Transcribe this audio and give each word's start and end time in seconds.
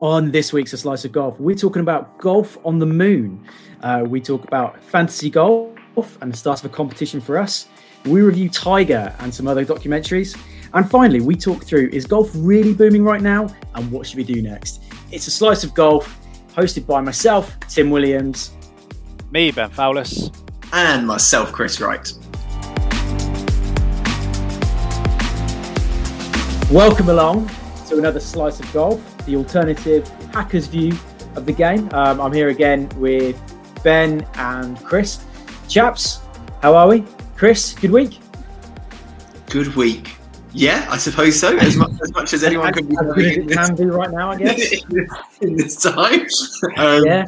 On 0.00 0.30
this 0.32 0.52
week's 0.52 0.72
A 0.72 0.76
Slice 0.76 1.04
of 1.04 1.12
Golf, 1.12 1.38
we're 1.38 1.54
talking 1.54 1.80
about 1.80 2.18
golf 2.18 2.58
on 2.64 2.78
the 2.78 2.86
moon. 2.86 3.46
Uh, 3.80 4.04
we 4.06 4.20
talk 4.20 4.44
about 4.44 4.82
fantasy 4.82 5.30
golf 5.30 6.18
and 6.20 6.32
the 6.32 6.36
start 6.36 6.58
of 6.58 6.66
a 6.66 6.74
competition 6.74 7.20
for 7.20 7.38
us. 7.38 7.68
We 8.04 8.20
review 8.20 8.50
Tiger 8.50 9.14
and 9.20 9.32
some 9.32 9.46
other 9.46 9.64
documentaries. 9.64 10.36
And 10.74 10.90
finally, 10.90 11.20
we 11.20 11.36
talk 11.36 11.64
through 11.64 11.90
is 11.92 12.06
golf 12.06 12.30
really 12.34 12.74
booming 12.74 13.04
right 13.04 13.22
now 13.22 13.46
and 13.76 13.90
what 13.92 14.06
should 14.06 14.16
we 14.16 14.24
do 14.24 14.42
next? 14.42 14.82
It's 15.12 15.28
A 15.28 15.30
Slice 15.30 15.62
of 15.62 15.74
Golf, 15.74 16.18
hosted 16.48 16.86
by 16.86 17.00
myself, 17.00 17.56
Tim 17.60 17.90
Williams, 17.90 18.50
me, 19.30 19.52
Ben 19.52 19.70
Fowlis, 19.70 20.34
and 20.72 21.06
myself, 21.06 21.52
Chris 21.52 21.80
Wright. 21.80 22.12
Welcome 26.70 27.10
along 27.10 27.48
to 27.86 27.98
another 27.98 28.18
Slice 28.18 28.58
of 28.58 28.70
Golf, 28.72 29.13
the 29.26 29.36
alternative 29.36 30.08
hacker's 30.32 30.66
view 30.66 30.96
of 31.36 31.46
the 31.46 31.52
game. 31.52 31.88
Um, 31.92 32.20
I'm 32.20 32.32
here 32.32 32.48
again 32.48 32.88
with 32.96 33.40
Ben 33.82 34.26
and 34.34 34.78
Chris. 34.84 35.24
Chaps, 35.68 36.20
how 36.62 36.74
are 36.74 36.88
we? 36.88 37.04
Chris, 37.36 37.74
good 37.74 37.90
week? 37.90 38.20
Good 39.50 39.74
week. 39.76 40.16
Yeah, 40.52 40.86
I 40.88 40.98
suppose 40.98 41.38
so. 41.38 41.56
As 41.56 41.76
much 41.76 41.90
as, 42.02 42.12
much 42.12 42.32
as 42.32 42.44
anyone 42.44 42.72
can 42.72 42.86
be 42.86 42.94
doing 42.94 43.48
can 43.48 43.74
do 43.74 43.90
right 43.90 44.10
now, 44.10 44.30
I 44.30 44.36
guess. 44.36 44.72
in 45.40 45.56
this 45.56 45.82
time. 45.82 46.26
Um, 46.76 47.04
yeah. 47.04 47.26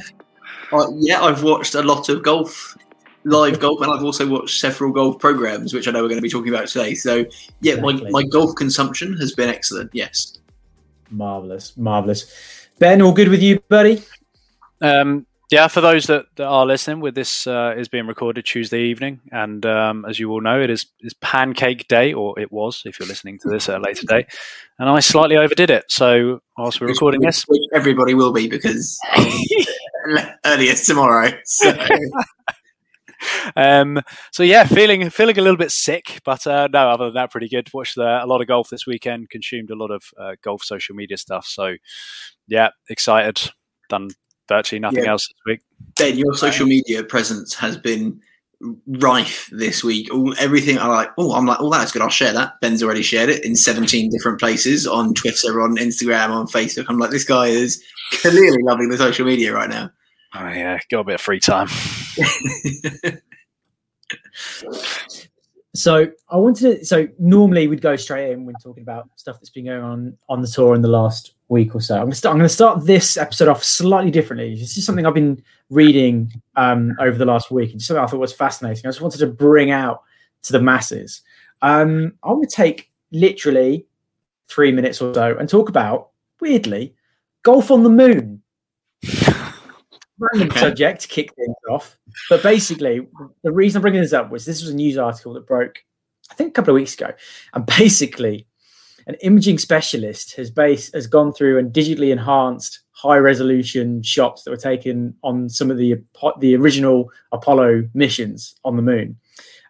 Uh, 0.72 0.86
yeah, 0.96 1.22
I've 1.22 1.42
watched 1.42 1.74
a 1.74 1.82
lot 1.82 2.08
of 2.08 2.22
golf 2.22 2.76
live 3.24 3.58
golf, 3.58 3.80
and 3.80 3.90
I've 3.90 4.04
also 4.04 4.28
watched 4.28 4.60
several 4.60 4.92
golf 4.92 5.18
programs, 5.18 5.74
which 5.74 5.88
I 5.88 5.90
know 5.90 6.02
we're 6.02 6.08
going 6.08 6.18
to 6.18 6.22
be 6.22 6.30
talking 6.30 6.54
about 6.54 6.68
today. 6.68 6.94
So, 6.94 7.24
yeah, 7.60 7.74
exactly. 7.74 8.04
my, 8.04 8.10
my 8.10 8.22
golf 8.22 8.54
consumption 8.54 9.16
has 9.18 9.32
been 9.32 9.48
excellent. 9.48 9.90
Yes, 9.92 10.38
marvelous, 11.10 11.76
marvelous. 11.76 12.68
Ben, 12.78 13.02
all 13.02 13.12
good 13.12 13.28
with 13.28 13.42
you, 13.42 13.60
buddy? 13.68 14.02
Um, 14.80 15.26
yeah, 15.50 15.68
for 15.68 15.80
those 15.80 16.06
that, 16.06 16.26
that 16.36 16.46
are 16.46 16.66
listening, 16.66 17.00
with 17.00 17.14
this 17.14 17.46
uh, 17.46 17.74
is 17.76 17.88
being 17.88 18.06
recorded 18.06 18.44
Tuesday 18.44 18.82
evening, 18.82 19.20
and 19.30 19.64
um, 19.64 20.04
as 20.04 20.18
you 20.18 20.30
all 20.30 20.40
know, 20.40 20.60
it 20.60 20.70
is, 20.70 20.86
is 21.00 21.14
Pancake 21.14 21.86
Day, 21.86 22.12
or 22.12 22.38
it 22.38 22.50
was 22.50 22.82
if 22.84 22.98
you're 22.98 23.08
listening 23.08 23.38
to 23.40 23.48
this 23.48 23.68
at 23.68 23.76
a 23.76 23.80
later 23.80 24.06
date. 24.06 24.26
And 24.78 24.88
I 24.88 24.98
slightly 25.00 25.36
overdid 25.36 25.70
it, 25.70 25.84
so 25.88 26.40
whilst 26.58 26.80
we're 26.80 26.88
recording 26.88 27.20
this, 27.20 27.46
everybody 27.72 28.14
will 28.14 28.32
be 28.32 28.48
because 28.48 28.98
earliest 30.44 30.86
tomorrow. 30.86 31.30
So. 31.44 31.76
um, 33.56 34.00
so 34.32 34.42
yeah, 34.42 34.64
feeling 34.64 35.08
feeling 35.10 35.38
a 35.38 35.42
little 35.42 35.56
bit 35.56 35.70
sick, 35.70 36.20
but 36.24 36.46
uh, 36.46 36.68
no, 36.72 36.90
other 36.90 37.06
than 37.06 37.14
that, 37.14 37.30
pretty 37.30 37.48
good. 37.48 37.68
Watched 37.72 37.98
uh, 37.98 38.20
a 38.22 38.26
lot 38.26 38.40
of 38.40 38.46
golf 38.46 38.68
this 38.70 38.86
weekend. 38.86 39.30
Consumed 39.30 39.70
a 39.70 39.76
lot 39.76 39.90
of 39.90 40.02
uh, 40.18 40.36
golf 40.42 40.62
social 40.62 40.94
media 40.94 41.16
stuff. 41.16 41.46
So 41.46 41.74
yeah, 42.48 42.70
excited. 42.88 43.50
Done 43.88 44.10
virtually 44.48 44.80
nothing 44.80 45.04
yeah. 45.04 45.10
else 45.10 45.26
this 45.28 45.42
week. 45.46 45.60
Ben, 45.96 46.18
your 46.18 46.34
social 46.34 46.66
media 46.66 47.02
presence 47.02 47.54
has 47.54 47.76
been 47.76 48.20
rife 48.86 49.48
this 49.52 49.84
week. 49.84 50.12
All 50.12 50.34
everything 50.38 50.78
I 50.78 50.86
like. 50.86 51.10
Oh, 51.18 51.34
I'm 51.34 51.46
like, 51.46 51.58
oh, 51.60 51.70
that's 51.70 51.92
good. 51.92 52.02
I'll 52.02 52.08
share 52.08 52.32
that. 52.32 52.54
Ben's 52.60 52.82
already 52.82 53.02
shared 53.02 53.28
it 53.28 53.44
in 53.44 53.56
17 53.56 54.10
different 54.10 54.40
places 54.40 54.86
on 54.86 55.14
Twitter, 55.14 55.60
on 55.60 55.76
Instagram, 55.76 56.30
on 56.30 56.46
Facebook. 56.46 56.86
I'm 56.88 56.98
like, 56.98 57.10
this 57.10 57.24
guy 57.24 57.48
is 57.48 57.82
clearly 58.12 58.62
loving 58.62 58.88
the 58.88 58.96
social 58.96 59.26
media 59.26 59.52
right 59.52 59.68
now. 59.68 59.90
Oh 60.38 60.48
yeah, 60.48 60.78
got 60.90 61.00
a 61.00 61.04
bit 61.04 61.14
of 61.14 61.20
free 61.20 61.40
time. 61.40 61.68
so 65.74 66.10
I 66.28 66.36
wanted 66.36 66.78
to. 66.78 66.84
So 66.84 67.08
normally 67.18 67.68
we'd 67.68 67.80
go 67.80 67.96
straight 67.96 68.32
in 68.32 68.44
when 68.44 68.54
talking 68.62 68.82
about 68.82 69.08
stuff 69.16 69.36
that's 69.36 69.48
been 69.50 69.64
going 69.66 69.82
on 69.82 70.18
on 70.28 70.42
the 70.42 70.46
tour 70.46 70.74
in 70.74 70.82
the 70.82 70.88
last 70.88 71.34
week 71.48 71.74
or 71.74 71.80
so. 71.80 71.94
I'm 71.94 72.02
going 72.02 72.10
to 72.10 72.16
start. 72.16 72.34
I'm 72.34 72.42
to 72.42 72.48
start 72.48 72.84
this 72.84 73.16
episode 73.16 73.48
off 73.48 73.64
slightly 73.64 74.10
differently. 74.10 74.56
This 74.56 74.76
is 74.76 74.84
something 74.84 75.06
I've 75.06 75.14
been 75.14 75.42
reading 75.70 76.30
um, 76.56 76.94
over 77.00 77.16
the 77.16 77.24
last 77.24 77.50
week, 77.50 77.72
and 77.72 77.80
something 77.80 78.04
I 78.04 78.06
thought 78.06 78.20
was 78.20 78.34
fascinating. 78.34 78.84
I 78.84 78.88
just 78.88 79.00
wanted 79.00 79.18
to 79.18 79.26
bring 79.26 79.70
out 79.70 80.02
to 80.42 80.52
the 80.52 80.60
masses. 80.60 81.22
Um, 81.62 82.12
I'm 82.22 82.34
going 82.34 82.46
to 82.46 82.54
take 82.54 82.90
literally 83.10 83.86
three 84.48 84.70
minutes 84.72 85.00
or 85.00 85.14
so 85.14 85.36
and 85.38 85.48
talk 85.48 85.70
about 85.70 86.10
weirdly 86.40 86.94
golf 87.42 87.70
on 87.70 87.82
the 87.84 87.90
moon. 87.90 88.42
random 90.18 90.50
okay. 90.50 90.60
subject 90.60 91.02
to 91.02 91.08
kick 91.08 91.34
things 91.34 91.56
off. 91.70 91.98
But 92.28 92.42
basically, 92.42 93.06
the 93.42 93.52
reason 93.52 93.78
I'm 93.78 93.82
bringing 93.82 94.00
this 94.00 94.12
up 94.12 94.30
was 94.30 94.44
this 94.44 94.62
was 94.62 94.70
a 94.70 94.76
news 94.76 94.98
article 94.98 95.34
that 95.34 95.46
broke, 95.46 95.78
I 96.30 96.34
think, 96.34 96.50
a 96.50 96.52
couple 96.52 96.72
of 96.72 96.76
weeks 96.76 96.94
ago. 96.94 97.12
And 97.54 97.66
basically, 97.78 98.46
an 99.06 99.14
imaging 99.22 99.58
specialist 99.58 100.34
has 100.36 100.50
base 100.50 100.92
has 100.92 101.06
gone 101.06 101.32
through 101.32 101.58
and 101.58 101.72
digitally 101.72 102.10
enhanced 102.10 102.80
high 102.92 103.18
resolution 103.18 104.02
shots 104.02 104.42
that 104.42 104.50
were 104.50 104.56
taken 104.56 105.14
on 105.22 105.48
some 105.48 105.70
of 105.70 105.76
the 105.76 106.02
the 106.40 106.56
original 106.56 107.10
Apollo 107.32 107.88
missions 107.94 108.56
on 108.64 108.76
the 108.76 108.82
moon. 108.82 109.16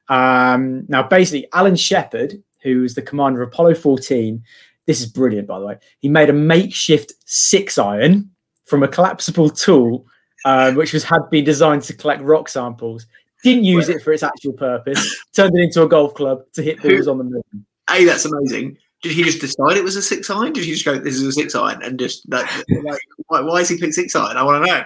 Um, 0.09 0.84
now, 0.89 1.03
basically, 1.03 1.49
Alan 1.53 1.77
Shepard, 1.77 2.43
who 2.63 2.84
is 2.84 2.95
the 2.95 3.03
commander 3.03 3.43
of 3.43 3.49
Apollo 3.49 3.75
14, 3.75 4.43
this 4.87 5.01
is 5.01 5.07
brilliant, 5.07 5.49
by 5.49 5.59
the 5.59 5.67
way. 5.67 5.78
He 5.99 6.09
made 6.09 6.31
a 6.31 6.33
makeshift 6.33 7.13
six 7.25 7.77
iron 7.77 8.31
from 8.65 8.83
a 8.83 8.89
collapsible 8.89 9.51
tool 9.51 10.07
um, 10.47 10.77
which 10.77 10.93
was 10.93 11.03
had 11.03 11.29
been 11.29 11.45
designed 11.45 11.83
to 11.83 11.93
collect 11.93 12.23
rock 12.23 12.49
samples. 12.49 13.07
Didn't 13.43 13.65
use 13.65 13.89
it 13.89 14.01
for 14.01 14.12
its 14.12 14.23
actual 14.23 14.53
purpose. 14.53 15.25
Turned 15.34 15.59
it 15.59 15.62
into 15.62 15.83
a 15.83 15.89
golf 15.89 16.15
club 16.15 16.43
to 16.55 16.62
hit 16.62 16.81
balls 16.81 17.09
on 17.09 17.19
the 17.19 17.25
moon. 17.25 17.43
Hey, 17.91 18.05
that's 18.05 18.25
amazing. 18.25 18.79
Did 19.03 19.12
he 19.12 19.25
just 19.25 19.41
decide 19.41 19.77
it 19.77 19.84
was 19.84 19.97
a 19.97 20.03
six 20.03 20.31
iron? 20.31 20.53
Did 20.53 20.65
he 20.65 20.73
just 20.73 20.84
go, 20.84 20.99
"This 20.99 21.17
is 21.17 21.23
a 21.25 21.33
six 21.33 21.55
iron," 21.55 21.83
and 21.83 21.99
just 21.99 22.31
like, 22.31 22.47
like 22.84 23.01
why, 23.27 23.41
why 23.41 23.61
is 23.61 23.69
he 23.69 23.77
picked 23.77 23.95
six 23.95 24.15
iron? 24.15 24.37
I 24.37 24.45
want 24.45 24.65
to 24.65 24.73
know. 24.73 24.84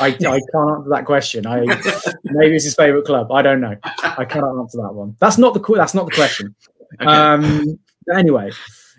I, 0.00 0.06
I 0.06 0.10
can't 0.10 0.70
answer 0.70 0.90
that 0.90 1.04
question. 1.04 1.46
I 1.46 1.60
maybe 2.24 2.56
it's 2.56 2.64
his 2.64 2.74
favorite 2.74 3.04
club. 3.04 3.30
I 3.30 3.42
don't 3.42 3.60
know. 3.60 3.76
I 4.02 4.24
cannot 4.24 4.58
answer 4.58 4.78
that 4.78 4.94
one. 4.94 5.16
That's 5.20 5.38
not 5.38 5.52
the 5.54 5.74
that's 5.74 5.94
not 5.94 6.06
the 6.06 6.14
question. 6.14 6.54
Okay. 6.94 7.04
Um, 7.04 7.78
anyway, 8.16 8.50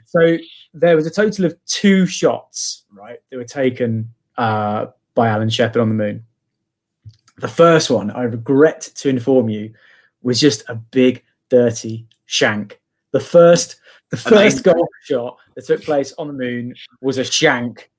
so 0.05 0.37
there 0.75 0.95
was 0.95 1.07
a 1.07 1.09
total 1.09 1.45
of 1.45 1.55
two 1.65 2.05
shots, 2.05 2.83
right? 2.93 3.17
That 3.31 3.37
were 3.37 3.43
taken 3.43 4.13
uh, 4.37 4.85
by 5.15 5.27
Alan 5.27 5.49
Shepard 5.49 5.81
on 5.81 5.89
the 5.89 5.95
moon. 5.95 6.23
The 7.37 7.47
first 7.47 7.89
one, 7.89 8.11
I 8.11 8.23
regret 8.23 8.81
to 8.95 9.09
inform 9.09 9.49
you, 9.49 9.73
was 10.21 10.39
just 10.39 10.63
a 10.67 10.75
big 10.75 11.23
dirty 11.49 12.05
shank. 12.25 12.79
The 13.11 13.19
first, 13.19 13.77
the 14.09 14.17
first 14.17 14.63
golf 14.63 14.87
shot 15.03 15.37
that 15.55 15.65
took 15.65 15.83
place 15.83 16.13
on 16.17 16.27
the 16.27 16.33
moon 16.33 16.75
was 17.01 17.17
a 17.17 17.23
shank, 17.23 17.89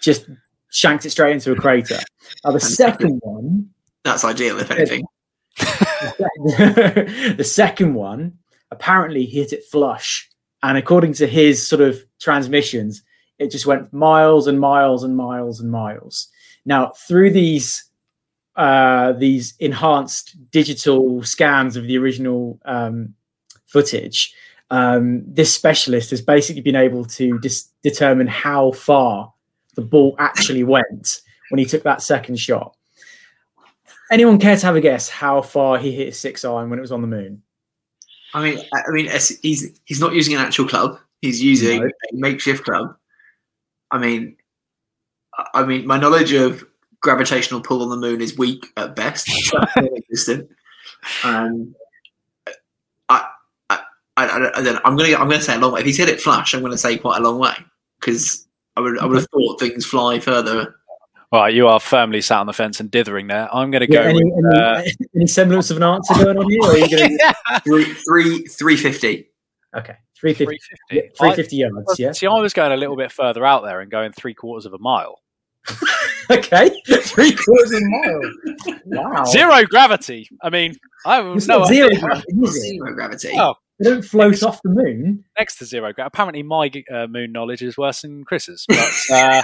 just 0.00 0.28
shanked 0.70 1.06
it 1.06 1.10
straight 1.10 1.32
into 1.32 1.52
a 1.52 1.56
crater. 1.56 1.98
Now 2.44 2.52
the 2.52 2.60
second 2.60 3.20
one, 3.22 3.70
that's 4.04 4.24
ideal, 4.24 4.58
if 4.58 4.70
anything. 4.70 5.04
the 5.58 7.44
second 7.44 7.94
one, 7.94 8.38
apparently 8.70 9.24
hit 9.24 9.52
it 9.52 9.64
flush, 9.64 10.28
and 10.62 10.76
according 10.76 11.14
to 11.14 11.26
his 11.26 11.66
sort 11.66 11.80
of 11.80 12.04
transmissions, 12.20 13.02
it 13.38 13.50
just 13.50 13.66
went 13.66 13.92
miles 13.92 14.46
and 14.46 14.58
miles 14.58 15.04
and 15.04 15.16
miles 15.16 15.60
and 15.60 15.70
miles. 15.70 16.28
Now, 16.68 16.92
through 16.94 17.30
these 17.30 17.82
uh, 18.54 19.12
these 19.12 19.54
enhanced 19.58 20.36
digital 20.50 21.22
scans 21.22 21.76
of 21.76 21.84
the 21.84 21.96
original 21.96 22.60
um, 22.66 23.14
footage, 23.66 24.34
um, 24.70 25.22
this 25.26 25.52
specialist 25.52 26.10
has 26.10 26.20
basically 26.20 26.60
been 26.60 26.76
able 26.76 27.06
to 27.06 27.38
dis- 27.38 27.70
determine 27.82 28.26
how 28.26 28.72
far 28.72 29.32
the 29.76 29.80
ball 29.80 30.14
actually 30.18 30.62
went 30.76 31.22
when 31.48 31.58
he 31.58 31.64
took 31.64 31.84
that 31.84 32.02
second 32.02 32.38
shot. 32.38 32.76
Anyone 34.12 34.38
care 34.38 34.56
to 34.56 34.66
have 34.66 34.76
a 34.76 34.80
guess 34.82 35.08
how 35.08 35.40
far 35.40 35.78
he 35.78 35.92
hit 35.92 36.08
his 36.08 36.20
six 36.20 36.44
iron 36.44 36.68
when 36.68 36.78
it 36.78 36.82
was 36.82 36.92
on 36.92 37.00
the 37.00 37.08
moon? 37.08 37.42
I 38.34 38.42
mean, 38.42 38.58
I 38.74 38.90
mean, 38.90 39.06
he's 39.06 39.80
he's 39.86 40.00
not 40.00 40.12
using 40.12 40.34
an 40.34 40.40
actual 40.42 40.68
club; 40.68 40.98
he's 41.22 41.42
using 41.42 41.80
no. 41.80 41.86
a 41.86 41.90
makeshift 42.12 42.64
club. 42.64 42.94
I 43.90 43.96
mean, 43.96 44.36
I 45.54 45.64
mean, 45.64 45.86
my 45.86 45.98
knowledge 45.98 46.32
of 46.32 46.64
gravitational 47.00 47.60
pull 47.60 47.82
on 47.82 47.90
the 47.90 47.96
moon 47.96 48.20
is 48.20 48.36
weak 48.36 48.66
at 48.76 48.96
best. 48.96 49.28
existent. 49.76 50.50
Um, 51.24 51.74
I, 53.08 53.28
I, 53.70 53.78
I, 54.16 54.50
I, 54.56 54.62
don't 54.62 54.74
know. 54.74 54.80
I'm 54.84 54.96
gonna, 54.96 55.16
I'm 55.16 55.28
gonna 55.28 55.40
say 55.40 55.54
a 55.54 55.58
long 55.58 55.72
way. 55.72 55.80
If 55.80 55.86
he's 55.86 55.98
hit 55.98 56.08
it 56.08 56.20
flush, 56.20 56.54
I'm 56.54 56.62
gonna 56.62 56.76
say 56.76 56.98
quite 56.98 57.18
a 57.18 57.22
long 57.22 57.38
way 57.38 57.54
because 58.00 58.46
I 58.76 58.80
would, 58.80 58.98
I 58.98 59.06
would 59.06 59.16
have 59.16 59.26
thought 59.32 59.60
things 59.60 59.86
fly 59.86 60.18
further. 60.18 60.74
All 61.30 61.42
right, 61.42 61.54
you 61.54 61.68
are 61.68 61.78
firmly 61.78 62.22
sat 62.22 62.38
on 62.38 62.46
the 62.46 62.54
fence 62.54 62.80
and 62.80 62.90
dithering 62.90 63.26
there. 63.26 63.54
I'm 63.54 63.70
going 63.70 63.82
to 63.82 63.86
go. 63.86 64.00
Yeah, 64.00 64.08
any, 64.08 64.24
with, 64.24 64.54
any, 64.54 64.62
uh... 64.62 64.82
any, 65.14 65.26
semblance 65.26 65.70
of 65.70 65.76
an 65.76 65.82
answer 65.82 66.14
going 66.14 66.38
on 66.38 66.48
here? 66.48 66.60
Or 66.62 66.70
are 66.70 66.78
you 66.78 66.88
going 66.88 67.18
to... 67.18 67.60
three, 67.64 67.84
three, 67.84 68.38
three 68.46 68.76
fifty. 68.76 69.28
Okay. 69.76 69.96
350, 70.18 70.58
350. 70.88 71.16
350 71.16 71.56
yards, 71.56 71.98
yeah. 71.98 72.12
See, 72.12 72.26
I 72.26 72.40
was 72.40 72.52
going 72.52 72.72
a 72.72 72.76
little 72.76 72.96
bit 72.96 73.12
further 73.12 73.44
out 73.44 73.62
there 73.62 73.80
and 73.80 73.90
going 73.90 74.12
three 74.12 74.34
quarters 74.34 74.66
of 74.66 74.72
a 74.72 74.78
mile. 74.78 75.20
okay, 76.30 76.70
three 77.02 77.34
quarters 77.34 77.72
of 77.72 77.82
a 77.82 77.86
mile. 77.86 78.20
Wow. 78.86 79.24
Zero 79.24 79.64
gravity. 79.64 80.28
I 80.42 80.50
mean, 80.50 80.74
I 81.04 81.16
have 81.16 81.46
no 81.46 81.64
zero 81.66 81.88
gravity. 82.00 82.46
Zero 82.46 82.94
gravity. 82.94 83.30
Oh, 83.34 83.54
they 83.78 83.90
don't 83.90 84.02
float 84.04 84.30
next, 84.30 84.42
off 84.42 84.60
the 84.62 84.70
moon. 84.70 85.24
Next 85.38 85.56
to 85.58 85.64
zero 85.66 85.92
gravity. 85.92 86.10
Apparently, 86.12 86.42
my 86.42 86.70
uh, 86.92 87.06
moon 87.06 87.32
knowledge 87.32 87.62
is 87.62 87.76
worse 87.76 88.02
than 88.02 88.24
Chris's. 88.24 88.64
But, 88.68 88.92
uh, 89.12 89.42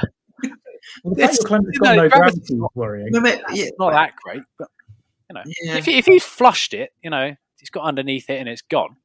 Well, 1.02 1.14
the 1.14 1.22
fact 1.22 1.34
It's- 1.34 1.38
your 1.40 1.48
claim 1.48 1.60
it's 1.68 1.74
you 1.74 1.80
got 1.80 1.96
know, 1.96 2.02
no 2.02 2.08
gravity- 2.08 2.40
gravity 2.40 2.54
is 2.54 2.60
worrying. 2.74 3.08
No, 3.10 3.20
mate, 3.20 3.40
yeah, 3.52 3.66
Not 3.78 3.92
that 3.92 4.14
great, 4.16 4.42
but 4.58 4.68
you 5.30 5.34
know, 5.34 5.42
Yeah. 5.62 5.76
if 5.76 5.86
he, 5.86 5.96
if 5.98 6.04
he 6.06 6.18
flushed 6.18 6.74
it, 6.74 6.92
you 7.02 7.10
know, 7.10 7.34
he's 7.58 7.70
got 7.70 7.84
underneath 7.84 8.28
it 8.28 8.38
and 8.38 8.48
it's 8.48 8.62
gone. 8.62 8.96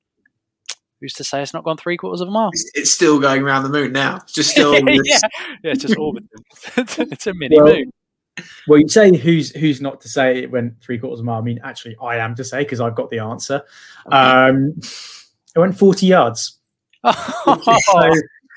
Who's 1.01 1.13
to 1.13 1.23
say 1.23 1.41
it's 1.41 1.53
not 1.53 1.63
gone 1.63 1.77
three 1.77 1.95
quarters 1.95 2.21
of 2.21 2.27
a 2.27 2.31
mile? 2.31 2.49
it's, 2.53 2.69
it's 2.73 2.91
still 2.91 3.19
going 3.19 3.41
around 3.41 3.63
the 3.63 3.69
moon 3.69 3.93
now. 3.93 4.17
It's 4.17 4.33
just 4.33 4.51
still. 4.51 4.73
yeah, 5.03 5.19
yeah, 5.63 5.71
it's 5.71 5.81
just 5.81 5.97
orbiting. 5.97 6.29
it's 6.77 7.27
a 7.27 7.33
mini 7.33 7.55
Well, 7.55 7.73
moon. 7.73 7.91
Well, 8.67 8.79
you 8.79 8.87
say 8.87 9.15
who's 9.15 9.51
who's 9.55 9.81
not 9.81 10.01
to 10.01 10.09
say 10.09 10.39
it 10.39 10.51
went 10.51 10.81
three 10.81 10.97
quarters 10.97 11.19
of 11.19 11.25
a 11.25 11.27
mile. 11.27 11.39
I 11.39 11.41
mean, 11.41 11.59
actually, 11.63 11.95
I 12.01 12.17
am 12.17 12.35
to 12.35 12.43
say 12.43 12.59
because 12.59 12.79
I've 12.79 12.95
got 12.95 13.09
the 13.09 13.19
answer. 13.19 13.61
Um, 14.11 14.79
it 15.55 15.59
went 15.59 15.77
forty 15.77 16.07
yards. 16.07 16.57
So 17.05 18.11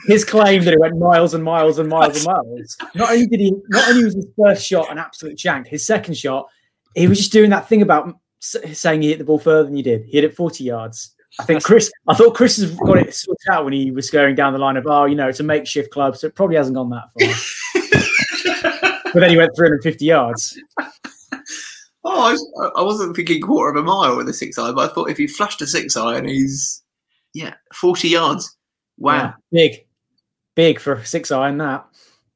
his 0.06 0.25
claim 0.25 0.65
that 0.65 0.75
it 0.75 0.81
went 0.81 0.99
miles 0.99 1.35
and 1.35 1.44
miles 1.44 1.79
and 1.79 1.89
miles 1.89 2.17
and 2.17 2.27
miles. 2.27 2.77
Not 2.94 3.12
only 3.12 3.27
did 3.27 3.39
he, 3.41 3.55
not 3.69 3.89
only 3.89 4.05
was 4.05 4.15
his 4.15 4.27
first 4.37 4.67
shot 4.67 4.91
an 4.91 4.99
absolute 4.99 5.39
shank, 5.39 5.69
his 5.69 5.87
second 5.87 6.17
shot, 6.17 6.49
he 6.94 7.06
was 7.06 7.19
just 7.19 7.33
doing 7.33 7.50
that 7.50 7.69
thing 7.69 7.83
about 7.83 8.17
saying 8.41 9.03
he 9.03 9.11
hit 9.11 9.19
the 9.19 9.25
ball 9.25 9.39
further 9.39 9.65
than 9.65 9.77
you 9.77 9.83
did. 9.83 10.05
He 10.05 10.12
hit 10.12 10.25
it 10.25 10.35
forty 10.37 10.65
yards. 10.65 11.15
I 11.40 11.44
think 11.44 11.62
Chris. 11.62 11.90
I 12.08 12.14
thought 12.14 12.34
Chris 12.34 12.58
has 12.58 12.75
got 12.75 12.99
it 12.99 13.14
sorted 13.14 13.49
out 13.50 13.64
when 13.64 13.73
he 13.73 13.90
was 13.90 14.11
going 14.11 14.34
down 14.34 14.52
the 14.52 14.58
line 14.58 14.76
of, 14.76 14.87
oh, 14.87 15.06
you 15.06 15.14
know, 15.14 15.29
it's 15.29 15.40
a 15.40 15.44
makeshift 15.44 15.90
club, 15.90 16.17
so 16.17 16.26
it 16.26 16.34
probably 16.34 16.56
hasn't 16.56 16.76
gone 16.76 16.90
that 16.90 17.11
far. 17.12 19.02
but 19.14 19.20
then 19.20 19.31
he 19.31 19.37
went 19.37 19.56
350 19.56 20.05
yards. 20.05 20.61
oh, 22.05 22.29
I, 22.29 22.32
was, 22.32 22.73
I 22.76 22.82
wasn't 22.82 23.17
thinking 23.17 23.40
quarter 23.40 23.70
of 23.70 23.82
a 23.82 23.87
mile 23.87 24.17
with 24.17 24.29
a 24.29 24.34
six 24.34 24.58
eye, 24.58 24.73
but 24.73 24.90
I 24.90 24.94
thought 24.94 25.11
if 25.11 25.19
he 25.19 25.26
flushed 25.26 25.62
a 25.62 25.67
six 25.67 25.96
eye 25.96 26.17
and 26.17 26.29
he's 26.29 26.82
yeah 27.34 27.55
forty 27.73 28.08
yards, 28.08 28.56
wow. 28.99 29.14
Yeah, 29.14 29.32
big, 29.50 29.87
big 30.55 30.81
for 30.81 30.94
a 30.94 31.06
six 31.06 31.31
iron. 31.31 31.58
That 31.58 31.87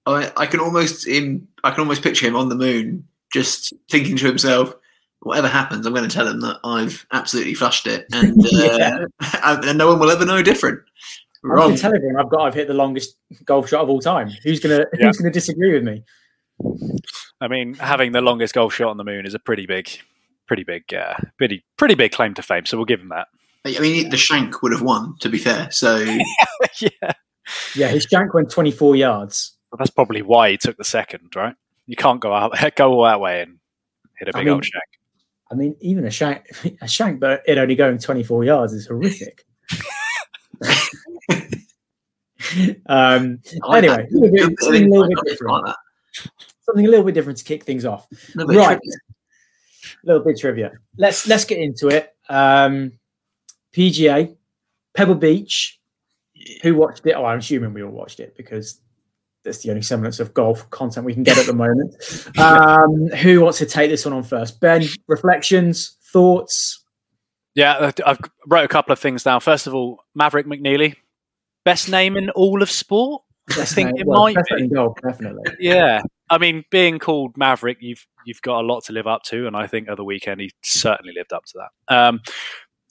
I, 0.07 0.33
I 0.37 0.47
can 0.47 0.61
almost 0.61 1.07
in 1.07 1.47
I 1.65 1.71
can 1.71 1.81
almost 1.81 2.03
picture 2.03 2.27
him 2.27 2.37
on 2.37 2.49
the 2.49 2.55
moon, 2.55 3.07
just 3.33 3.73
thinking 3.91 4.17
to 4.17 4.27
himself, 4.27 4.75
"Whatever 5.27 5.49
happens, 5.49 5.85
I'm 5.87 5.93
going 5.95 6.09
to 6.09 6.15
tell 6.15 6.25
them 6.25 6.41
that 6.41 6.59
I've 6.65 7.07
absolutely 7.13 7.55
flushed 7.55 7.87
it, 7.87 8.07
and 8.13 8.41
uh, 8.45 8.49
Yeah. 8.53 8.99
and, 9.45 9.65
and 9.65 9.79
no 9.79 9.89
one 9.89 9.99
will 9.99 10.11
ever 10.11 10.25
know 10.25 10.43
different." 10.43 10.81
I'm 11.45 11.51
Wrong. 11.51 11.67
going 11.69 11.77
to 11.77 11.83
tell 11.83 11.95
everyone 11.95 12.17
I've 12.25 12.31
got. 12.31 12.41
I've 12.41 12.55
hit 12.55 12.67
the 12.67 12.75
longest 12.75 13.17
golf 13.45 13.69
shot 13.69 13.83
of 13.83 13.89
all 13.89 14.01
time. 14.01 14.31
Who's 14.43 14.59
gonna 14.59 14.85
Yeah. 14.99 15.07
Who's 15.07 15.19
gonna 15.19 15.31
disagree 15.33 15.73
with 15.75 15.85
me? 15.85 16.03
I 17.41 17.49
mean, 17.49 17.75
having 17.75 18.13
the 18.13 18.21
longest 18.23 18.55
golf 18.55 18.75
shot 18.75 18.89
on 18.89 18.97
the 18.97 19.05
moon 19.05 19.27
is 19.27 19.35
a 19.35 19.39
pretty 19.39 19.67
big, 19.67 19.89
pretty 20.47 20.65
big, 20.65 20.93
uh, 20.95 21.15
pretty, 21.39 21.65
pretty 21.77 21.95
big 21.95 22.13
claim 22.13 22.35
to 22.35 22.43
fame. 22.43 22.65
So 22.67 22.77
we'll 22.79 22.87
give 22.87 23.01
him 23.01 23.11
that. 23.11 23.29
I 23.67 23.79
mean, 23.81 24.11
the 24.11 24.17
shank 24.17 24.63
would 24.63 24.73
have 24.73 24.83
won, 24.83 25.17
to 25.21 25.29
be 25.29 25.39
fair. 25.39 25.71
So 25.71 25.99
yeah, 26.81 27.13
Yeah, 27.75 27.89
his 27.89 28.05
shank 28.05 28.33
went 28.33 28.51
24 28.51 28.97
yards. 28.97 29.53
Well, 29.71 29.77
that's 29.79 29.91
probably 29.91 30.23
why 30.23 30.51
he 30.51 30.57
took 30.57 30.77
the 30.77 30.85
second, 30.85 31.35
right? 31.37 31.55
You 31.87 31.97
can't 31.97 32.21
go 32.21 32.33
out, 32.33 32.57
go 32.77 32.93
all 32.93 33.05
that 33.05 33.21
way 33.21 33.43
and 33.43 33.59
hit 34.19 34.29
a 34.29 34.33
big 34.33 34.47
mean- 34.47 34.55
old 34.55 34.65
shank. 34.65 34.85
I 35.51 35.55
mean, 35.55 35.77
even 35.81 36.05
a 36.07 36.11
shank, 36.11 36.47
a 36.81 36.89
shank, 36.89 37.21
but 37.21 37.43
it 37.47 37.59
only 37.59 37.75
going 37.77 37.99
24 37.99 38.45
yards 38.45 38.73
is 38.73 38.87
horrific. 38.87 39.45
um, 42.87 43.41
I 43.69 43.79
Anyway, 43.79 44.09
a 44.13 44.21
bit- 44.31 44.61
something 44.61 44.85
a 44.85 44.89
little 44.89 45.09
bit 45.09 45.19
different. 45.25 45.69
something 46.61 46.87
a 46.87 46.89
little 46.89 47.05
bit 47.05 47.15
different 47.15 47.39
to 47.39 47.45
kick 47.45 47.65
things 47.65 47.85
off. 47.85 48.07
No, 48.35 48.47
but 48.47 48.57
Right. 48.57 48.79
trivia. 48.79 48.99
little 50.05 50.25
bit 50.25 50.39
trivia. 50.39 50.73
Let's 50.97 51.27
let's 51.29 51.45
get 51.45 51.59
into 51.59 51.89
it. 51.89 52.15
Um, 52.29 52.93
PGA, 53.73 54.37
Pebble 54.95 55.15
Beach. 55.15 55.81
Who 56.63 56.75
watched 56.75 57.07
it? 57.07 57.13
Oh, 57.13 57.25
I'm 57.25 57.39
assuming 57.39 57.73
we 57.73 57.83
all 57.83 57.91
watched 57.91 58.21
it 58.21 58.37
because 58.37 58.81
that's 59.47 59.63
the 59.63 59.71
only 59.71 59.81
semblance 59.83 60.21
of 60.21 60.35
golf 60.35 60.69
content 60.71 61.07
we 61.07 61.15
can 61.15 61.23
get 61.23 61.39
at 61.39 61.47
the 61.47 61.55
moment. 61.55 61.95
Um, 62.39 63.07
who 63.09 63.41
wants 63.41 63.59
to 63.59 63.67
take 63.67 63.91
this 63.91 64.05
one 64.05 64.13
on 64.13 64.23
first? 64.23 64.61
Ben, 64.61 64.85
reflections, 65.09 65.97
thoughts. 66.13 66.85
Yeah, 67.55 67.73
uh, 67.75 67.93
I've 68.05 68.19
wrote 68.47 68.65
a 68.65 68.69
couple 68.69 68.93
of 68.93 68.99
things 68.99 69.23
down. 69.23 69.41
First 69.41 69.67
of 69.67 69.75
all, 69.75 70.03
Maverick 70.15 70.47
McNealy, 70.47 70.97
best 71.65 71.89
name 71.89 72.17
in 72.19 72.29
all 72.31 72.63
of 72.63 72.71
sport. 72.71 73.23
I 73.51 73.65
think 73.65 73.99
it 73.99 74.07
Well, 74.07 74.25
might 74.25 74.37
be. 74.57 74.69
golf, 74.69 74.99
definitely. 75.03 75.45
Yeah, 75.61 76.03
I 76.29 76.39
mean, 76.39 76.65
being 76.71 76.99
called 76.99 77.37
Maverick, 77.37 77.79
you've 77.81 78.07
you've 78.27 78.43
got 78.43 78.61
a 78.61 78.67
lot 78.67 78.85
to 78.85 78.93
live 78.93 79.07
up 79.07 79.23
to, 79.25 79.47
and 79.47 79.57
I 79.57 79.67
think 79.67 79.89
at 79.89 79.97
the 79.97 80.05
weekend 80.05 80.41
he 80.41 80.51
certainly 80.63 81.15
lived 81.17 81.33
up 81.33 81.45
to 81.47 81.59
that. 81.89 81.97
Um, 81.97 82.21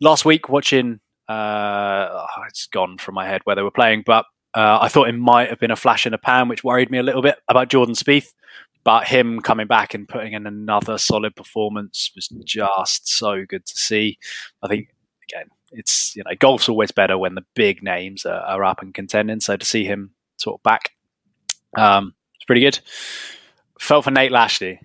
last 0.01 0.25
week, 0.25 0.49
watching, 0.49 0.99
uh, 1.29 2.07
oh, 2.11 2.25
it's 2.47 2.67
gone 2.67 2.97
from 2.97 3.15
my 3.15 3.27
head 3.27 3.41
where 3.43 3.55
they 3.55 3.61
were 3.61 3.71
playing, 3.71 4.03
but 4.05 4.25
uh, 4.55 4.79
I 4.81 4.87
thought 4.87 5.09
it 5.09 5.17
might 5.17 5.49
have 5.49 5.59
been 5.59 5.71
a 5.71 5.75
flash 5.75 6.07
in 6.07 6.13
a 6.13 6.17
pan, 6.17 6.47
which 6.47 6.63
worried 6.63 6.89
me 6.89 6.97
a 6.97 7.03
little 7.03 7.21
bit 7.21 7.35
about 7.47 7.69
Jordan 7.69 7.95
Spieth. 7.95 8.33
But 8.85 9.07
him 9.07 9.41
coming 9.41 9.67
back 9.67 9.93
and 9.93 10.07
putting 10.07 10.33
in 10.33 10.45
another 10.45 10.97
solid 10.97 11.35
performance 11.35 12.11
was 12.15 12.27
just 12.45 13.07
so 13.09 13.43
good 13.45 13.65
to 13.65 13.75
see. 13.75 14.19
I 14.61 14.67
think 14.67 14.89
again, 15.23 15.47
it's 15.71 16.15
you 16.15 16.23
know, 16.23 16.35
golf's 16.39 16.69
always 16.69 16.91
better 16.91 17.17
when 17.17 17.35
the 17.35 17.45
big 17.55 17.83
names 17.83 18.25
are, 18.25 18.41
are 18.41 18.63
up 18.63 18.81
and 18.81 18.93
contending. 18.93 19.39
So 19.39 19.57
to 19.57 19.65
see 19.65 19.85
him 19.85 20.11
sort 20.37 20.59
of 20.59 20.63
back, 20.63 20.91
um, 21.75 22.13
it's 22.35 22.45
pretty 22.45 22.61
good. 22.61 22.79
Felt 23.79 24.05
for 24.05 24.11
Nate 24.11 24.31
Lashley. 24.31 24.79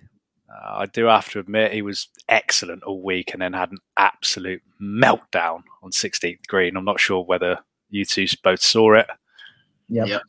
Uh, 0.49 0.79
I 0.79 0.85
do 0.87 1.05
have 1.05 1.29
to 1.29 1.39
admit 1.39 1.71
he 1.71 1.83
was 1.83 2.09
excellent 2.27 2.83
all 2.83 3.01
week, 3.01 3.31
and 3.31 3.41
then 3.41 3.53
had 3.53 3.71
an 3.71 3.77
absolute 3.97 4.63
meltdown 4.81 5.61
on 5.81 5.91
16th 5.91 6.47
green. 6.47 6.75
I'm 6.75 6.83
not 6.83 6.99
sure 6.99 7.23
whether 7.23 7.59
you 7.89 8.03
two 8.03 8.25
both 8.43 8.61
saw 8.61 8.95
it. 8.95 9.07
Yep. 9.91 10.07
Yep. 10.07 10.21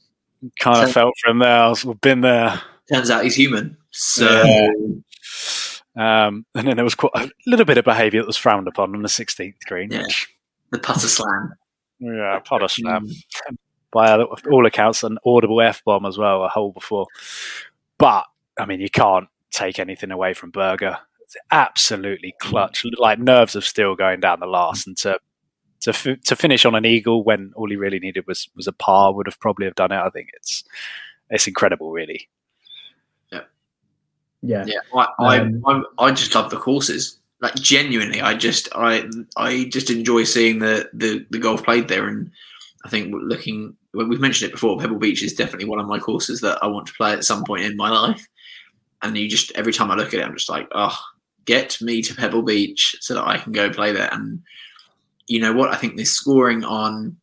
Kind 0.60 0.78
of 0.82 0.88
So- 0.88 0.92
felt 0.92 1.14
from 1.24 1.38
there. 1.38 1.62
I've 1.62 2.00
been 2.00 2.20
there. 2.20 2.60
Turns 2.92 3.10
out 3.10 3.24
he's 3.24 3.34
human. 3.36 3.76
So 3.90 4.26
Yeah. 4.44 4.68
Um, 5.94 6.46
and 6.54 6.66
then 6.66 6.76
there 6.76 6.84
was 6.84 6.94
quite 6.94 7.12
a 7.14 7.30
little 7.46 7.66
bit 7.66 7.76
of 7.78 7.84
behaviour 7.84 8.20
that 8.22 8.26
was 8.26 8.36
frowned 8.38 8.66
upon 8.66 8.94
on 8.94 9.02
the 9.02 9.08
16th 9.08 9.64
green. 9.66 9.90
Yeah. 9.90 10.02
Which, 10.02 10.28
the 10.70 10.78
putter 10.78 11.06
slam. 11.08 11.52
yeah, 12.00 12.38
pot 12.44 12.62
of 12.62 12.70
slam. 12.72 13.08
By 13.92 14.16
all 14.50 14.64
accounts, 14.64 15.02
an 15.02 15.18
audible 15.26 15.60
f 15.60 15.84
bomb 15.84 16.06
as 16.06 16.16
well, 16.16 16.42
a 16.44 16.48
hole 16.48 16.72
before. 16.72 17.06
But 17.98 18.24
I 18.58 18.64
mean, 18.64 18.80
you 18.80 18.88
can't 18.88 19.28
take 19.50 19.78
anything 19.78 20.10
away 20.10 20.32
from 20.32 20.50
Berger. 20.50 20.96
It's 21.20 21.36
absolutely 21.50 22.34
clutch, 22.40 22.86
like 22.96 23.18
nerves 23.18 23.54
of 23.54 23.66
steel 23.66 23.94
going 23.94 24.20
down 24.20 24.40
the 24.40 24.46
last, 24.46 24.86
and 24.86 24.96
to 24.98 25.18
to 25.82 25.90
f- 25.90 26.20
to 26.22 26.34
finish 26.34 26.64
on 26.64 26.74
an 26.74 26.84
eagle 26.84 27.22
when 27.22 27.52
all 27.54 27.70
he 27.70 27.76
really 27.76 28.00
needed 28.00 28.26
was 28.26 28.48
was 28.56 28.66
a 28.66 28.72
par 28.72 29.14
would 29.14 29.26
have 29.26 29.38
probably 29.38 29.66
have 29.66 29.76
done 29.76 29.92
it. 29.92 30.00
I 30.00 30.10
think 30.10 30.30
it's 30.34 30.64
it's 31.30 31.46
incredible, 31.46 31.92
really. 31.92 32.28
Yeah. 34.44 34.64
Yeah, 34.66 34.80
I, 34.92 35.06
I, 35.20 35.38
Um, 35.38 35.62
I, 35.66 35.82
I 36.06 36.10
just 36.10 36.34
love 36.34 36.50
the 36.50 36.56
courses. 36.56 37.16
Like 37.40 37.54
genuinely, 37.54 38.20
I 38.20 38.34
just, 38.34 38.68
I, 38.74 39.08
I 39.36 39.68
just 39.72 39.88
enjoy 39.88 40.24
seeing 40.24 40.58
the, 40.58 40.90
the, 40.92 41.24
the 41.30 41.38
golf 41.38 41.62
played 41.62 41.86
there. 41.86 42.08
And 42.08 42.28
I 42.84 42.88
think 42.88 43.14
looking, 43.16 43.76
well, 43.94 44.08
we've 44.08 44.20
mentioned 44.20 44.48
it 44.48 44.54
before. 44.54 44.78
Pebble 44.80 44.98
Beach 44.98 45.22
is 45.22 45.32
definitely 45.34 45.68
one 45.68 45.78
of 45.78 45.86
my 45.86 46.00
courses 46.00 46.40
that 46.40 46.58
I 46.60 46.66
want 46.66 46.88
to 46.88 46.92
play 46.94 47.12
at 47.12 47.24
some 47.24 47.44
point 47.44 47.62
in 47.62 47.76
my 47.76 47.88
life. 47.88 48.26
And 49.00 49.16
you 49.16 49.28
just 49.28 49.52
every 49.52 49.72
time 49.72 49.92
I 49.92 49.94
look 49.94 50.08
at 50.08 50.20
it, 50.20 50.24
I'm 50.24 50.36
just 50.36 50.50
like, 50.50 50.68
oh, 50.72 50.98
get 51.44 51.80
me 51.80 52.02
to 52.02 52.14
Pebble 52.16 52.42
Beach 52.42 52.96
so 52.98 53.14
that 53.14 53.26
I 53.26 53.38
can 53.38 53.52
go 53.52 53.70
play 53.70 53.92
there. 53.92 54.08
And 54.12 54.42
you 55.26 55.40
know 55.40 55.52
what? 55.52 55.72
I 55.72 55.76
think 55.76 55.96
the 55.96 56.04
scoring 56.04 56.64
on 56.64 57.16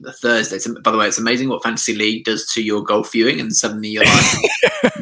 the 0.00 0.12
Thursday. 0.12 0.58
By 0.82 0.90
the 0.90 0.98
way, 0.98 1.08
it's 1.08 1.18
amazing 1.18 1.48
what 1.48 1.62
Fantasy 1.62 1.94
League 1.94 2.24
does 2.24 2.50
to 2.52 2.62
your 2.62 2.82
golf 2.82 3.12
viewing, 3.12 3.40
and 3.40 3.54
suddenly 3.54 3.88
you're 3.88 4.04
like, 4.04 4.24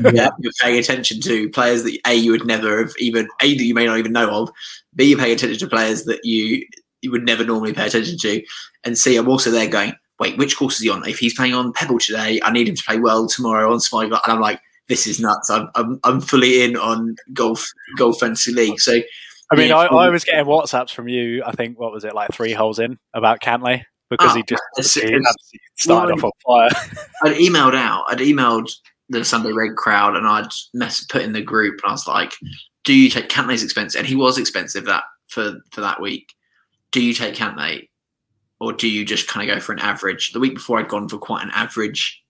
yeah, 0.15 0.31
you're 0.39 0.53
paying 0.61 0.79
attention 0.79 1.21
to 1.23 1.49
players 1.51 1.83
that 1.85 1.99
a 2.07 2.15
you 2.15 2.31
would 2.31 2.47
never 2.47 2.79
have 2.79 2.93
even 2.99 3.29
a 3.41 3.57
that 3.57 3.65
you 3.65 3.75
may 3.75 3.87
not 3.87 3.99
even 3.99 4.13
know 4.13 4.31
of. 4.31 4.51
B 4.95 5.05
you're 5.05 5.19
paying 5.19 5.35
attention 5.35 5.59
to 5.59 5.67
players 5.67 6.05
that 6.05 6.25
you 6.25 6.67
you 7.03 7.11
would 7.11 7.25
never 7.25 7.45
normally 7.45 7.73
pay 7.73 7.87
attention 7.87 8.19
to, 8.19 8.43
and 8.85 8.97
C 8.97 9.17
I'm 9.17 9.29
also 9.29 9.51
there 9.51 9.69
going, 9.69 9.95
wait, 10.19 10.37
which 10.39 10.57
course 10.57 10.77
is 10.77 10.83
he 10.83 10.91
on? 10.91 11.07
If 11.09 11.19
he's 11.19 11.35
playing 11.35 11.55
on 11.55 11.73
Pebble 11.73 11.99
today, 11.99 12.41
I 12.43 12.53
need 12.53 12.69
him 12.69 12.77
to 12.77 12.85
play 12.85 12.99
well 12.99 13.27
tomorrow 13.27 13.73
on 13.73 13.81
Spyglass, 13.81 14.21
and 14.25 14.33
I'm 14.35 14.41
like, 14.41 14.61
this 14.89 15.07
is 15.07 15.21
nuts. 15.21 15.51
I'm 15.51 15.69
I'm, 15.75 15.99
I'm 16.05 16.21
fully 16.21 16.63
in 16.63 16.77
on 16.77 17.17
golf 17.33 17.67
golf 17.97 18.21
fantasy 18.21 18.53
league. 18.53 18.81
So 18.81 19.01
I 19.51 19.57
mean, 19.57 19.69
Yeah, 19.71 19.77
I, 19.79 19.87
I 19.87 20.09
was 20.11 20.25
getting 20.25 20.45
WhatsApps 20.47 20.93
from 20.93 21.09
you. 21.09 21.43
I 21.45 21.53
think 21.53 21.79
what 21.79 21.93
was 21.93 22.05
it 22.05 22.15
like 22.15 22.33
three 22.33 22.53
holes 22.53 22.79
in 22.79 22.99
about 23.15 23.41
Cantlay 23.41 23.83
because 24.09 24.33
Oh, 24.33 24.35
he 24.37 24.43
just 24.47 24.63
he 24.95 25.01
it's- 25.03 25.15
absolutely 25.27 25.61
started 25.77 26.13
off 26.15 26.25
on 26.25 26.31
fire. 26.47 26.71
I'd 27.25 27.37
emailed 27.37 27.75
out. 27.75 28.05
I'd 28.09 28.19
emailed 28.19 28.71
the 29.09 29.25
Sunday 29.25 29.53
Red 29.53 29.75
crowd, 29.77 30.15
and 30.17 30.27
I'd 30.27 30.51
mess, 30.75 31.05
put 31.05 31.23
in 31.23 31.33
the 31.33 31.43
group, 31.43 31.81
and 31.83 31.91
I 31.91 31.93
was 31.93 32.07
like, 32.07 32.33
"Do 32.85 32.95
you 32.95 33.11
take 33.11 33.29
Cantlay's 33.29 33.63
expensive?" 33.65 33.99
And 34.01 34.09
he 34.09 34.15
was 34.15 34.39
expensive 34.39 34.85
that 34.87 35.05
for 35.29 35.55
for 35.73 35.81
that 35.81 36.01
week. 36.01 36.33
Do 36.93 37.03
you 37.03 37.13
take 37.15 37.35
Cantlay, 37.35 37.89
or 38.61 38.73
do 38.73 38.89
you 38.89 39.05
just 39.05 39.27
kind 39.29 39.49
of 39.49 39.55
go 39.57 39.61
for 39.61 39.73
an 39.73 39.79
average? 39.81 40.33
The 40.33 40.41
week 40.41 40.55
before, 40.55 40.79
I'd 40.79 40.89
gone 40.89 41.09
for 41.09 41.19
quite 41.19 41.43
an 41.45 41.51
average 41.53 42.23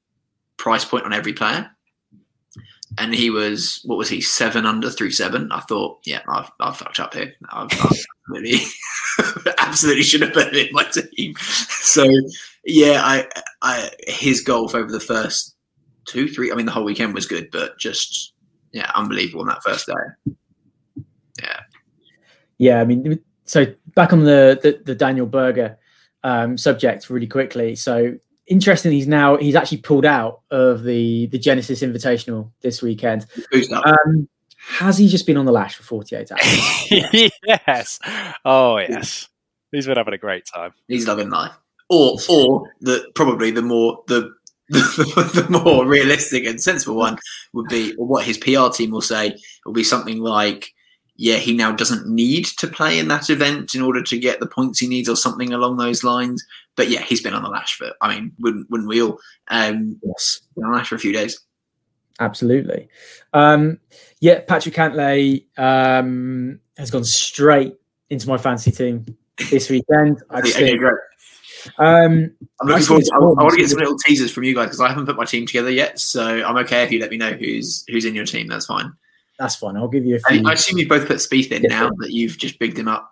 price 0.56 0.84
point 0.84 1.04
on 1.04 1.12
every 1.12 1.32
player, 1.34 1.70
and 2.98 3.14
he 3.14 3.30
was 3.30 3.80
what 3.84 3.98
was 3.98 4.08
he 4.08 4.20
seven 4.20 4.66
under 4.66 4.90
three 4.90 5.10
seven? 5.10 5.50
I 5.52 5.60
thought, 5.60 6.00
yeah, 6.04 6.20
I've, 6.28 6.50
I've 6.60 6.76
fucked 6.76 7.00
up 7.00 7.14
here. 7.14 7.32
I've, 7.50 7.68
I've 7.72 8.04
really, 8.28 8.60
absolutely 9.58 10.02
should 10.02 10.22
have 10.22 10.34
been 10.34 10.54
in 10.54 10.68
my 10.72 10.84
team. 10.84 11.34
So 11.36 12.06
yeah, 12.64 13.00
I, 13.02 13.28
I 13.62 13.90
his 14.06 14.40
golf 14.40 14.74
over 14.74 14.90
the 14.90 15.00
first 15.00 15.56
two, 16.04 16.28
three. 16.28 16.50
I 16.50 16.54
mean, 16.54 16.66
the 16.66 16.72
whole 16.72 16.84
weekend 16.84 17.14
was 17.14 17.26
good, 17.26 17.50
but 17.50 17.78
just 17.78 18.32
yeah, 18.72 18.90
unbelievable 18.94 19.42
on 19.42 19.48
that 19.48 19.62
first 19.62 19.86
day. 19.86 20.34
Yeah, 21.42 21.60
yeah. 22.58 22.80
I 22.80 22.84
mean, 22.84 23.20
so 23.44 23.66
back 23.94 24.12
on 24.12 24.24
the 24.24 24.58
the, 24.62 24.82
the 24.84 24.94
Daniel 24.94 25.26
Berger 25.26 25.78
um, 26.24 26.58
subject 26.58 27.08
really 27.08 27.26
quickly. 27.26 27.76
So 27.76 28.16
interesting, 28.50 28.92
he's 28.92 29.06
now 29.06 29.38
he's 29.38 29.54
actually 29.54 29.78
pulled 29.78 30.04
out 30.04 30.42
of 30.50 30.82
the 30.82 31.26
the 31.26 31.38
Genesis 31.38 31.80
Invitational 31.80 32.50
this 32.60 32.82
weekend. 32.82 33.24
Who's 33.50 33.72
Um, 33.72 34.28
has 34.58 34.98
he 34.98 35.08
just 35.08 35.26
been 35.26 35.38
on 35.38 35.46
the 35.46 35.52
lash 35.52 35.76
for 35.76 35.84
48 35.84 36.32
hours? 36.32 36.40
yes. 37.46 37.98
Oh 38.44 38.76
yes. 38.78 39.28
He's 39.72 39.86
been 39.86 39.96
having 39.96 40.14
a 40.14 40.18
great 40.18 40.44
time. 40.44 40.72
He's 40.88 41.06
loving 41.06 41.30
life. 41.30 41.52
Or 41.88 42.18
or 42.28 42.70
the 42.80 43.10
probably 43.14 43.50
the 43.50 43.62
more 43.62 44.02
the 44.06 44.32
the, 44.70 45.46
more 45.50 45.84
realistic 45.84 46.44
and 46.44 46.62
sensible 46.62 46.94
one 46.94 47.18
would 47.52 47.68
be 47.68 47.92
or 47.96 48.06
what 48.06 48.24
his 48.24 48.38
PR 48.38 48.68
team 48.68 48.92
will 48.92 49.00
say 49.00 49.36
will 49.66 49.72
be 49.72 49.82
something 49.82 50.20
like, 50.20 50.72
yeah, 51.20 51.36
he 51.36 51.52
now 51.52 51.70
doesn't 51.70 52.06
need 52.06 52.46
to 52.46 52.66
play 52.66 52.98
in 52.98 53.08
that 53.08 53.28
event 53.28 53.74
in 53.74 53.82
order 53.82 54.02
to 54.02 54.18
get 54.18 54.40
the 54.40 54.46
points 54.46 54.78
he 54.78 54.88
needs 54.88 55.06
or 55.06 55.14
something 55.14 55.52
along 55.52 55.76
those 55.76 56.02
lines. 56.02 56.42
But 56.76 56.88
yeah, 56.88 57.02
he's 57.02 57.20
been 57.20 57.34
on 57.34 57.42
the 57.42 57.50
lash 57.50 57.76
for, 57.76 57.90
I 58.00 58.08
mean, 58.08 58.32
wouldn't, 58.38 58.70
wouldn't 58.70 58.88
we 58.88 59.02
all? 59.02 59.20
Um, 59.48 60.00
yes. 60.02 60.40
Been 60.54 60.64
on 60.64 60.70
the 60.70 60.78
lash 60.78 60.88
for 60.88 60.94
a 60.94 60.98
few 60.98 61.12
days. 61.12 61.38
Absolutely. 62.20 62.88
Um, 63.34 63.80
yeah, 64.20 64.40
Patrick 64.40 64.74
Cantlay 64.74 65.44
um, 65.58 66.58
has 66.78 66.90
gone 66.90 67.04
straight 67.04 67.74
into 68.08 68.26
my 68.26 68.38
fancy 68.38 68.72
team 68.72 69.04
this 69.50 69.68
weekend. 69.68 70.22
I 70.30 70.40
just 70.40 70.56
think, 70.56 70.78
great. 70.78 70.94
Um, 71.76 72.34
I'm 72.62 72.68
looking 72.68 72.84
forward. 72.84 73.04
To, 73.04 73.12
I, 73.12 73.18
I, 73.18 73.42
want 73.42 73.50
to 73.50 73.58
get 73.58 73.68
some 73.68 73.78
little 73.78 73.98
teasers 73.98 74.32
from 74.32 74.44
you 74.44 74.54
guys 74.54 74.68
because 74.68 74.80
I 74.80 74.88
haven't 74.88 75.04
put 75.04 75.16
my 75.16 75.26
team 75.26 75.44
together 75.44 75.70
yet. 75.70 76.00
So 76.00 76.42
I'm 76.42 76.56
okay 76.64 76.82
if 76.82 76.90
you 76.90 76.98
let 76.98 77.10
me 77.10 77.18
know 77.18 77.32
who's 77.32 77.84
who's 77.88 78.06
in 78.06 78.14
your 78.14 78.24
team. 78.24 78.46
That's 78.46 78.64
fine. 78.64 78.94
That's 79.40 79.56
fine. 79.56 79.74
I'll 79.74 79.88
give 79.88 80.04
you 80.04 80.16
a 80.16 80.18
few. 80.18 80.46
I 80.46 80.52
assume 80.52 80.78
you 80.78 80.86
both 80.86 81.08
put 81.08 81.16
Spieth 81.16 81.50
in 81.50 81.62
now 81.62 81.88
that 82.00 82.12
you've 82.12 82.36
just 82.36 82.58
bigged 82.58 82.78
him 82.78 82.88
up. 82.88 83.10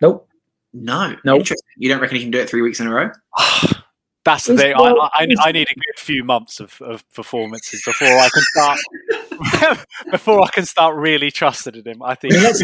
Nope. 0.00 0.26
No. 0.72 1.10
No. 1.22 1.36
Nope. 1.36 1.48
You 1.76 1.90
don't 1.90 2.00
reckon 2.00 2.16
he 2.16 2.22
can 2.22 2.30
do 2.30 2.40
it 2.40 2.48
three 2.48 2.62
weeks 2.62 2.80
in 2.80 2.86
a 2.86 2.90
row? 2.90 3.10
That's 4.24 4.46
the 4.46 4.56
thing. 4.56 4.74
I, 4.74 4.80
I, 4.80 5.26
I, 5.42 5.52
need 5.52 5.68
a 5.70 5.74
good 5.74 5.98
few 5.98 6.24
months 6.24 6.60
of, 6.60 6.80
of 6.80 7.08
performances 7.12 7.82
before 7.84 8.08
I 8.08 8.28
can 8.32 8.42
start. 8.42 9.86
before 10.10 10.40
I 10.42 10.48
can 10.48 10.64
start 10.64 10.96
really 10.96 11.30
trusting 11.30 11.74
in 11.74 11.86
him. 11.86 12.02
I 12.02 12.14
think. 12.14 12.34
let's, 12.34 12.62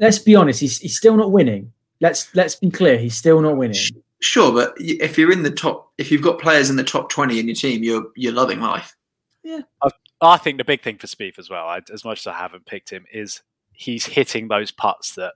let's 0.00 0.18
be 0.18 0.34
honest. 0.34 0.60
He's, 0.60 0.78
he's 0.78 0.96
still 0.96 1.16
not 1.16 1.30
winning. 1.30 1.72
Let's 2.00 2.34
let's 2.34 2.54
be 2.54 2.70
clear. 2.70 2.96
He's 2.96 3.16
still 3.16 3.42
not 3.42 3.58
winning. 3.58 3.80
Sure, 4.20 4.52
but 4.52 4.74
if 4.78 5.18
you're 5.18 5.32
in 5.32 5.42
the 5.42 5.50
top, 5.50 5.92
if 5.98 6.10
you've 6.10 6.22
got 6.22 6.38
players 6.38 6.70
in 6.70 6.76
the 6.76 6.84
top 6.84 7.10
twenty 7.10 7.38
in 7.38 7.48
your 7.48 7.56
team, 7.56 7.82
you're 7.82 8.06
you're 8.14 8.32
loving 8.32 8.60
life. 8.60 8.94
Yeah, 9.42 9.62
I, 9.82 9.90
I 10.20 10.36
think 10.36 10.58
the 10.58 10.64
big 10.64 10.82
thing 10.82 10.98
for 10.98 11.06
Spieth 11.06 11.38
as 11.38 11.48
well, 11.48 11.66
I, 11.66 11.80
as 11.92 12.04
much 12.04 12.20
as 12.20 12.26
I 12.26 12.34
haven't 12.34 12.66
picked 12.66 12.90
him, 12.90 13.04
is 13.12 13.42
he's 13.72 14.06
hitting 14.06 14.48
those 14.48 14.70
putts 14.70 15.14
that 15.14 15.34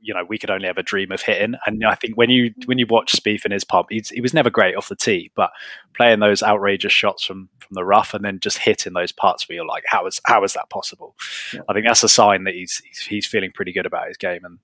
you 0.00 0.14
know 0.14 0.24
we 0.24 0.38
could 0.38 0.50
only 0.50 0.68
ever 0.68 0.82
dream 0.82 1.12
of 1.12 1.22
hitting. 1.22 1.54
And 1.66 1.84
I 1.84 1.94
think 1.94 2.16
when 2.16 2.30
you 2.30 2.52
when 2.66 2.78
you 2.78 2.86
watch 2.88 3.12
Spieth 3.12 3.44
in 3.44 3.52
his 3.52 3.64
pump, 3.64 3.88
he's, 3.90 4.08
he 4.10 4.20
was 4.20 4.34
never 4.34 4.50
great 4.50 4.76
off 4.76 4.88
the 4.88 4.96
tee, 4.96 5.30
but 5.34 5.50
playing 5.94 6.20
those 6.20 6.42
outrageous 6.42 6.92
shots 6.92 7.24
from 7.24 7.48
from 7.58 7.74
the 7.74 7.84
rough 7.84 8.14
and 8.14 8.24
then 8.24 8.40
just 8.40 8.58
hitting 8.58 8.92
those 8.92 9.12
putts 9.12 9.48
where 9.48 9.56
you're 9.56 9.66
like, 9.66 9.84
how 9.86 10.06
is 10.06 10.20
how 10.24 10.42
is 10.44 10.54
that 10.54 10.70
possible? 10.70 11.14
Yeah. 11.52 11.60
I 11.68 11.72
think 11.72 11.86
that's 11.86 12.02
a 12.02 12.08
sign 12.08 12.44
that 12.44 12.54
he's, 12.54 12.82
he's 12.84 13.00
he's 13.00 13.26
feeling 13.26 13.52
pretty 13.52 13.72
good 13.72 13.86
about 13.86 14.08
his 14.08 14.16
game 14.16 14.44
and 14.44 14.58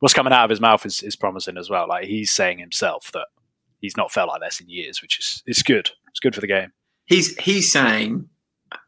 what's 0.00 0.14
coming 0.14 0.32
out 0.32 0.44
of 0.44 0.50
his 0.50 0.60
mouth 0.60 0.86
is, 0.86 1.02
is 1.02 1.16
promising 1.16 1.56
as 1.56 1.68
well. 1.70 1.88
Like 1.88 2.04
he's 2.04 2.30
saying 2.30 2.58
himself 2.58 3.10
that 3.12 3.26
he's 3.80 3.96
not 3.96 4.12
felt 4.12 4.28
like 4.28 4.40
this 4.40 4.60
in 4.60 4.68
years, 4.68 5.02
which 5.02 5.18
is 5.18 5.42
is 5.46 5.62
good. 5.62 5.90
It's 6.08 6.20
good 6.20 6.34
for 6.34 6.40
the 6.40 6.46
game. 6.46 6.72
He's 7.06 7.36
he's 7.38 7.70
saying 7.70 8.28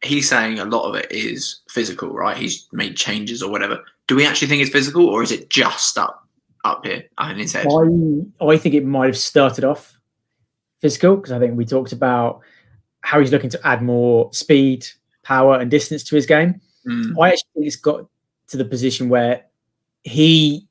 he's 0.03 0.29
saying 0.29 0.59
a 0.59 0.65
lot 0.65 0.89
of 0.89 0.95
it 0.97 1.11
is 1.11 1.61
physical, 1.69 2.11
right? 2.11 2.37
He's 2.37 2.67
made 2.73 2.97
changes 2.97 3.43
or 3.43 3.51
whatever. 3.51 3.83
Do 4.07 4.17
we 4.17 4.27
actually 4.27 4.49
think 4.49 4.63
it's 4.63 4.71
physical, 4.71 5.07
or 5.07 5.23
is 5.23 5.33
it 5.33 5.51
just 5.51 5.97
up 5.99 6.27
up 6.65 6.85
here 6.85 7.05
in 7.31 7.39
his 7.39 7.53
head? 7.53 7.67
I 7.67 8.47
I 8.47 8.59
think 8.59 8.75
it 8.75 8.85
might 8.85 9.07
have 9.07 9.17
started 9.17 9.65
off 9.65 9.99
physical 10.81 11.17
because 11.17 11.33
I 11.33 11.39
think 11.39 11.57
we 11.57 11.65
talked 11.65 11.93
about 11.93 12.41
how 13.03 13.21
he's 13.21 13.33
looking 13.33 13.51
to 13.51 13.67
add 13.67 13.83
more 13.83 14.33
speed, 14.33 14.87
power, 15.23 15.59
and 15.59 15.71
distance 15.71 16.05
to 16.05 16.17
his 16.17 16.27
game. 16.27 16.61
Mm. 16.87 17.15
I 17.21 17.31
actually 17.31 17.51
think 17.55 17.67
it's 17.67 17.77
got 17.77 18.07
to 18.49 18.57
the 18.57 18.65
position 18.65 19.09
where 19.09 19.45
he 20.03 20.67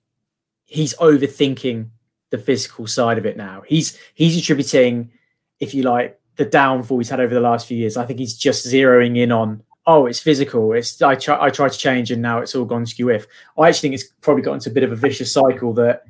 he's 0.66 0.94
overthinking 0.96 1.90
the 2.30 2.38
physical 2.38 2.88
side 2.88 3.18
of 3.18 3.26
it 3.26 3.38
now. 3.38 3.64
He's 3.66 3.98
he's 4.14 4.38
attributing, 4.38 5.12
if 5.60 5.74
you 5.74 5.84
like, 5.84 6.19
the 6.40 6.46
downfall 6.46 6.98
he's 6.98 7.10
had 7.10 7.20
over 7.20 7.34
the 7.34 7.42
last 7.42 7.68
few 7.68 7.78
years. 7.78 7.98
I 7.98 8.06
think 8.06 8.18
he's 8.18 8.34
just 8.34 8.66
zeroing 8.66 9.18
in 9.18 9.30
on, 9.30 9.62
oh, 9.86 10.06
it's 10.06 10.22
physical. 10.22 10.72
It's 10.72 11.02
I 11.02 11.16
try 11.16 11.38
I 11.40 11.50
tried 11.50 11.74
to 11.74 11.78
change 11.78 12.12
and 12.12 12.22
now 12.22 12.40
it's 12.40 12.56
all 12.56 12.64
gone 12.64 12.86
skew 12.86 13.10
if. 13.10 13.28
I 13.58 13.68
actually 13.68 13.90
think 13.90 14.02
it's 14.02 14.12
probably 14.22 14.42
got 14.42 14.54
into 14.54 14.70
a 14.70 14.74
bit 14.74 14.84
of 14.84 14.94
a 14.94 14.96
vicious 14.96 15.34
cycle 15.34 15.74
that 15.74 16.06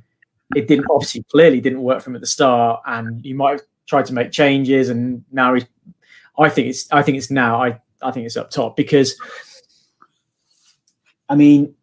it 0.55 0.67
didn't 0.67 0.85
obviously 0.91 1.25
clearly 1.31 1.59
didn't 1.59 1.81
work 1.81 2.03
from 2.03 2.13
at 2.13 2.21
the 2.21 2.27
start, 2.27 2.81
and 2.85 3.25
you 3.25 3.33
might 3.33 3.53
have 3.53 3.61
tried 3.87 4.05
to 4.05 4.13
make 4.13 4.31
changes, 4.31 4.89
and 4.89 5.23
now 5.31 5.55
he's. 5.55 5.65
I 6.37 6.47
think 6.47 6.67
it's 6.67 6.91
I 6.91 7.01
think 7.01 7.17
it's 7.17 7.31
now 7.31 7.61
I 7.61 7.79
I 8.03 8.11
think 8.11 8.27
it's 8.27 8.37
up 8.37 8.51
top 8.51 8.77
because. 8.77 9.17
I 11.27 11.35
mean, 11.35 11.75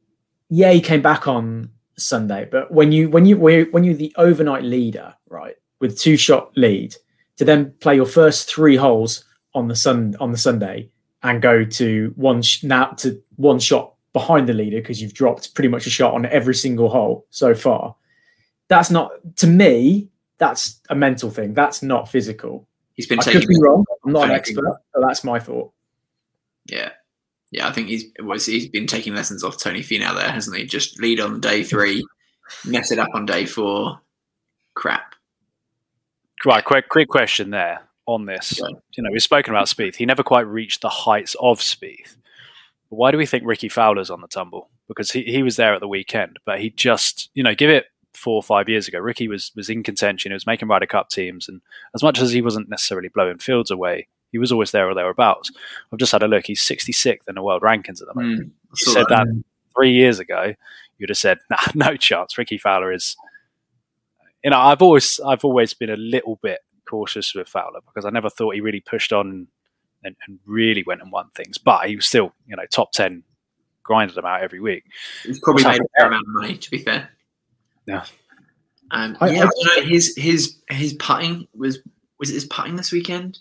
yeah, 0.50 0.72
he 0.72 0.80
came 0.80 1.02
back 1.02 1.28
on 1.28 1.70
Sunday. 1.96 2.48
But 2.50 2.72
when 2.72 2.90
you 2.90 3.08
when 3.08 3.26
you 3.26 3.36
when 3.36 3.84
you're 3.84 3.94
the 3.94 4.12
overnight 4.16 4.64
leader, 4.64 5.14
right, 5.28 5.54
with 5.80 5.98
two 5.98 6.16
shot 6.16 6.50
lead, 6.56 6.96
to 7.36 7.44
then 7.44 7.72
play 7.80 7.94
your 7.94 8.06
first 8.06 8.48
three 8.48 8.76
holes 8.76 9.24
on 9.54 9.68
the 9.68 9.76
sun 9.76 10.16
on 10.20 10.32
the 10.32 10.38
Sunday 10.38 10.90
and 11.22 11.42
go 11.42 11.64
to 11.64 12.12
one 12.16 12.42
sh- 12.42 12.62
now 12.62 12.86
to 12.86 13.20
one 13.36 13.58
shot 13.58 13.94
behind 14.12 14.48
the 14.48 14.54
leader 14.54 14.78
because 14.78 15.02
you've 15.02 15.14
dropped 15.14 15.54
pretty 15.54 15.68
much 15.68 15.86
a 15.86 15.90
shot 15.90 16.14
on 16.14 16.26
every 16.26 16.54
single 16.54 16.88
hole 16.88 17.26
so 17.30 17.54
far. 17.54 17.94
That's 18.68 18.90
not 18.90 19.12
to 19.36 19.46
me. 19.46 20.08
That's 20.38 20.80
a 20.90 20.94
mental 20.94 21.30
thing. 21.30 21.54
That's 21.54 21.82
not 21.82 22.08
physical. 22.08 22.66
He's 22.94 23.06
been. 23.06 23.20
I 23.20 23.24
could 23.24 23.46
be 23.46 23.58
wrong. 23.60 23.84
I'm 24.04 24.12
not 24.12 24.30
an 24.30 24.34
expert, 24.34 24.78
but 24.94 25.06
that's 25.06 25.24
my 25.24 25.38
thought. 25.38 25.72
Yeah, 26.66 26.90
yeah, 27.50 27.68
I 27.68 27.72
think 27.72 27.88
he's 27.88 28.04
was 28.20 28.46
he's 28.46 28.68
been 28.68 28.86
taking 28.86 29.14
lessons 29.14 29.44
off 29.44 29.58
Tony 29.58 29.80
Finau 29.80 30.14
there, 30.14 30.30
hasn't 30.30 30.56
he? 30.56 30.64
Just 30.64 31.00
lead 31.00 31.20
on 31.20 31.40
day 31.40 31.62
three, 31.62 32.04
mess 32.64 32.90
it 32.90 32.98
up 32.98 33.08
on 33.14 33.26
day 33.26 33.46
four. 33.46 34.00
Crap. 34.74 35.14
Right, 36.46 36.64
quick 36.64 36.88
quick 36.88 37.08
question 37.08 37.50
there 37.50 37.80
on 38.06 38.26
this. 38.26 38.60
You 38.60 39.02
know, 39.02 39.10
we've 39.10 39.22
spoken 39.22 39.52
about 39.52 39.66
Spieth. 39.66 39.96
He 39.96 40.06
never 40.06 40.22
quite 40.22 40.46
reached 40.46 40.80
the 40.80 40.88
heights 40.88 41.34
of 41.40 41.58
Spieth. 41.58 42.16
But 42.88 42.96
why 42.96 43.10
do 43.10 43.18
we 43.18 43.26
think 43.26 43.42
Rickie 43.44 43.68
Fowler's 43.68 44.10
on 44.10 44.20
the 44.20 44.28
tumble? 44.28 44.70
Because 44.86 45.10
he, 45.10 45.22
he 45.24 45.42
was 45.42 45.56
there 45.56 45.74
at 45.74 45.80
the 45.80 45.88
weekend, 45.88 46.38
but 46.44 46.60
he 46.60 46.70
just, 46.70 47.30
you 47.34 47.42
know, 47.42 47.56
give 47.56 47.68
it 47.68 47.86
four 48.16 48.36
or 48.36 48.42
five 48.42 48.68
years 48.68 48.88
ago, 48.88 48.98
Rickie 48.98 49.28
was 49.28 49.52
was 49.54 49.68
in 49.68 49.82
contention. 49.82 50.30
He 50.30 50.34
was 50.34 50.46
making 50.46 50.68
Ryder 50.68 50.86
Cup 50.86 51.10
teams, 51.10 51.48
and 51.48 51.60
as 51.94 52.02
much 52.02 52.20
as 52.20 52.32
he 52.32 52.42
wasn't 52.42 52.68
necessarily 52.68 53.08
blowing 53.08 53.38
fields 53.38 53.70
away, 53.70 54.06
he 54.32 54.38
was 54.38 54.52
always 54.52 54.70
there 54.70 54.88
or 54.88 54.94
thereabouts. 54.94 55.50
I've 55.92 55.98
just 55.98 56.12
had 56.12 56.22
a 56.22 56.28
look. 56.28 56.46
He's 56.46 56.62
66th 56.62 57.28
in 57.28 57.34
the 57.34 57.42
world 57.42 57.62
rankings 57.62 58.00
at 58.00 58.08
the 58.08 58.14
moment. 58.14 58.40
Mm, 58.40 58.50
you 58.86 58.92
said 58.92 59.06
that, 59.08 59.26
that 59.26 59.44
three 59.76 59.92
years 59.92 60.18
ago, 60.18 60.54
you'd 60.98 61.10
have 61.10 61.18
said, 61.18 61.38
nah, 61.50 61.56
no 61.74 61.96
chance. 61.96 62.38
Rickie 62.38 62.58
Fowler 62.58 62.92
is. 62.92 63.16
You 64.46 64.50
know, 64.50 64.60
I've 64.60 64.80
always 64.80 65.18
I've 65.26 65.44
always 65.44 65.74
been 65.74 65.90
a 65.90 65.96
little 65.96 66.38
bit 66.40 66.60
cautious 66.88 67.34
with 67.34 67.48
Fowler 67.48 67.80
because 67.84 68.04
I 68.04 68.10
never 68.10 68.30
thought 68.30 68.54
he 68.54 68.60
really 68.60 68.78
pushed 68.78 69.12
on 69.12 69.48
and, 70.04 70.14
and 70.24 70.38
really 70.46 70.84
went 70.86 71.02
and 71.02 71.10
won 71.10 71.30
things. 71.34 71.58
But 71.58 71.88
he 71.88 71.96
was 71.96 72.06
still, 72.06 72.32
you 72.46 72.54
know, 72.54 72.62
top 72.70 72.92
ten, 72.92 73.24
grinded 73.82 74.16
them 74.16 74.24
out 74.24 74.44
every 74.44 74.60
week. 74.60 74.84
He's 75.24 75.40
probably 75.40 75.64
What's 75.64 75.78
made 75.80 75.84
a 75.84 75.98
fair 75.98 76.06
amount 76.06 76.26
of 76.28 76.32
money, 76.32 76.58
to 76.58 76.70
be 76.70 76.78
fair. 76.78 77.10
Yeah. 77.86 78.04
Um, 78.92 79.16
I, 79.20 79.30
yeah, 79.30 79.48
I, 79.78 79.80
his 79.80 80.14
his 80.16 80.58
his 80.70 80.94
putting 80.94 81.48
was 81.52 81.80
was 82.20 82.30
it 82.30 82.34
his 82.34 82.44
putting 82.44 82.76
this 82.76 82.92
weekend? 82.92 83.40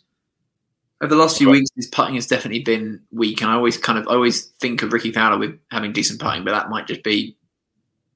Over 1.03 1.13
the 1.13 1.21
last 1.21 1.37
few 1.37 1.51
weeks, 1.51 1.69
his 1.75 1.85
putting 1.85 2.15
has 2.15 2.25
definitely 2.25 2.63
been 2.63 2.99
weak, 3.11 3.41
and 3.41 3.51
I 3.51 3.53
always 3.53 3.77
kind 3.77 3.99
of 3.99 4.07
I 4.07 4.13
always 4.13 4.47
think 4.59 4.81
of 4.81 4.91
Rickie 4.91 5.11
Fowler 5.11 5.37
with 5.37 5.59
having 5.69 5.93
decent 5.93 6.19
putting, 6.19 6.43
but 6.43 6.49
that 6.49 6.71
might 6.71 6.87
just 6.87 7.03
be 7.03 7.37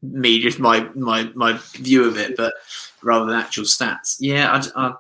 me, 0.02 0.40
just 0.40 0.60
my 0.60 0.82
my 0.96 1.30
my 1.36 1.60
view 1.74 2.06
of 2.06 2.18
it, 2.18 2.36
but 2.38 2.54
rather 3.02 3.26
than 3.26 3.36
actual 3.36 3.66
stats. 3.66 4.18
Yeah, 4.20 4.52
I, 4.76 4.88
I, 4.88 4.94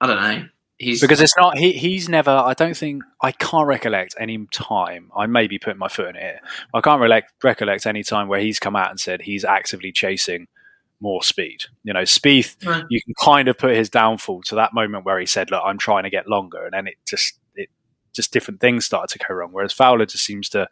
I 0.00 0.06
don't 0.06 0.22
know. 0.22 0.48
He's 0.78 1.00
because 1.00 1.22
it's 1.22 1.36
not 1.38 1.56
he. 1.56 1.72
He's 1.72 2.06
never. 2.08 2.30
I 2.30 2.52
don't 2.52 2.76
think 2.76 3.02
I 3.22 3.32
can't 3.32 3.66
recollect 3.66 4.14
any 4.20 4.46
time. 4.52 5.10
I 5.16 5.26
may 5.26 5.46
be 5.46 5.58
putting 5.58 5.78
my 5.78 5.88
foot 5.88 6.10
in 6.10 6.16
it. 6.16 6.36
I 6.74 6.80
can't 6.82 7.00
recollect 7.00 7.32
recollect 7.42 7.86
any 7.86 8.02
time 8.02 8.28
where 8.28 8.40
he's 8.40 8.58
come 8.58 8.76
out 8.76 8.90
and 8.90 9.00
said 9.00 9.22
he's 9.22 9.44
actively 9.44 9.90
chasing 9.90 10.48
more 11.00 11.22
speed. 11.22 11.64
You 11.82 11.94
know, 11.94 12.02
Spieth, 12.02 12.64
right. 12.66 12.84
you 12.90 13.00
can 13.00 13.14
kind 13.14 13.48
of 13.48 13.56
put 13.56 13.74
his 13.74 13.88
downfall 13.88 14.42
to 14.44 14.54
that 14.56 14.74
moment 14.74 15.06
where 15.06 15.18
he 15.18 15.24
said, 15.24 15.50
"Look, 15.50 15.62
I'm 15.64 15.78
trying 15.78 16.04
to 16.04 16.10
get 16.10 16.28
longer," 16.28 16.66
and 16.66 16.74
then 16.74 16.88
it 16.88 16.96
just 17.06 17.38
it 17.54 17.70
just 18.12 18.30
different 18.32 18.60
things 18.60 18.84
started 18.84 19.18
to 19.18 19.26
go 19.26 19.34
wrong. 19.34 19.52
Whereas 19.52 19.72
Fowler 19.72 20.04
just 20.04 20.26
seems 20.26 20.50
to 20.50 20.68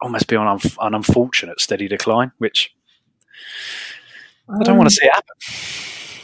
almost 0.00 0.28
be 0.28 0.36
on 0.36 0.60
an 0.80 0.94
unfortunate 0.94 1.60
steady 1.60 1.88
decline, 1.88 2.32
which 2.38 2.74
um, 4.48 4.60
I 4.60 4.64
don't 4.64 4.76
want 4.76 4.88
to 4.88 4.94
see 4.94 5.06
happen. 5.06 5.34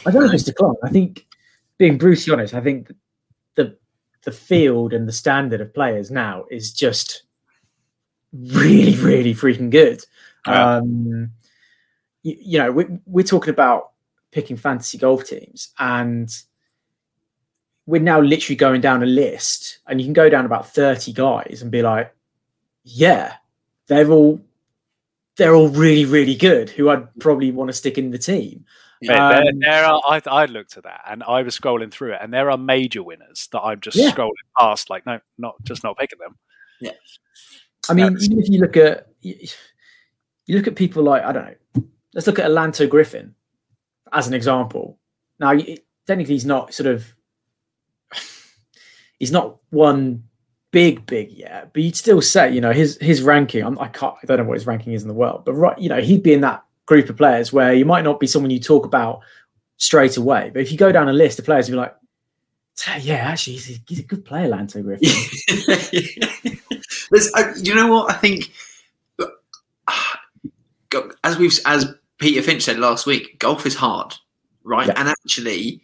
I 0.05 0.11
don't 0.11 0.21
know 0.23 0.29
if 0.29 0.35
it's 0.35 0.43
decline. 0.43 0.75
I 0.83 0.89
think, 0.89 1.25
being 1.77 1.97
brutally 1.97 2.33
honest, 2.33 2.53
I 2.53 2.61
think 2.61 2.93
the 3.55 3.77
the 4.23 4.31
field 4.31 4.93
and 4.93 5.07
the 5.07 5.13
standard 5.13 5.61
of 5.61 5.73
players 5.73 6.09
now 6.11 6.45
is 6.49 6.71
just 6.71 7.23
really, 8.33 8.95
really 8.95 9.33
freaking 9.33 9.69
good. 9.69 10.03
Yeah. 10.47 10.75
Um, 10.77 11.31
you, 12.23 12.37
you 12.39 12.57
know, 12.59 12.71
we, 12.71 12.85
we're 13.05 13.23
talking 13.23 13.53
about 13.53 13.91
picking 14.31 14.57
fantasy 14.57 14.97
golf 14.97 15.25
teams, 15.25 15.69
and 15.79 16.29
we're 17.85 18.01
now 18.01 18.19
literally 18.19 18.55
going 18.55 18.81
down 18.81 19.03
a 19.03 19.05
list, 19.05 19.79
and 19.87 19.99
you 19.99 20.05
can 20.05 20.13
go 20.13 20.29
down 20.29 20.45
about 20.45 20.69
thirty 20.69 21.13
guys 21.13 21.61
and 21.61 21.71
be 21.71 21.81
like, 21.81 22.13
yeah, 22.83 23.35
they're 23.87 24.09
all 24.11 24.39
they're 25.37 25.53
all 25.53 25.67
really, 25.69 26.05
really 26.05 26.35
good. 26.35 26.69
Who 26.69 26.89
I'd 26.89 27.13
probably 27.19 27.51
want 27.51 27.67
to 27.69 27.73
stick 27.73 27.97
in 27.97 28.11
the 28.11 28.17
team. 28.17 28.65
Mate, 29.01 29.09
there, 29.17 29.41
Um, 29.49 29.59
there 29.59 29.83
are. 29.85 30.01
I, 30.07 30.21
I 30.25 30.45
looked 30.45 30.77
at 30.77 30.83
that 30.83 31.01
and 31.07 31.21
I 31.23 31.41
was 31.43 31.59
scrolling 31.59 31.91
through 31.91 32.13
it, 32.13 32.19
and 32.21 32.33
there 32.33 32.49
are 32.49 32.57
major 32.57 33.03
winners 33.03 33.49
that 33.51 33.59
I'm 33.61 33.81
just 33.81 33.97
Yeah. 33.97 34.11
scrolling 34.11 34.31
past. 34.57 34.89
Like, 34.89 35.05
no, 35.05 35.19
not 35.37 35.55
just 35.63 35.83
not 35.83 35.97
picking 35.97 36.19
them. 36.19 36.37
Yeah, 36.79 36.91
I 37.89 37.93
mean, 37.93 38.05
That's- 38.13 38.23
even 38.25 38.39
if 38.39 38.49
you 38.49 38.59
look 38.61 38.77
at 38.77 39.07
you, 39.21 39.35
you 40.45 40.55
look 40.57 40.67
at 40.67 40.75
people 40.75 41.03
like 41.03 41.23
I 41.23 41.31
don't 41.33 41.45
know, 41.45 41.83
let's 42.13 42.25
look 42.27 42.39
at 42.39 42.49
Alanto 42.49 42.89
Griffin 42.89 43.35
as 44.13 44.27
an 44.27 44.33
example. 44.33 44.97
Now, 45.39 45.53
technically, 46.07 46.35
he's 46.35 46.45
not 46.45 46.73
sort 46.73 46.87
of 46.87 47.13
he's 49.19 49.31
not 49.31 49.57
one 49.69 50.23
big 50.75 51.05
big 51.05 51.31
yet, 51.31 51.71
but 51.71 51.81
you'd 51.81 51.95
still 51.95 52.21
say 52.21 52.53
you 52.53 52.59
know 52.59 52.73
his 52.73 52.97
his 52.99 53.21
ranking. 53.21 53.63
I'm, 53.63 53.79
I 53.79 53.87
can't 53.87 54.13
I 54.21 54.25
don't 54.25 54.39
know 54.39 54.43
what 54.43 54.55
his 54.55 54.67
ranking 54.67 54.91
is 54.91 55.03
in 55.03 55.07
the 55.07 55.13
world, 55.13 55.45
but 55.45 55.53
right, 55.53 55.79
you 55.79 55.87
know 55.87 56.01
he'd 56.01 56.21
be 56.21 56.33
in 56.33 56.41
that 56.41 56.65
group 56.85 57.09
of 57.09 57.15
players 57.15 57.53
where 57.53 57.73
you 57.73 57.85
might 57.85 58.03
not 58.03 58.19
be 58.19 58.27
someone 58.27 58.51
you 58.51 58.59
talk 58.59 58.85
about 58.85 59.21
straight 59.77 60.17
away, 60.17 60.51
but 60.53 60.61
if 60.61 60.73
you 60.73 60.77
go 60.77 60.91
down 60.91 61.07
a 61.07 61.13
list 61.13 61.39
of 61.39 61.45
players, 61.45 61.69
you'd 61.69 61.75
be 61.75 61.77
like. 61.77 61.95
Yeah, 62.99 63.29
actually, 63.29 63.53
he's 63.53 63.77
a, 63.77 63.81
he's 63.87 63.99
a 63.99 64.03
good 64.03 64.25
player, 64.25 64.49
Lanto 64.49 64.83
Griffin. 64.83 65.07
Uh, 67.33 67.53
you 67.63 67.73
know 67.73 67.87
what 67.87 68.11
I 68.11 68.17
think? 68.17 68.51
go- 70.89 71.11
As 71.23 71.37
we've 71.37 71.57
as 71.65 71.93
Peter 72.17 72.41
Finch 72.41 72.63
said 72.63 72.79
last 72.79 73.05
week, 73.05 73.39
golf 73.39 73.65
is 73.65 73.75
hard, 73.75 74.13
right? 74.65 74.87
Yeah. 74.87 74.95
And 74.97 75.07
actually, 75.07 75.83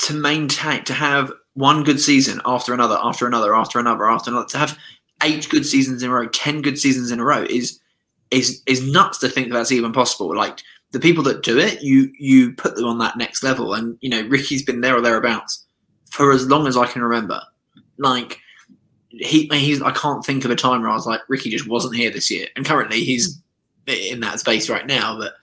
to 0.00 0.12
maintain 0.12 0.84
to 0.84 0.92
have 0.92 1.32
one 1.56 1.82
good 1.82 2.00
season 2.00 2.40
after 2.44 2.72
another, 2.72 2.98
after 3.02 3.26
another, 3.26 3.54
after 3.54 3.78
another, 3.78 4.08
after 4.08 4.30
another, 4.30 4.46
to 4.46 4.58
have 4.58 4.78
eight 5.22 5.48
good 5.48 5.66
seasons 5.66 6.02
in 6.02 6.10
a 6.10 6.12
row, 6.12 6.28
ten 6.28 6.62
good 6.62 6.78
seasons 6.78 7.10
in 7.10 7.18
a 7.18 7.24
row 7.24 7.44
is 7.48 7.80
is 8.30 8.62
is 8.66 8.86
nuts 8.86 9.18
to 9.18 9.28
think 9.28 9.52
that's 9.52 9.72
even 9.72 9.92
possible. 9.92 10.34
Like 10.36 10.60
the 10.92 11.00
people 11.00 11.24
that 11.24 11.42
do 11.42 11.58
it, 11.58 11.82
you 11.82 12.10
you 12.18 12.52
put 12.52 12.76
them 12.76 12.86
on 12.86 12.98
that 12.98 13.16
next 13.16 13.42
level, 13.42 13.74
and 13.74 13.96
you 14.00 14.10
know 14.10 14.26
Rickie's 14.28 14.62
been 14.62 14.82
there 14.82 14.96
or 14.96 15.00
thereabouts 15.00 15.64
for 16.10 16.32
as 16.32 16.46
long 16.46 16.66
as 16.66 16.76
I 16.76 16.86
can 16.86 17.02
remember. 17.02 17.40
Like 17.98 18.38
he, 19.08 19.48
he's 19.52 19.80
I 19.80 19.92
can't 19.92 20.24
think 20.24 20.44
of 20.44 20.50
a 20.50 20.56
time 20.56 20.82
where 20.82 20.90
I 20.90 20.94
was 20.94 21.06
like 21.06 21.22
Rickie 21.28 21.50
just 21.50 21.68
wasn't 21.68 21.96
here 21.96 22.10
this 22.10 22.30
year, 22.30 22.48
and 22.54 22.66
currently 22.66 23.02
he's 23.02 23.40
in 23.86 24.20
that 24.20 24.40
space 24.40 24.68
right 24.68 24.86
now. 24.86 25.18
But 25.18 25.34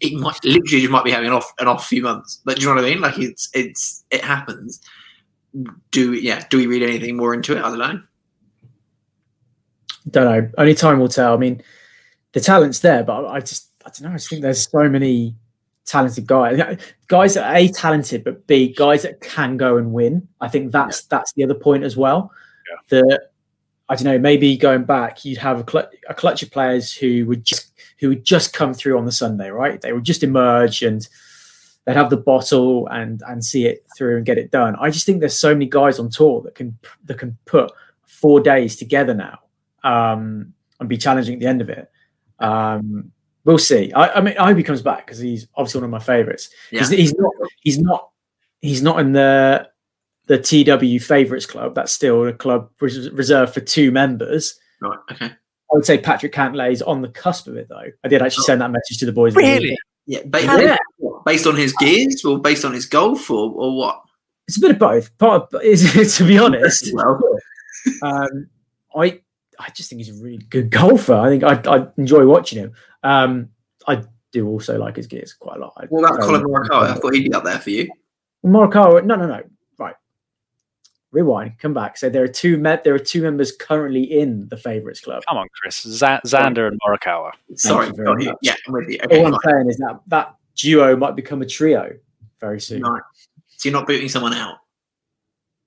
it 0.00 0.14
might 0.14 0.42
literally 0.44 0.80
just 0.80 0.90
might 0.90 1.04
be 1.04 1.10
having 1.10 1.28
an 1.28 1.34
off 1.34 1.52
an 1.58 1.68
off 1.68 1.86
few 1.86 2.02
months. 2.02 2.40
But 2.44 2.56
do 2.56 2.62
you 2.62 2.68
know 2.68 2.76
what 2.76 2.84
I 2.84 2.88
mean? 2.88 3.00
Like 3.00 3.18
it's 3.18 3.50
it's 3.52 4.04
it 4.10 4.24
happens. 4.24 4.80
Do 5.90 6.12
we, 6.12 6.20
yeah? 6.20 6.44
Do 6.48 6.58
we 6.58 6.66
read 6.66 6.82
anything 6.82 7.16
more 7.16 7.34
into 7.34 7.56
it? 7.56 7.64
I 7.64 7.68
don't 7.68 7.78
know. 7.78 8.02
don't 10.10 10.24
know. 10.24 10.50
Only 10.58 10.74
time 10.74 11.00
will 11.00 11.08
tell. 11.08 11.34
I 11.34 11.36
mean, 11.36 11.62
the 12.32 12.40
talent's 12.40 12.80
there, 12.80 13.02
but 13.02 13.26
I 13.26 13.40
just 13.40 13.70
I 13.84 13.90
don't 13.90 14.02
know. 14.02 14.10
I 14.10 14.14
just 14.14 14.28
think 14.28 14.42
there's 14.42 14.68
so 14.70 14.88
many 14.88 15.34
talented 15.84 16.26
guys, 16.26 16.78
guys 17.08 17.34
that 17.34 17.50
are 17.50 17.56
a 17.56 17.68
talented, 17.68 18.22
but 18.22 18.46
b 18.46 18.72
guys 18.72 19.02
that 19.02 19.20
can 19.20 19.56
go 19.56 19.76
and 19.76 19.92
win. 19.92 20.28
I 20.40 20.48
think 20.48 20.72
that's 20.72 21.02
that's 21.04 21.32
the 21.32 21.44
other 21.44 21.54
point 21.54 21.84
as 21.84 21.96
well. 21.96 22.32
That 22.90 23.30
I 23.88 23.96
don't 23.96 24.04
know. 24.04 24.18
Maybe 24.18 24.56
going 24.56 24.84
back, 24.84 25.24
you'd 25.24 25.38
have 25.38 25.60
a, 25.60 25.70
cl- 25.70 25.90
a 26.08 26.14
clutch 26.14 26.44
of 26.44 26.52
players 26.52 26.92
who 26.92 27.26
would 27.26 27.44
just 27.44 27.72
who 27.98 28.08
would 28.10 28.24
just 28.24 28.52
come 28.52 28.72
through 28.72 28.96
on 28.96 29.04
the 29.04 29.12
Sunday, 29.12 29.50
right? 29.50 29.80
They 29.80 29.92
would 29.92 30.04
just 30.04 30.22
emerge 30.22 30.82
and 30.82 31.06
they'd 31.86 31.96
have 31.96 32.10
the 32.10 32.16
bottle 32.16 32.86
and 32.88 33.22
and 33.26 33.44
see 33.44 33.66
it 33.66 33.84
through 33.96 34.16
and 34.16 34.26
get 34.26 34.38
it 34.38 34.50
done. 34.50 34.76
I 34.80 34.90
just 34.90 35.06
think 35.06 35.20
there's 35.20 35.38
so 35.38 35.54
many 35.54 35.66
guys 35.66 35.98
on 35.98 36.10
tour 36.10 36.40
that 36.42 36.54
can 36.54 36.78
that 37.04 37.18
can 37.18 37.36
put 37.46 37.72
four 38.06 38.40
days 38.40 38.76
together 38.76 39.14
now 39.14 39.38
um, 39.82 40.52
and 40.78 40.88
be 40.88 40.96
challenging 40.98 41.34
at 41.34 41.40
the 41.40 41.46
end 41.46 41.60
of 41.60 41.68
it. 41.70 41.90
Um, 42.38 43.12
we'll 43.44 43.58
see. 43.58 43.92
I, 43.92 44.18
I 44.18 44.20
mean, 44.20 44.36
I 44.38 44.46
hope 44.48 44.56
he 44.56 44.62
comes 44.62 44.82
back 44.82 45.06
because 45.06 45.18
he's 45.18 45.46
obviously 45.54 45.80
one 45.80 45.84
of 45.86 45.90
my 45.90 45.98
favourites. 45.98 46.50
Yeah. 46.70 46.80
He's, 46.80 46.90
he's 46.90 47.14
not. 47.14 47.32
He's 47.62 47.78
not. 47.78 48.10
He's 48.60 48.82
not 48.82 49.00
in 49.00 49.12
the 49.12 49.68
the 50.26 50.38
TW 50.38 51.02
favourites 51.02 51.46
club. 51.46 51.74
That's 51.74 51.92
still 51.92 52.26
a 52.26 52.32
club 52.32 52.70
res- 52.80 53.10
reserved 53.10 53.54
for 53.54 53.60
two 53.60 53.90
members. 53.90 54.58
Right. 54.80 54.98
Okay. 55.12 55.26
I 55.26 55.74
would 55.76 55.84
say 55.86 55.98
Patrick 55.98 56.32
Cantlay 56.32 56.72
is 56.72 56.82
on 56.82 57.00
the 57.00 57.08
cusp 57.08 57.46
of 57.46 57.56
it, 57.56 57.68
though. 57.68 57.84
I 58.04 58.08
did 58.08 58.22
actually 58.22 58.44
send 58.44 58.60
that 58.60 58.70
message 58.70 58.98
to 58.98 59.06
the 59.06 59.12
boys. 59.12 59.34
Really? 59.34 59.76
Yeah. 60.06 60.20
Ba- 60.26 60.42
Yeah. 60.42 60.76
Based 61.24 61.46
on 61.46 61.56
his 61.56 61.72
gears, 61.74 62.24
or 62.24 62.38
based 62.38 62.64
on 62.64 62.72
his 62.72 62.86
golf, 62.86 63.30
or 63.30 63.50
or 63.52 63.76
what? 63.76 64.02
It's 64.48 64.56
a 64.56 64.60
bit 64.60 64.70
of 64.72 64.78
both. 64.78 65.16
Part 65.18 65.52
of, 65.54 65.62
is 65.64 66.16
to 66.16 66.24
be 66.26 66.38
honest. 66.38 66.90
Well, 66.94 67.20
um, 68.02 68.48
I 68.96 69.20
I 69.58 69.70
just 69.74 69.88
think 69.90 70.00
he's 70.02 70.18
a 70.20 70.22
really 70.22 70.38
good 70.50 70.70
golfer. 70.70 71.14
I 71.14 71.28
think 71.28 71.44
I, 71.44 71.60
I 71.70 71.86
enjoy 71.96 72.26
watching 72.26 72.58
him. 72.58 72.72
Um, 73.02 73.48
I 73.86 74.02
do 74.32 74.46
also 74.48 74.78
like 74.78 74.96
his 74.96 75.06
gears 75.06 75.32
quite 75.32 75.56
a 75.56 75.60
lot. 75.60 75.72
I- 75.76 75.86
what 75.86 76.04
about 76.04 76.20
Collin 76.20 76.42
Morikawa? 76.42 76.82
I 76.90 76.94
thought 76.94 77.14
he'd 77.14 77.24
be 77.28 77.32
up 77.34 77.44
there 77.44 77.58
for 77.58 77.70
you. 77.70 77.88
Morikawa, 78.44 79.04
no, 79.04 79.16
no, 79.16 79.26
no. 79.26 79.42
Right. 79.78 79.94
Rewind. 81.12 81.58
Come 81.58 81.74
back. 81.74 81.96
So 81.96 82.08
there 82.08 82.22
are 82.22 82.28
two. 82.28 82.56
Me- 82.56 82.76
there 82.84 82.94
are 82.94 82.98
two 82.98 83.22
members 83.22 83.52
currently 83.52 84.02
in 84.02 84.48
the 84.48 84.56
favourites 84.56 85.00
club. 85.00 85.22
Come 85.28 85.38
on, 85.38 85.48
Chris. 85.60 85.82
Z- 85.82 86.04
Xander 86.26 86.68
and 86.68 86.78
Morikawa. 86.80 87.32
Sorry, 87.54 87.86
you 87.88 87.92
very 87.94 88.24
much. 88.26 88.36
Yeah, 88.42 88.54
I'm 88.66 88.72
with 88.74 88.88
you. 88.88 88.98
Okay, 89.04 89.20
All 89.20 89.26
I'm 89.26 89.32
fine. 89.32 89.52
saying 89.52 89.68
is 89.70 89.76
that 89.78 90.00
that 90.08 90.34
duo 90.60 90.96
might 90.96 91.16
become 91.16 91.42
a 91.42 91.46
trio 91.46 91.92
very 92.40 92.60
soon. 92.60 92.82
Right. 92.82 93.02
So 93.48 93.68
you're 93.68 93.78
not 93.78 93.86
booting 93.86 94.08
someone 94.08 94.32
out? 94.34 94.56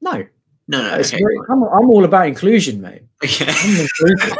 No, 0.01 0.25
No, 0.67 0.81
no. 0.81 0.95
Okay. 0.95 1.17
very- 1.19 1.37
I'm, 1.49 1.63
I'm 1.63 1.89
all 1.89 2.03
about 2.05 2.27
inclusion, 2.27 2.81
mate. 2.81 3.03
okay. 3.23 3.45
I'm 3.49 3.87
inclusive. 3.87 4.37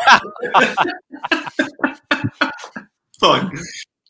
Fine. 3.20 3.52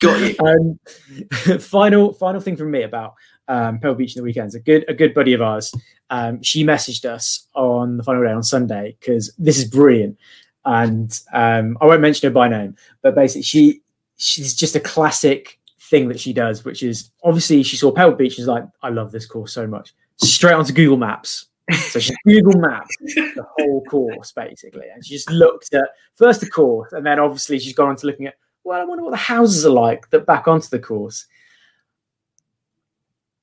Got 0.00 0.20
you. 0.20 0.34
um, 0.44 1.58
final 1.60 2.12
final 2.14 2.40
thing 2.40 2.56
from 2.56 2.70
me 2.72 2.82
about 2.82 3.14
um, 3.48 3.78
Pebble 3.78 3.94
Beach 3.94 4.16
in 4.16 4.20
the 4.20 4.24
weekends. 4.24 4.54
A 4.54 4.60
good 4.60 4.84
a 4.88 4.94
good 4.94 5.14
buddy 5.14 5.32
of 5.34 5.40
ours. 5.42 5.72
Um, 6.10 6.42
she 6.42 6.64
messaged 6.64 7.04
us 7.04 7.46
on 7.54 7.96
the 7.96 8.02
final 8.02 8.22
day 8.24 8.32
on 8.32 8.42
Sunday 8.42 8.96
because 8.98 9.32
this 9.38 9.56
is 9.58 9.64
brilliant, 9.66 10.18
and 10.64 11.18
um, 11.32 11.78
I 11.80 11.86
won't 11.86 12.00
mention 12.00 12.28
her 12.28 12.34
by 12.34 12.48
name, 12.48 12.76
but 13.02 13.14
basically 13.14 13.42
she 13.42 13.82
she's 14.16 14.54
just 14.54 14.74
a 14.76 14.80
classic 14.80 15.58
thing 15.94 16.08
that 16.08 16.18
she 16.18 16.32
does, 16.32 16.64
which 16.64 16.82
is 16.82 17.10
obviously 17.22 17.62
she 17.62 17.76
saw 17.76 17.92
Pebble 17.92 18.16
Beach. 18.16 18.34
She's 18.34 18.48
like, 18.48 18.64
I 18.82 18.88
love 18.88 19.12
this 19.12 19.26
course 19.26 19.52
so 19.52 19.64
much. 19.64 19.94
Straight 20.16 20.54
onto 20.54 20.72
Google 20.72 20.96
Maps. 20.96 21.46
So 21.70 22.00
she 22.00 22.12
Google 22.26 22.60
Maps 22.60 22.96
the 23.00 23.46
whole 23.56 23.84
course 23.84 24.32
basically, 24.32 24.88
and 24.92 25.04
she 25.06 25.14
just 25.14 25.30
looked 25.30 25.72
at 25.72 25.88
first 26.16 26.40
the 26.40 26.50
course, 26.50 26.92
and 26.92 27.06
then 27.06 27.20
obviously 27.20 27.60
she's 27.60 27.74
gone 27.74 27.90
on 27.90 27.96
to 27.96 28.06
looking 28.06 28.26
at 28.26 28.34
well, 28.64 28.80
I 28.80 28.84
wonder 28.84 29.04
what 29.04 29.10
the 29.12 29.18
houses 29.18 29.64
are 29.64 29.70
like 29.70 30.10
that 30.10 30.26
back 30.26 30.48
onto 30.48 30.68
the 30.68 30.78
course. 30.80 31.26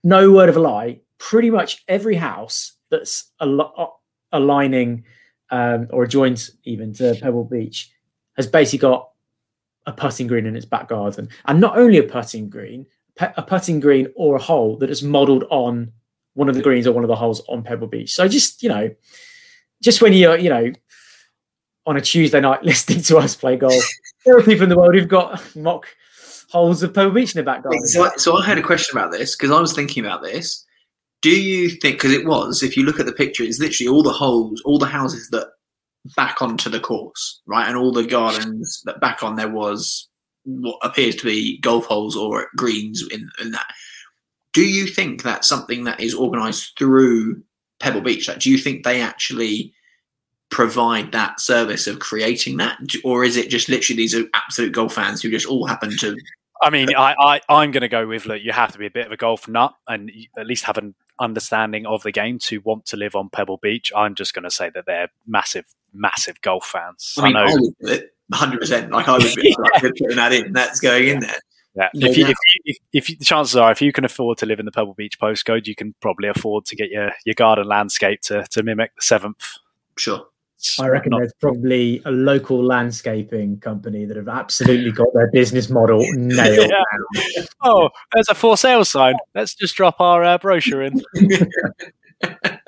No 0.03 0.31
word 0.31 0.49
of 0.49 0.57
a 0.57 0.59
lie. 0.59 0.99
Pretty 1.19 1.51
much 1.51 1.83
every 1.87 2.15
house 2.15 2.73
that's 2.89 3.31
al- 3.39 4.01
aligning 4.31 5.05
um, 5.51 5.87
or 5.91 6.03
adjoins 6.03 6.51
even 6.63 6.91
to 6.95 7.15
Pebble 7.21 7.45
Beach 7.45 7.91
has 8.35 8.47
basically 8.47 8.79
got 8.79 9.10
a 9.85 9.91
putting 9.91 10.27
green 10.27 10.45
in 10.45 10.55
its 10.55 10.65
back 10.65 10.89
garden, 10.89 11.29
and 11.45 11.59
not 11.59 11.77
only 11.77 11.97
a 11.97 12.03
putting 12.03 12.49
green, 12.49 12.85
a 13.19 13.41
putting 13.41 13.79
green 13.79 14.07
or 14.15 14.35
a 14.35 14.41
hole 14.41 14.77
that 14.77 14.89
is 14.89 15.03
modelled 15.03 15.45
on 15.49 15.91
one 16.33 16.49
of 16.49 16.55
the 16.55 16.61
greens 16.61 16.87
or 16.87 16.93
one 16.93 17.03
of 17.03 17.07
the 17.07 17.15
holes 17.15 17.41
on 17.49 17.63
Pebble 17.63 17.87
Beach. 17.87 18.13
So 18.13 18.27
just 18.27 18.63
you 18.63 18.69
know, 18.69 18.89
just 19.81 20.01
when 20.01 20.13
you're 20.13 20.37
you 20.37 20.49
know 20.49 20.71
on 21.85 21.97
a 21.97 22.01
Tuesday 22.01 22.39
night 22.39 22.63
listening 22.63 23.01
to 23.03 23.17
us 23.17 23.35
play 23.35 23.57
golf, 23.57 23.83
there 24.25 24.37
are 24.37 24.43
people 24.43 24.63
in 24.63 24.69
the 24.69 24.77
world 24.77 24.95
who've 24.95 25.07
got 25.07 25.55
mock 25.55 25.87
holes 26.51 26.83
of 26.83 26.93
Pebble 26.93 27.11
Beach 27.11 27.33
in 27.33 27.43
their 27.43 27.45
back 27.45 27.63
garden. 27.63 27.85
So, 27.87 28.11
so 28.17 28.37
I 28.37 28.45
had 28.45 28.57
a 28.57 28.61
question 28.61 28.97
about 28.97 29.11
this 29.11 29.35
because 29.35 29.51
I 29.51 29.59
was 29.59 29.73
thinking 29.73 30.05
about 30.05 30.21
this. 30.21 30.65
Do 31.21 31.29
you 31.29 31.69
think 31.69 31.97
because 31.97 32.11
it 32.11 32.25
was, 32.25 32.63
if 32.63 32.75
you 32.75 32.83
look 32.83 32.99
at 32.99 33.05
the 33.05 33.13
picture, 33.13 33.43
it's 33.43 33.59
literally 33.59 33.87
all 33.87 34.03
the 34.03 34.11
holes, 34.11 34.61
all 34.65 34.79
the 34.79 34.87
houses 34.87 35.29
that 35.29 35.47
back 36.15 36.41
onto 36.41 36.69
the 36.69 36.79
course, 36.79 37.41
right, 37.45 37.67
and 37.67 37.77
all 37.77 37.91
the 37.91 38.05
gardens 38.05 38.81
that 38.85 38.99
back 38.99 39.23
on 39.23 39.35
there 39.35 39.49
was 39.49 40.07
what 40.43 40.79
appears 40.81 41.15
to 41.17 41.25
be 41.25 41.59
golf 41.59 41.85
holes 41.85 42.15
or 42.15 42.47
greens 42.57 43.03
in, 43.11 43.29
in 43.39 43.51
that. 43.51 43.67
Do 44.53 44.63
you 44.63 44.87
think 44.87 45.23
that's 45.23 45.47
something 45.47 45.83
that 45.85 45.99
is 45.99 46.15
organised 46.15 46.77
through 46.77 47.41
Pebble 47.79 48.01
Beach? 48.01 48.27
Like, 48.27 48.39
do 48.39 48.49
you 48.49 48.57
think 48.57 48.83
they 48.83 49.01
actually 49.01 49.73
provide 50.49 51.11
that 51.13 51.39
service 51.39 51.87
of 51.87 51.99
creating 51.99 52.57
that, 52.57 52.77
or 53.03 53.23
is 53.23 53.37
it 53.37 53.49
just 53.49 53.69
literally 53.69 53.97
these 53.97 54.15
are 54.15 54.25
absolute 54.33 54.73
golf 54.73 54.93
fans 54.93 55.21
who 55.21 55.29
just 55.29 55.45
all 55.45 55.65
happen 55.65 55.95
to 55.97 56.17
I 56.61 56.69
mean, 56.69 56.95
I, 56.95 57.15
I, 57.17 57.41
I'm 57.49 57.71
going 57.71 57.81
to 57.81 57.87
go 57.87 58.05
with 58.05 58.27
look, 58.27 58.41
you 58.43 58.51
have 58.51 58.71
to 58.73 58.77
be 58.77 58.85
a 58.85 58.91
bit 58.91 59.07
of 59.07 59.11
a 59.11 59.17
golf 59.17 59.47
nut 59.47 59.73
and 59.87 60.11
at 60.37 60.45
least 60.45 60.65
have 60.65 60.77
an 60.77 60.93
understanding 61.19 61.85
of 61.85 62.03
the 62.03 62.11
game 62.11 62.37
to 62.39 62.59
want 62.61 62.85
to 62.87 62.97
live 62.97 63.15
on 63.15 63.29
Pebble 63.29 63.57
Beach, 63.57 63.91
I'm 63.95 64.15
just 64.15 64.33
going 64.33 64.43
to 64.43 64.51
say 64.51 64.69
that 64.71 64.85
they're 64.85 65.09
massive, 65.25 65.65
massive 65.93 66.39
golf 66.41 66.65
fans. 66.65 67.15
I 67.17 67.27
mean, 67.27 67.35
I 67.35 67.41
I, 67.43 67.53
would 67.53 67.73
do 67.81 67.87
it 67.93 68.15
100%. 68.33 68.91
Like, 68.91 69.07
I 69.07 69.17
would 69.17 69.35
be 69.35 69.55
like, 69.73 69.81
putting 69.81 70.15
that 70.15 70.33
in. 70.33 70.53
That's 70.53 70.79
going 70.79 71.07
in 71.07 71.19
there. 71.21 71.39
Yeah. 71.75 71.87
Yeah, 71.93 72.09
If 72.09 72.17
you, 72.17 72.25
if 72.25 72.29
you, 72.29 72.61
if, 72.65 72.77
if 72.93 73.09
you, 73.09 73.15
the 73.17 73.23
chances 73.25 73.55
are, 73.55 73.71
if 73.71 73.81
you 73.81 73.93
can 73.93 74.03
afford 74.03 74.37
to 74.39 74.45
live 74.45 74.59
in 74.59 74.65
the 74.65 74.71
Pebble 74.73 74.93
Beach 74.93 75.17
postcode, 75.19 75.67
you 75.67 75.75
can 75.75 75.95
probably 76.01 76.27
afford 76.27 76.65
to 76.65 76.75
get 76.75 76.89
your, 76.89 77.11
your 77.25 77.35
garden 77.35 77.65
landscape 77.65 78.19
to, 78.23 78.45
to 78.51 78.61
mimic 78.63 78.93
the 78.95 79.01
seventh. 79.01 79.47
Sure. 79.97 80.25
I 80.79 80.87
reckon 80.89 81.11
Not- 81.11 81.19
there's 81.19 81.33
probably 81.39 82.01
a 82.05 82.11
local 82.11 82.63
landscaping 82.63 83.59
company 83.61 84.05
that 84.05 84.17
have 84.17 84.27
absolutely 84.27 84.91
got 84.91 85.07
their 85.13 85.31
business 85.31 85.69
model 85.69 85.99
nailed 86.13 86.69
Yeah. 86.69 86.83
down. 87.35 87.45
oh, 87.63 87.89
there's 88.13 88.29
a 88.29 88.35
for 88.35 88.57
sale 88.57 88.85
sign. 88.85 89.15
Let's 89.33 89.55
just 89.55 89.75
drop 89.75 89.99
our 89.99 90.23
uh, 90.23 90.37
brochure 90.37 90.83
in. 90.83 91.01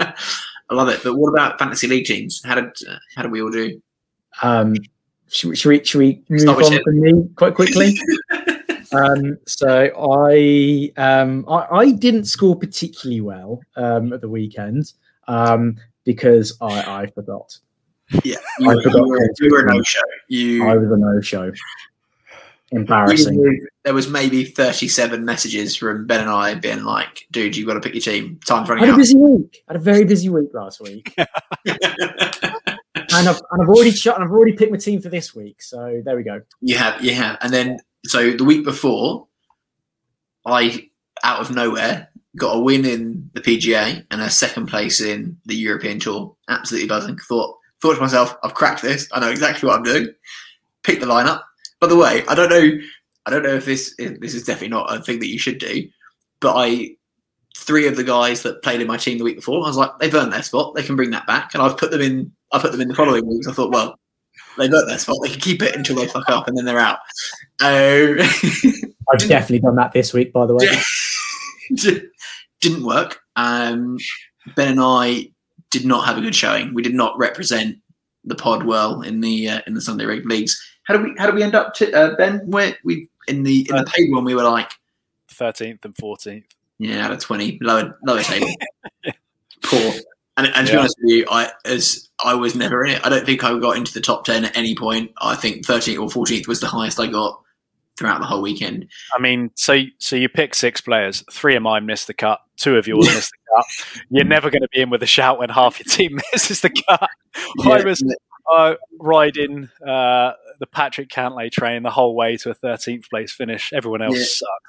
I 0.69 0.76
love 0.76 0.89
it. 0.89 1.02
But 1.04 1.15
what 1.15 1.30
about 1.30 1.60
fantasy 1.60 1.88
league 1.88 2.06
teams? 2.06 2.41
How 2.43 2.56
did 2.56 2.65
uh, 2.88 2.97
how 3.15 3.21
did 3.21 3.32
we 3.32 3.41
all 3.41 3.52
do? 3.52 3.82
Um, 4.41 4.76
should, 5.30 5.49
we- 5.49 5.56
should 5.56 5.69
we 5.69 5.84
should 5.84 5.99
we 5.99 6.23
move 6.30 6.58
with 6.58 6.65
on 6.73 6.84
from 6.84 6.99
me 6.99 7.30
quite 7.36 7.56
quickly? 7.56 7.97
um, 8.93 9.38
so 9.45 9.89
I 10.26 10.91
um, 10.97 11.45
I, 11.47 11.67
I 11.71 11.91
didn't 11.91 12.26
score 12.26 12.58
particularly 12.58 13.21
well 13.21 13.62
um, 13.76 14.13
at 14.13 14.21
the 14.21 14.30
weekend 14.30 14.93
um, 15.28 15.78
because 16.04 16.58
I, 16.62 17.04
I 17.04 17.06
forgot. 17.08 17.58
Yeah, 18.23 18.36
you, 18.60 18.69
I 18.69 18.76
were, 18.76 18.82
forgot 18.84 18.97
you, 18.97 19.08
were, 19.08 19.30
you 19.39 19.52
were 19.52 19.65
a 19.65 19.73
no 19.73 19.82
show. 19.82 20.02
You, 20.28 20.67
I 20.67 20.78
was 20.78 20.91
a 20.91 20.97
no 20.97 21.21
show. 21.21 21.52
Embarrassing. 22.73 23.67
there 23.83 23.93
was 23.93 24.09
maybe 24.09 24.43
thirty-seven 24.43 25.23
messages 25.23 25.75
from 25.75 26.07
Ben 26.07 26.21
and 26.21 26.29
I 26.29 26.55
being 26.55 26.83
like, 26.83 27.27
"Dude, 27.31 27.55
you've 27.55 27.67
got 27.67 27.75
to 27.75 27.79
pick 27.79 27.93
your 27.93 28.01
team. 28.01 28.39
Time's 28.45 28.69
I 28.69 28.73
running 28.73 28.89
had 28.89 28.95
a 28.95 28.97
busy 28.97 29.15
week. 29.15 29.63
I 29.67 29.73
had 29.73 29.81
a 29.81 29.83
very 29.83 30.05
busy 30.05 30.29
week 30.29 30.49
last 30.53 30.81
week, 30.81 31.13
and 31.17 31.27
I've 33.12 33.41
and 33.51 33.62
I've 33.62 33.69
already 33.69 33.91
shot 33.91 34.15
and 34.15 34.23
I've 34.23 34.31
already 34.31 34.53
picked 34.53 34.71
my 34.71 34.77
team 34.77 35.01
for 35.01 35.09
this 35.09 35.36
week. 35.36 35.62
So 35.62 36.01
there 36.03 36.15
we 36.15 36.23
go. 36.23 36.41
you 36.62 36.75
have, 36.77 37.03
you 37.03 37.13
have, 37.13 37.38
and 37.41 37.53
then 37.53 37.79
so 38.05 38.31
the 38.31 38.43
week 38.43 38.63
before, 38.63 39.27
I 40.45 40.89
out 41.23 41.39
of 41.39 41.55
nowhere 41.55 42.09
got 42.36 42.55
a 42.55 42.59
win 42.59 42.86
in 42.86 43.29
the 43.33 43.41
PGA 43.41 44.05
and 44.09 44.21
a 44.21 44.29
second 44.29 44.67
place 44.67 44.99
in 44.99 45.38
the 45.45 45.55
European 45.55 45.99
Tour. 45.99 46.36
Absolutely 46.49 46.88
buzzing. 46.88 47.17
Thought 47.17 47.57
thought 47.81 47.95
to 47.95 48.01
myself, 48.01 48.36
I've 48.43 48.53
cracked 48.53 48.81
this. 48.81 49.07
I 49.12 49.19
know 49.19 49.29
exactly 49.29 49.67
what 49.67 49.77
I'm 49.77 49.83
doing. 49.83 50.07
Pick 50.83 50.99
the 50.99 51.05
lineup. 51.05 51.41
By 51.84 51.89
the 51.89 51.98
way, 51.98 52.24
I 52.30 52.34
don't 52.34 52.50
know. 52.50 52.80
I 53.26 53.30
don't 53.30 53.43
know 53.43 53.56
if 53.56 53.65
this 53.65 53.93
if 54.00 54.17
this 54.22 54.34
is 54.34 54.46
definitely 54.46 54.69
not 54.69 54.96
a 54.96 55.02
thing 55.02 55.19
that 55.19 55.28
you 55.28 55.38
should 55.38 55.58
do, 55.58 55.89
but 56.39 56.54
I 56.56 56.91
three 57.58 57.88
of 57.88 57.98
the 57.98 58.06
guys 58.06 58.41
that 58.43 58.63
played 58.63 58.80
in 58.80 58.88
my 58.88 58.96
team 58.96 59.17
the 59.17 59.26
week 59.26 59.36
before, 59.36 59.62
I 59.62 59.67
was 59.67 59.76
like, 59.76 59.91
they've 60.00 60.15
earned 60.15 60.32
their 60.32 60.43
spot. 60.43 60.76
They 60.76 60.84
can 60.84 60.96
bring 60.96 61.12
that 61.12 61.28
back, 61.28 61.54
and 61.54 61.62
I've 61.62 61.76
put 61.76 61.91
them 61.91 62.00
in. 62.00 62.32
I 62.54 62.60
put 62.60 62.72
them 62.72 62.80
in 62.80 62.88
the 62.88 62.96
following 62.96 63.28
weeks. 63.28 63.50
I 63.50 63.52
thought, 63.52 63.74
well, 63.74 64.00
they've 64.58 64.72
earned 64.72 64.89
their 64.89 64.98
spot. 64.98 65.17
They 65.22 65.32
can 65.32 65.41
keep 65.41 65.62
it 65.62 65.76
until 65.76 65.98
they 65.98 66.08
fuck 66.08 66.30
up, 66.30 66.48
and 66.48 66.58
then 66.58 66.63
they're 66.63 66.80
out. 66.80 67.00
Um, 67.60 68.19
I've 69.12 69.28
definitely 69.28 69.60
done 69.60 69.76
that 69.76 69.91
this 69.91 70.13
week, 70.13 70.32
by 70.32 70.46
the 70.46 70.56
way. 70.56 72.00
didn't 72.62 72.86
work. 72.86 73.19
Um, 73.36 73.98
ben 74.56 74.72
and 74.72 74.80
I 74.80 75.32
did 75.69 75.86
not 75.86 76.08
have 76.08 76.17
a 76.17 76.22
good 76.22 76.34
showing. 76.34 76.74
We 76.74 76.82
did 76.82 76.96
not 76.96 77.17
represent 77.17 77.76
the 78.24 78.36
pod 78.36 78.63
well 78.63 79.02
in 79.02 79.19
the 79.19 79.50
uh, 79.50 79.62
in 79.67 79.74
the 79.74 79.82
Sunday 79.82 80.06
Red 80.06 80.26
leagues. 80.26 80.58
How 80.84 80.96
did 80.96 81.04
we 81.04 81.15
how 81.17 81.26
did 81.28 81.36
we 81.36 81.43
end 81.43 81.56
up 81.56 81.74
to 81.76 81.91
uh, 81.93 82.15
Ben? 82.15 82.39
Where 82.46 82.76
we 82.84 83.10
in 83.28 83.43
the 83.43 83.67
in 83.69 83.76
the 83.78 83.84
paid 83.86 84.12
one 84.12 84.24
we 84.26 84.36
were 84.36 84.43
like 84.43 84.72
13th 85.32 85.84
and 85.86 85.96
14th. 85.96 86.43
yeah 86.80 87.06
out 87.06 87.12
of 87.12 87.19
twenty 87.19 87.58
lower 87.62 87.98
lower 88.06 88.22
table. 88.22 88.50
Poor. 89.63 89.93
And, 90.36 90.48
and 90.56 90.65
to 90.67 90.74
be 90.74 90.78
honest 90.80 90.98
with 91.02 91.12
you, 91.12 91.26
I 91.30 91.52
as 91.65 92.10
I 92.26 92.34
was 92.34 92.56
never 92.56 92.84
in 92.84 92.93
it. 92.96 93.06
I 93.06 93.10
don't 93.10 93.26
think 93.26 93.43
I 93.43 93.58
got 93.60 93.78
into 93.78 93.93
the 93.93 94.02
top 94.02 94.26
ten 94.26 94.46
at 94.46 94.58
any 94.58 94.76
point. 94.76 95.12
I 95.19 95.36
think 95.36 95.65
thirteenth 95.65 96.00
or 96.00 96.10
fourteenth 96.10 96.48
was 96.48 96.60
the 96.60 96.67
highest 96.67 97.00
I 97.00 97.06
got 97.08 97.39
throughout 97.98 98.19
the 98.19 98.26
whole 98.26 98.41
weekend. 98.41 98.88
I 99.15 99.22
mean, 99.22 99.52
so 99.54 99.80
so 100.00 100.15
you 100.15 100.28
pick 100.30 100.56
six 100.56 100.82
players. 100.82 101.24
Three 101.32 101.56
of 101.56 101.62
mine 101.62 101.86
missed 101.86 102.08
the 102.08 102.15
cut. 102.15 102.41
Two 102.58 102.78
of 102.78 102.88
yours 102.88 103.06
missed 103.06 103.32
the 103.32 103.56
cut. 103.56 104.02
You're 104.10 104.26
never 104.26 104.50
going 104.50 104.63
to 104.63 104.67
be 104.74 104.82
in 104.82 104.89
with 104.89 105.04
a 105.04 105.08
shout 105.08 105.38
when 105.38 105.50
half 105.50 105.80
your 105.80 105.86
team 105.86 106.19
misses 106.34 106.62
the 106.62 106.72
cut. 106.72 107.10
I 107.36 107.78
Yeah. 107.78 107.84
was 107.84 108.04
uh, 108.51 108.75
riding 108.99 109.69
uh, 109.86 110.34
the 110.60 110.67
Patrick 110.71 111.10
Cantlay 111.10 111.51
train 111.51 111.84
the 111.84 111.89
whole 111.91 112.15
way 112.15 112.38
to 112.38 112.49
a 112.51 112.56
13th 112.56 113.10
place 113.10 113.32
finish. 113.32 113.71
Everyone 113.73 114.01
else 114.01 114.17
Yeah. 114.17 114.23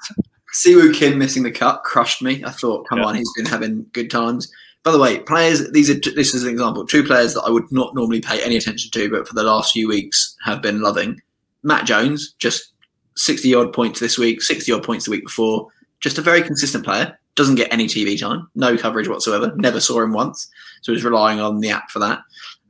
sucked. 0.07 0.27
Si 0.51 0.75
Woo 0.75 0.93
Kim 0.93 1.17
missing 1.17 1.43
the 1.43 1.51
cut 1.51 1.83
crushed 1.83 2.21
me. 2.21 2.43
I 2.43 2.51
thought, 2.51 2.87
come 2.87 2.99
Yeah. 2.99 3.05
on, 3.05 3.15
he's 3.15 3.31
been 3.35 3.45
having 3.45 3.85
good 3.93 4.09
times. 4.09 4.51
By 4.83 4.91
the 4.91 4.99
way, 4.99 5.19
players. 5.19 5.71
These 5.71 5.89
are 5.89 5.99
this 6.15 6.33
is 6.35 6.43
an 6.43 6.49
example. 6.49 6.85
Two 6.85 7.03
players 7.03 7.33
that 7.33 7.41
I 7.41 7.49
would 7.49 7.69
not 7.71 7.95
normally 7.95 8.21
pay 8.21 8.41
any 8.43 8.55
attention 8.55 8.91
to, 8.91 9.09
but 9.09 9.27
for 9.27 9.33
the 9.33 9.43
last 9.43 9.73
few 9.73 9.87
weeks 9.87 10.35
have 10.45 10.61
been 10.61 10.79
loving. 10.81 11.19
Matt 11.63 11.85
Jones, 11.85 12.35
just 12.37 12.71
sixty 13.15 13.53
odd 13.55 13.73
points 13.73 13.99
this 13.99 14.17
week, 14.17 14.41
sixty 14.43 14.71
odd 14.71 14.83
points 14.83 15.05
the 15.05 15.11
week 15.11 15.25
before. 15.25 15.67
Just 16.01 16.19
a 16.19 16.21
very 16.21 16.43
consistent 16.43 16.85
player. 16.85 17.17
Doesn't 17.33 17.55
get 17.55 17.73
any 17.73 17.87
TV 17.87 18.17
time, 18.17 18.47
no 18.55 18.77
coverage 18.77 19.07
whatsoever. 19.09 19.51
Never 19.57 19.81
saw 19.81 20.01
him 20.01 20.13
once, 20.13 20.47
so 20.83 20.93
he's 20.93 21.03
relying 21.03 21.39
on 21.41 21.59
the 21.59 21.69
app 21.71 21.89
for 21.89 21.99
that. 21.99 22.19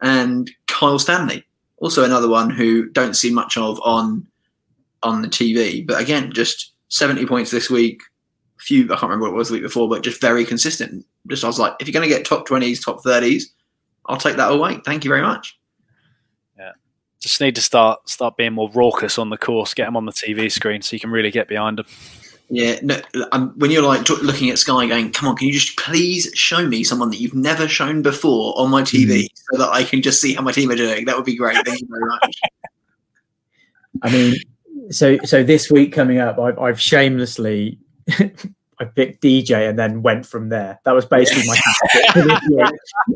And 0.01 0.51
Kyle 0.67 0.99
Stanley, 0.99 1.45
also 1.77 2.03
another 2.03 2.29
one 2.29 2.49
who 2.49 2.89
don't 2.89 3.15
see 3.15 3.31
much 3.31 3.57
of 3.57 3.79
on 3.83 4.25
on 5.03 5.21
the 5.21 5.27
TV, 5.27 5.85
but 5.85 6.01
again, 6.01 6.31
just 6.33 6.73
seventy 6.89 7.25
points 7.25 7.51
this 7.51 7.69
week. 7.69 8.01
Few, 8.59 8.85
I 8.85 8.87
can't 8.97 9.03
remember 9.03 9.25
what 9.25 9.33
it 9.33 9.37
was 9.37 9.49
the 9.49 9.55
week 9.55 9.63
before, 9.63 9.87
but 9.87 10.03
just 10.03 10.19
very 10.19 10.45
consistent. 10.45 11.05
Just 11.27 11.43
I 11.43 11.47
was 11.47 11.59
like, 11.59 11.73
if 11.79 11.87
you're 11.87 11.93
going 11.93 12.09
to 12.09 12.13
get 12.13 12.25
top 12.25 12.47
twenties, 12.47 12.83
top 12.83 13.03
thirties, 13.03 13.53
I'll 14.07 14.17
take 14.17 14.37
that 14.37 14.51
away. 14.51 14.79
Thank 14.85 15.03
you 15.03 15.09
very 15.09 15.21
much. 15.21 15.57
Yeah, 16.57 16.71
just 17.21 17.39
need 17.41 17.55
to 17.55 17.61
start 17.61 18.09
start 18.09 18.37
being 18.37 18.53
more 18.53 18.71
raucous 18.71 19.19
on 19.19 19.29
the 19.29 19.37
course. 19.37 19.73
Get 19.73 19.85
them 19.85 19.97
on 19.97 20.05
the 20.05 20.11
TV 20.11 20.51
screen 20.51 20.81
so 20.81 20.95
you 20.95 20.99
can 20.99 21.11
really 21.11 21.31
get 21.31 21.47
behind 21.47 21.77
them. 21.77 21.85
Yeah, 22.49 22.79
no, 22.83 23.01
um, 23.31 23.53
when 23.57 23.71
you're 23.71 23.81
like 23.81 24.05
t- 24.05 24.15
looking 24.21 24.51
at 24.51 24.59
Sky, 24.59 24.85
going, 24.85 25.11
"Come 25.11 25.27
on, 25.27 25.35
can 25.35 25.47
you 25.47 25.53
just 25.53 25.77
please 25.77 26.29
show 26.35 26.67
me 26.67 26.83
someone 26.83 27.09
that 27.09 27.19
you've 27.19 27.33
never 27.33 27.67
shown 27.67 28.03
before 28.03 28.57
on 28.57 28.69
my 28.69 28.83
TV, 28.83 29.27
so 29.33 29.57
that 29.57 29.69
I 29.69 29.83
can 29.83 30.03
just 30.03 30.21
see 30.21 30.35
how 30.35 30.43
my 30.43 30.51
team 30.51 30.69
are 30.69 30.75
doing?" 30.75 31.05
That 31.05 31.15
would 31.15 31.25
be 31.25 31.35
great. 31.35 31.57
Thank 31.65 31.81
you 31.81 31.87
very 31.89 32.05
much. 32.05 32.41
I 34.03 34.11
mean, 34.11 34.35
so 34.91 35.17
so 35.23 35.43
this 35.43 35.71
week 35.71 35.91
coming 35.91 36.19
up, 36.19 36.37
I've, 36.37 36.59
I've 36.59 36.79
shamelessly 36.79 37.79
I 38.79 38.85
picked 38.85 39.23
DJ 39.23 39.69
and 39.69 39.79
then 39.79 40.01
went 40.01 40.25
from 40.25 40.49
there. 40.49 40.79
That 40.83 40.93
was 40.93 41.05
basically 41.05 41.47
my 41.47 41.55
tactic 41.55 42.11
for 42.11 42.21
this 42.21 42.39
year. 42.49 42.65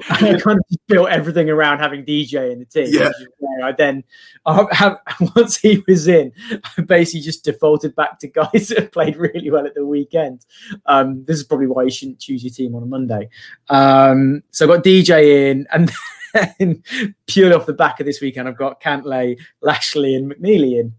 I 0.10 0.39
kind 0.39 0.60
of 0.60 0.78
built 0.88 1.10
everything 1.10 1.50
around 1.50 1.80
having 1.80 2.06
DJ 2.06 2.52
in 2.52 2.60
the 2.60 2.65
team. 2.65 2.88
Yeah. 2.89 3.08
which 3.08 3.17
is 3.19 3.28
where 3.39 3.67
I 3.67 3.72
then 3.74 4.04
I 4.45 4.65
have, 4.72 5.00
once 5.36 5.58
he 5.58 5.84
was 5.88 6.08
in, 6.08 6.32
I 6.78 6.82
basically 6.82 7.22
just 7.22 7.43
defaulted 7.43 7.95
back 7.95 8.19
to 8.19 8.28
guys 8.28 8.67
that 8.69 8.91
played 8.91 9.17
really 9.17 9.50
well 9.50 9.65
at 9.65 9.76
the 9.76 9.86
weekend. 9.86 10.45
Um, 10.86 11.26
this 11.26 11.38
is 11.38 11.43
probably 11.43 11.67
why 11.67 11.84
you 11.84 11.91
shouldn't 11.91 12.19
choose 12.19 12.43
your 12.43 12.54
team 12.54 12.76
on 12.76 12.84
a 12.84 12.86
Monday. 12.86 13.30
Um, 13.69 14.43
so 14.52 14.65
I 14.65 14.76
got 14.76 14.84
DJ 14.84 15.52
in, 15.52 15.67
and 15.72 15.91
then 16.34 16.84
purely 17.28 17.54
off 17.54 17.65
the 17.65 17.74
back 17.74 18.00
of 18.00 18.06
this 18.06 18.22
weekend, 18.22 18.48
I've 18.48 18.58
got 18.58 18.82
Cantlay, 18.82 19.38
Lashley, 19.62 20.15
and 20.15 20.32
McNealy 20.32 20.80
in. 20.80 20.93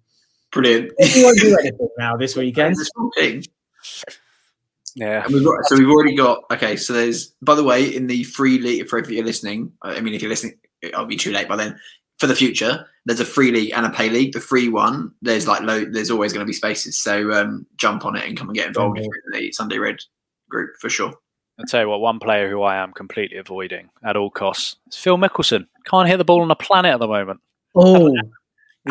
Brilliant. 0.52 0.92
You 0.98 1.24
won't 1.24 1.38
do 1.38 1.56
anything 1.60 1.88
now 1.96 2.16
this 2.16 2.36
weekend. 2.36 2.72
It's 2.72 2.82
a 2.82 2.84
strong 2.86 3.10
team. 3.16 3.42
Yeah. 4.94 5.24
And 5.24 5.34
we've 5.34 5.44
got, 5.44 5.64
so 5.66 5.76
we've 5.76 5.88
already 5.88 6.14
got 6.16 6.44
okay. 6.50 6.76
So 6.76 6.92
there's 6.92 7.28
by 7.42 7.54
the 7.54 7.64
way 7.64 7.84
in 7.94 8.06
the 8.06 8.24
free 8.24 8.58
league 8.58 8.88
for 8.88 8.98
if 8.98 9.08
you're 9.10 9.24
listening. 9.24 9.72
I 9.82 10.00
mean, 10.00 10.14
if 10.14 10.22
you're 10.22 10.30
listening, 10.30 10.58
it'll 10.82 11.06
be 11.06 11.16
too 11.16 11.32
late 11.32 11.48
by 11.48 11.56
then. 11.56 11.78
For 12.18 12.26
the 12.26 12.34
future, 12.34 12.86
there's 13.06 13.20
a 13.20 13.24
free 13.24 13.50
league 13.50 13.72
and 13.74 13.86
a 13.86 13.90
pay 13.90 14.10
league. 14.10 14.34
The 14.34 14.40
free 14.40 14.68
one, 14.68 15.12
there's 15.22 15.46
like 15.46 15.62
low. 15.62 15.84
There's 15.84 16.10
always 16.10 16.32
going 16.34 16.44
to 16.44 16.48
be 16.48 16.52
spaces. 16.52 16.98
So 16.98 17.32
um, 17.32 17.66
jump 17.76 18.04
on 18.04 18.14
it 18.16 18.26
and 18.28 18.36
come 18.36 18.48
and 18.48 18.56
get 18.56 18.66
involved 18.66 18.98
in 18.98 19.08
the 19.32 19.50
Sunday 19.52 19.78
Red 19.78 19.96
group 20.50 20.70
for 20.80 20.90
sure. 20.90 21.12
I'll 21.58 21.66
tell 21.66 21.82
you 21.82 21.88
what, 21.88 22.00
one 22.00 22.18
player 22.18 22.48
who 22.50 22.62
I 22.62 22.76
am 22.76 22.92
completely 22.92 23.36
avoiding 23.38 23.90
at 24.04 24.16
all 24.16 24.30
costs 24.30 24.76
is 24.88 24.96
Phil 24.96 25.16
Mickelson. 25.18 25.66
Can't 25.84 26.08
hit 26.08 26.16
the 26.18 26.24
ball 26.24 26.40
on 26.42 26.50
a 26.50 26.54
planet 26.56 26.92
at 26.92 27.00
the 27.00 27.06
moment. 27.06 27.40
Oh, 27.74 28.04
we 28.04 28.10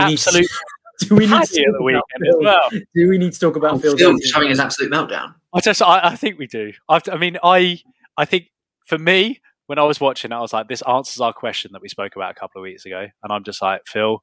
need 0.05 0.17
to- 0.17 0.29
Absolute 0.29 0.47
do 0.99 1.15
we 1.15 1.25
need 1.27 1.43
to 1.45 1.63
talk 1.63 1.79
about 1.81 2.03
Phil? 2.21 2.39
well. 2.41 2.69
Do 2.71 3.09
we 3.09 3.17
need 3.17 3.33
to 3.33 3.39
talk 3.39 3.55
about 3.55 3.73
Oh, 3.73 3.79
Phil? 3.79 3.97
Phil 3.97 4.17
just 4.17 4.33
having 4.33 4.49
his 4.49 4.59
absolute 4.59 4.91
meltdown. 4.91 5.33
I 5.53 5.62
just, 5.62 5.81
I, 5.81 5.99
I 6.03 6.15
think 6.15 6.38
we 6.38 6.47
do. 6.47 6.73
I've, 6.88 7.03
I 7.12 7.17
mean, 7.17 7.38
I, 7.43 7.81
I 8.17 8.25
think 8.25 8.51
for 8.85 8.97
me, 8.97 9.41
when 9.67 9.79
I 9.79 9.83
was 9.83 9.99
watching, 9.99 10.31
I 10.31 10.41
was 10.41 10.53
like, 10.53 10.67
this 10.67 10.81
answers 10.83 11.21
our 11.21 11.33
question 11.33 11.71
that 11.73 11.81
we 11.81 11.89
spoke 11.89 12.15
about 12.15 12.31
a 12.31 12.33
couple 12.33 12.59
of 12.59 12.63
weeks 12.63 12.85
ago, 12.85 13.07
and 13.23 13.31
I'm 13.31 13.43
just 13.43 13.62
like, 13.62 13.81
Phil, 13.85 14.21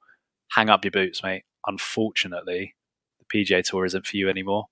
hang 0.50 0.68
up 0.68 0.84
your 0.84 0.90
boots, 0.90 1.22
mate. 1.22 1.44
Unfortunately, 1.66 2.74
the 3.18 3.44
PJ 3.44 3.64
Tour 3.64 3.84
isn't 3.84 4.06
for 4.06 4.16
you 4.16 4.28
anymore. 4.28 4.66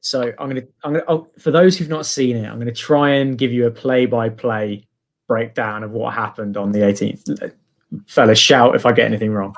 So 0.00 0.32
I'm 0.38 0.48
gonna, 0.48 0.62
I'm 0.82 0.92
gonna. 0.94 1.04
Oh, 1.08 1.28
for 1.38 1.50
those 1.50 1.78
who've 1.78 1.88
not 1.88 2.06
seen 2.06 2.36
it, 2.36 2.46
I'm 2.46 2.58
gonna 2.58 2.72
try 2.72 3.10
and 3.10 3.38
give 3.38 3.52
you 3.52 3.66
a 3.66 3.70
play-by-play 3.70 4.86
breakdown 5.28 5.82
of 5.82 5.92
what 5.92 6.12
happened 6.12 6.56
on 6.56 6.72
the 6.72 6.80
18th. 6.80 7.52
Fellas, 8.06 8.38
shout 8.38 8.74
if 8.74 8.84
I 8.84 8.92
get 8.92 9.06
anything 9.06 9.32
wrong. 9.32 9.54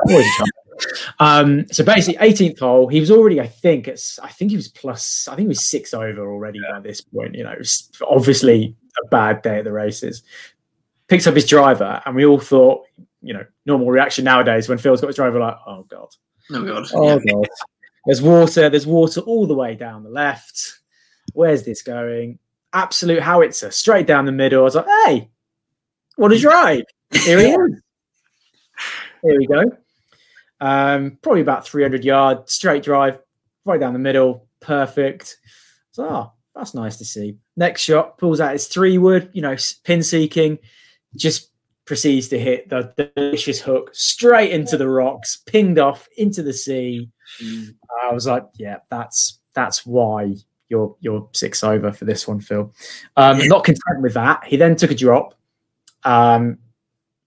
Always 0.75 0.87
a 0.93 0.97
shout. 0.97 1.15
Um, 1.21 1.67
so 1.71 1.85
basically, 1.85 2.27
18th 2.29 2.59
hole, 2.59 2.89
he 2.89 3.01
was 3.01 3.11
already, 3.11 3.41
I 3.41 3.47
think, 3.47 3.89
it's, 3.89 4.19
I 4.19 4.29
think 4.29 4.51
he 4.51 4.57
was 4.57 4.69
plus, 4.69 5.29
I 5.29 5.33
think 5.37 5.47
he 5.47 5.49
was 5.49 5.67
six 5.69 5.95
over 5.95 6.31
already 6.31 6.61
by 6.71 6.81
this 6.81 7.01
point. 7.01 7.35
You 7.35 7.45
know, 7.45 7.53
it 7.53 7.59
was 7.59 7.91
obviously 8.07 8.75
a 9.05 9.09
bad 9.09 9.43
day 9.43 9.59
at 9.59 9.65
the 9.65 9.73
races. 9.73 10.23
Picks 11.09 11.27
up 11.27 11.35
his 11.35 11.47
driver, 11.47 12.01
and 12.07 12.17
we 12.17 12.25
all 12.25 12.41
thought, 12.41 12.87
you 13.23 13.35
know, 13.35 13.45
normal 13.67 13.91
reaction 13.91 14.25
nowadays 14.25 14.69
when 14.69 14.79
Phil's 14.79 15.01
got 15.01 15.09
his 15.09 15.17
driver, 15.17 15.39
like, 15.39 15.57
oh 15.67 15.83
god, 15.89 16.09
Oh 16.53 16.65
god. 16.65 16.87
oh 16.95 17.21
god, 17.27 17.49
there's 18.07 18.23
water, 18.23 18.69
there's 18.71 18.87
water 18.87 19.21
all 19.23 19.47
the 19.47 19.55
way 19.55 19.75
down 19.75 20.03
the 20.03 20.11
left. 20.11 20.81
Where's 21.33 21.63
this 21.63 21.83
going? 21.83 22.39
Absolute 22.73 23.21
howitzer, 23.23 23.71
straight 23.71 24.07
down 24.07 24.25
the 24.25 24.33
middle. 24.33 24.61
I 24.61 24.65
was 24.65 24.75
like, 24.75 24.87
hey, 25.07 25.31
what 26.17 26.33
a 26.33 26.39
drive! 26.39 26.83
Here 27.13 27.39
he 27.39 27.47
is. 27.51 27.71
Here 29.23 29.39
we 29.39 29.47
go. 29.47 29.63
Um, 30.61 31.19
probably 31.23 31.41
about 31.41 31.67
300 31.67 32.05
yards, 32.05 32.53
straight 32.53 32.83
drive, 32.83 33.19
right 33.65 33.81
down 33.81 33.93
the 33.93 33.99
middle, 33.99 34.47
perfect. 34.61 35.39
So, 35.93 36.05
oh, 36.05 36.33
that's 36.55 36.75
nice 36.75 36.97
to 36.99 37.05
see. 37.05 37.37
Next 37.57 37.83
shot 37.83 38.19
pulls 38.19 38.41
out 38.41 38.53
his 38.53 38.67
three 38.67 38.99
wood, 38.99 39.31
you 39.33 39.43
know, 39.43 39.57
pin 39.85 40.03
seeking, 40.03 40.59
just 41.17 41.51
proceeds 41.85 42.29
to 42.29 42.39
hit 42.39 42.69
the 42.69 43.11
delicious 43.17 43.61
hook 43.61 43.91
straight 43.93 44.53
into 44.53 44.77
the 44.77 44.89
rocks, 44.89 45.43
pinged 45.47 45.79
off 45.79 46.09
into 46.17 46.43
the 46.43 46.53
sea. 46.53 47.11
Mm. 47.43 47.75
I 48.03 48.13
was 48.13 48.27
like, 48.27 48.45
yeah, 48.57 48.79
that's 48.91 49.41
that's 49.55 49.85
why 49.85 50.35
you're 50.69 50.97
you're 51.01 51.29
six 51.33 51.63
over 51.63 51.93
for 51.93 52.05
this 52.05 52.27
one, 52.27 52.41
Phil. 52.41 52.73
Um, 53.17 53.39
Yeah. 53.41 53.47
Not 53.47 53.65
content 53.65 54.03
with 54.03 54.15
that, 54.15 54.45
he 54.45 54.57
then 54.57 54.77
took 54.77 54.91
a 54.91 54.95
drop, 54.95 55.35
um, 56.05 56.59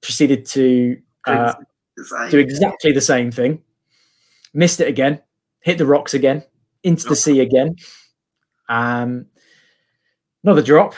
proceeded 0.01 0.45
to 0.47 1.01
uh, 1.25 1.53
It's 1.97 2.13
do 2.31 2.37
exactly 2.39 2.91
the 2.91 3.01
same 3.01 3.31
thing. 3.31 3.61
Missed 4.53 4.79
it 4.81 4.87
again, 4.87 5.21
hit 5.61 5.77
the 5.77 5.85
rocks 5.85 6.13
again, 6.13 6.43
into 6.83 7.07
the 7.09 7.15
sea 7.15 7.39
again. 7.41 7.75
Um, 8.69 9.25
another 10.43 10.61
drop, 10.61 10.93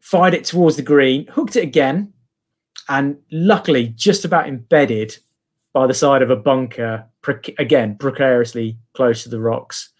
fired 0.00 0.34
it 0.34 0.44
towards 0.44 0.76
the 0.76 0.82
green, 0.82 1.26
hooked 1.28 1.56
it 1.56 1.62
again, 1.62 2.12
and 2.88 3.18
luckily 3.30 3.88
just 3.96 4.24
about 4.24 4.48
embedded 4.48 5.16
by 5.72 5.86
the 5.86 5.94
side 5.94 6.22
of 6.22 6.30
a 6.30 6.36
bunker, 6.36 7.04
prec- 7.22 7.58
again 7.58 7.96
precariously 7.98 8.78
close 8.94 9.22
to 9.22 9.28
the 9.28 9.40
rocks. 9.40 9.90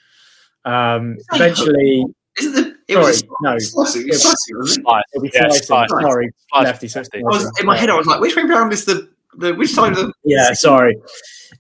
Um, 0.65 1.19
eventually, 1.33 2.05
Isn't 2.39 2.55
the 2.55 2.75
it 2.89 2.95
sorry, 2.95 3.05
was 3.07 3.25
no, 3.43 3.57
a 3.57 3.61
slicing, 3.61 4.03
It 4.03 4.09
was- 4.13 4.23
slicing, 4.23 4.57
wasn't 4.57 4.79
it? 4.81 4.85
Fine. 4.91 5.03
it'll 5.15 5.23
be 5.23 5.31
Yeah, 5.35 5.47
it's 5.47 5.67
slicing. 5.67 5.89
fine. 5.99 6.03
Sorry, 6.03 6.31
lefty. 6.63 6.89
so 6.89 7.01
it's 7.01 7.11
I 7.15 7.19
I 7.19 7.23
was, 7.23 7.61
in 7.61 7.67
my 7.67 7.77
head, 7.77 7.91
I 7.91 7.97
was 7.97 8.07
like, 8.07 8.21
which 8.21 8.35
way 8.37 8.43
round 8.45 8.73
is 8.73 8.85
the 8.87 9.09
the 9.39 9.55
which 9.55 9.71
side 9.71 9.93
of 9.93 9.99
the? 9.99 10.13
yeah, 10.25 10.53
sorry. 10.53 10.97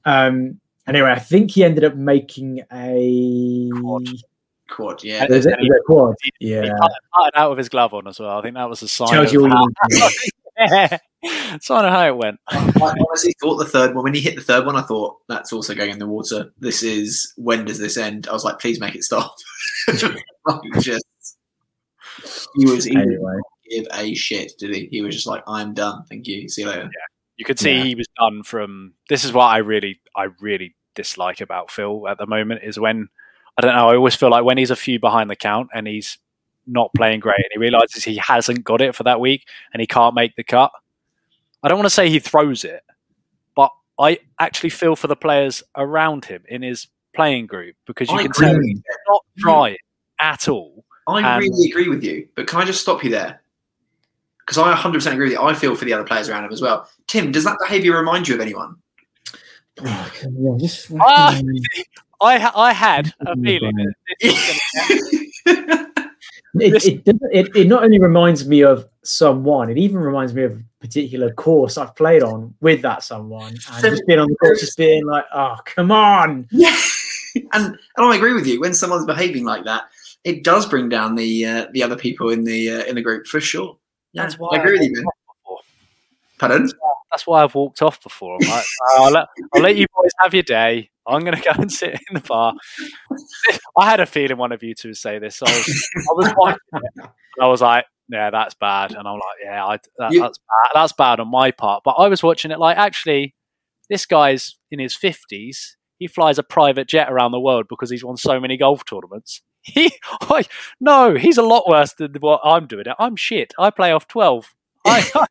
Um, 0.04 0.60
anyway, 0.86 1.10
I 1.10 1.18
think 1.18 1.52
he 1.52 1.64
ended 1.64 1.84
up 1.84 1.94
making 1.94 2.62
a 2.72 3.70
Quad. 3.80 4.08
Quad. 4.68 5.02
Yeah. 5.04 5.26
Was 5.28 5.46
it? 5.46 5.58
Was 5.58 5.68
it 5.70 5.84
quad? 5.86 6.14
He 6.38 6.50
Yeah. 6.50 6.68
cut, 6.80 6.92
cut 7.14 7.36
out 7.36 7.50
with 7.50 7.58
his 7.58 7.68
glove 7.68 7.94
on 7.94 8.06
as 8.06 8.20
well. 8.20 8.38
I 8.38 8.42
think 8.42 8.54
that 8.54 8.68
was 8.68 8.82
a 8.82 8.88
sign. 8.88 9.08
Tells 9.08 9.28
of 9.28 9.32
you 9.32 9.44
all 9.44 9.50
how, 9.50 9.64
you 9.88 9.98
need 9.98 10.68
to 10.68 10.90
know. 10.90 10.98
sign 11.60 11.84
of 11.84 11.90
how 11.90 12.06
it 12.06 12.16
went. 12.16 12.38
I 12.48 12.94
honestly 13.08 13.34
thought 13.40 13.56
the 13.56 13.64
third 13.64 13.94
one 13.94 14.04
when 14.04 14.14
he 14.14 14.20
hit 14.20 14.36
the 14.36 14.42
third 14.42 14.66
one, 14.66 14.76
I 14.76 14.82
thought 14.82 15.16
that's 15.28 15.52
also 15.52 15.74
going 15.74 15.90
in 15.90 15.98
the 15.98 16.06
water. 16.06 16.52
This 16.58 16.82
is 16.82 17.32
when 17.36 17.64
does 17.64 17.78
this 17.78 17.96
end? 17.96 18.28
I 18.28 18.32
was 18.32 18.44
like, 18.44 18.58
please 18.58 18.78
make 18.78 18.94
it 18.94 19.04
stop. 19.04 19.34
Just 20.80 21.04
he 22.56 22.66
was 22.66 22.84
he 22.84 22.96
Anyway, 22.96 23.36
give 23.70 23.86
a 23.94 24.14
shit, 24.14 24.52
did 24.58 24.74
he? 24.74 24.88
He 24.90 25.02
was 25.02 25.14
just 25.14 25.26
like, 25.26 25.42
I'm 25.46 25.72
done. 25.74 26.04
Thank 26.08 26.26
you. 26.26 26.48
See 26.48 26.62
you 26.62 26.68
later. 26.68 26.90
You 27.38 27.44
could 27.46 27.58
see 27.58 27.76
Yeah. 27.76 27.84
he 27.84 27.94
was 27.94 28.06
done 28.18 28.42
from. 28.42 28.92
This 29.08 29.24
is 29.24 29.32
what 29.32 29.46
I 29.46 29.58
really, 29.58 30.00
I 30.14 30.24
really 30.40 30.74
dislike 30.94 31.40
about 31.40 31.70
Phil 31.70 32.06
at 32.08 32.18
the 32.18 32.26
moment 32.26 32.62
is 32.64 32.78
when 32.78 33.08
I 33.56 33.62
don't 33.62 33.74
know. 33.74 33.88
I 33.88 33.94
always 33.96 34.14
feel 34.14 34.28
like 34.30 34.44
when 34.44 34.58
he's 34.58 34.70
a 34.70 34.76
few 34.76 34.98
behind 35.00 35.30
the 35.30 35.36
count 35.36 35.70
and 35.74 35.86
he's 35.86 36.18
not 36.66 36.92
playing 36.94 37.20
great, 37.20 37.38
and 37.38 37.46
he 37.52 37.58
realizes 37.58 38.04
he 38.04 38.16
hasn't 38.16 38.62
got 38.64 38.80
it 38.82 38.94
for 38.94 39.04
that 39.04 39.20
week 39.20 39.48
and 39.72 39.80
he 39.80 39.86
can't 39.86 40.14
make 40.14 40.36
the 40.36 40.44
cut. 40.44 40.70
I 41.62 41.68
don't 41.68 41.78
want 41.78 41.86
to 41.86 41.90
say 41.94 42.08
he 42.10 42.18
throws 42.18 42.62
it, 42.64 42.82
but 43.56 43.70
I 43.98 44.18
actually 44.38 44.70
feel 44.70 44.94
for 44.96 45.06
the 45.06 45.16
players 45.16 45.62
around 45.76 46.24
him 46.26 46.42
in 46.48 46.62
his 46.62 46.86
playing 47.16 47.46
group 47.46 47.74
because 47.86 48.08
you 48.10 48.16
I 48.16 48.22
can 48.22 48.30
agree. 48.30 48.46
tell 48.46 48.60
he's 48.60 48.82
not 49.08 49.24
trying 49.38 49.76
at 50.20 50.48
all. 50.48 50.84
I 51.08 51.22
Um, 51.36 51.40
really 51.40 51.70
agree 51.70 51.88
with 51.88 52.04
you, 52.04 52.28
but 52.36 52.46
can 52.46 52.60
I 52.60 52.64
just 52.64 52.80
stop 52.82 53.02
you 53.02 53.10
there? 53.10 53.40
Because 54.48 54.56
I 54.56 54.74
100% 54.74 55.12
agree 55.12 55.26
with 55.26 55.32
you. 55.34 55.42
I 55.42 55.52
feel 55.52 55.74
for 55.74 55.84
the 55.84 55.92
other 55.92 56.04
players 56.04 56.30
around 56.30 56.44
him 56.46 56.52
as 56.52 56.62
well. 56.62 56.88
Tim, 57.06 57.30
does 57.30 57.44
that 57.44 57.58
behaviour 57.60 57.94
remind 57.94 58.26
you 58.26 58.34
of 58.34 58.40
anyone? 58.40 58.76
oh, 59.84 60.10
yeah, 60.22 60.56
just 60.58 60.90
Ah, 60.98 61.38
I 62.22 62.50
I 62.54 62.72
had 62.72 63.12
a 63.20 63.36
feeling 63.36 63.76
that 63.76 63.94
this 64.20 64.60
was 64.74 65.40
gonna 65.44 65.88
it, 66.54 66.84
it, 66.86 67.04
doesn't- 67.04 67.22
it, 67.32 67.54
it 67.54 67.68
not 67.68 67.84
only 67.84 67.98
reminds 68.00 68.48
me 68.48 68.62
of 68.64 68.88
someone, 69.04 69.68
it 69.70 69.76
even 69.76 69.98
reminds 69.98 70.32
me 70.34 70.44
of 70.44 70.52
a 70.52 70.62
particular 70.80 71.30
course 71.34 71.76
I've 71.76 71.94
played 71.94 72.22
on 72.22 72.54
with 72.60 72.80
that 72.82 73.02
someone, 73.02 73.48
and 73.48 73.82
just 73.90 74.06
being 74.06 74.18
on 74.18 74.28
the 74.28 74.36
course, 74.36 74.60
just 74.60 74.78
being 74.78 75.04
like, 75.06 75.26
"Oh, 75.32 75.56
come 75.66 75.92
on!" 75.92 76.48
Yeah, 76.52 76.74
and 77.52 77.66
and 77.66 77.78
I 77.98 78.16
agree 78.16 78.32
with 78.32 78.46
you. 78.46 78.58
When 78.60 78.72
someone's 78.74 79.04
behaving 79.04 79.44
like 79.44 79.64
that, 79.64 79.84
it 80.24 80.42
does 80.42 80.66
bring 80.66 80.88
down 80.88 81.14
the 81.14 81.44
uh, 81.46 81.66
the 81.72 81.82
other 81.82 81.96
people 81.96 82.30
in 82.30 82.42
the 82.44 82.70
uh, 82.70 82.84
in 82.86 82.94
the 82.96 83.02
group 83.02 83.26
for 83.26 83.38
sure. 83.40 83.76
Yeah, 84.12 84.22
That's 84.22 84.38
why 84.38 84.56
I 84.56 84.60
agree 84.60 84.78
with 84.78 84.88
you. 84.88 84.94
Ben. 84.94 85.04
before. 85.44 85.58
Pardon? 86.38 86.68
That's 87.10 87.26
why 87.26 87.42
I've 87.42 87.54
walked 87.54 87.82
off 87.82 88.02
before. 88.02 88.36
I'm 88.40 88.48
like, 88.48 88.64
I'll, 88.98 89.10
let, 89.10 89.26
I'll 89.54 89.62
let 89.62 89.76
you 89.76 89.86
boys 89.94 90.10
have 90.20 90.34
your 90.34 90.42
day. 90.42 90.90
I'm 91.06 91.22
going 91.22 91.36
to 91.40 91.42
go 91.42 91.50
and 91.56 91.70
sit 91.72 91.94
in 91.94 92.14
the 92.14 92.20
bar. 92.20 92.54
I 93.76 93.88
had 93.90 94.00
a 94.00 94.06
feeling 94.06 94.36
one 94.36 94.52
of 94.52 94.62
you 94.62 94.74
two 94.74 94.88
would 94.88 94.96
say 94.96 95.18
this. 95.18 95.42
I 95.42 95.46
was, 95.50 95.88
I 95.96 96.12
was 96.12 96.34
watching 96.36 96.58
it. 96.72 97.10
I 97.40 97.46
was 97.46 97.62
like, 97.62 97.86
yeah, 98.10 98.30
that's 98.30 98.54
bad. 98.54 98.90
And 98.92 99.06
I'm 99.06 99.14
like, 99.14 99.22
yeah, 99.44 99.64
I, 99.66 99.78
that, 99.98 100.12
You- 100.12 100.20
that's 100.20 100.38
bad. 100.38 100.70
That's 100.74 100.92
bad 100.92 101.20
on 101.20 101.28
my 101.28 101.50
part. 101.50 101.82
But 101.84 101.92
I 101.92 102.08
was 102.08 102.22
watching 102.22 102.50
it 102.50 102.58
like, 102.58 102.76
actually, 102.76 103.34
this 103.88 104.04
guy's 104.06 104.56
in 104.70 104.78
his 104.78 104.94
50s. 104.96 105.76
He 105.98 106.06
flies 106.06 106.38
a 106.38 106.42
private 106.42 106.86
jet 106.88 107.10
around 107.10 107.32
the 107.32 107.40
world 107.40 107.66
because 107.68 107.90
he's 107.90 108.04
won 108.04 108.16
so 108.16 108.38
many 108.38 108.56
golf 108.56 108.84
tournaments. 108.84 109.42
He, 109.74 109.92
I, 110.22 110.44
no, 110.80 111.14
he's 111.14 111.36
a 111.36 111.42
lot 111.42 111.68
worse 111.68 111.92
than 111.94 112.14
what 112.20 112.40
I'm 112.42 112.66
doing. 112.66 112.86
I'm 112.98 113.16
shit. 113.16 113.52
I 113.58 113.70
play 113.70 113.92
off 113.92 114.08
12. 114.08 114.54
I, 114.86 115.00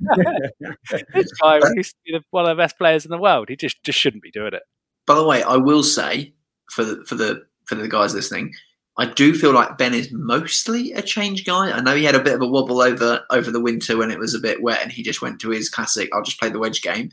this 1.14 1.32
guy 1.42 1.60
used 1.76 1.96
to 2.06 2.14
be 2.14 2.20
one 2.30 2.46
of 2.46 2.56
the 2.56 2.62
best 2.62 2.78
players 2.78 3.04
in 3.04 3.12
the 3.12 3.18
world. 3.18 3.50
He 3.50 3.56
just, 3.56 3.82
just 3.84 3.98
shouldn't 3.98 4.24
be 4.24 4.32
doing 4.32 4.54
it. 4.54 4.64
By 5.08 5.16
the 5.16 5.26
way, 5.26 5.42
I 5.42 5.56
will 5.56 5.84
say 5.84 6.34
for 6.70 6.84
the 6.84 7.04
for 7.06 7.16
the 7.16 7.44
for 7.66 7.76
the 7.76 7.88
guys 7.88 8.14
listening, 8.14 8.54
I 8.98 9.06
do 9.06 9.34
feel 9.34 9.54
like 9.54 9.78
Ben 9.78 9.94
is 9.94 10.12
mostly 10.12 10.92
a 10.94 11.02
change 11.02 11.46
guy. 11.46 11.72
I 11.72 11.80
know 11.82 11.96
he 11.96 12.04
had 12.04 12.16
a 12.16 12.24
bit 12.24 12.36
of 12.36 12.42
a 12.42 12.48
wobble 12.48 12.82
over 12.82 13.22
over 13.32 13.50
the 13.50 13.62
winter 13.62 13.98
when 13.98 14.12
it 14.12 14.20
was 14.20 14.34
a 14.34 14.40
bit 14.40 14.62
wet, 14.62 14.84
and 14.84 14.92
he 14.92 15.04
just 15.04 15.22
went 15.22 15.40
to 15.42 15.50
his 15.50 15.70
classic. 15.70 16.10
I'll 16.14 16.24
just 16.24 16.40
play 16.40 16.50
the 16.50 16.60
wedge 16.60 16.82
game. 16.82 17.12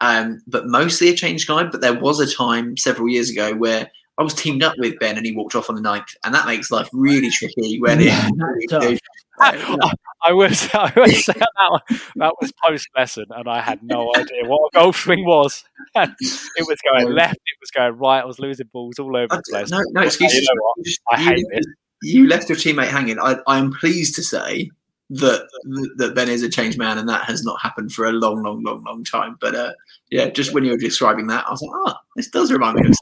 Um, 0.00 0.40
but 0.46 0.66
mostly 0.66 1.08
a 1.08 1.14
change 1.14 1.46
guy. 1.46 1.64
But 1.64 1.80
there 1.80 1.98
was 1.98 2.20
a 2.20 2.32
time 2.32 2.76
several 2.76 3.08
years 3.08 3.30
ago 3.30 3.54
where 3.54 3.90
I 4.22 4.24
was 4.24 4.34
teamed 4.34 4.62
up 4.62 4.74
with 4.78 4.98
Ben, 5.00 5.16
and 5.16 5.26
he 5.26 5.32
walked 5.32 5.56
off 5.56 5.68
on 5.68 5.74
the 5.74 5.80
ninth, 5.82 6.14
and 6.24 6.32
that 6.32 6.46
makes 6.46 6.70
life 6.70 6.88
really 6.92 7.28
tricky 7.28 7.80
when 7.80 8.00
Yeah, 8.00 8.28
it. 8.60 9.00
that's 9.38 9.60
tough. 9.64 9.92
I 10.24 10.32
was, 10.32 10.68
I 10.74 10.92
was 10.96 11.26
that, 11.26 11.46
one, 11.68 11.80
that 12.16 12.34
was 12.40 12.52
post 12.64 12.88
lesson, 12.96 13.24
and 13.30 13.48
I 13.48 13.60
had 13.60 13.82
no 13.82 14.12
idea 14.16 14.44
what 14.44 14.68
a 14.72 14.78
golf 14.78 14.96
swing 14.96 15.24
was. 15.26 15.64
And 15.96 16.14
it 16.20 16.66
was 16.68 16.78
going 16.88 17.12
left, 17.12 17.34
it 17.34 17.58
was 17.60 17.70
going 17.72 17.98
right. 17.98 18.20
I 18.22 18.24
was 18.24 18.38
losing 18.38 18.68
balls 18.72 19.00
all 19.00 19.16
over 19.16 19.26
I- 19.32 19.36
the 19.38 19.42
place. 19.50 19.70
no, 19.70 19.82
no 19.90 20.02
excuses. 20.02 20.38
You 20.40 20.42
know 20.54 20.62
what? 20.62 20.74
You 20.78 20.84
just- 20.84 21.00
I 21.10 21.20
you- 21.20 21.28
hate 21.28 21.44
this. 21.52 21.66
you 22.02 22.28
left 22.28 22.48
your 22.48 22.56
teammate 22.56 22.88
hanging. 22.88 23.18
I, 23.18 23.38
I'm 23.48 23.72
pleased 23.72 24.14
to 24.14 24.22
say 24.22 24.70
that 25.10 25.46
that 25.96 26.14
Ben 26.14 26.28
is 26.28 26.42
a 26.44 26.48
changed 26.48 26.78
man, 26.78 26.96
and 26.98 27.08
that 27.08 27.24
has 27.24 27.42
not 27.44 27.60
happened 27.60 27.92
for 27.92 28.06
a 28.06 28.12
long, 28.12 28.42
long, 28.44 28.62
long, 28.62 28.84
long 28.84 29.02
time. 29.02 29.36
But 29.40 29.54
uh, 29.56 29.72
yeah, 30.12 30.28
just 30.30 30.54
when 30.54 30.64
you 30.64 30.70
were 30.70 30.78
describing 30.78 31.26
that, 31.26 31.44
I 31.46 31.50
was 31.50 31.60
like, 31.60 31.72
ah, 31.86 31.98
this 32.14 32.28
does 32.28 32.52
remind 32.52 32.76
me 32.76 32.88
of. 32.88 32.94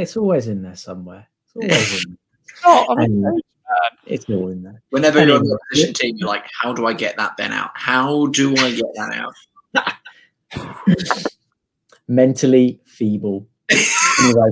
It's 0.00 0.16
always 0.16 0.48
in 0.48 0.62
there 0.62 0.76
somewhere. 0.76 1.26
It's 1.46 1.56
always 1.56 2.04
in 2.04 2.18
Oh, 2.64 2.86
I 2.90 3.06
mean, 3.06 3.22
there. 3.22 3.32
It's 4.06 4.28
all 4.28 4.48
in 4.48 4.62
there. 4.62 4.82
Whenever 4.90 5.24
you're 5.24 5.36
on 5.36 5.44
the 5.44 5.50
Anyway. 5.50 5.58
opposition 5.70 5.94
team, 5.94 6.16
you're 6.16 6.28
like, 6.28 6.44
how 6.60 6.72
do 6.72 6.86
I 6.86 6.92
get 6.92 7.16
that 7.16 7.36
Ben 7.36 7.52
out? 7.52 7.70
How 7.74 8.26
do 8.26 8.54
I 8.56 8.72
get 8.72 8.84
that 8.96 9.14
out? 9.14 9.34
Mentally 12.08 12.80
feeble. 12.84 13.46
anyway, 14.24 14.48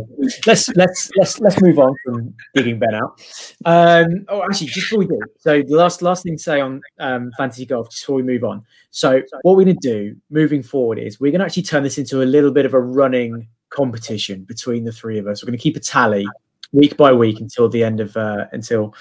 let's 0.47 0.69
let's 0.77 1.11
let's 1.17 1.41
let's 1.41 1.61
move 1.61 1.81
on 1.81 1.93
from 2.05 2.33
digging 2.55 2.79
Ben 2.79 2.95
out. 2.95 3.21
Um, 3.65 4.25
oh, 4.29 4.45
actually, 4.45 4.69
just 4.69 4.87
before 4.89 5.01
we 5.01 5.07
do, 5.09 5.19
so 5.41 5.61
the 5.63 5.75
last 5.75 6.01
last 6.03 6.23
thing 6.23 6.37
to 6.37 6.43
say 6.43 6.61
on 6.61 6.81
um, 7.01 7.33
fantasy 7.37 7.67
golf, 7.67 7.91
just 7.91 8.03
before 8.05 8.15
we 8.15 8.23
move 8.23 8.45
on. 8.45 8.65
So, 8.91 9.21
what 9.43 9.57
we're 9.57 9.65
going 9.65 9.77
to 9.77 9.89
do 9.89 10.15
moving 10.31 10.63
forward 10.63 11.01
is 11.01 11.19
we're 11.19 11.33
going 11.33 11.41
to 11.41 11.47
actually 11.47 11.65
turn 11.65 11.83
this 11.83 11.99
into 11.99 12.23
a 12.23 12.25
little 12.25 12.53
bit 12.53 12.65
of 12.65 12.75
a 12.75 12.81
running 12.81 13.49
competition 13.71 14.45
between 14.45 14.85
the 14.85 14.93
three 14.93 15.19
of 15.19 15.27
us. 15.27 15.43
We're 15.43 15.49
going 15.49 15.59
to 15.59 15.63
keep 15.63 15.77
a 15.77 15.81
tally 15.81 16.27
week 16.73 16.97
by 16.97 17.13
week 17.13 17.41
until 17.41 17.69
the 17.69 17.83
end 17.83 18.01
of 18.01 18.17
uh, 18.17 18.47
until 18.53 18.95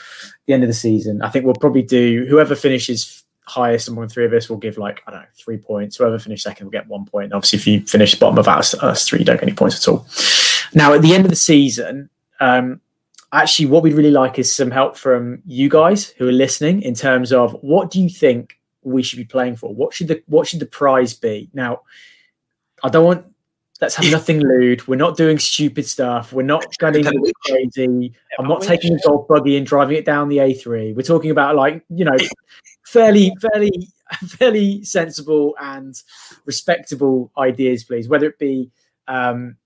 the 0.46 0.54
end 0.54 0.64
of 0.64 0.70
the 0.70 0.74
season. 0.74 1.22
I 1.22 1.30
think 1.30 1.46
we'll 1.46 1.56
probably 1.56 1.84
do 1.84 2.26
whoever 2.30 2.56
finishes 2.56 3.24
highest 3.48 3.88
among 3.88 4.06
the 4.08 4.14
three 4.14 4.26
of 4.26 4.34
us 4.34 4.50
will 4.50 4.58
give 4.58 4.78
like 4.78 5.02
I 5.08 5.12
don't 5.12 5.22
know 5.22 5.28
three 5.36 5.58
points. 5.58 5.98
Whoever 5.98 6.20
finishes 6.20 6.44
second 6.44 6.66
will 6.66 6.72
get 6.72 6.88
one 6.88 7.06
point. 7.06 7.34
Obviously, 7.34 7.58
if 7.58 7.68
you 7.68 7.82
finish 7.86 8.16
bottom 8.16 8.38
of 8.38 8.48
us, 8.48 8.74
us 8.76 9.08
three, 9.08 9.24
don't 9.24 9.38
get 9.38 9.44
any 9.44 9.54
points 9.54 9.78
at 9.78 9.92
all. 9.92 10.06
Now, 10.74 10.94
at 10.94 11.02
the 11.02 11.14
end 11.14 11.26
of 11.26 11.30
the 11.30 11.38
season, 11.38 12.10
um, 12.40 12.82
actually, 13.32 13.68
what 13.68 13.84
we'd 13.84 13.94
really 13.94 14.12
like 14.12 14.38
is 14.38 14.54
some 14.54 14.72
help 14.72 14.98
from 14.98 15.42
you 15.46 15.70
guys 15.70 16.10
who 16.10 16.28
are 16.28 16.34
listening 16.34 16.82
in 16.82 16.94
terms 16.94 17.32
of 17.32 17.54
what 17.62 17.90
do 17.90 18.02
you 18.02 18.10
think 18.10 18.60
we 18.84 19.02
should 19.02 19.18
be 19.18 19.26
playing 19.26 19.56
for? 19.56 19.74
What 19.74 19.94
should 19.94 20.10
the 20.10 20.22
what 20.28 20.48
should 20.48 20.60
the 20.60 20.66
prize 20.66 21.14
be? 21.14 21.50
Now, 21.54 21.82
I 22.84 22.90
don't 22.90 23.06
want 23.06 23.26
let's 23.82 23.96
have 23.96 24.12
nothing 24.12 24.40
lewd. 24.40 24.88
We're 24.88 24.96
not 24.96 25.18
doing 25.18 25.40
stupid 25.40 25.86
stuff. 25.86 26.34
We're 26.34 26.44
not 26.44 26.66
going 26.78 27.04
crazy. 27.46 28.14
I'm 28.40 28.48
not 28.48 28.62
taking 28.62 28.96
a 28.96 29.00
golf 29.06 29.28
buggy 29.28 29.58
and 29.58 29.66
driving 29.66 29.98
it 29.98 30.06
down 30.06 30.30
the 30.30 30.38
A3. 30.38 30.96
We're 30.96 31.02
talking 31.02 31.32
about 31.32 31.56
like 31.56 31.84
you 31.90 32.06
know, 32.06 32.18
fairly, 32.86 33.32
fairly, 33.42 33.90
fairly 34.28 34.84
sensible 34.84 35.56
and 35.60 36.02
respectable 36.46 37.32
ideas, 37.38 37.84
please. 37.84 38.08
Whether 38.08 38.28
it 38.28 38.40
be 38.40 38.72
um, 39.08 39.58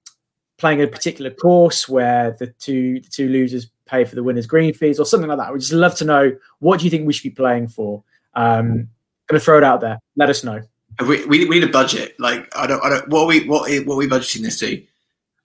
playing 0.58 0.82
a 0.82 0.88
particular 0.88 1.32
course 1.32 1.88
where 1.88 2.32
the 2.32 2.48
two 2.48 3.00
the 3.00 3.10
two 3.10 3.30
losers 3.30 3.72
pay 3.86 4.06
for 4.06 4.16
the 4.16 4.24
winners' 4.24 4.46
green 4.46 4.74
fees 4.74 5.00
or 5.00 5.06
something 5.06 5.30
like 5.30 5.38
that. 5.38 5.52
We'd 5.52 5.60
just 5.60 5.74
love 5.74 5.96
to 5.96 6.06
know 6.06 6.36
what 6.60 6.80
do 6.80 6.86
you 6.86 6.92
think 6.92 7.06
we 7.06 7.14
should 7.14 7.24
be 7.24 7.30
playing 7.32 7.68
for. 7.68 8.04
Um, 8.34 8.88
going 9.28 9.40
to 9.40 9.46
throw 9.46 9.58
it 9.58 9.64
out 9.64 9.82
there. 9.82 10.00
Let 10.16 10.30
us 10.30 10.44
know. 10.44 10.62
We, 11.00 11.26
we, 11.26 11.46
we 11.46 11.60
need 11.60 11.64
a 11.64 11.72
budget. 11.72 12.20
Like 12.20 12.52
I 12.56 12.68
don't 12.68 12.84
I 12.84 12.90
don't 12.90 13.10
what 13.10 13.22
are 13.22 13.28
we 13.28 13.48
what 13.48 13.72
what 13.86 13.96
are 13.96 13.98
we 13.98 14.08
budgeting 14.08 14.42
this 14.42 14.60
to? 14.60 14.84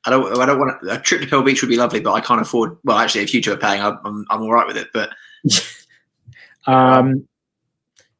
I 0.04 0.11
don't 0.11 0.38
I 0.38 0.46
don't 0.46 0.59
want 0.59 0.80
to, 0.82 0.92
a 0.92 1.00
trip 1.00 1.20
to 1.20 1.26
Pebble 1.26 1.42
Beach 1.42 1.62
would 1.62 1.68
be 1.68 1.76
lovely, 1.76 2.00
but 2.00 2.12
I 2.12 2.20
can't 2.20 2.40
afford. 2.40 2.76
Well, 2.85 2.98
actually, 2.98 3.22
if 3.22 3.35
you 3.35 3.42
two 3.42 3.52
are 3.52 3.56
paying, 3.56 3.80
I'm 3.80 3.98
I'm, 4.04 4.26
I'm 4.30 4.42
all 4.42 4.52
right 4.52 4.66
with 4.66 4.76
it. 4.76 4.88
But 4.92 5.11
um, 6.66 7.26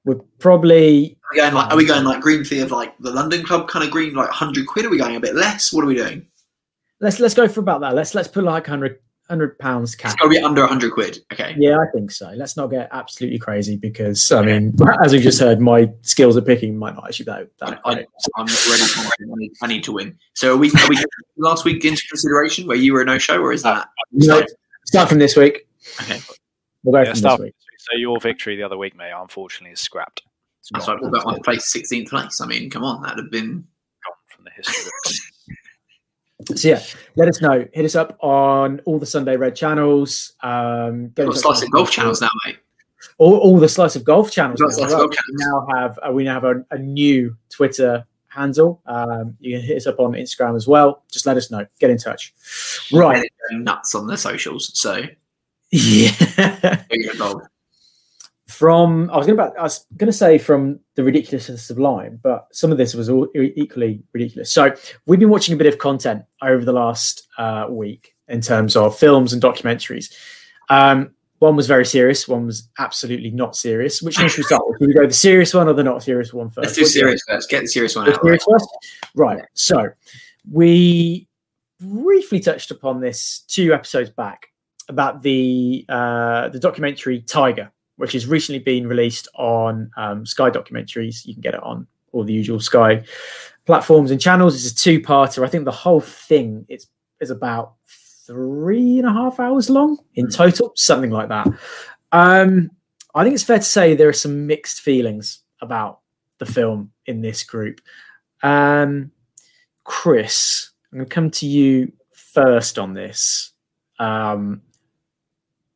we're 0.05 0.21
probably 0.39 1.19
are 1.25 1.35
we 1.35 1.37
going 1.39 1.55
like 1.55 1.73
are 1.73 1.77
we 1.77 1.85
going 1.85 2.05
like 2.05 2.21
green 2.21 2.45
fee 2.45 2.61
of 2.61 2.71
like 2.71 2.97
the 2.99 3.11
London 3.11 3.45
club 3.45 3.69
kind 3.69 3.85
of 3.85 3.91
green 3.91 4.15
like 4.15 4.31
hundred 4.31 4.67
quid? 4.67 4.85
Are 4.85 4.91
we 4.91 4.99
going 4.99 5.17
a 5.17 5.21
bit 5.21 5.35
less? 5.35 5.73
What 5.73 5.85
are 5.85 5.89
we 5.89 5.95
doing? 5.95 6.27
Let's 7.01 7.21
let's 7.21 7.35
go 7.35 7.47
for 7.49 7.61
about 7.61 7.81
that. 7.83 7.95
Let's 7.95 8.15
let's 8.15 8.29
put 8.29 8.45
like 8.45 8.67
hundred 8.67 9.01
hundred 9.29 9.59
pounds 9.59 9.95
cash. 9.95 10.13
It's 10.13 10.21
got 10.21 10.29
to 10.29 10.31
be 10.31 10.39
under 10.39 10.67
hundred 10.67 10.93
quid. 10.93 11.19
Okay. 11.33 11.55
Yeah, 11.59 11.79
I 11.79 11.87
think 11.93 12.11
so. 12.11 12.31
Let's 12.37 12.57
not 12.57 12.69
get 12.69 12.89
absolutely 12.93 13.39
crazy 13.39 13.77
because 13.77 14.31
I 14.33 14.43
mean, 14.43 14.77
as 15.03 15.13
we've 15.13 15.23
just 15.23 15.41
heard, 15.41 15.61
my 15.61 15.91
skills 16.03 16.37
at 16.37 16.47
picking 16.47 16.77
might 16.77 16.95
not 16.95 17.07
actually 17.07 17.25
be 17.25 17.33
that. 17.33 17.49
that 17.59 17.81
I, 17.85 17.93
am 17.93 17.97
ready. 17.97 18.07
For 18.07 19.01
I 19.05 19.15
need, 19.21 19.53
I 19.63 19.67
need 19.67 19.85
to 19.85 19.93
win. 19.93 20.19
So 20.35 20.55
are 20.55 20.57
we? 20.57 20.71
Are 20.71 20.89
we 20.89 20.97
last 21.37 21.65
week 21.65 21.85
into 21.85 22.03
consideration 22.09 22.67
where 22.67 22.77
you 22.77 22.93
were 22.93 23.03
a 23.03 23.05
no 23.05 23.19
show, 23.19 23.41
or 23.41 23.53
is 23.53 23.63
that 23.63 23.77
uh, 23.79 23.85
no, 24.13 24.43
start 24.85 25.09
from 25.09 25.19
this 25.19 25.37
week? 25.37 25.67
Okay. 26.03 26.21
We'll 26.83 26.93
go 26.93 27.03
yeah, 27.03 27.15
from 27.15 27.21
this 27.23 27.39
week. 27.39 27.55
So 27.79 27.97
your 27.99 28.21
victory 28.21 28.57
the 28.57 28.63
other 28.63 28.77
week, 28.77 28.97
mate, 28.97 29.13
unfortunately, 29.15 29.73
is 29.73 29.81
scrapped. 29.81 30.23
That's 30.73 30.89
right. 30.89 31.01
What 31.01 31.09
about 31.09 31.27
my 31.27 31.39
place, 31.45 31.73
16th 31.73 32.09
place? 32.09 32.41
I 32.41 32.47
mean, 32.47 32.71
come 32.71 32.83
on, 32.83 33.03
that'd 33.03 33.19
have 33.19 33.31
been 33.31 33.65
gone 34.05 34.15
from 34.29 34.45
the 34.45 34.51
history. 34.51 34.91
So 36.55 36.69
yeah, 36.69 36.83
let 37.17 37.29
us 37.29 37.41
know. 37.41 37.67
Hit 37.73 37.85
us 37.85 37.97
up 37.97 38.17
on 38.21 38.81
all 38.85 38.99
the 38.99 39.07
Sunday 39.07 39.37
Red 39.37 39.57
channels. 39.57 40.35
Um, 40.43 41.09
get 41.09 41.33
slice 41.35 41.63
of 41.63 41.71
golf 41.71 41.91
channels 41.91 42.21
now, 42.21 42.31
mate. 42.45 42.59
All, 43.19 43.37
all 43.39 43.59
the 43.59 43.69
slice 43.69 43.97
of 43.97 44.05
golf 44.05 44.31
channels. 44.31 44.61
Now. 44.61 44.69
Slice 44.69 44.93
golf. 44.93 45.11
We 45.11 45.35
now 45.35 45.67
have 45.75 45.99
uh, 46.07 46.13
we 46.13 46.25
now 46.25 46.35
have 46.35 46.45
a, 46.45 46.65
a 46.71 46.79
new 46.79 47.37
Twitter 47.51 48.07
handle. 48.29 48.81
Um, 48.87 49.37
you 49.41 49.57
can 49.57 49.67
hit 49.67 49.77
us 49.77 49.87
up 49.87 49.99
on 49.99 50.13
Instagram 50.13 50.55
as 50.55 50.69
well. 50.69 51.03
Just 51.11 51.27
let 51.27 51.37
us 51.37 51.51
know. 51.51 51.67
Get 51.81 51.91
in 51.91 51.99
touch. 51.99 52.33
Right, 52.93 53.29
nuts 53.53 53.95
on 53.95 54.07
the 54.07 54.17
socials. 54.17 54.79
So 54.79 55.03
yeah, 55.71 56.85
from 58.57 59.11
I 59.11 59.19
was 59.19 59.27
going 59.27 59.37
to 59.37 59.53
I 59.59 59.65
was 59.65 59.85
going 59.99 60.07
to 60.07 60.17
say 60.17 60.39
from 60.39 60.81
the 60.95 61.05
ridiculous 61.05 61.47
to 61.47 61.53
the 61.53 61.59
sublime, 61.59 62.19
but 62.23 62.49
some 62.53 62.73
of 62.73 62.79
this 62.79 62.95
was 62.95 63.11
all 63.11 63.29
equally 63.35 64.03
ridiculous. 64.15 64.51
So 64.51 64.75
we've 65.05 65.21
been 65.21 65.29
watching 65.29 65.55
a 65.55 65.59
bit 65.59 65.67
of 65.67 65.79
content 65.79 66.25
over 66.41 66.65
the 66.65 66.73
last 66.73 67.29
uh, 67.37 67.67
week 67.69 68.15
in 68.29 68.41
terms 68.41 68.75
of 68.75 68.99
films 68.99 69.35
and 69.35 69.43
documentaries. 69.43 70.11
Um, 70.71 71.11
one 71.39 71.55
was 71.55 71.67
very 71.67 71.85
serious, 71.85 72.27
one 72.27 72.47
was 72.47 72.71
absolutely 72.79 73.31
not 73.31 73.57
serious. 73.57 74.01
Which 74.01 74.19
one 74.19 74.31
should 74.31 74.39
we 74.39 74.45
start 74.45 74.63
with? 74.67 74.79
Should 74.81 74.89
we 74.89 74.95
go 74.95 75.07
the 75.07 75.13
serious 75.13 75.53
one 75.53 75.69
or 75.69 75.75
the 75.75 75.85
not 75.85 76.03
serious 76.03 76.33
one 76.33 76.49
first? 76.49 76.65
Let's 76.65 76.79
do 76.79 76.87
serious 76.87 77.23
first. 77.29 77.51
Get 77.51 77.61
the 77.61 77.69
serious 77.69 77.95
one 77.95 78.07
the 78.07 78.15
out. 78.15 78.23
Serious 78.23 78.47
right. 78.49 78.59
first? 78.59 78.69
Right. 79.15 79.45
So 79.53 79.89
we 80.51 81.29
briefly 81.79 82.41
touched 82.41 82.71
upon 82.71 83.03
this 83.03 83.41
two 83.49 83.75
episodes 83.75 84.09
back 84.09 84.47
about 84.89 85.21
the 85.21 85.85
uh, 85.91 86.49
the 86.49 86.59
documentary 86.59 87.21
Tiger 87.21 87.71
which 87.97 88.13
has 88.13 88.27
recently 88.27 88.59
been 88.59 88.87
released 88.87 89.29
on 89.35 89.91
um, 89.97 90.27
Sky 90.27 90.51
Documentaries. 90.51 91.25
You 91.25 91.35
can 91.35 91.41
get 91.41 91.55
it 91.55 91.63
on 91.63 91.87
all 92.13 92.25
the 92.25 92.33
usual 92.33 92.61
Sky 92.61 93.05
platforms 93.65 94.11
and 94.11 94.21
channels. 94.21 94.55
It's 94.55 94.73
a 94.73 94.83
two-parter. 94.83 95.45
I 95.45 95.49
think 95.49 95.65
the 95.65 95.73
whole 95.73 96.01
thing 96.01 96.67
is 96.69 96.87
is 97.21 97.31
about 97.31 97.75
three 98.27 98.99
and 98.99 99.07
a 99.07 99.13
half 99.13 99.41
hours 99.41 99.71
long 99.71 99.99
in 100.15 100.27
hmm. 100.27 100.31
total, 100.33 100.73
something 100.75 101.11
like 101.11 101.29
that. 101.29 101.49
Um, 102.13 102.71
I 103.15 103.25
think 103.25 103.35
it's 103.35 103.45
fair 103.45 103.59
to 103.59 103.65
say 103.65 103.95
there 103.95 104.09
are 104.09 104.13
some 104.13 104.47
mixed 104.47 104.81
feelings 104.81 105.41
about 105.63 106.01
the 106.39 106.47
film 106.47 106.93
in 107.07 107.23
this 107.23 107.43
group. 107.43 107.81
Um, 108.43 109.11
Chris, 109.85 110.71
I'm 110.93 110.99
going 110.99 111.09
to 111.09 111.15
come 111.15 111.31
to 111.31 111.47
you 111.47 111.93
first 112.13 112.79
on 112.79 112.93
this. 112.93 113.53
Um, 113.99 114.61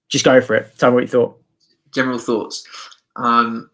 just 0.08 0.24
go 0.24 0.40
for 0.40 0.54
it. 0.54 0.76
Tell 0.76 0.90
me 0.90 0.96
what 0.96 1.02
you 1.04 1.08
thought 1.08 1.39
general 1.92 2.18
thoughts. 2.18 2.66
Um, 3.16 3.70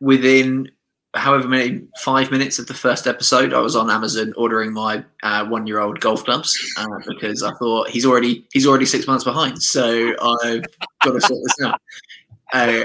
within 0.00 0.70
however 1.14 1.46
many 1.46 1.82
five 1.98 2.30
minutes 2.30 2.58
of 2.58 2.66
the 2.66 2.74
first 2.74 3.06
episode, 3.06 3.52
I 3.52 3.60
was 3.60 3.76
on 3.76 3.90
Amazon 3.90 4.32
ordering 4.36 4.72
my 4.72 5.04
uh, 5.22 5.44
one-year-old 5.46 6.00
golf 6.00 6.24
clubs 6.24 6.58
uh, 6.78 6.86
because 7.06 7.42
I 7.42 7.52
thought 7.54 7.90
he's 7.90 8.06
already 8.06 8.46
he's 8.52 8.66
already 8.66 8.86
six 8.86 9.06
months 9.06 9.24
behind, 9.24 9.62
so 9.62 10.14
I've 10.20 10.64
got 11.02 11.12
to 11.12 11.20
sort 11.20 11.40
this 11.44 11.66
out. 11.66 11.80
Uh, 12.52 12.84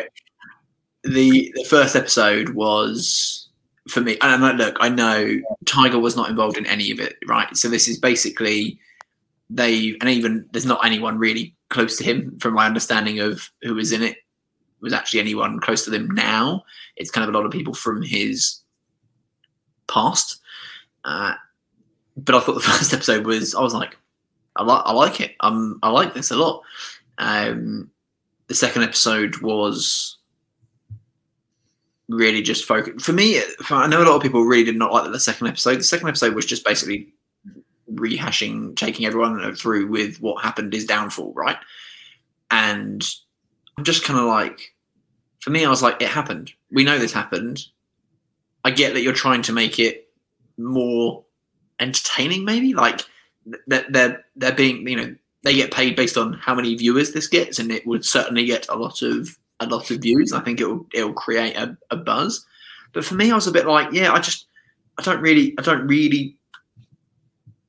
the 1.03 1.51
the 1.55 1.65
first 1.69 1.95
episode 1.95 2.49
was 2.49 3.47
for 3.89 4.01
me, 4.01 4.17
and 4.21 4.31
I'm 4.31 4.41
like, 4.41 4.57
look, 4.57 4.77
I 4.79 4.89
know 4.89 5.39
Tiger 5.65 5.99
was 5.99 6.15
not 6.15 6.29
involved 6.29 6.57
in 6.57 6.65
any 6.65 6.91
of 6.91 6.99
it, 6.99 7.17
right? 7.27 7.55
So 7.55 7.69
this 7.69 7.87
is 7.87 7.97
basically 7.97 8.79
they, 9.49 9.95
and 10.01 10.09
even 10.09 10.45
there's 10.51 10.65
not 10.65 10.85
anyone 10.85 11.17
really 11.17 11.55
close 11.69 11.97
to 11.97 12.03
him, 12.03 12.37
from 12.39 12.53
my 12.53 12.65
understanding 12.65 13.19
of 13.19 13.49
who 13.61 13.75
was 13.75 13.91
in 13.91 14.03
it, 14.03 14.17
was 14.81 14.93
actually 14.93 15.19
anyone 15.19 15.59
close 15.59 15.83
to 15.85 15.89
them 15.89 16.09
now. 16.11 16.63
It's 16.95 17.11
kind 17.11 17.27
of 17.27 17.33
a 17.33 17.37
lot 17.37 17.45
of 17.45 17.51
people 17.51 17.73
from 17.73 18.01
his 18.01 18.61
past. 19.87 20.41
Uh, 21.03 21.33
but 22.15 22.35
I 22.35 22.39
thought 22.39 22.55
the 22.55 22.59
first 22.61 22.93
episode 22.93 23.25
was, 23.25 23.55
I 23.55 23.61
was 23.61 23.73
like, 23.73 23.97
I 24.55 24.63
like, 24.63 24.83
I 24.85 24.91
like 24.91 25.21
it. 25.21 25.35
I 25.39 25.89
like 25.89 26.13
this 26.13 26.31
a 26.31 26.35
lot. 26.35 26.63
Um, 27.17 27.91
the 28.47 28.55
second 28.55 28.83
episode 28.83 29.37
was 29.41 30.17
really 32.09 32.41
just 32.41 32.65
focused 32.65 33.05
for 33.05 33.13
me. 33.13 33.41
I 33.69 33.87
know 33.87 34.01
a 34.01 34.05
lot 34.05 34.15
of 34.15 34.21
people 34.21 34.45
really 34.45 34.63
did 34.63 34.77
not 34.77 34.93
like 34.93 35.11
the 35.11 35.19
second 35.19 35.47
episode. 35.47 35.77
The 35.77 35.83
second 35.83 36.07
episode 36.07 36.33
was 36.33 36.45
just 36.45 36.65
basically 36.65 37.13
rehashing, 37.91 38.75
taking 38.75 39.05
everyone 39.05 39.55
through 39.55 39.87
with 39.87 40.21
what 40.21 40.43
happened 40.43 40.73
is 40.73 40.85
downfall, 40.85 41.33
right? 41.33 41.57
And 42.51 43.07
I'm 43.77 43.83
just 43.83 44.03
kind 44.03 44.19
of 44.19 44.25
like, 44.25 44.73
for 45.39 45.49
me, 45.49 45.65
I 45.65 45.69
was 45.69 45.83
like, 45.83 46.01
it 46.01 46.09
happened. 46.09 46.51
We 46.71 46.83
know 46.83 46.97
this 46.97 47.13
happened. 47.13 47.63
I 48.63 48.71
get 48.71 48.93
that 48.93 49.01
you're 49.01 49.13
trying 49.13 49.43
to 49.43 49.53
make 49.53 49.79
it 49.79 50.09
more 50.57 51.23
entertaining, 51.79 52.43
maybe 52.43 52.73
like 52.73 53.01
that 53.67 53.91
they're 53.91 54.25
they're 54.35 54.51
being 54.53 54.85
you 54.87 54.95
know 54.95 55.15
they 55.43 55.55
get 55.55 55.71
paid 55.71 55.95
based 55.95 56.17
on 56.17 56.33
how 56.33 56.53
many 56.55 56.75
viewers 56.75 57.13
this 57.13 57.27
gets, 57.27 57.59
and 57.59 57.71
it 57.71 57.85
would 57.87 58.03
certainly 58.03 58.45
get 58.45 58.67
a 58.69 58.75
lot 58.75 59.01
of 59.01 59.37
a 59.59 59.67
lot 59.67 59.89
of 59.91 60.01
views. 60.01 60.33
I 60.33 60.41
think 60.41 60.59
it'll 60.59 60.85
it'll 60.93 61.13
create 61.13 61.55
a, 61.55 61.77
a 61.91 61.95
buzz. 61.95 62.45
But 62.93 63.05
for 63.05 63.15
me, 63.15 63.31
I 63.31 63.35
was 63.35 63.47
a 63.47 63.51
bit 63.51 63.67
like, 63.67 63.91
yeah, 63.91 64.11
I 64.11 64.19
just 64.19 64.47
I 64.97 65.03
don't 65.03 65.21
really 65.21 65.55
I 65.57 65.61
don't 65.61 65.87
really 65.87 66.35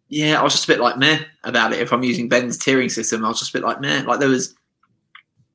yeah, 0.09 0.41
I 0.41 0.43
was 0.43 0.53
just 0.53 0.65
a 0.65 0.73
bit 0.73 0.81
like 0.81 0.99
meh 0.99 1.21
about 1.45 1.73
it. 1.73 1.81
If 1.81 1.93
I'm 1.93 2.03
using 2.03 2.29
Ben's 2.29 2.59
tiering 2.59 2.91
system, 2.91 3.25
I 3.25 3.29
was 3.29 3.39
just 3.39 3.55
a 3.55 3.59
bit 3.59 3.65
like 3.65 3.81
meh. 3.81 4.03
Like 4.03 4.21
there 4.21 4.29
was 4.29 4.55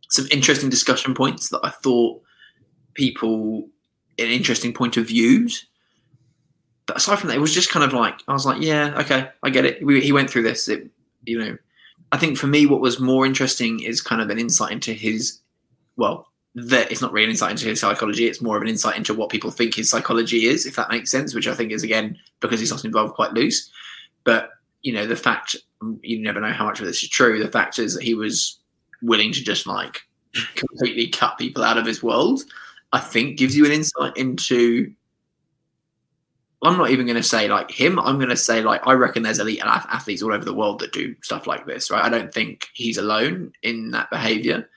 some 0.10 0.28
interesting 0.32 0.70
discussion 0.70 1.14
points 1.14 1.50
that 1.50 1.62
I 1.64 1.70
thought 1.70 2.22
people 2.94 3.68
an 4.20 4.28
interesting 4.28 4.74
point 4.74 4.98
of 4.98 5.08
views. 5.08 5.66
But 6.86 6.98
aside 6.98 7.18
from 7.18 7.30
that, 7.30 7.38
it 7.38 7.42
was 7.42 7.54
just 7.54 7.72
kind 7.72 7.84
of 7.84 7.94
like 7.94 8.20
I 8.28 8.34
was 8.34 8.46
like, 8.46 8.62
yeah, 8.62 8.94
okay, 9.00 9.30
I 9.42 9.50
get 9.50 9.66
it. 9.66 9.84
We, 9.86 10.02
he 10.02 10.12
went 10.12 10.30
through 10.30 10.44
this. 10.44 10.68
It, 10.68 10.90
you 11.24 11.40
know, 11.40 11.58
I 12.12 12.18
think 12.18 12.38
for 12.38 12.48
me, 12.48 12.66
what 12.66 12.82
was 12.82 13.00
more 13.00 13.26
interesting 13.26 13.80
is 13.82 14.02
kind 14.02 14.22
of 14.22 14.30
an 14.30 14.40
insight 14.40 14.72
into 14.72 14.94
his. 14.94 15.40
Well, 15.96 16.28
that 16.56 16.92
it's 16.92 17.02
not 17.02 17.12
really 17.12 17.26
an 17.26 17.32
insight 17.32 17.52
into 17.52 17.68
his 17.68 17.80
psychology. 17.80 18.28
It's 18.28 18.42
more 18.42 18.58
of 18.58 18.62
an 18.62 18.68
insight 18.68 18.98
into 18.98 19.14
what 19.14 19.30
people 19.30 19.50
think 19.50 19.74
his 19.74 19.90
psychology 19.90 20.46
is, 20.46 20.66
if 20.66 20.76
that 20.76 20.92
makes 20.92 21.10
sense. 21.10 21.34
Which 21.34 21.48
I 21.48 21.56
think 21.56 21.72
is 21.72 21.84
again 21.84 22.18
because 22.42 22.60
he's 22.60 22.72
not 22.72 22.86
involved 22.86 23.16
quite 23.16 23.34
loose. 23.34 23.72
But 24.24 24.50
you 24.82 24.94
know, 24.94 25.08
the 25.08 25.16
fact 25.16 25.56
you 26.02 26.22
never 26.22 26.40
know 26.40 26.52
how 26.52 26.66
much 26.66 26.80
of 26.80 26.86
this 26.86 27.04
is 27.04 27.10
true. 27.10 27.42
The 27.42 27.52
fact 27.52 27.80
is 27.80 27.96
that 27.96 28.04
he 28.04 28.14
was 28.14 28.60
willing 29.02 29.32
to 29.34 29.44
just 29.44 29.68
like 29.68 30.02
completely 30.56 31.08
cut 31.08 31.38
people 31.38 31.64
out 31.64 31.78
of 31.78 31.86
his 31.86 32.02
world. 32.02 32.42
I 32.92 33.00
think 33.00 33.38
gives 33.38 33.56
you 33.56 33.66
an 33.66 33.72
insight 33.72 34.16
into 34.18 34.94
I'm 36.64 36.78
not 36.78 36.92
even 36.92 37.06
going 37.06 37.18
to 37.18 37.24
say 37.24 37.50
like 37.50 37.70
him. 37.70 38.00
I'm 38.00 38.18
going 38.18 38.30
to 38.30 38.38
say 38.38 38.62
like 38.62 38.86
I 38.88 38.94
reckon 38.94 39.24
there's 39.24 39.40
elite 39.40 39.62
athletes 39.64 40.24
all 40.24 40.34
over 40.34 40.46
the 40.46 40.54
world 40.54 40.80
that 40.80 40.94
do 40.94 41.16
stuff 41.22 41.46
like 41.46 41.66
this, 41.66 41.92
right? 41.92 42.04
I 42.04 42.10
don't 42.10 42.34
think 42.34 42.70
he's 42.74 42.98
alone 42.98 43.52
in 43.64 43.92
that 43.92 44.10
behavior. 44.10 44.70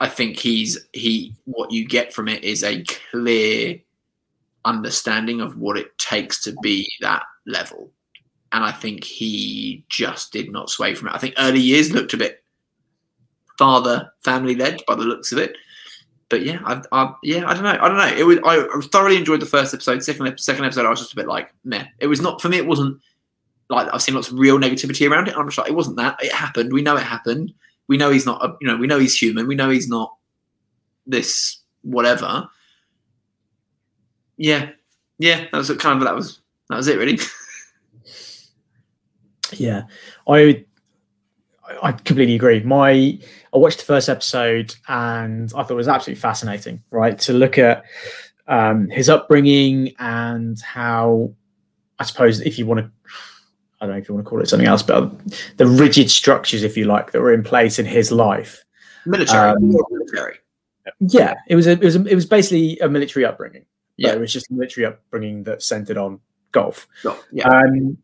I 0.00 0.08
think 0.08 0.38
he's 0.38 0.78
he. 0.92 1.36
What 1.44 1.70
you 1.70 1.86
get 1.86 2.12
from 2.12 2.28
it 2.28 2.42
is 2.42 2.64
a 2.64 2.82
clear 2.82 3.78
understanding 4.64 5.40
of 5.40 5.56
what 5.56 5.78
it 5.78 5.96
takes 5.98 6.42
to 6.44 6.54
be 6.62 6.90
that 7.00 7.22
level, 7.46 7.90
and 8.52 8.64
I 8.64 8.72
think 8.72 9.04
he 9.04 9.84
just 9.88 10.32
did 10.32 10.50
not 10.50 10.70
sway 10.70 10.94
from 10.94 11.08
it. 11.08 11.14
I 11.14 11.18
think 11.18 11.34
early 11.38 11.60
years 11.60 11.92
looked 11.92 12.14
a 12.14 12.18
bit 12.18 12.42
father 13.58 14.10
family 14.24 14.54
led 14.54 14.80
by 14.86 14.94
the 14.94 15.04
looks 15.04 15.30
of 15.30 15.38
it 15.38 15.56
but 16.32 16.46
yeah, 16.46 16.60
I, 16.64 16.80
I, 16.92 17.12
yeah, 17.22 17.46
I 17.46 17.52
don't 17.52 17.62
know. 17.62 17.78
I 17.78 17.88
don't 17.88 17.98
know. 17.98 18.06
It 18.06 18.24
was 18.24 18.38
I 18.46 18.66
thoroughly 18.88 19.18
enjoyed 19.18 19.40
the 19.40 19.46
first 19.46 19.74
episode. 19.74 20.02
Second 20.02 20.38
second 20.40 20.64
episode, 20.64 20.86
I 20.86 20.88
was 20.88 20.98
just 20.98 21.12
a 21.12 21.16
bit 21.16 21.28
like 21.28 21.52
meh. 21.62 21.84
It 21.98 22.06
was 22.06 22.22
not 22.22 22.40
for 22.40 22.48
me. 22.48 22.56
It 22.56 22.66
wasn't 22.66 22.98
like 23.68 23.86
I've 23.92 24.00
seen 24.00 24.14
lots 24.14 24.30
of 24.30 24.38
real 24.38 24.58
negativity 24.58 25.08
around 25.10 25.28
it. 25.28 25.36
I'm 25.36 25.46
just 25.46 25.58
like 25.58 25.68
it 25.68 25.74
wasn't 25.74 25.98
that. 25.98 26.16
It 26.24 26.32
happened. 26.32 26.72
We 26.72 26.80
know 26.80 26.96
it 26.96 27.02
happened. 27.02 27.52
We 27.86 27.98
know 27.98 28.08
he's 28.08 28.24
not. 28.24 28.42
A, 28.42 28.56
you 28.62 28.66
know, 28.66 28.78
we 28.78 28.86
know 28.86 28.98
he's 28.98 29.14
human. 29.14 29.46
We 29.46 29.54
know 29.54 29.68
he's 29.68 29.88
not 29.88 30.16
this 31.06 31.58
whatever. 31.82 32.48
Yeah, 34.38 34.70
yeah. 35.18 35.44
That 35.52 35.58
was 35.58 35.68
kind 35.76 35.98
of 35.98 36.04
that 36.06 36.14
was 36.14 36.40
that 36.70 36.78
was 36.78 36.88
it 36.88 36.96
really. 36.96 37.18
yeah, 39.60 39.84
I 40.28 40.64
I 41.82 41.92
completely 41.92 42.34
agree. 42.34 42.60
My 42.60 43.18
I 43.54 43.58
watched 43.58 43.78
the 43.78 43.84
first 43.84 44.08
episode 44.08 44.74
and 44.88 45.52
I 45.54 45.62
thought 45.62 45.72
it 45.72 45.74
was 45.74 45.88
absolutely 45.88 46.20
fascinating, 46.20 46.82
right? 46.90 47.18
To 47.20 47.32
look 47.32 47.58
at 47.58 47.84
um, 48.46 48.88
his 48.88 49.08
upbringing 49.08 49.94
and 49.98 50.60
how, 50.60 51.32
I 51.98 52.04
suppose, 52.04 52.40
if 52.40 52.58
you 52.58 52.66
want 52.66 52.80
to, 52.80 52.90
I 53.80 53.86
don't 53.86 53.94
know 53.94 53.98
if 53.98 54.08
you 54.08 54.14
want 54.14 54.26
to 54.26 54.30
call 54.30 54.40
it 54.40 54.48
something 54.48 54.68
else, 54.68 54.82
but 54.82 55.12
the 55.56 55.66
rigid 55.66 56.10
structures, 56.10 56.62
if 56.62 56.76
you 56.76 56.84
like, 56.84 57.12
that 57.12 57.20
were 57.20 57.32
in 57.32 57.42
place 57.42 57.78
in 57.78 57.86
his 57.86 58.10
life. 58.10 58.64
Military, 59.06 59.50
um, 59.50 59.68
military. 59.90 60.38
Yeah, 61.00 61.34
it 61.48 61.56
was 61.56 61.66
a, 61.66 61.72
it 61.72 61.80
was 61.80 61.96
a, 61.96 62.04
it 62.06 62.14
was 62.14 62.26
basically 62.26 62.78
a 62.78 62.88
military 62.88 63.24
upbringing. 63.24 63.66
Yeah, 63.96 64.12
it 64.12 64.20
was 64.20 64.32
just 64.32 64.50
a 64.50 64.54
military 64.54 64.86
upbringing 64.86 65.44
that 65.44 65.62
centered 65.62 65.96
on 65.96 66.20
golf. 66.50 66.88
yeah. 67.32 67.48
Um, 67.48 67.98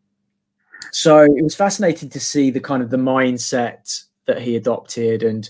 so 0.93 1.22
it 1.22 1.43
was 1.43 1.55
fascinating 1.55 2.09
to 2.11 2.20
see 2.20 2.51
the 2.51 2.61
kind 2.61 2.83
of 2.83 2.91
the 2.91 2.97
mindset 2.97 4.05
that 4.26 4.41
he 4.41 4.57
adopted, 4.57 5.22
and 5.22 5.49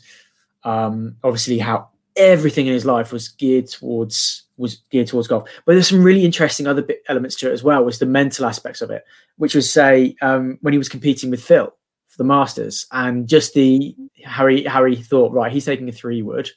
um, 0.64 1.16
obviously 1.24 1.58
how 1.58 1.88
everything 2.16 2.66
in 2.66 2.72
his 2.72 2.84
life 2.84 3.12
was 3.12 3.28
geared 3.28 3.68
towards 3.68 4.44
was 4.56 4.76
geared 4.90 5.06
towards 5.06 5.28
golf. 5.28 5.48
But 5.64 5.74
there's 5.74 5.88
some 5.88 6.02
really 6.02 6.24
interesting 6.24 6.66
other 6.66 6.82
bit, 6.82 7.02
elements 7.08 7.36
to 7.36 7.48
it 7.48 7.52
as 7.52 7.62
well. 7.62 7.84
Was 7.84 7.98
the 7.98 8.06
mental 8.06 8.44
aspects 8.44 8.82
of 8.82 8.90
it, 8.90 9.04
which 9.36 9.54
was 9.54 9.70
say 9.72 10.16
um, 10.20 10.58
when 10.62 10.72
he 10.72 10.78
was 10.78 10.88
competing 10.88 11.30
with 11.30 11.42
Phil 11.42 11.72
for 12.08 12.18
the 12.18 12.24
Masters, 12.24 12.86
and 12.92 13.28
just 13.28 13.54
the 13.54 13.94
Harry 14.24 14.64
Harry 14.64 14.96
thought 14.96 15.32
right, 15.32 15.52
he's 15.52 15.64
taking 15.64 15.88
a 15.88 15.92
three 15.92 16.22
wood. 16.22 16.50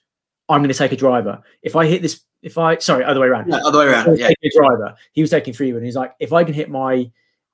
I'm 0.49 0.59
going 0.59 0.71
to 0.71 0.77
take 0.77 0.91
a 0.91 0.97
driver. 0.97 1.41
If 1.61 1.75
I 1.75 1.85
hit 1.85 2.01
this, 2.01 2.21
if 2.41 2.57
I 2.57 2.77
sorry, 2.79 3.05
other 3.05 3.21
way 3.21 3.27
around. 3.27 3.49
Yeah, 3.49 3.61
other 3.63 3.79
way 3.79 3.85
around. 3.85 4.17
Yeah, 4.17 4.29
a 4.29 4.49
driver. 4.53 4.95
He 5.13 5.21
was 5.21 5.29
taking 5.29 5.53
three 5.53 5.71
wood. 5.71 5.77
And 5.77 5.85
he's 5.85 5.95
like, 5.95 6.13
if 6.19 6.33
I 6.33 6.43
can 6.43 6.53
hit 6.53 6.69
my 6.69 7.09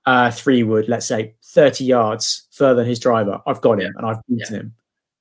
uh, 0.08 0.32
three 0.32 0.64
wood, 0.64 0.88
let's 0.88 1.06
say 1.06 1.36
30 1.44 1.84
yards 1.84 2.48
further 2.52 2.76
than 2.76 2.88
his 2.88 2.98
driver, 2.98 3.42
I've 3.46 3.60
got 3.60 3.82
him 3.82 3.94
and 3.98 4.08
I've 4.08 4.26
beaten 4.26 4.54
yeah. 4.54 4.60
him. 4.62 4.76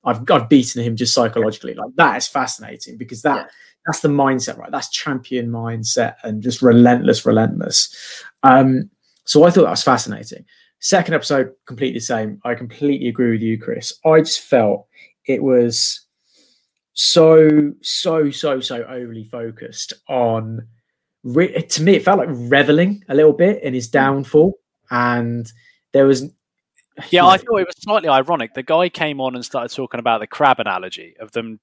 I've, 0.05 0.31
I've 0.31 0.47
beaten 0.47 0.81
him 0.81 0.95
just 0.95 1.13
psychologically. 1.13 1.73
Like 1.73 1.89
that 1.97 2.15
is 2.15 2.27
fascinating 2.27 2.95
because 2.95 3.21
that 3.23 3.35
yeah. 3.35 3.47
that's 3.85 3.99
the 3.99 4.07
mindset, 4.07 4.57
right? 4.57 4.71
That's 4.71 4.89
champion 4.89 5.49
mindset 5.49 6.15
and 6.23 6.41
just 6.41 6.61
relentless, 6.61 7.25
relentless. 7.25 8.23
Um, 8.43 8.89
so 9.25 9.43
I 9.43 9.49
thought 9.49 9.63
that 9.63 9.71
was 9.71 9.83
fascinating. 9.83 10.45
Second 10.79 11.15
episode, 11.15 11.51
completely 11.65 11.99
the 11.99 12.05
same. 12.05 12.39
I 12.45 12.55
completely 12.55 13.09
agree 13.09 13.31
with 13.31 13.41
you, 13.41 13.59
Chris. 13.59 13.91
I 14.05 14.19
just 14.19 14.39
felt 14.39 14.87
it 15.25 15.43
was 15.43 15.99
so, 16.93 17.73
so, 17.81 18.31
so, 18.31 18.61
so 18.61 18.83
overly 18.83 19.25
focused 19.25 19.91
on. 20.07 20.65
Re- 21.23 21.61
to 21.61 21.83
me, 21.83 21.95
it 21.95 22.05
felt 22.05 22.19
like 22.19 22.29
reveling 22.31 23.03
a 23.09 23.15
little 23.15 23.33
bit 23.33 23.61
in 23.63 23.73
his 23.73 23.89
downfall 23.89 24.53
and 24.89 25.51
there 25.93 26.05
was 26.05 26.31
yeah, 27.11 27.25
I 27.25 27.37
thought 27.37 27.59
it 27.59 27.67
was 27.67 27.75
slightly 27.79 28.09
ironic. 28.09 28.53
The 28.53 28.63
guy 28.63 28.89
came 28.89 29.21
on 29.21 29.35
and 29.35 29.45
started 29.45 29.73
talking 29.75 29.99
about 29.99 30.19
the 30.19 30.27
crab 30.27 30.59
analogy 30.59 31.15
of 31.19 31.31
them, 31.31 31.59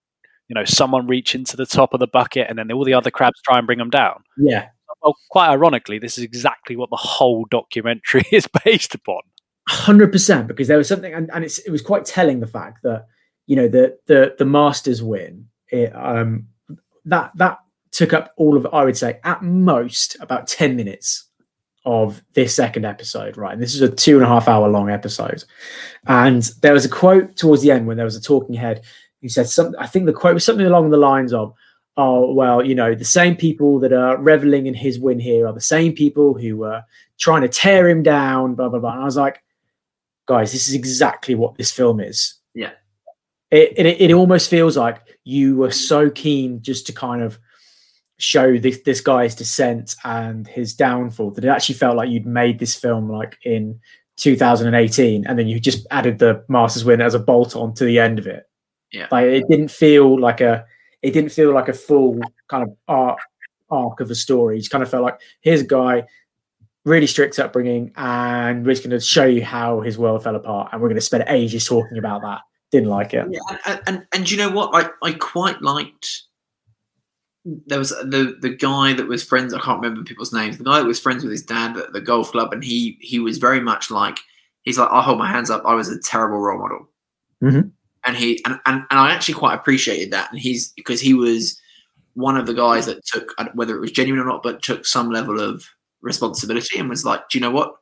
you 0.48 0.54
know, 0.54 0.64
someone 0.64 1.06
reaching 1.06 1.44
to 1.46 1.56
the 1.56 1.66
top 1.66 1.92
of 1.92 2.00
the 2.00 2.06
bucket 2.06 2.46
and 2.48 2.58
then 2.58 2.70
all 2.70 2.84
the 2.84 2.94
other 2.94 3.10
crabs 3.10 3.40
try 3.44 3.58
and 3.58 3.66
bring 3.66 3.78
them 3.78 3.90
down. 3.90 4.22
Yeah. 4.38 4.68
Well, 5.02 5.16
quite 5.30 5.48
ironically, 5.48 5.98
this 5.98 6.18
is 6.18 6.24
exactly 6.24 6.76
what 6.76 6.90
the 6.90 6.96
whole 6.96 7.46
documentary 7.50 8.24
is 8.32 8.48
based 8.64 8.94
upon. 8.94 9.20
Hundred 9.68 10.12
percent, 10.12 10.46
because 10.46 10.68
there 10.68 10.78
was 10.78 10.88
something, 10.88 11.12
and, 11.12 11.30
and 11.32 11.42
it 11.42 11.70
was 11.70 11.80
quite 11.80 12.04
telling 12.04 12.40
the 12.40 12.46
fact 12.46 12.82
that 12.82 13.06
you 13.46 13.56
know 13.56 13.66
the 13.66 13.96
the 14.06 14.34
the 14.38 14.44
Masters 14.44 15.02
win, 15.02 15.46
it, 15.68 15.90
um, 15.96 16.48
that 17.06 17.32
that 17.36 17.60
took 17.90 18.12
up 18.12 18.34
all 18.36 18.58
of 18.58 18.66
I 18.74 18.84
would 18.84 18.96
say 18.96 19.20
at 19.24 19.42
most 19.42 20.18
about 20.20 20.48
ten 20.48 20.76
minutes 20.76 21.30
of 21.84 22.22
this 22.32 22.54
second 22.54 22.84
episode, 22.84 23.36
right? 23.36 23.52
And 23.52 23.62
this 23.62 23.74
is 23.74 23.82
a 23.82 23.88
two 23.88 24.16
and 24.16 24.24
a 24.24 24.28
half 24.28 24.48
hour 24.48 24.68
long 24.68 24.90
episode. 24.90 25.44
And 26.06 26.42
there 26.62 26.72
was 26.72 26.84
a 26.84 26.88
quote 26.88 27.36
towards 27.36 27.62
the 27.62 27.70
end 27.70 27.86
when 27.86 27.96
there 27.96 28.06
was 28.06 28.16
a 28.16 28.22
talking 28.22 28.54
head 28.54 28.82
who 29.20 29.28
said 29.28 29.48
something, 29.48 29.78
I 29.78 29.86
think 29.86 30.06
the 30.06 30.12
quote 30.12 30.34
was 30.34 30.44
something 30.44 30.66
along 30.66 30.90
the 30.90 30.96
lines 30.96 31.32
of, 31.32 31.54
oh, 31.96 32.32
well, 32.32 32.64
you 32.64 32.74
know, 32.74 32.94
the 32.94 33.04
same 33.04 33.36
people 33.36 33.78
that 33.80 33.92
are 33.92 34.16
reveling 34.16 34.66
in 34.66 34.74
his 34.74 34.98
win 34.98 35.20
here 35.20 35.46
are 35.46 35.52
the 35.52 35.60
same 35.60 35.92
people 35.92 36.34
who 36.34 36.56
were 36.56 36.82
trying 37.18 37.42
to 37.42 37.48
tear 37.48 37.88
him 37.88 38.02
down, 38.02 38.54
blah, 38.54 38.68
blah, 38.68 38.80
blah. 38.80 38.92
And 38.92 39.02
I 39.02 39.04
was 39.04 39.16
like, 39.16 39.42
guys, 40.26 40.52
this 40.52 40.66
is 40.66 40.74
exactly 40.74 41.34
what 41.34 41.56
this 41.56 41.70
film 41.70 42.00
is. 42.00 42.34
Yeah. 42.54 42.72
It, 43.50 43.74
it, 43.76 43.86
it 44.00 44.12
almost 44.12 44.50
feels 44.50 44.76
like 44.76 45.00
you 45.22 45.56
were 45.56 45.70
so 45.70 46.10
keen 46.10 46.60
just 46.62 46.86
to 46.86 46.92
kind 46.92 47.22
of 47.22 47.38
show 48.24 48.56
this 48.56 48.80
this 48.84 49.00
guy's 49.00 49.34
descent 49.34 49.94
and 50.04 50.48
his 50.48 50.74
downfall 50.74 51.30
that 51.32 51.44
it 51.44 51.48
actually 51.48 51.74
felt 51.74 51.96
like 51.96 52.08
you'd 52.08 52.26
made 52.26 52.58
this 52.58 52.74
film 52.74 53.10
like 53.10 53.36
in 53.44 53.78
2018 54.16 55.26
and 55.26 55.38
then 55.38 55.46
you 55.46 55.60
just 55.60 55.86
added 55.90 56.18
the 56.18 56.42
masters 56.48 56.84
win 56.84 57.00
as 57.00 57.14
a 57.14 57.18
bolt 57.18 57.54
on 57.54 57.74
to 57.74 57.84
the 57.84 57.98
end 57.98 58.18
of 58.18 58.26
it. 58.26 58.48
Yeah. 58.92 59.08
Like 59.10 59.26
it 59.26 59.44
didn't 59.48 59.70
feel 59.70 60.18
like 60.18 60.40
a 60.40 60.64
it 61.02 61.12
didn't 61.12 61.30
feel 61.30 61.52
like 61.52 61.68
a 61.68 61.74
full 61.74 62.18
kind 62.48 62.62
of 62.62 62.74
arc 62.88 63.18
arc 63.70 64.00
of 64.00 64.10
a 64.10 64.14
story. 64.14 64.56
It 64.56 64.60
just 64.60 64.70
kind 64.70 64.82
of 64.82 64.90
felt 64.90 65.02
like 65.02 65.20
here's 65.42 65.60
a 65.60 65.66
guy 65.66 66.04
really 66.84 67.06
strict 67.06 67.38
upbringing 67.38 67.92
and 67.96 68.64
we're 68.64 68.72
just 68.72 68.84
going 68.84 68.90
to 68.90 69.00
show 69.00 69.24
you 69.24 69.42
how 69.42 69.80
his 69.80 69.98
world 69.98 70.22
fell 70.22 70.36
apart 70.36 70.70
and 70.72 70.80
we're 70.80 70.88
going 70.88 70.96
to 70.96 71.02
spend 71.02 71.24
ages 71.28 71.66
talking 71.66 71.98
about 71.98 72.22
that. 72.22 72.40
Didn't 72.70 72.88
like 72.88 73.12
it. 73.12 73.26
Yeah 73.30 73.58
and, 73.66 73.80
and, 73.86 74.06
and 74.12 74.30
you 74.30 74.38
know 74.38 74.50
what? 74.50 74.70
I 74.74 74.88
i 75.06 75.12
quite 75.12 75.60
liked 75.60 76.22
there 77.44 77.78
was 77.78 77.90
the 77.90 78.36
the 78.40 78.50
guy 78.50 78.94
that 78.94 79.06
was 79.06 79.22
friends. 79.22 79.52
I 79.52 79.60
can't 79.60 79.80
remember 79.80 80.02
people's 80.02 80.32
names. 80.32 80.58
The 80.58 80.64
guy 80.64 80.78
that 80.78 80.86
was 80.86 81.00
friends 81.00 81.22
with 81.22 81.32
his 81.32 81.42
dad 81.42 81.76
at 81.76 81.92
the 81.92 82.00
golf 82.00 82.32
club, 82.32 82.52
and 82.52 82.64
he 82.64 82.96
he 83.00 83.18
was 83.18 83.38
very 83.38 83.60
much 83.60 83.90
like 83.90 84.18
he's 84.62 84.78
like 84.78 84.90
I 84.90 85.02
hold 85.02 85.18
my 85.18 85.28
hands 85.28 85.50
up. 85.50 85.62
I 85.66 85.74
was 85.74 85.88
a 85.88 86.00
terrible 86.00 86.38
role 86.38 86.58
model, 86.58 86.88
mm-hmm. 87.42 87.68
and 88.06 88.16
he 88.16 88.42
and, 88.46 88.58
and 88.64 88.82
and 88.90 88.98
I 88.98 89.12
actually 89.12 89.34
quite 89.34 89.54
appreciated 89.54 90.10
that. 90.12 90.30
And 90.30 90.40
he's 90.40 90.72
because 90.72 91.00
he 91.00 91.12
was 91.12 91.60
one 92.14 92.36
of 92.36 92.46
the 92.46 92.54
guys 92.54 92.86
that 92.86 93.04
took 93.04 93.34
whether 93.54 93.76
it 93.76 93.80
was 93.80 93.92
genuine 93.92 94.22
or 94.22 94.26
not, 94.26 94.42
but 94.42 94.62
took 94.62 94.86
some 94.86 95.10
level 95.10 95.38
of 95.38 95.68
responsibility 96.00 96.78
and 96.78 96.88
was 96.88 97.04
like, 97.04 97.28
do 97.28 97.36
you 97.36 97.42
know 97.42 97.50
what? 97.50 97.76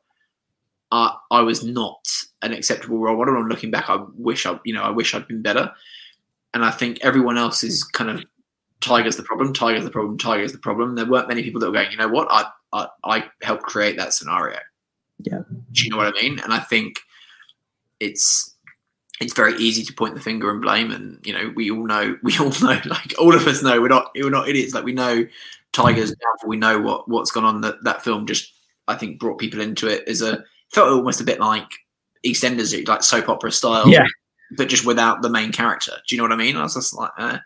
I 0.91 1.15
I 1.31 1.41
was 1.41 1.63
not 1.63 2.05
an 2.41 2.51
acceptable 2.51 2.99
role 2.99 3.17
model. 3.17 3.37
And 3.37 3.47
looking 3.47 3.71
back, 3.71 3.89
I 3.89 4.03
wish 4.15 4.45
I 4.45 4.59
you 4.65 4.73
know 4.73 4.83
I 4.83 4.89
wish 4.89 5.15
I'd 5.15 5.27
been 5.27 5.41
better. 5.41 5.71
And 6.53 6.65
I 6.65 6.69
think 6.69 6.99
everyone 7.01 7.37
else 7.37 7.63
is 7.63 7.83
kind 7.83 8.11
of 8.11 8.23
Tiger's 8.83 9.17
the 9.17 9.23
problem, 9.23 9.53
Tiger's 9.53 9.83
the 9.83 9.91
problem, 9.91 10.17
Tiger's 10.17 10.51
the 10.51 10.57
problem. 10.57 10.95
There 10.95 11.05
weren't 11.05 11.27
many 11.27 11.41
people 11.41 11.59
that 11.61 11.67
were 11.67 11.73
going, 11.73 11.91
you 11.91 11.97
know 11.97 12.07
what, 12.07 12.27
I, 12.29 12.45
I, 12.73 12.87
I 13.03 13.23
helped 13.41 13.63
create 13.63 13.97
that 13.97 14.13
scenario. 14.13 14.59
Yeah. 15.19 15.41
Do 15.71 15.83
you 15.83 15.89
know 15.89 15.97
what 15.97 16.13
I 16.15 16.21
mean? 16.21 16.39
And 16.39 16.53
I 16.53 16.59
think 16.59 16.97
it's 17.99 18.53
it's 19.21 19.33
very 19.33 19.55
easy 19.55 19.83
to 19.83 19.93
point 19.93 20.15
the 20.15 20.21
finger 20.21 20.51
and 20.51 20.61
blame 20.61 20.91
and 20.91 21.19
you 21.25 21.33
know 21.33 21.51
we 21.55 21.71
all 21.71 21.85
know 21.85 22.17
we 22.23 22.37
all 22.37 22.49
know 22.61 22.79
like 22.85 23.13
all 23.17 23.33
of 23.33 23.47
us 23.47 23.63
know 23.63 23.81
we're 23.81 23.87
not 23.87 24.11
we're 24.15 24.29
not 24.29 24.49
idiots 24.49 24.73
like 24.73 24.83
we 24.83 24.93
know 24.93 25.25
tigers 25.71 26.11
mm-hmm. 26.11 26.49
we 26.49 26.57
know 26.57 26.79
what 26.79 27.07
what's 27.07 27.31
gone 27.31 27.45
on 27.45 27.61
that 27.61 27.81
that 27.83 28.03
film 28.03 28.25
just 28.25 28.51
i 28.87 28.95
think 28.95 29.19
brought 29.19 29.39
people 29.39 29.61
into 29.61 29.87
it 29.87 30.07
as 30.07 30.21
a 30.21 30.43
felt 30.71 30.89
almost 30.89 31.21
a 31.21 31.23
bit 31.23 31.39
like 31.39 31.67
eastenders 32.25 32.87
like 32.87 33.03
soap 33.03 33.29
opera 33.29 33.51
style 33.51 33.87
yeah 33.87 34.05
but 34.57 34.67
just 34.67 34.85
without 34.85 35.21
the 35.21 35.29
main 35.29 35.51
character 35.51 35.93
do 36.07 36.15
you 36.15 36.17
know 36.17 36.23
what 36.23 36.33
i 36.33 36.35
mean 36.35 36.57
i 36.57 36.63
was 36.63 36.73
just 36.73 36.93
like 36.95 37.11
eh. 37.19 37.37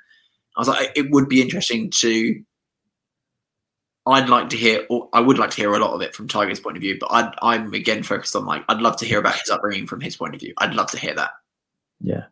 I 0.57 0.61
was 0.61 0.67
like, 0.67 0.91
it 0.95 1.11
would 1.11 1.29
be 1.29 1.41
interesting 1.41 1.91
to. 1.99 2.41
I'd 4.07 4.29
like 4.29 4.49
to 4.49 4.57
hear, 4.57 4.85
or 4.89 5.09
I 5.11 5.19
would 5.19 5.37
like 5.37 5.51
to 5.51 5.57
hear 5.57 5.73
a 5.73 5.79
lot 5.79 5.91
of 5.91 6.01
it 6.01 6.15
from 6.15 6.29
Tiger's 6.29 6.61
point 6.61 6.77
of 6.77 6.81
view, 6.81 6.97
but 6.97 7.11
I'd, 7.11 7.31
I'm 7.41 7.73
again 7.73 8.03
focused 8.03 8.37
on 8.37 8.45
like, 8.45 8.63
I'd 8.69 8.79
love 8.79 8.95
to 8.97 9.05
hear 9.05 9.19
about 9.19 9.37
his 9.37 9.49
upbringing 9.49 9.85
from 9.85 9.99
his 9.99 10.15
point 10.15 10.33
of 10.33 10.39
view. 10.39 10.53
I'd 10.59 10.73
love 10.73 10.89
to 10.91 10.99
hear 10.99 11.13
that. 11.15 11.31
Yeah. 11.99 12.23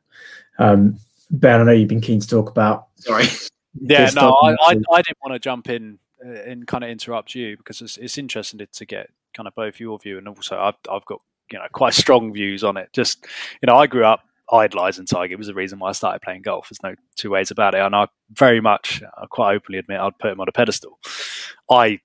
Um, 0.58 0.98
ben, 1.30 1.60
I 1.60 1.64
know 1.66 1.74
you've 1.74 1.90
been 1.90 2.00
keen 2.00 2.22
to 2.22 2.28
talk 2.28 2.50
about. 2.50 2.88
Sorry. 2.96 3.26
Yeah, 3.78 4.10
no, 4.16 4.30
I, 4.42 4.54
I, 4.54 4.76
I, 4.94 5.02
didn't 5.02 5.18
want 5.22 5.34
to 5.34 5.40
jump 5.40 5.70
in 5.70 6.00
and 6.22 6.66
kind 6.66 6.82
of 6.82 6.90
interrupt 6.90 7.36
you 7.36 7.58
because 7.58 7.82
it's, 7.82 7.98
it's 7.98 8.18
interesting 8.18 8.66
to 8.72 8.86
get 8.86 9.10
kind 9.34 9.48
of 9.48 9.56
both 9.56 9.82
your 9.82 10.00
view 10.00 10.18
and 10.18 10.30
also 10.30 10.58
I've 10.58 10.76
I've 10.90 11.04
got 11.04 11.20
you 11.52 11.60
know 11.60 11.66
quite 11.74 11.94
strong 11.94 12.34
views 12.34 12.64
on 12.64 12.78
it. 12.78 12.90
Just 12.94 13.26
you 13.62 13.68
know, 13.68 13.76
I 13.76 13.88
grew 13.88 14.06
up 14.06 14.22
idolizing 14.52 15.06
Tiger. 15.06 15.34
It 15.34 15.38
was 15.38 15.48
the 15.48 15.54
reason 15.54 15.80
why 15.80 15.90
I 15.90 15.94
started 15.94 16.22
playing 16.22 16.44
golf. 16.44 16.70
There's 16.70 16.84
no 16.84 16.96
two 17.16 17.32
ways 17.32 17.52
about 17.52 17.76
it, 17.76 17.82
and 17.82 17.96
I 17.96 18.08
very 18.32 18.62
much, 18.62 19.02
I 19.18 19.26
quite 19.28 19.56
openly 19.56 19.80
admit, 19.80 20.00
I'd 20.00 20.18
put 20.20 20.32
him 20.32 20.40
on 20.40 20.48
a 20.48 20.52
pedestal. 20.52 21.00
I 21.70 22.00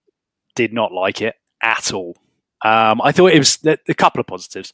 did 0.55 0.73
not 0.73 0.93
like 0.93 1.21
it 1.21 1.37
at 1.63 1.93
all. 1.93 2.17
Um, 2.65 3.01
I 3.03 3.13
thought 3.13 3.33
it 3.33 3.39
was 3.39 3.59
a 3.65 3.95
couple 3.95 4.21
of 4.21 4.27
positives 4.27 4.73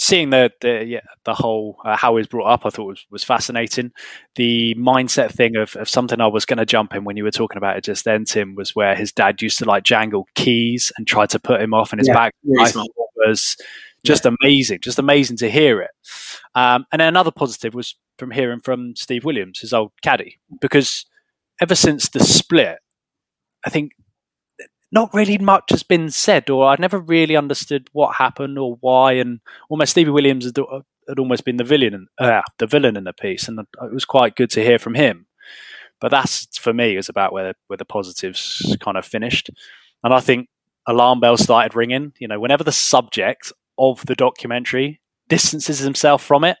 seeing 0.00 0.30
the 0.30 0.50
the 0.62 0.84
yeah, 0.84 1.00
the 1.24 1.34
whole 1.34 1.76
uh, 1.84 1.96
how 1.96 2.12
he 2.12 2.16
was 2.16 2.26
brought 2.26 2.46
up, 2.46 2.64
I 2.64 2.70
thought 2.70 2.86
was, 2.86 3.06
was 3.10 3.22
fascinating. 3.22 3.92
The 4.36 4.74
mindset 4.76 5.30
thing 5.30 5.56
of, 5.56 5.76
of 5.76 5.88
something 5.88 6.20
I 6.20 6.26
was 6.26 6.46
going 6.46 6.58
to 6.58 6.66
jump 6.66 6.94
in 6.94 7.04
when 7.04 7.16
you 7.16 7.24
were 7.24 7.30
talking 7.30 7.58
about 7.58 7.76
it 7.76 7.84
just 7.84 8.04
then, 8.04 8.24
Tim, 8.24 8.54
was 8.54 8.74
where 8.74 8.94
his 8.96 9.12
dad 9.12 9.42
used 9.42 9.58
to 9.58 9.66
like 9.66 9.84
jangle 9.84 10.26
keys 10.34 10.90
and 10.96 11.06
try 11.06 11.26
to 11.26 11.38
put 11.38 11.60
him 11.60 11.74
off 11.74 11.92
in 11.92 11.98
his 11.98 12.08
yeah, 12.08 12.14
back. 12.14 12.34
was 13.26 13.56
just 14.04 14.24
yeah. 14.24 14.32
amazing, 14.40 14.80
just 14.80 14.98
amazing 14.98 15.36
to 15.38 15.50
hear 15.50 15.80
it. 15.80 15.90
Um, 16.54 16.86
and 16.92 17.00
then 17.00 17.08
another 17.08 17.30
positive 17.30 17.74
was 17.74 17.96
from 18.18 18.30
hearing 18.30 18.60
from 18.60 18.94
Steve 18.96 19.24
Williams, 19.24 19.60
his 19.60 19.72
old 19.72 19.92
caddy, 20.02 20.38
because 20.60 21.06
ever 21.60 21.74
since 21.74 22.08
the 22.08 22.20
split, 22.20 22.78
I 23.64 23.70
think 23.70 23.92
not 24.92 25.14
really 25.14 25.38
much 25.38 25.70
has 25.70 25.82
been 25.82 26.10
said, 26.10 26.50
or 26.50 26.68
I'd 26.68 26.80
never 26.80 26.98
really 26.98 27.36
understood 27.36 27.88
what 27.92 28.16
happened 28.16 28.58
or 28.58 28.76
why. 28.80 29.12
And 29.12 29.40
almost 29.68 29.92
Stevie 29.92 30.10
Williams 30.10 30.44
had, 30.44 30.58
had 31.08 31.18
almost 31.18 31.44
been 31.44 31.56
the 31.56 31.64
villain, 31.64 32.08
uh, 32.18 32.42
the 32.58 32.66
villain 32.66 32.96
in 32.96 33.04
the 33.04 33.12
piece, 33.12 33.48
and 33.48 33.60
it 33.60 33.92
was 33.92 34.04
quite 34.04 34.36
good 34.36 34.50
to 34.50 34.62
hear 34.62 34.78
from 34.78 34.94
him. 34.94 35.26
But 36.00 36.10
that's 36.10 36.58
for 36.58 36.72
me 36.72 36.96
is 36.96 37.08
about 37.08 37.32
where 37.32 37.54
where 37.66 37.76
the 37.76 37.84
positives 37.84 38.76
kind 38.80 38.96
of 38.96 39.04
finished, 39.04 39.50
and 40.02 40.14
I 40.14 40.20
think 40.20 40.48
alarm 40.86 41.20
bells 41.20 41.42
started 41.42 41.76
ringing. 41.76 42.14
You 42.18 42.28
know, 42.28 42.40
whenever 42.40 42.64
the 42.64 42.72
subject 42.72 43.52
of 43.80 44.04
the 44.06 44.14
documentary 44.14 45.00
distances 45.28 45.78
himself 45.78 46.22
from 46.22 46.44
it, 46.44 46.58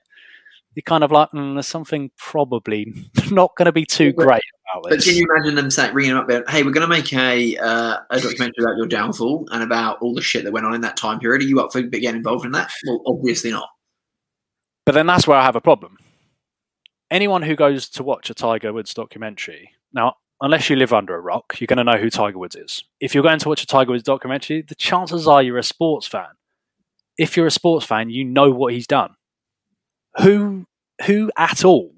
you're 0.74 0.82
kind 0.82 1.04
of 1.04 1.12
like, 1.12 1.30
mm, 1.30 1.54
there's 1.54 1.66
something 1.66 2.10
probably 2.16 2.92
not 3.30 3.54
going 3.56 3.66
to 3.66 3.72
be 3.72 3.84
too 3.84 4.12
great 4.12 4.42
about 4.72 4.88
this. 4.88 4.96
But 4.96 5.04
can 5.04 5.16
you 5.16 5.26
imagine 5.30 5.54
them 5.56 5.70
saying, 5.70 5.94
ringing 5.94 6.16
up, 6.16 6.28
going, 6.28 6.44
"Hey, 6.48 6.62
we're 6.62 6.70
going 6.70 6.88
to 6.88 6.88
make 6.88 7.12
a 7.12 7.56
uh, 7.58 7.98
a 8.10 8.20
documentary 8.20 8.64
about 8.64 8.76
your 8.76 8.86
downfall 8.86 9.46
and 9.50 9.62
about 9.62 10.00
all 10.00 10.14
the 10.14 10.22
shit 10.22 10.44
that 10.44 10.52
went 10.52 10.66
on 10.66 10.74
in 10.74 10.80
that 10.82 10.96
time 10.96 11.18
period. 11.18 11.42
Are 11.42 11.46
you 11.46 11.60
up 11.60 11.72
for 11.72 11.82
getting 11.82 12.16
involved 12.16 12.44
in 12.44 12.52
that?" 12.52 12.70
Well, 12.86 13.02
obviously 13.06 13.50
not. 13.50 13.68
But 14.86 14.92
then 14.92 15.06
that's 15.06 15.26
where 15.26 15.38
I 15.38 15.44
have 15.44 15.56
a 15.56 15.60
problem. 15.60 15.96
Anyone 17.10 17.42
who 17.42 17.56
goes 17.56 17.88
to 17.90 18.04
watch 18.04 18.30
a 18.30 18.34
Tiger 18.34 18.72
Woods 18.72 18.94
documentary 18.94 19.72
now, 19.92 20.14
unless 20.40 20.70
you 20.70 20.76
live 20.76 20.92
under 20.92 21.16
a 21.16 21.20
rock, 21.20 21.60
you're 21.60 21.66
going 21.66 21.78
to 21.78 21.84
know 21.84 21.98
who 21.98 22.08
Tiger 22.08 22.38
Woods 22.38 22.54
is. 22.54 22.84
If 23.00 23.14
you're 23.14 23.24
going 23.24 23.40
to 23.40 23.48
watch 23.48 23.62
a 23.62 23.66
Tiger 23.66 23.90
Woods 23.90 24.04
documentary, 24.04 24.62
the 24.62 24.76
chances 24.76 25.26
are 25.26 25.42
you're 25.42 25.58
a 25.58 25.64
sports 25.64 26.06
fan. 26.06 26.28
If 27.20 27.36
you're 27.36 27.46
a 27.46 27.50
sports 27.50 27.84
fan, 27.84 28.08
you 28.08 28.24
know 28.24 28.50
what 28.50 28.72
he's 28.72 28.86
done. 28.86 29.10
Who 30.22 30.66
who 31.06 31.30
at 31.36 31.64
all 31.64 31.92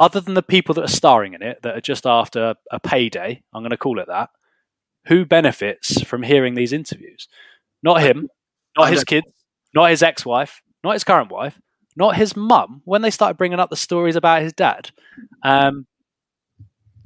other 0.00 0.20
than 0.20 0.32
the 0.34 0.42
people 0.42 0.74
that 0.74 0.84
are 0.84 0.88
starring 0.88 1.34
in 1.34 1.42
it 1.42 1.60
that 1.62 1.76
are 1.76 1.82
just 1.82 2.06
after 2.06 2.54
a 2.70 2.80
payday, 2.80 3.42
I'm 3.52 3.62
going 3.62 3.70
to 3.70 3.76
call 3.76 3.98
it 3.98 4.06
that, 4.08 4.30
who 5.06 5.26
benefits 5.26 6.02
from 6.02 6.22
hearing 6.22 6.54
these 6.54 6.72
interviews? 6.72 7.28
Not 7.82 8.00
him, 8.00 8.28
not 8.76 8.90
his 8.90 9.04
kids, 9.04 9.26
not 9.74 9.90
his 9.90 10.02
ex 10.02 10.24
wife, 10.24 10.62
not 10.82 10.94
his 10.94 11.04
current 11.04 11.30
wife, 11.30 11.60
not 11.94 12.16
his 12.16 12.34
mum 12.36 12.80
when 12.84 13.02
they 13.02 13.10
started 13.10 13.36
bringing 13.36 13.60
up 13.60 13.70
the 13.70 13.76
stories 13.76 14.16
about 14.16 14.42
his 14.42 14.52
dad. 14.54 14.90
Um, 15.42 15.86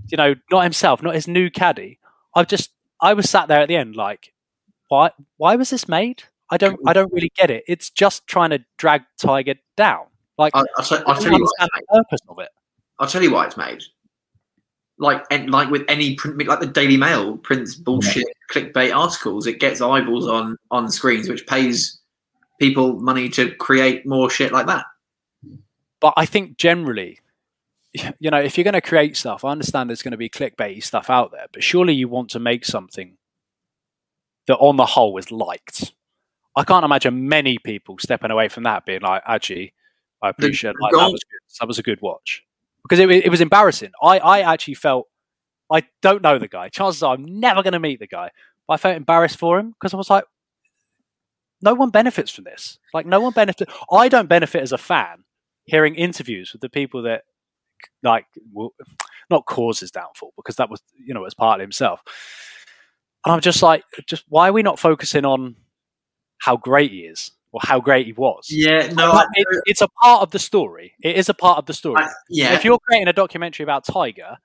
you 0.09 0.17
know, 0.17 0.35
not 0.51 0.63
himself, 0.63 1.03
not 1.03 1.15
his 1.15 1.27
new 1.27 1.51
caddy. 1.51 1.99
I've 2.37 2.49
just, 2.49 2.71
I 3.01 3.15
was 3.15 3.29
sat 3.29 3.49
there 3.49 3.61
at 3.61 3.69
the 3.69 3.77
end 3.77 3.97
like, 3.97 4.33
why, 4.89 5.11
why 5.39 5.57
was 5.57 5.71
this 5.71 5.89
made? 5.89 6.25
I 6.53 6.57
don't, 6.59 6.79
I 6.87 6.93
don't 6.93 7.13
really 7.13 7.33
get 7.37 7.51
it. 7.51 7.65
It's 7.67 7.91
just 7.91 8.27
trying 8.29 8.51
to 8.51 8.65
drag 8.77 9.03
Tiger 9.19 9.55
down. 9.77 10.05
Like, 10.39 10.53
I'll, 10.55 10.65
I'll, 10.77 11.03
I'll 11.07 11.21
tell 11.21 11.33
you 11.33 11.43
what, 11.43 11.51
the 11.59 11.83
purpose 11.89 12.21
of 12.29 12.39
it. 12.39 12.51
I'll 12.99 13.09
tell 13.09 13.23
you 13.23 13.33
why 13.33 13.47
it's 13.47 13.57
made. 13.57 13.83
Like 14.99 15.25
and 15.31 15.51
like 15.51 15.71
with 15.71 15.83
any 15.89 16.15
print, 16.15 16.47
like 16.47 16.61
the 16.61 16.67
Daily 16.67 16.97
Mail 16.97 17.37
prints 17.39 17.75
bullshit 17.75 18.27
yeah. 18.27 18.55
clickbait 18.55 18.95
articles, 18.95 19.47
it 19.49 19.59
gets 19.59 19.81
eyeballs 19.81 20.29
on 20.29 20.57
on 20.71 20.91
screens, 20.91 21.29
which 21.29 21.47
pays 21.47 21.99
people 22.61 23.01
money 23.01 23.29
to 23.31 23.53
create 23.57 24.07
more 24.07 24.31
shit 24.31 24.53
like 24.53 24.67
that. 24.67 24.85
But 25.99 26.15
I 26.17 26.27
think 26.27 26.57
generally, 26.59 27.19
you 27.93 28.31
know, 28.31 28.39
if 28.39 28.57
you're 28.57 28.65
going 28.65 28.75
to 28.75 28.81
create 28.81 29.17
stuff, 29.17 29.45
I 29.45 29.51
understand 29.51 29.91
there's 29.91 30.03
going 30.03 30.13
to 30.13 30.19
be 30.19 30.29
clickbait 30.29 30.85
stuff 30.85 31.11
out 31.11 31.33
there, 31.33 31.47
but 31.53 31.65
surely 31.65 31.95
you 31.95 32.09
want 32.09 32.31
to 32.31 32.39
make 32.39 32.65
something 32.65 33.17
that, 34.47 34.57
on 34.59 34.77
the 34.77 34.87
whole, 34.87 35.19
is 35.19 35.33
liked. 35.33 35.95
I 36.57 36.65
can't 36.65 36.85
imagine 36.85 37.29
many 37.29 37.59
people 37.59 37.97
stepping 37.99 38.31
away 38.31 38.49
from 38.49 38.65
that 38.65 38.85
being 38.85 39.01
like, 39.01 39.23
actually, 39.27 39.73
I 40.23 40.29
appreciate 40.29 40.75
like, 40.81 40.93
that 40.93 41.11
was 41.11 41.25
good. 41.25 41.41
That 41.61 41.67
was 41.67 41.79
a 41.79 41.83
good 41.83 42.01
watch 42.03 42.45
because 42.83 42.99
it, 42.99 43.11
it 43.11 43.31
was 43.31 43.41
embarrassing. 43.41 43.93
I, 44.03 44.19
I 44.19 44.41
actually 44.41 44.75
felt 44.75 45.09
I 45.73 45.85
don't 46.03 46.23
know 46.23 46.39
the 46.39 46.49
guy. 46.49 46.69
Chances 46.69 47.03
are 47.03 47.15
I'm 47.15 47.41
never 47.41 47.63
going 47.63 47.73
to 47.73 47.81
meet 47.81 47.99
the 47.99 48.07
guy. 48.07 48.31
But 48.69 48.75
I 48.75 48.77
felt 48.77 48.97
embarrassed 48.97 49.39
for 49.39 49.59
him 49.59 49.71
because 49.71 49.95
I 49.95 49.97
was 49.97 50.11
like, 50.11 50.25
no 51.63 51.75
one 51.75 51.91
benefits 51.91 52.31
from 52.31 52.45
this. 52.45 52.79
Like, 52.93 53.07
no 53.07 53.21
one 53.21 53.33
benefits. 53.33 53.73
I 53.91 54.09
don't 54.09 54.29
benefit 54.29 54.63
as 54.63 54.73
a 54.73 54.79
fan 54.79 55.25
hearing 55.65 55.95
interviews 55.95 56.53
with 56.53 56.61
the 56.61 56.69
people 56.69 57.03
that, 57.03 57.23
like, 58.03 58.27
will, 58.53 58.75
not 59.31 59.47
cause 59.47 59.81
his 59.81 59.91
downfall 59.91 60.33
because 60.37 60.57
that 60.57 60.69
was, 60.69 60.83
you 60.95 61.15
know, 61.15 61.25
as 61.25 61.35
part 61.35 61.61
of 61.61 61.65
himself. 61.65 62.01
And 63.25 63.33
I'm 63.33 63.41
just 63.41 63.63
like, 63.63 63.85
just 64.07 64.25
why 64.29 64.49
are 64.49 64.53
we 64.53 64.63
not 64.63 64.79
focusing 64.79 65.25
on 65.25 65.57
how 66.43 66.57
great 66.57 66.91
he 66.91 67.01
is? 67.01 67.31
or 67.53 67.61
how 67.63 67.81
great 67.81 68.07
he 68.07 68.13
was. 68.13 68.49
Yeah, 68.51 68.91
no, 68.93 69.13
I, 69.13 69.27
it, 69.35 69.47
it's 69.67 69.83
a 69.83 69.89
part 70.03 70.23
of 70.23 70.31
the 70.31 70.39
story. 70.39 70.95
It 71.03 71.17
is 71.17 71.29
a 71.29 71.35
part 71.35 71.59
of 71.59 71.67
the 71.67 71.75
story. 71.75 72.03
I, 72.03 72.09
yeah, 72.29 72.55
if 72.55 72.65
you're 72.65 72.79
creating 72.79 73.09
a 73.09 73.13
documentary 73.13 73.63
about 73.63 73.85
Tiger, 73.85 74.39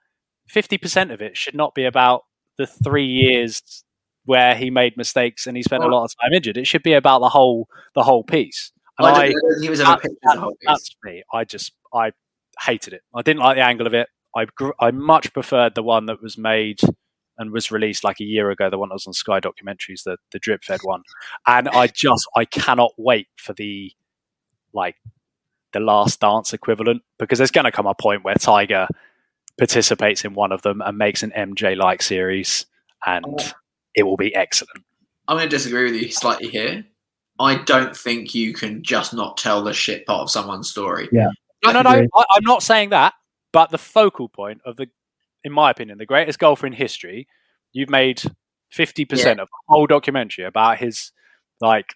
fifty 0.47 0.77
percent 0.77 1.11
of 1.11 1.21
it 1.21 1.37
should 1.37 1.55
not 1.55 1.73
be 1.73 1.85
about 1.85 2.23
the 2.57 2.67
three 2.67 3.05
years 3.05 3.83
where 4.25 4.55
he 4.55 4.69
made 4.69 4.97
mistakes 4.97 5.47
and 5.47 5.55
he 5.55 5.63
spent 5.63 5.81
well, 5.81 5.89
a 5.89 5.93
lot 5.93 6.03
of 6.03 6.11
time 6.21 6.33
injured. 6.33 6.57
It 6.57 6.67
should 6.67 6.83
be 6.83 6.93
about 6.93 7.19
the 7.19 7.29
whole 7.29 7.69
the 7.95 8.03
whole 8.03 8.23
piece. 8.23 8.73
And 8.99 9.07
I, 9.07 9.11
I, 9.11 9.33
he 9.61 9.69
was 9.69 9.79
that, 9.79 10.01
that, 10.01 10.53
that's 10.65 10.95
me. 11.03 11.23
I 11.33 11.45
just 11.45 11.71
I 11.93 12.11
hated 12.65 12.93
it. 12.93 13.03
I 13.15 13.21
didn't 13.21 13.39
like 13.39 13.55
the 13.55 13.63
angle 13.63 13.87
of 13.87 13.93
it. 13.93 14.09
I 14.35 14.47
I 14.79 14.91
much 14.91 15.31
preferred 15.31 15.75
the 15.75 15.83
one 15.83 16.07
that 16.07 16.21
was 16.21 16.37
made 16.37 16.81
and 17.37 17.51
was 17.51 17.71
released 17.71 18.03
like 18.03 18.19
a 18.19 18.25
year 18.25 18.49
ago. 18.51 18.69
The 18.69 18.77
one 18.77 18.89
that 18.89 18.95
was 18.95 19.07
on 19.07 19.13
Sky 19.13 19.39
documentaries, 19.39 20.03
the 20.03 20.17
the 20.31 20.39
drip 20.39 20.63
fed 20.63 20.81
one, 20.83 21.03
and 21.45 21.67
I 21.69 21.87
just 21.87 22.27
I 22.35 22.45
cannot 22.45 22.91
wait 22.97 23.27
for 23.37 23.53
the 23.53 23.91
like 24.73 24.95
the 25.73 25.79
last 25.79 26.19
dance 26.19 26.53
equivalent 26.53 27.03
because 27.19 27.37
there's 27.37 27.51
going 27.51 27.65
to 27.65 27.71
come 27.71 27.87
a 27.87 27.93
point 27.93 28.23
where 28.23 28.35
Tiger 28.35 28.87
participates 29.57 30.23
in 30.23 30.33
one 30.33 30.51
of 30.51 30.61
them 30.61 30.81
and 30.81 30.97
makes 30.97 31.23
an 31.23 31.31
MJ 31.31 31.75
like 31.75 32.01
series, 32.01 32.65
and 33.05 33.25
oh. 33.25 33.51
it 33.95 34.03
will 34.03 34.17
be 34.17 34.33
excellent. 34.35 34.83
I'm 35.27 35.37
going 35.37 35.49
to 35.49 35.55
disagree 35.55 35.91
with 35.91 36.01
you 36.01 36.11
slightly 36.11 36.47
here. 36.47 36.85
I 37.39 37.55
don't 37.63 37.95
think 37.95 38.33
you 38.33 38.53
can 38.53 38.81
just 38.81 39.13
not 39.13 39.37
tell 39.37 39.63
the 39.63 39.73
shit 39.73 40.05
part 40.05 40.21
of 40.21 40.31
someone's 40.31 40.69
story. 40.69 41.07
Yeah. 41.11 41.29
No, 41.63 41.71
no, 41.71 41.81
no. 41.81 41.89
I, 42.15 42.23
I'm 42.31 42.43
not 42.43 42.63
saying 42.63 42.89
that, 42.89 43.13
but 43.51 43.69
the 43.69 43.77
focal 43.77 44.29
point 44.29 44.61
of 44.65 44.75
the 44.75 44.87
in 45.43 45.51
my 45.51 45.71
opinion, 45.71 45.97
the 45.97 46.05
greatest 46.05 46.39
golfer 46.39 46.67
in 46.67 46.73
history. 46.73 47.27
You've 47.73 47.89
made 47.89 48.21
fifty 48.69 49.05
percent 49.05 49.39
of 49.39 49.47
the 49.47 49.73
whole 49.73 49.87
documentary 49.87 50.45
about 50.45 50.77
his 50.77 51.11
like 51.61 51.93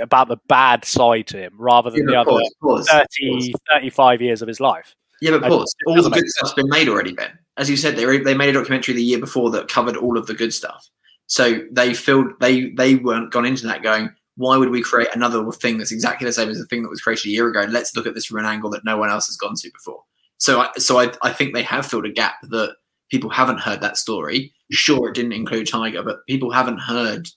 about 0.00 0.28
the 0.28 0.36
bad 0.48 0.84
side 0.84 1.26
to 1.28 1.38
him 1.38 1.54
rather 1.58 1.90
than 1.90 2.08
yeah, 2.08 2.24
the 2.24 2.30
other 2.32 2.42
course, 2.60 2.88
30, 2.88 3.52
35 3.72 4.20
years 4.20 4.42
of 4.42 4.48
his 4.48 4.60
life. 4.60 4.94
Yeah, 5.20 5.30
but 5.32 5.42
pause. 5.42 5.74
All 5.86 6.02
the 6.02 6.10
good 6.10 6.28
stuff's 6.28 6.54
been 6.54 6.68
made 6.68 6.88
already, 6.88 7.12
Ben. 7.12 7.38
As 7.56 7.70
you 7.70 7.76
said, 7.76 7.96
they 7.96 8.18
they 8.18 8.34
made 8.34 8.50
a 8.50 8.52
documentary 8.52 8.94
the 8.94 9.02
year 9.02 9.18
before 9.18 9.50
that 9.50 9.68
covered 9.68 9.96
all 9.96 10.18
of 10.18 10.26
the 10.26 10.34
good 10.34 10.52
stuff. 10.52 10.88
So 11.26 11.62
they 11.70 11.94
filled 11.94 12.32
they 12.40 12.70
they 12.70 12.96
weren't 12.96 13.32
gone 13.32 13.46
into 13.46 13.66
that 13.66 13.82
going, 13.82 14.10
why 14.36 14.56
would 14.56 14.70
we 14.70 14.82
create 14.82 15.08
another 15.14 15.50
thing 15.52 15.78
that's 15.78 15.92
exactly 15.92 16.26
the 16.26 16.32
same 16.32 16.50
as 16.50 16.58
the 16.58 16.66
thing 16.66 16.82
that 16.82 16.90
was 16.90 17.00
created 17.00 17.26
a 17.26 17.30
year 17.30 17.48
ago? 17.48 17.66
Let's 17.68 17.96
look 17.96 18.06
at 18.06 18.14
this 18.14 18.26
from 18.26 18.38
an 18.38 18.44
angle 18.44 18.70
that 18.70 18.84
no 18.84 18.98
one 18.98 19.10
else 19.10 19.26
has 19.26 19.36
gone 19.36 19.54
to 19.56 19.70
before. 19.72 20.02
So, 20.38 20.60
I, 20.60 20.70
so 20.76 20.98
I, 21.00 21.12
I 21.22 21.32
think 21.32 21.54
they 21.54 21.62
have 21.62 21.86
filled 21.86 22.06
a 22.06 22.12
gap 22.12 22.34
that 22.42 22.76
people 23.10 23.30
haven't 23.30 23.60
heard 23.60 23.80
that 23.80 23.96
story. 23.96 24.52
Sure, 24.70 25.08
it 25.08 25.14
didn't 25.14 25.32
include 25.32 25.68
Tiger, 25.68 26.02
but 26.02 26.26
people 26.26 26.50
haven't 26.50 26.78
heard 26.78 27.28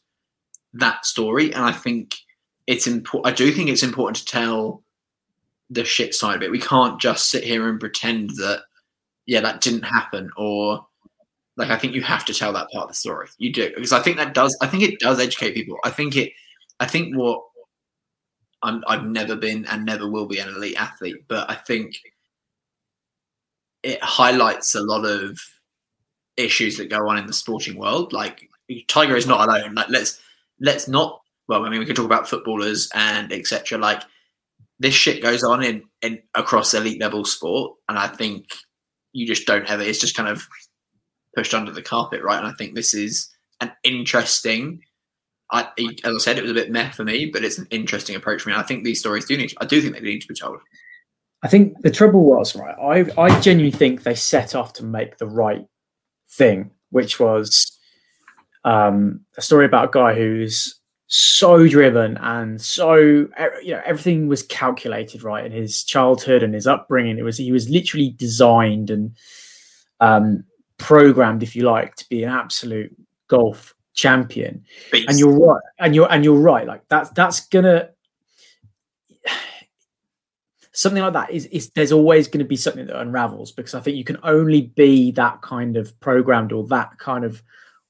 that 0.74 1.06
story, 1.06 1.54
and 1.54 1.64
I 1.64 1.72
think 1.72 2.16
it's 2.68 2.88
important. 2.88 3.34
I 3.34 3.36
do 3.36 3.52
think 3.52 3.70
it's 3.70 3.84
important 3.84 4.18
to 4.18 4.26
tell 4.26 4.84
the 5.70 5.86
shit 5.86 6.14
side 6.16 6.38
of 6.38 6.44
it. 6.44 6.52
We 6.52 6.60
can't 6.60 7.00
just 7.00 7.30
sit 7.30 7.44
here 7.44 7.70
and 7.70 7.80
pretend 7.80 8.32
that 8.32 8.64
yeah, 9.26 9.42
that 9.42 9.62
didn't 9.62 9.84
happen, 9.84 10.32
or 10.38 10.88
like 11.56 11.70
I 11.70 11.78
think 11.78 11.94
you 11.94 12.02
have 12.02 12.26
to 12.26 12.34
tell 12.34 12.54
that 12.54 12.70
part 12.72 12.84
of 12.84 12.90
the 12.90 12.96
story. 12.96 13.28
You 13.38 13.54
do 13.54 13.70
because 13.76 13.94
I 13.94 14.02
think 14.02 14.18
that 14.18 14.34
does. 14.34 14.58
I 14.62 14.68
think 14.68 14.84
it 14.84 15.00
does 15.00 15.20
educate 15.20 15.54
people. 15.54 15.78
I 15.84 15.92
think 15.92 16.16
it. 16.16 16.32
I 16.80 16.88
think 16.88 17.16
what 17.16 17.42
I'm, 18.64 18.84
I've 18.88 19.06
never 19.06 19.36
been 19.36 19.66
and 19.66 19.86
never 19.86 20.10
will 20.10 20.26
be 20.26 20.40
an 20.40 20.50
elite 20.50 20.80
athlete, 20.80 21.26
but 21.28 21.50
I 21.50 21.56
think 21.56 21.96
it 23.84 24.04
highlights 24.04 24.76
a 24.76 24.82
lot 24.82 25.06
of 25.06 25.40
issues 26.38 26.78
that 26.78 26.90
go 26.90 27.08
on 27.10 27.18
in 27.18 27.28
the 27.28 27.34
sporting 27.34 27.78
world. 27.78 28.14
Like 28.14 28.50
Tiger 28.88 29.16
is 29.16 29.28
not 29.28 29.48
alone. 29.48 29.76
Like 29.76 29.90
let's 29.90 30.20
let's 30.60 30.88
not. 30.88 31.22
Well, 31.48 31.66
I 31.66 31.70
mean, 31.70 31.80
we 31.80 31.86
can 31.86 31.96
talk 31.96 32.06
about 32.06 32.30
footballers 32.30 32.90
and 32.94 33.32
etc. 33.32 33.78
Like 33.78 34.04
this 34.80 34.94
shit 34.94 35.22
goes 35.22 35.44
on 35.44 35.64
in, 35.64 35.84
in 36.02 36.20
across 36.36 36.74
elite 36.74 37.02
level 37.02 37.26
sport, 37.26 37.74
and 37.88 37.98
I 37.98 38.08
think 38.08 38.46
you 39.12 39.28
just 39.28 39.46
don't 39.46 39.68
have 39.68 39.82
it. 39.82 39.88
It's 39.88 40.00
just 40.00 40.16
kind 40.16 40.30
of 40.30 40.48
pushed 41.36 41.54
under 41.54 41.72
the 41.72 41.82
carpet, 41.82 42.22
right? 42.24 42.38
And 42.38 42.48
I 42.48 42.54
think 42.58 42.76
this 42.76 42.94
is 42.94 43.30
an 43.62 43.72
interesting. 43.84 44.82
I, 45.52 45.68
as 46.04 46.16
I 46.16 46.18
said, 46.20 46.38
it 46.38 46.44
was 46.44 46.52
a 46.52 46.56
bit 46.56 46.72
meh 46.72 46.92
for 46.92 47.04
me, 47.04 47.26
but 47.26 47.44
it's 47.44 47.58
an 47.58 47.68
interesting 47.72 48.16
approach 48.16 48.44
for 48.44 48.50
me. 48.50 48.56
I 48.56 48.62
think 48.62 48.84
these 48.84 49.00
stories 49.00 49.26
do 49.26 49.36
need. 49.36 49.54
I 49.60 49.66
do 49.66 49.82
think 49.82 49.96
they 49.96 50.02
need 50.02 50.22
to 50.22 50.28
be 50.28 50.36
told. 50.36 50.60
I 51.42 51.48
think 51.48 51.82
the 51.82 51.92
trouble 51.92 52.24
was 52.24 52.56
right. 52.56 52.76
I 52.78 53.22
I 53.22 53.40
genuinely 53.40 53.78
think 53.78 54.04
they 54.04 54.16
set 54.16 54.56
off 54.56 54.74
to 54.74 54.86
make 54.86 55.18
the 55.18 55.28
right 55.28 55.66
thing, 56.30 56.72
which 56.90 57.20
was 57.20 57.78
um, 58.66 59.22
a 59.38 59.42
story 59.42 59.66
about 59.66 59.90
a 59.90 59.92
guy 59.92 60.14
who's 60.14 60.76
so 61.12 61.68
driven 61.68 62.18
and 62.18 62.62
so 62.62 62.96
you 62.96 63.72
know 63.72 63.82
everything 63.84 64.28
was 64.28 64.44
calculated 64.44 65.24
right 65.24 65.44
in 65.44 65.52
his 65.52 65.84
childhood 65.84 66.44
and 66.44 66.54
his 66.54 66.68
upbringing. 66.68 67.18
It 67.18 67.24
was 67.24 67.38
he 67.38 67.52
was 67.52 67.70
literally 67.70 68.10
designed 68.10 68.90
and 68.90 69.16
um, 70.02 70.44
programmed, 70.78 71.44
if 71.44 71.56
you 71.56 71.64
like, 71.64 71.96
to 71.96 72.10
be 72.10 72.24
an 72.24 72.30
absolute 72.30 72.96
golf 73.28 73.74
champion. 73.94 74.64
Beast. 74.92 75.10
And 75.10 75.20
you're 75.20 75.38
right. 75.38 75.62
And 75.80 75.96
you're 75.96 76.12
and 76.12 76.24
you're 76.24 76.40
right. 76.40 76.68
Like 76.68 76.82
that's 76.90 77.10
that's 77.12 77.48
gonna 77.48 77.90
something 80.80 81.04
like 81.04 81.12
that 81.12 81.30
is, 81.30 81.46
is 81.48 81.70
there's 81.72 81.92
always 81.92 82.30
going 82.30 82.40
to 82.40 82.48
be 82.48 82.56
something 82.56 82.86
that 82.86 83.02
unravels 83.02 83.52
because 83.52 83.74
I 83.74 83.82
think 83.82 83.98
you 83.98 84.06
can 84.06 84.18
only 84.24 84.62
be 84.62 85.12
that 85.12 85.42
kind 85.42 85.76
of 85.76 86.00
programmed 86.00 86.54
or 86.54 86.66
that 86.68 86.98
kind 87.00 87.26
of 87.26 87.44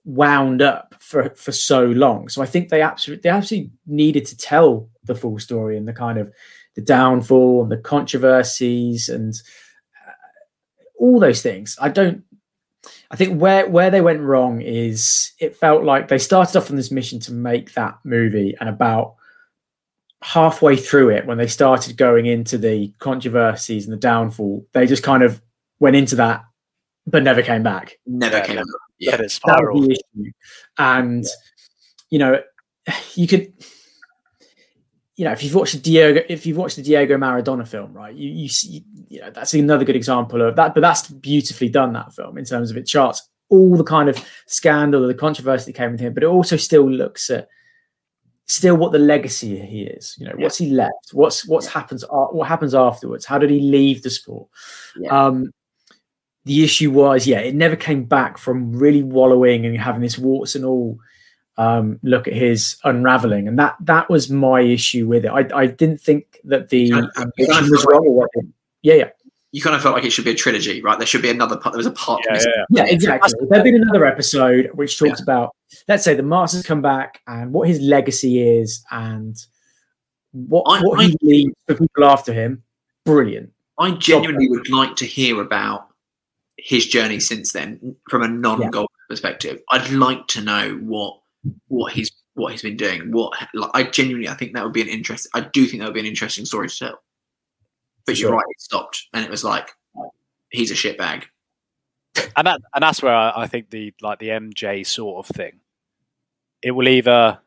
wound 0.05 0.63
up 0.63 0.95
for 0.99 1.29
for 1.35 1.51
so 1.51 1.85
long. 1.85 2.29
So 2.29 2.41
I 2.41 2.47
think 2.47 2.69
they 2.69 2.81
absolutely 2.81 3.21
they 3.21 3.29
absolutely 3.29 3.69
needed 3.85 4.25
to 4.25 4.37
tell 4.37 4.89
the 5.03 5.13
full 5.13 5.37
story 5.37 5.77
and 5.77 5.87
the 5.87 5.93
kind 5.93 6.17
of 6.17 6.33
the 6.73 6.81
downfall 6.81 7.61
and 7.61 7.71
the 7.71 7.77
controversies 7.77 9.07
and 9.07 9.35
uh, 10.07 10.11
all 10.97 11.19
those 11.19 11.43
things. 11.43 11.77
I 11.79 11.89
don't. 11.89 12.23
I 13.11 13.15
think 13.17 13.39
where 13.39 13.69
where 13.69 13.91
they 13.91 14.01
went 14.01 14.21
wrong 14.21 14.61
is 14.61 15.33
it 15.37 15.55
felt 15.55 15.83
like 15.83 16.07
they 16.07 16.17
started 16.17 16.57
off 16.57 16.71
on 16.71 16.75
this 16.75 16.89
mission 16.89 17.19
to 17.19 17.33
make 17.33 17.75
that 17.75 17.99
movie 18.03 18.55
and 18.59 18.67
about 18.67 19.13
halfway 20.21 20.75
through 20.75 21.09
it 21.09 21.25
when 21.25 21.37
they 21.37 21.47
started 21.47 21.95
going 21.95 22.25
into 22.25 22.57
the 22.57 22.93
controversies 22.99 23.85
and 23.85 23.93
the 23.93 23.97
downfall 23.99 24.65
they 24.73 24.85
just 24.85 25.03
kind 25.03 25.23
of 25.23 25.41
went 25.79 25.95
into 25.95 26.15
that 26.15 26.43
but 27.07 27.23
never 27.23 27.41
came 27.41 27.63
back 27.63 27.97
never 28.05 28.37
yeah, 28.37 28.45
came 28.45 28.55
back 28.57 28.65
yeah 28.99 29.21
it 29.21 29.31
spiral. 29.31 29.81
the 29.81 29.91
issue 29.91 30.31
and 30.77 31.23
yeah. 31.23 31.29
you 32.09 32.19
know 32.19 32.41
you 33.15 33.27
could 33.27 33.53
you 35.15 35.23
know 35.23 35.31
if 35.31 35.41
you've 35.41 35.55
watched 35.55 35.73
the 35.73 35.79
diego 35.79 36.21
if 36.27 36.45
you've 36.45 36.57
watched 36.57 36.75
the 36.75 36.81
diego 36.81 37.17
maradona 37.17 37.65
film 37.65 37.93
right 37.93 38.15
you 38.15 38.29
you 38.29 38.49
see 38.49 38.83
you 39.07 39.21
know 39.21 39.31
that's 39.31 39.53
another 39.53 39.85
good 39.85 39.95
example 39.95 40.41
of 40.41 40.57
that 40.57 40.73
but 40.73 40.81
that's 40.81 41.07
beautifully 41.07 41.69
done 41.69 41.93
that 41.93 42.13
film 42.13 42.37
in 42.37 42.43
terms 42.43 42.71
of 42.71 42.77
it 42.77 42.83
charts 42.85 43.29
all 43.47 43.77
the 43.77 43.83
kind 43.85 44.09
of 44.09 44.23
scandal 44.47 45.03
or 45.03 45.07
the 45.07 45.13
controversy 45.13 45.71
that 45.71 45.77
came 45.77 45.91
with 45.91 45.99
him 46.01 46.13
but 46.13 46.23
it 46.23 46.27
also 46.27 46.57
still 46.57 46.89
looks 46.89 47.29
at 47.29 47.47
still 48.49 48.75
what 48.75 48.91
the 48.91 48.99
legacy 48.99 49.57
he 49.59 49.83
is. 49.83 50.15
You 50.19 50.25
know, 50.25 50.33
yeah. 50.37 50.43
what's 50.43 50.57
he 50.57 50.69
left? 50.71 51.13
What's 51.13 51.47
what's 51.47 51.67
yeah. 51.67 51.73
happens? 51.73 52.03
What 52.09 52.47
happens 52.47 52.75
afterwards? 52.75 53.25
How 53.25 53.37
did 53.37 53.49
he 53.49 53.61
leave 53.61 54.03
the 54.03 54.09
sport? 54.09 54.49
Yeah. 54.97 55.27
Um, 55.27 55.51
the 56.45 56.63
issue 56.63 56.89
was, 56.89 57.27
yeah, 57.27 57.39
it 57.39 57.53
never 57.53 57.75
came 57.75 58.05
back 58.05 58.37
from 58.37 58.71
really 58.71 59.03
wallowing 59.03 59.65
and 59.65 59.77
having 59.77 60.01
this 60.01 60.17
warts 60.17 60.55
and 60.55 60.65
all 60.65 60.97
um, 61.57 61.99
look 62.01 62.27
at 62.27 62.33
his 62.33 62.77
unraveling, 62.83 63.47
and 63.47 63.59
that 63.59 63.75
that 63.81 64.09
was 64.09 64.29
my 64.29 64.61
issue 64.61 65.07
with 65.07 65.25
it. 65.25 65.29
I, 65.29 65.47
I 65.53 65.67
didn't 65.67 66.01
think 66.01 66.39
that 66.45 66.69
the 66.69 66.91
ambition 66.93 67.69
was 67.69 67.85
wrong. 67.89 68.27
Yeah, 68.81 68.95
yeah 68.95 69.09
you 69.51 69.61
kind 69.61 69.75
of 69.75 69.81
felt 69.81 69.95
like 69.95 70.03
it 70.03 70.11
should 70.11 70.25
be 70.25 70.31
a 70.31 70.35
trilogy, 70.35 70.81
right? 70.81 70.97
There 70.97 71.07
should 71.07 71.21
be 71.21 71.29
another 71.29 71.57
part. 71.57 71.73
There 71.73 71.79
was 71.79 71.87
a 71.87 71.91
part. 71.91 72.21
Yeah, 72.29 72.35
yeah, 72.35 72.45
yeah. 72.45 72.83
yeah 72.83 72.93
exactly. 72.93 73.33
There'd 73.49 73.63
been 73.63 73.81
another 73.81 74.05
episode 74.05 74.69
which 74.73 74.99
talks 74.99 75.19
yeah. 75.19 75.23
about, 75.23 75.55
let's 75.87 76.03
say, 76.03 76.13
the 76.13 76.23
Masters 76.23 76.65
come 76.65 76.81
back 76.81 77.21
and 77.27 77.53
what 77.53 77.67
his 77.67 77.79
legacy 77.79 78.41
is 78.41 78.83
and 78.91 79.37
what 80.31 80.63
I, 80.63 80.81
what 80.81 80.99
I, 80.99 81.05
he 81.05 81.17
leaves 81.21 81.55
for 81.67 81.75
people 81.75 82.05
after 82.05 82.33
him. 82.33 82.63
Brilliant. 83.05 83.51
I 83.77 83.91
genuinely 83.91 84.49
would 84.49 84.69
like 84.69 84.95
to 84.97 85.05
hear 85.05 85.41
about 85.41 85.87
his 86.57 86.85
journey 86.85 87.19
since 87.19 87.53
then 87.53 87.95
from 88.09 88.21
a 88.21 88.27
non-golf 88.27 88.91
perspective. 89.07 89.61
I'd 89.71 89.89
like 89.91 90.27
to 90.27 90.41
know 90.41 90.75
what 90.81 91.19
what 91.69 91.93
he's 91.93 92.11
what 92.33 92.51
he's 92.51 92.61
been 92.61 92.77
doing. 92.77 93.11
What 93.11 93.33
like, 93.53 93.71
I 93.73 93.83
genuinely, 93.83 94.27
I 94.27 94.33
think 94.33 94.53
that 94.53 94.63
would 94.63 94.73
be 94.73 94.81
an 94.81 94.89
interest. 94.89 95.27
I 95.33 95.41
do 95.41 95.65
think 95.65 95.81
that 95.81 95.87
would 95.87 95.93
be 95.93 96.01
an 96.01 96.05
interesting 96.05 96.45
story 96.45 96.67
to 96.67 96.77
tell. 96.77 97.01
But 98.05 98.19
you're 98.19 98.33
right, 98.33 98.45
it 98.49 98.61
stopped, 98.61 99.07
and 99.13 99.23
it 99.23 99.29
was 99.29 99.43
like, 99.43 99.71
he's 100.51 100.71
a 100.71 100.73
shitbag. 100.73 101.25
And 102.35 102.47
that, 102.47 102.61
and 102.73 102.81
that's 102.81 103.01
where 103.01 103.13
I, 103.13 103.43
I 103.43 103.47
think 103.47 103.69
the 103.69 103.93
like 104.01 104.19
the 104.19 104.29
MJ 104.29 104.85
sort 104.85 105.25
of 105.25 105.35
thing, 105.35 105.59
it 106.61 106.71
will 106.71 106.87
either 106.87 107.39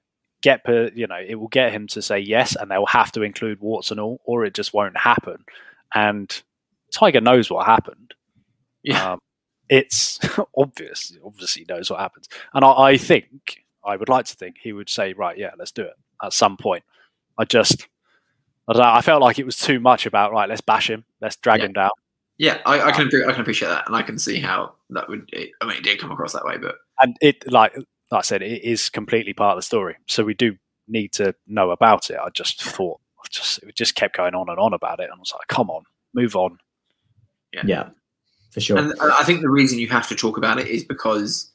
get 0.42 0.64
per, 0.64 0.90
you 0.94 1.06
know 1.06 1.20
it 1.24 1.36
will 1.36 1.48
get 1.48 1.72
him 1.72 1.86
to 1.88 2.02
say 2.02 2.18
yes, 2.18 2.56
and 2.56 2.70
they'll 2.70 2.86
have 2.86 3.12
to 3.12 3.22
include 3.22 3.60
warts 3.60 3.90
and 3.90 4.00
all, 4.00 4.20
or 4.24 4.44
it 4.44 4.54
just 4.54 4.74
won't 4.74 4.96
happen. 4.96 5.44
And 5.94 6.42
Tiger 6.92 7.20
knows 7.20 7.50
what 7.50 7.66
happened. 7.66 8.14
Yeah, 8.82 9.12
um, 9.12 9.18
it's 9.68 10.18
obvious. 10.56 11.16
Obviously, 11.24 11.64
knows 11.68 11.90
what 11.90 12.00
happens, 12.00 12.28
and 12.54 12.64
I, 12.64 12.72
I 12.72 12.96
think 12.96 13.64
I 13.84 13.96
would 13.96 14.08
like 14.08 14.26
to 14.26 14.34
think 14.34 14.56
he 14.60 14.72
would 14.72 14.90
say, 14.90 15.12
right, 15.12 15.38
yeah, 15.38 15.50
let's 15.58 15.72
do 15.72 15.82
it 15.82 15.94
at 16.22 16.32
some 16.32 16.56
point. 16.56 16.84
I 17.38 17.44
just 17.44 17.88
I 18.68 18.72
don't 18.72 18.82
know. 18.82 18.92
I 18.92 19.00
felt 19.00 19.22
like 19.22 19.38
it 19.38 19.46
was 19.46 19.56
too 19.56 19.80
much 19.80 20.06
about 20.06 20.32
right. 20.32 20.48
Let's 20.48 20.60
bash 20.60 20.88
him. 20.88 21.04
Let's 21.20 21.36
drag 21.36 21.60
yeah. 21.60 21.66
him 21.66 21.72
down. 21.72 21.90
Yeah, 22.42 22.58
I, 22.66 22.88
I 22.88 22.90
can 22.90 23.06
I 23.06 23.30
can 23.30 23.40
appreciate 23.40 23.68
that, 23.68 23.86
and 23.86 23.94
I 23.94 24.02
can 24.02 24.18
see 24.18 24.40
how 24.40 24.74
that 24.90 25.08
would. 25.08 25.30
It, 25.32 25.50
I 25.60 25.64
mean, 25.64 25.76
it 25.76 25.84
did 25.84 26.00
come 26.00 26.10
across 26.10 26.32
that 26.32 26.44
way, 26.44 26.58
but 26.58 26.74
and 27.00 27.16
it 27.20 27.48
like 27.48 27.72
like 28.10 28.18
I 28.18 28.22
said, 28.22 28.42
it 28.42 28.64
is 28.64 28.90
completely 28.90 29.32
part 29.32 29.52
of 29.52 29.58
the 29.58 29.62
story. 29.62 29.94
So 30.08 30.24
we 30.24 30.34
do 30.34 30.56
need 30.88 31.12
to 31.12 31.36
know 31.46 31.70
about 31.70 32.10
it. 32.10 32.18
I 32.20 32.30
just 32.30 32.60
thought, 32.60 33.00
just 33.30 33.62
it 33.62 33.76
just 33.76 33.94
kept 33.94 34.16
going 34.16 34.34
on 34.34 34.48
and 34.48 34.58
on 34.58 34.74
about 34.74 34.98
it, 34.98 35.04
and 35.04 35.12
I 35.12 35.18
was 35.20 35.32
like, 35.32 35.46
come 35.46 35.70
on, 35.70 35.84
move 36.14 36.34
on. 36.34 36.58
Yeah, 37.52 37.62
yeah, 37.64 37.88
for 38.50 38.60
sure. 38.60 38.76
And 38.76 38.92
I 39.00 39.22
think 39.22 39.42
the 39.42 39.48
reason 39.48 39.78
you 39.78 39.88
have 39.90 40.08
to 40.08 40.16
talk 40.16 40.36
about 40.36 40.58
it 40.58 40.66
is 40.66 40.82
because 40.82 41.48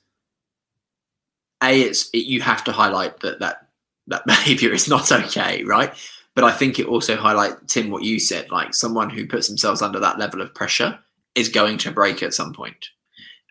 a 1.62 1.82
it's 1.82 2.10
it, 2.12 2.28
you 2.28 2.40
have 2.40 2.64
to 2.64 2.72
highlight 2.72 3.20
that 3.20 3.42
that 3.42 3.68
that 4.08 4.26
behavior 4.26 4.72
is 4.72 4.88
not 4.88 5.12
okay, 5.12 5.66
right? 5.66 5.94
But 6.38 6.44
I 6.44 6.52
think 6.52 6.78
it 6.78 6.86
also 6.86 7.16
highlights, 7.16 7.56
Tim, 7.66 7.90
what 7.90 8.04
you 8.04 8.20
said, 8.20 8.52
like 8.52 8.76
someone 8.76 9.10
who 9.10 9.26
puts 9.26 9.48
themselves 9.48 9.82
under 9.82 10.00
that 10.00 10.20
level 10.20 10.40
of 10.40 10.54
pressure 10.54 11.00
is 11.34 11.50
going 11.50 11.80
to 11.80 11.92
break 11.92 12.22
at 12.22 12.36
some 12.36 12.54
point. 12.54 12.90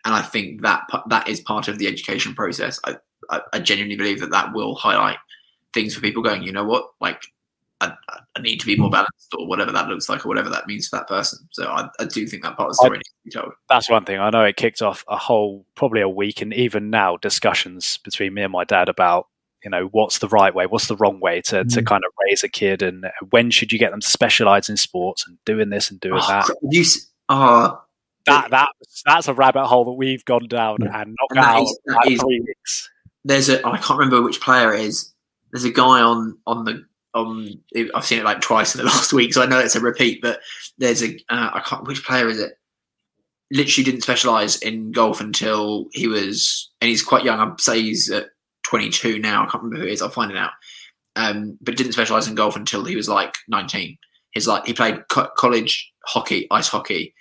And 0.05 0.15
I 0.15 0.21
think 0.21 0.61
that 0.61 0.83
that 1.09 1.27
is 1.27 1.41
part 1.41 1.67
of 1.67 1.79
the 1.79 1.87
education 1.87 2.33
process. 2.33 2.79
I, 2.85 2.95
I, 3.29 3.41
I 3.51 3.59
genuinely 3.59 3.97
believe 3.97 4.21
that 4.21 4.31
that 4.31 4.53
will 4.53 4.73
highlight 4.75 5.17
things 5.73 5.95
for 5.95 5.99
people 5.99 6.23
going, 6.23 6.43
you 6.43 6.53
know 6.53 6.63
what, 6.63 6.91
like 7.01 7.21
I, 7.81 7.91
I, 8.37 8.41
need 8.41 8.61
to 8.61 8.65
be 8.65 8.77
more 8.77 8.89
balanced 8.89 9.35
or 9.37 9.45
whatever 9.47 9.73
that 9.73 9.89
looks 9.89 10.07
like 10.07 10.25
or 10.25 10.29
whatever 10.29 10.49
that 10.49 10.65
means 10.65 10.87
for 10.87 10.95
that 10.95 11.09
person. 11.09 11.39
So 11.51 11.65
I, 11.65 11.89
I 11.99 12.05
do 12.05 12.25
think 12.25 12.43
that 12.43 12.55
part 12.55 12.69
of 12.69 12.71
the 12.71 12.75
story 12.75 12.95
I, 12.95 12.99
needs 12.99 13.09
to 13.09 13.25
be 13.25 13.31
told. 13.31 13.53
That's 13.67 13.89
one 13.89 14.05
thing. 14.05 14.21
I 14.21 14.29
know 14.29 14.45
it 14.45 14.55
kicked 14.55 14.81
off 14.81 15.03
a 15.09 15.17
whole, 15.17 15.65
probably 15.75 15.99
a 15.99 16.07
week 16.07 16.41
and 16.41 16.53
even 16.53 16.89
now 16.89 17.17
discussions 17.17 17.99
between 18.05 18.33
me 18.33 18.43
and 18.43 18.53
my 18.53 18.63
dad 18.63 18.87
about 18.87 19.27
you 19.67 19.71
know 19.71 19.89
what's 19.91 20.19
the 20.19 20.29
right 20.29 20.55
way 20.55 20.65
what's 20.65 20.87
the 20.87 20.95
wrong 20.95 21.19
way 21.19 21.41
to, 21.41 21.65
mm. 21.65 21.73
to 21.73 21.83
kind 21.83 22.03
of 22.05 22.13
raise 22.25 22.41
a 22.41 22.47
kid 22.47 22.81
and 22.81 23.05
when 23.31 23.51
should 23.51 23.73
you 23.73 23.77
get 23.77 23.91
them 23.91 23.99
to 23.99 24.07
specialize 24.07 24.69
in 24.69 24.77
sports 24.77 25.27
and 25.27 25.37
doing 25.43 25.69
this 25.69 25.91
and 25.91 25.99
doing 25.99 26.21
oh, 26.23 26.27
that 26.27 26.47
you 26.71 26.85
oh, 27.27 27.81
that 28.25 28.49
that 28.49 28.69
that's 29.05 29.27
a 29.27 29.33
rabbit 29.33 29.65
hole 29.65 29.83
that 29.83 29.91
we've 29.91 30.23
gone 30.23 30.47
down 30.47 30.77
yeah. 30.79 31.01
and 31.01 31.17
knocked 31.19 31.31
and 31.31 31.39
out 31.39 32.07
is, 32.07 32.21
three 32.21 32.39
weeks 32.39 32.89
there's 33.25 33.49
a 33.49 33.65
i 33.67 33.77
can't 33.77 33.99
remember 33.99 34.21
which 34.21 34.39
player 34.39 34.73
it 34.73 34.79
is 34.79 35.13
there's 35.51 35.65
a 35.65 35.69
guy 35.69 35.99
on 35.99 36.37
on 36.47 36.63
the 36.63 36.81
on 37.13 37.49
i've 37.93 38.05
seen 38.05 38.19
it 38.19 38.25
like 38.25 38.39
twice 38.39 38.73
in 38.73 38.79
the 38.79 38.85
last 38.89 39.11
week 39.11 39.33
so 39.33 39.43
i 39.43 39.45
know 39.45 39.59
it's 39.59 39.75
a 39.75 39.81
repeat 39.81 40.21
but 40.21 40.39
there's 40.77 41.03
a 41.03 41.13
uh, 41.27 41.49
I 41.55 41.61
can't 41.65 41.85
which 41.85 42.05
player 42.05 42.29
is 42.29 42.39
it 42.39 42.53
literally 43.51 43.83
didn't 43.83 44.03
specialize 44.03 44.61
in 44.61 44.93
golf 44.93 45.19
until 45.19 45.87
he 45.91 46.07
was 46.07 46.69
and 46.79 46.87
he's 46.87 47.03
quite 47.03 47.25
young 47.25 47.39
i'd 47.39 47.59
say 47.59 47.81
he's 47.81 48.09
at 48.09 48.27
22 48.67 49.19
now. 49.19 49.43
I 49.43 49.45
can't 49.45 49.63
remember 49.63 49.77
who 49.77 49.87
he 49.87 49.93
is. 49.93 50.01
I'll 50.01 50.09
find 50.09 50.31
it 50.31 50.37
out. 50.37 50.51
Um, 51.15 51.57
but 51.61 51.77
didn't 51.77 51.93
specialize 51.93 52.27
in 52.27 52.35
golf 52.35 52.55
until 52.55 52.83
he 52.83 52.95
was 52.95 53.09
like 53.09 53.33
19. 53.47 53.97
He's 54.31 54.47
like 54.47 54.67
he 54.67 54.73
played 54.73 55.07
co- 55.07 55.29
college 55.37 55.91
hockey, 56.05 56.47
ice 56.51 56.67
hockey, 56.67 57.15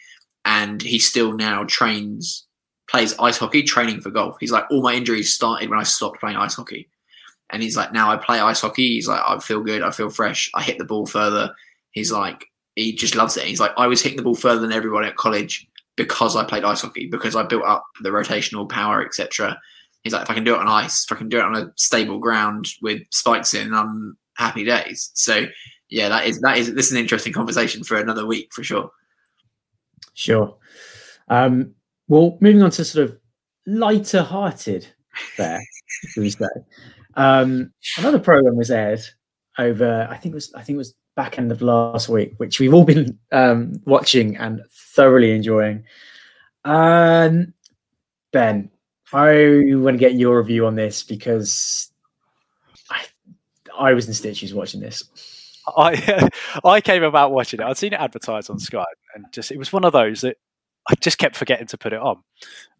and 0.44 0.82
he 0.82 0.98
still 0.98 1.32
now 1.32 1.64
trains, 1.64 2.46
plays 2.90 3.18
ice 3.18 3.38
hockey, 3.38 3.62
training 3.62 4.00
for 4.00 4.10
golf. 4.10 4.36
He's 4.38 4.50
like 4.50 4.64
all 4.70 4.82
my 4.82 4.92
injuries 4.92 5.32
started 5.32 5.70
when 5.70 5.78
I 5.78 5.84
stopped 5.84 6.20
playing 6.20 6.36
ice 6.36 6.56
hockey, 6.56 6.88
and 7.50 7.62
he's 7.62 7.76
like 7.76 7.92
now 7.92 8.10
I 8.10 8.16
play 8.16 8.38
ice 8.40 8.60
hockey. 8.60 8.88
He's 8.88 9.08
like 9.08 9.22
I 9.26 9.38
feel 9.38 9.62
good, 9.62 9.82
I 9.82 9.92
feel 9.92 10.10
fresh, 10.10 10.50
I 10.54 10.62
hit 10.62 10.76
the 10.78 10.84
ball 10.84 11.06
further. 11.06 11.54
He's 11.92 12.12
like 12.12 12.44
he 12.74 12.92
just 12.92 13.14
loves 13.14 13.36
it. 13.38 13.44
He's 13.44 13.60
like 13.60 13.72
I 13.78 13.86
was 13.86 14.02
hitting 14.02 14.18
the 14.18 14.24
ball 14.24 14.34
further 14.34 14.60
than 14.60 14.72
everyone 14.72 15.04
at 15.04 15.16
college 15.16 15.66
because 15.96 16.36
I 16.36 16.44
played 16.44 16.64
ice 16.64 16.82
hockey, 16.82 17.06
because 17.06 17.34
I 17.34 17.44
built 17.44 17.64
up 17.64 17.86
the 18.02 18.10
rotational 18.10 18.68
power, 18.68 19.02
etc. 19.02 19.58
He's 20.06 20.12
like, 20.12 20.22
if 20.22 20.30
I 20.30 20.34
can 20.34 20.44
do 20.44 20.54
it 20.54 20.60
on 20.60 20.68
ice, 20.68 21.04
if 21.04 21.12
I 21.12 21.18
can 21.18 21.28
do 21.28 21.38
it 21.38 21.44
on 21.44 21.56
a 21.56 21.72
stable 21.76 22.18
ground 22.18 22.66
with 22.80 23.02
spikes 23.10 23.54
in, 23.54 23.74
I'm 23.74 24.16
happy 24.36 24.64
days. 24.64 25.10
So 25.14 25.46
yeah, 25.88 26.08
that 26.08 26.26
is 26.26 26.40
that 26.40 26.58
is 26.58 26.72
this 26.74 26.86
is 26.86 26.92
an 26.92 26.98
interesting 26.98 27.32
conversation 27.32 27.84
for 27.84 27.96
another 27.96 28.26
week 28.26 28.52
for 28.52 28.62
sure. 28.62 28.90
Sure. 30.14 30.56
Um, 31.28 31.74
well, 32.08 32.38
moving 32.40 32.62
on 32.62 32.70
to 32.70 32.84
sort 32.84 33.08
of 33.08 33.18
lighter 33.66 34.22
hearted 34.22 34.86
there, 35.36 35.60
we 36.16 36.30
say. 36.30 36.46
Um, 37.14 37.72
another 37.98 38.18
program 38.18 38.56
was 38.56 38.70
aired 38.70 39.00
over, 39.58 40.06
I 40.10 40.16
think 40.16 40.32
it 40.32 40.36
was, 40.36 40.52
I 40.54 40.62
think 40.62 40.76
it 40.76 40.78
was 40.78 40.94
back 41.16 41.38
end 41.38 41.50
of 41.50 41.62
last 41.62 42.08
week, 42.08 42.34
which 42.36 42.60
we've 42.60 42.74
all 42.74 42.84
been 42.84 43.18
um, 43.32 43.72
watching 43.84 44.36
and 44.36 44.62
thoroughly 44.94 45.32
enjoying. 45.32 45.84
Um, 46.64 47.54
ben, 48.32 48.70
I 49.12 49.62
want 49.76 49.94
to 49.94 49.98
get 49.98 50.14
your 50.14 50.38
review 50.38 50.66
on 50.66 50.74
this 50.74 51.02
because 51.02 51.90
I, 52.90 53.04
I 53.78 53.92
was 53.92 54.08
in 54.08 54.14
stitches 54.14 54.52
watching 54.52 54.80
this. 54.80 55.04
I 55.76 56.28
I 56.64 56.80
came 56.80 57.02
about 57.02 57.32
watching 57.32 57.60
it. 57.60 57.66
I'd 57.66 57.76
seen 57.76 57.92
it 57.92 58.00
advertised 58.00 58.50
on 58.50 58.58
Sky, 58.58 58.84
and 59.14 59.26
just 59.32 59.50
it 59.50 59.58
was 59.58 59.72
one 59.72 59.84
of 59.84 59.92
those 59.92 60.20
that 60.22 60.36
I 60.88 60.94
just 61.00 61.18
kept 61.18 61.36
forgetting 61.36 61.66
to 61.68 61.78
put 61.78 61.92
it 61.92 62.00
on. 62.00 62.22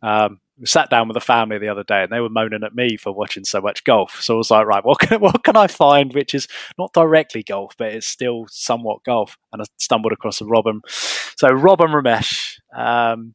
Um, 0.03 0.41
sat 0.65 0.89
down 0.91 1.09
with 1.09 1.17
a 1.17 1.21
family 1.21 1.59
the 1.59 1.69
other 1.69 1.85
day, 1.85 2.03
and 2.03 2.13
they 2.13 2.21
were 2.21 2.29
moaning 2.29 2.63
at 2.65 2.75
me 2.75 2.97
for 2.97 3.13
watching 3.13 3.45
so 3.45 3.61
much 3.61 3.85
golf. 3.85 4.21
So 4.23 4.35
I 4.35 4.39
was 4.39 4.51
like, 4.51 4.67
right, 4.67 4.85
what 4.85 5.01
can 5.01 5.21
what 5.21 5.43
can 5.45 5.57
I 5.57 5.67
find 5.67 6.15
which 6.15 6.35
is 6.35 6.49
not 6.79 6.93
directly 6.93 7.43
golf, 7.43 7.75
but 7.77 7.93
it's 7.93 8.09
still 8.09 8.47
somewhat 8.49 9.05
golf? 9.05 9.37
And 9.53 9.63
I 9.63 9.65
stumbled 9.79 10.13
across 10.13 10.41
a 10.41 10.45
Robin. 10.45 10.81
so 11.37 11.49
Rob 11.49 11.81
and 11.81 11.93
Romesh. 11.93 12.59
Um, 12.75 13.35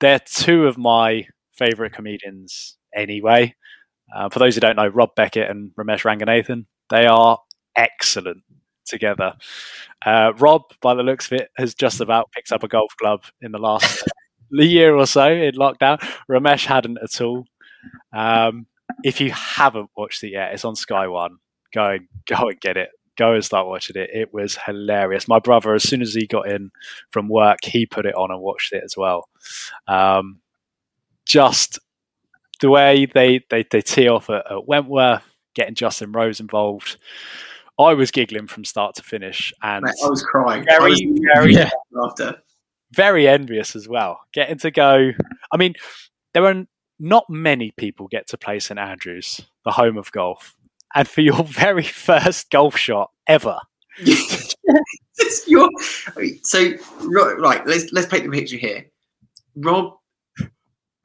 they're 0.00 0.20
two 0.20 0.66
of 0.66 0.78
my 0.78 1.26
favorite 1.60 1.92
comedians 1.92 2.76
anyway. 2.96 3.54
Uh, 4.14 4.28
for 4.28 4.38
those 4.38 4.54
who 4.54 4.60
don't 4.60 4.76
know, 4.76 4.88
Rob 4.88 5.14
Beckett 5.14 5.48
and 5.48 5.70
Romesh 5.78 6.02
Ranganathan, 6.02 6.64
they 6.88 7.06
are 7.06 7.38
excellent 7.76 8.42
together. 8.86 9.34
Uh, 10.04 10.32
Rob, 10.38 10.62
by 10.80 10.94
the 10.94 11.02
looks 11.02 11.26
of 11.30 11.40
it, 11.40 11.50
has 11.56 11.74
just 11.74 12.00
about 12.00 12.32
picked 12.32 12.50
up 12.50 12.64
a 12.64 12.68
golf 12.68 12.92
club 13.00 13.22
in 13.40 13.52
the 13.52 13.58
last 13.58 14.02
year 14.50 14.96
or 14.96 15.06
so 15.06 15.30
in 15.30 15.54
lockdown. 15.54 15.98
Romesh 16.28 16.66
hadn't 16.66 16.98
at 17.02 17.20
all. 17.20 17.44
Um, 18.12 18.66
if 19.04 19.20
you 19.20 19.30
haven't 19.30 19.90
watched 19.96 20.24
it 20.24 20.30
yet, 20.32 20.52
it's 20.52 20.64
on 20.64 20.74
Sky 20.74 21.06
One. 21.06 21.36
Go 21.72 21.90
and 21.90 22.08
go 22.26 22.48
and 22.48 22.60
get 22.60 22.76
it. 22.76 22.88
Go 23.16 23.34
and 23.34 23.44
start 23.44 23.66
watching 23.66 23.96
it. 23.96 24.10
It 24.12 24.32
was 24.32 24.56
hilarious. 24.66 25.28
My 25.28 25.38
brother, 25.38 25.74
as 25.74 25.82
soon 25.84 26.00
as 26.00 26.14
he 26.14 26.26
got 26.26 26.50
in 26.50 26.70
from 27.12 27.28
work, 27.28 27.58
he 27.62 27.86
put 27.86 28.06
it 28.06 28.14
on 28.14 28.30
and 28.30 28.40
watched 28.40 28.72
it 28.72 28.82
as 28.82 28.96
well. 28.96 29.28
Um, 29.86 30.40
just 31.30 31.78
the 32.60 32.68
way 32.70 33.06
they, 33.06 33.44
they, 33.50 33.64
they 33.70 33.80
tee 33.80 34.08
off 34.08 34.28
at, 34.30 34.50
at 34.50 34.66
Wentworth, 34.66 35.22
getting 35.54 35.74
Justin 35.74 36.12
Rose 36.12 36.40
involved. 36.40 36.96
I 37.78 37.94
was 37.94 38.10
giggling 38.10 38.46
from 38.48 38.64
start 38.64 38.94
to 38.96 39.02
finish, 39.02 39.52
and 39.62 39.84
Mate, 39.84 39.94
I 40.04 40.08
was 40.08 40.22
crying. 40.22 40.64
very, 40.64 40.90
was 40.90 41.20
very, 41.34 41.54
Yeah. 41.54 41.70
after. 42.04 42.36
very 42.92 43.26
envious 43.26 43.74
as 43.74 43.88
well. 43.88 44.20
Getting 44.34 44.58
to 44.58 44.70
go. 44.70 45.12
I 45.52 45.56
mean, 45.56 45.74
there 46.34 46.44
are 46.44 46.64
not 46.98 47.24
many 47.30 47.72
people 47.78 48.08
get 48.08 48.26
to 48.28 48.36
play 48.36 48.58
St 48.58 48.78
Andrews, 48.78 49.40
the 49.64 49.70
home 49.70 49.96
of 49.96 50.12
golf, 50.12 50.54
and 50.94 51.08
for 51.08 51.22
your 51.22 51.42
very 51.44 51.84
first 51.84 52.50
golf 52.50 52.76
shot 52.76 53.10
ever. 53.26 53.56
Your- 55.46 55.68
so 56.42 56.72
right, 57.02 57.66
let's 57.66 57.92
let's 57.92 58.06
paint 58.08 58.24
the 58.24 58.30
picture 58.30 58.56
here. 58.56 58.86
Rob 59.56 59.94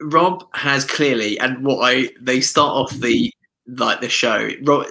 Rob 0.00 0.44
has 0.54 0.84
clearly, 0.84 1.38
and 1.38 1.64
what 1.64 1.80
I 1.82 2.10
they 2.20 2.40
start 2.40 2.70
off 2.70 2.92
the 2.92 3.32
like 3.66 4.00
the 4.00 4.08
show. 4.08 4.50
Rob, 4.62 4.86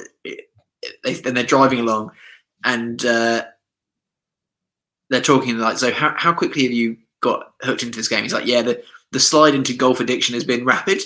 they, 1.04 1.14
then 1.14 1.34
they're 1.34 1.44
driving 1.44 1.80
along, 1.80 2.12
and 2.64 3.04
uh, 3.06 3.46
they're 5.10 5.22
talking 5.22 5.58
like, 5.58 5.78
so 5.78 5.92
how 5.92 6.14
how 6.18 6.34
quickly 6.34 6.64
have 6.64 6.72
you 6.72 6.98
got 7.22 7.54
hooked 7.62 7.84
into 7.84 7.98
this 7.98 8.08
game? 8.08 8.24
He's 8.24 8.34
like, 8.34 8.48
yeah, 8.48 8.62
the 8.62 8.84
the 9.12 9.20
slide 9.20 9.56
into 9.56 9.76
golf 9.76 10.00
addiction 10.00 10.34
has 10.34 10.44
been 10.44 10.66
rapid. 10.66 11.02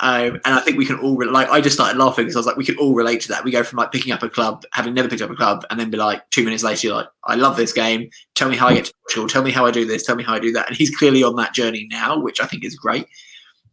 Um, 0.00 0.40
and 0.44 0.54
I 0.54 0.58
think 0.58 0.76
we 0.76 0.84
can 0.84 0.98
all 0.98 1.16
re- 1.16 1.28
like. 1.28 1.48
I 1.48 1.60
just 1.60 1.76
started 1.76 1.96
laughing 1.96 2.24
because 2.24 2.34
I 2.34 2.40
was 2.40 2.46
like, 2.46 2.56
we 2.56 2.64
can 2.64 2.76
all 2.78 2.94
relate 2.94 3.20
to 3.22 3.28
that. 3.28 3.44
We 3.44 3.52
go 3.52 3.62
from 3.62 3.78
like 3.78 3.92
picking 3.92 4.12
up 4.12 4.24
a 4.24 4.28
club, 4.28 4.64
having 4.72 4.92
never 4.92 5.08
picked 5.08 5.22
up 5.22 5.30
a 5.30 5.36
club, 5.36 5.64
and 5.70 5.78
then 5.78 5.88
be 5.88 5.96
like, 5.96 6.28
two 6.30 6.44
minutes 6.44 6.64
later, 6.64 6.88
you're 6.88 6.96
like, 6.96 7.06
I 7.24 7.36
love 7.36 7.56
this 7.56 7.72
game. 7.72 8.10
Tell 8.34 8.48
me 8.48 8.56
how 8.56 8.66
I 8.66 8.74
get 8.74 8.86
to 8.86 8.94
Portugal. 9.04 9.28
Tell 9.28 9.44
me 9.44 9.52
how 9.52 9.64
I 9.64 9.70
do 9.70 9.86
this. 9.86 10.04
Tell 10.04 10.16
me 10.16 10.24
how 10.24 10.34
I 10.34 10.40
do 10.40 10.52
that. 10.52 10.66
And 10.66 10.76
he's 10.76 10.94
clearly 10.94 11.22
on 11.22 11.36
that 11.36 11.54
journey 11.54 11.86
now, 11.90 12.18
which 12.18 12.40
I 12.40 12.46
think 12.46 12.64
is 12.64 12.74
great. 12.74 13.06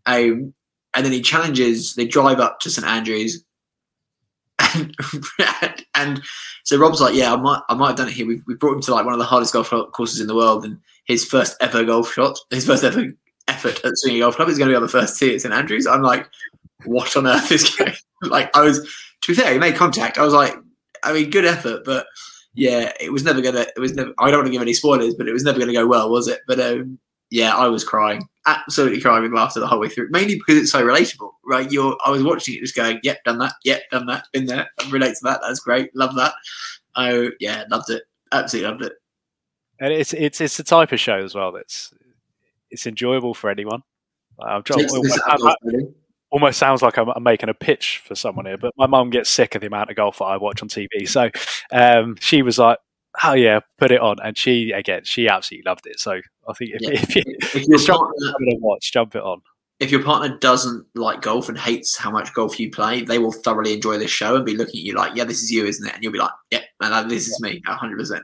Um, 0.05 0.53
and 0.93 1.05
then 1.05 1.11
he 1.11 1.21
challenges. 1.21 1.95
They 1.95 2.05
drive 2.05 2.39
up 2.39 2.59
to 2.61 2.69
St 2.69 2.85
Andrews, 2.85 3.43
and, 4.75 4.95
and 5.95 6.21
so 6.63 6.77
Rob's 6.77 7.01
like, 7.01 7.15
yeah, 7.15 7.33
I 7.33 7.37
might, 7.37 7.61
I 7.69 7.73
might 7.75 7.87
have 7.89 7.97
done 7.97 8.07
it 8.07 8.13
here. 8.13 8.27
We 8.27 8.41
we 8.47 8.55
brought 8.55 8.75
him 8.75 8.81
to 8.81 8.93
like 8.93 9.05
one 9.05 9.13
of 9.13 9.19
the 9.19 9.25
hardest 9.25 9.53
golf 9.53 9.69
courses 9.69 10.19
in 10.19 10.27
the 10.27 10.35
world, 10.35 10.65
and 10.65 10.77
his 11.05 11.25
first 11.25 11.55
ever 11.61 11.83
golf 11.83 12.11
shot, 12.13 12.37
his 12.49 12.65
first 12.65 12.83
ever 12.83 13.05
effort 13.47 13.83
at 13.83 13.97
swinging 13.97 14.21
a 14.21 14.25
golf 14.25 14.35
club 14.35 14.49
is 14.49 14.57
going 14.57 14.67
to 14.67 14.71
be 14.71 14.75
on 14.75 14.81
the 14.81 14.87
first 14.87 15.17
tee 15.19 15.33
at 15.33 15.41
St 15.41 15.53
Andrews. 15.53 15.87
I'm 15.87 16.03
like, 16.03 16.27
what 16.85 17.15
on 17.15 17.27
earth 17.27 17.51
is 17.51 17.75
going? 17.75 17.93
like, 18.23 18.55
I 18.55 18.61
was 18.61 18.79
to 19.21 19.31
be 19.31 19.35
fair, 19.35 19.53
he 19.53 19.59
made 19.59 19.75
contact. 19.75 20.17
I 20.17 20.25
was 20.25 20.33
like, 20.33 20.55
I 21.03 21.13
mean, 21.13 21.29
good 21.29 21.45
effort, 21.45 21.83
but 21.85 22.07
yeah, 22.53 22.91
it 22.99 23.11
was 23.11 23.23
never 23.23 23.41
gonna. 23.41 23.65
It 23.75 23.79
was 23.79 23.93
never. 23.93 24.13
I 24.19 24.29
don't 24.29 24.39
want 24.39 24.47
to 24.47 24.51
give 24.51 24.61
any 24.61 24.73
spoilers, 24.73 25.15
but 25.15 25.27
it 25.27 25.33
was 25.33 25.43
never 25.43 25.59
to 25.59 25.73
go 25.73 25.87
well, 25.87 26.09
was 26.09 26.27
it? 26.27 26.41
But 26.47 26.59
um, 26.59 26.99
yeah, 27.29 27.55
I 27.55 27.67
was 27.67 27.83
crying, 27.83 28.27
absolutely 28.45 28.99
crying 29.01 29.23
with 29.23 29.33
laughter 29.33 29.59
the 29.59 29.67
whole 29.67 29.79
way 29.79 29.89
through. 29.89 30.09
Mainly 30.11 30.35
because 30.35 30.57
it's 30.61 30.71
so 30.71 30.83
relatable, 30.83 31.31
right? 31.45 31.71
You're. 31.71 31.97
I 32.05 32.09
was 32.09 32.23
watching 32.23 32.55
it, 32.55 32.61
just 32.61 32.75
going, 32.75 32.99
"Yep, 33.03 33.23
done 33.25 33.37
that. 33.39 33.53
Yep, 33.63 33.81
done 33.91 34.05
that. 34.07 34.25
Been 34.33 34.45
there. 34.45 34.69
I 34.79 34.89
relate 34.89 35.13
to 35.13 35.19
that. 35.23 35.41
That's 35.41 35.59
great. 35.59 35.95
Love 35.95 36.15
that." 36.15 36.33
Oh 36.95 37.29
yeah, 37.39 37.65
loved 37.69 37.89
it. 37.89 38.03
Absolutely 38.31 38.69
loved 38.71 38.83
it. 38.85 38.93
And 39.79 39.93
it's 39.93 40.13
it's 40.13 40.41
it's 40.41 40.57
the 40.57 40.63
type 40.63 40.91
of 40.91 40.99
show 40.99 41.17
as 41.23 41.33
well 41.35 41.51
that's 41.51 41.93
it's 42.69 42.85
enjoyable 42.87 43.33
for 43.33 43.49
anyone. 43.49 43.81
I'm 44.39 44.63
trying, 44.63 44.89
almost, 44.89 45.19
out 45.27 45.39
of 45.41 45.45
I- 45.47 45.49
I- 45.51 45.55
really. 45.63 45.93
almost 46.31 46.57
sounds 46.57 46.81
like 46.81 46.97
I'm, 46.97 47.09
I'm 47.09 47.21
making 47.23 47.49
a 47.49 47.53
pitch 47.53 48.01
for 48.05 48.15
someone 48.15 48.45
here, 48.45 48.57
but 48.57 48.73
my 48.77 48.87
mum 48.87 49.09
gets 49.09 49.29
sick 49.29 49.53
of 49.55 49.61
the 49.61 49.67
amount 49.67 49.89
of 49.89 49.95
golf 49.95 50.17
that 50.19 50.25
I 50.25 50.37
watch 50.37 50.61
on 50.63 50.69
TV. 50.69 51.07
So 51.07 51.29
um, 51.71 52.15
she 52.19 52.41
was 52.41 52.57
like, 52.57 52.79
"Oh 53.23 53.33
yeah, 53.33 53.59
put 53.77 53.91
it 53.91 54.01
on," 54.01 54.17
and 54.23 54.37
she 54.37 54.71
again, 54.71 55.01
she 55.03 55.27
absolutely 55.27 55.69
loved 55.69 55.85
it. 55.87 55.99
So 55.99 56.13
I 56.47 56.53
think 56.53 56.71
if, 56.75 56.81
Yeah. 56.81 56.89
if, 56.91 57.15
you, 57.15 57.23
If 57.27 57.55
if 57.55 57.67
your 57.67 57.79
you're 57.79 57.97
partner, 57.97 58.31
to 58.31 58.57
watch, 58.59 58.91
jump 58.91 59.15
it 59.15 59.21
on. 59.23 59.41
if 59.79 59.91
your 59.91 60.03
partner 60.03 60.37
doesn't 60.37 60.85
like 60.95 61.21
golf 61.21 61.49
and 61.49 61.57
hates 61.57 61.97
how 61.97 62.11
much 62.11 62.33
golf 62.33 62.59
you 62.59 62.69
play, 62.71 63.01
they 63.01 63.17
will 63.19 63.31
thoroughly 63.31 63.73
enjoy 63.73 63.97
this 63.97 64.11
show 64.11 64.35
and 64.35 64.45
be 64.45 64.55
looking 64.55 64.79
at 64.79 64.85
you 64.85 64.93
like, 64.93 65.15
"Yeah, 65.15 65.23
this 65.25 65.41
is 65.43 65.51
you, 65.51 65.65
isn't 65.65 65.87
it?" 65.87 65.93
And 65.95 66.03
you'll 66.03 66.13
be 66.13 66.19
like, 66.19 66.31
"Yeah, 66.51 66.61
man, 66.79 67.07
this 67.07 67.27
is 67.27 67.39
me, 67.41 67.61
hundred 67.67 67.97
percent." 67.97 68.23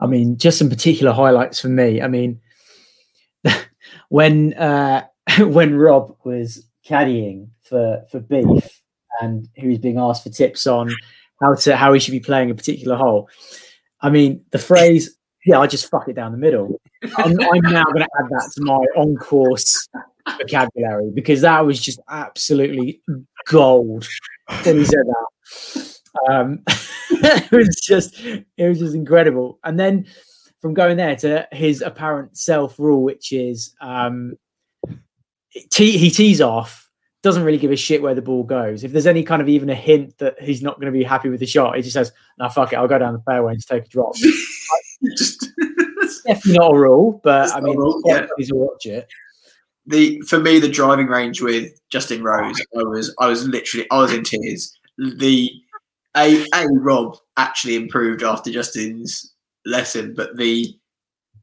I 0.00 0.06
mean, 0.06 0.38
just 0.38 0.58
some 0.58 0.70
particular 0.70 1.12
highlights 1.12 1.60
for 1.60 1.68
me. 1.68 2.00
I 2.00 2.08
mean, 2.08 2.40
when 4.08 4.54
uh, 4.54 5.06
when 5.38 5.76
Rob 5.76 6.16
was 6.24 6.66
caddying 6.86 7.48
for 7.62 8.02
for 8.10 8.20
Beef, 8.20 8.80
and 9.20 9.48
he 9.54 9.68
was 9.68 9.78
being 9.78 9.98
asked 9.98 10.24
for 10.24 10.30
tips 10.30 10.66
on 10.66 10.90
how 11.42 11.54
to 11.54 11.76
how 11.76 11.92
he 11.92 12.00
should 12.00 12.12
be 12.12 12.20
playing 12.20 12.50
a 12.50 12.54
particular 12.54 12.96
hole. 12.96 13.28
I 14.02 14.10
mean, 14.10 14.44
the 14.50 14.58
phrase 14.58 15.16
"Yeah, 15.44 15.60
I 15.60 15.66
just 15.66 15.90
fuck 15.90 16.08
it 16.08 16.14
down 16.14 16.32
the 16.32 16.38
middle." 16.38 16.80
I'm, 17.16 17.32
I'm 17.40 17.62
now 17.62 17.84
going 17.84 18.04
to 18.04 18.08
add 18.18 18.28
that 18.30 18.52
to 18.56 18.64
my 18.64 18.78
on 18.96 19.16
course 19.16 19.88
vocabulary 20.38 21.10
because 21.14 21.40
that 21.40 21.64
was 21.64 21.80
just 21.80 22.00
absolutely 22.08 23.02
gold 23.46 24.06
when 24.64 24.78
he 24.78 24.84
said 24.84 25.04
that. 25.06 26.00
Um, 26.28 26.62
it 27.10 27.50
was 27.50 27.80
just 27.82 28.18
it 28.20 28.68
was 28.68 28.78
just 28.78 28.94
incredible. 28.94 29.58
And 29.64 29.78
then 29.78 30.06
from 30.60 30.74
going 30.74 30.96
there 30.96 31.16
to 31.16 31.48
his 31.52 31.82
apparent 31.82 32.36
self 32.36 32.78
rule, 32.78 33.02
which 33.02 33.32
is 33.32 33.74
um, 33.80 34.34
he 35.50 36.10
tees 36.10 36.40
off, 36.40 36.89
doesn't 37.22 37.44
really 37.44 37.58
give 37.58 37.70
a 37.70 37.76
shit 37.76 38.00
where 38.00 38.14
the 38.14 38.22
ball 38.22 38.44
goes. 38.44 38.82
If 38.82 38.92
there's 38.92 39.06
any 39.06 39.22
kind 39.22 39.42
of 39.42 39.48
even 39.48 39.68
a 39.68 39.74
hint 39.74 40.16
that 40.18 40.40
he's 40.40 40.62
not 40.62 40.76
going 40.80 40.92
to 40.92 40.98
be 40.98 41.04
happy 41.04 41.28
with 41.28 41.40
the 41.40 41.46
shot, 41.46 41.76
he 41.76 41.82
just 41.82 41.94
says, 41.94 42.12
"No, 42.38 42.48
fuck 42.48 42.72
it, 42.72 42.76
I'll 42.76 42.88
go 42.88 42.98
down 42.98 43.12
the 43.12 43.22
fairway 43.22 43.52
and 43.52 43.58
just 43.58 43.68
take 43.68 43.84
a 43.84 43.88
drop." 43.88 44.14
just 45.16 45.50
Definitely 46.26 46.58
not 46.58 46.72
a 46.72 46.78
rule, 46.78 47.20
but 47.22 47.50
I 47.52 47.60
mean, 47.60 47.76
a 47.76 47.78
rule, 47.78 48.00
yeah. 48.04 48.14
yeah. 48.14 48.26
please 48.36 48.50
watch 48.52 48.86
it. 48.86 49.08
the 49.86 50.20
for 50.22 50.40
me 50.40 50.58
the 50.58 50.68
driving 50.68 51.06
range 51.06 51.40
with 51.40 51.72
Justin 51.90 52.22
Rose, 52.22 52.60
I 52.76 52.82
was 52.82 53.14
I 53.18 53.26
was 53.26 53.46
literally 53.46 53.86
I 53.90 53.98
was 53.98 54.12
in 54.12 54.22
tears. 54.22 54.78
The 54.98 55.50
a 56.16 56.44
a 56.54 56.66
Rob 56.72 57.16
actually 57.36 57.76
improved 57.76 58.22
after 58.22 58.50
Justin's 58.50 59.34
lesson, 59.66 60.14
but 60.14 60.36
the 60.36 60.74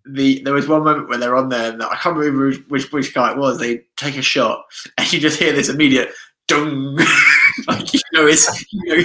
the 0.09 0.41
there 0.43 0.53
was 0.53 0.67
one 0.67 0.83
moment 0.83 1.09
where 1.09 1.17
they're 1.17 1.35
on 1.35 1.49
there 1.49 1.71
and 1.71 1.83
I 1.83 1.95
can't 1.95 2.15
remember 2.15 2.51
which, 2.69 2.91
which 2.91 3.13
guy 3.13 3.31
it 3.31 3.37
was. 3.37 3.59
They 3.59 3.81
take 3.95 4.17
a 4.17 4.21
shot 4.21 4.63
and 4.97 5.11
you 5.11 5.19
just 5.19 5.39
hear 5.39 5.53
this 5.53 5.69
immediate 5.69 6.13
dung, 6.47 6.95
like 7.67 7.93
you 7.93 7.99
know 8.13 8.25
it's 8.27 8.47
you 8.71 8.81
know 8.85 9.03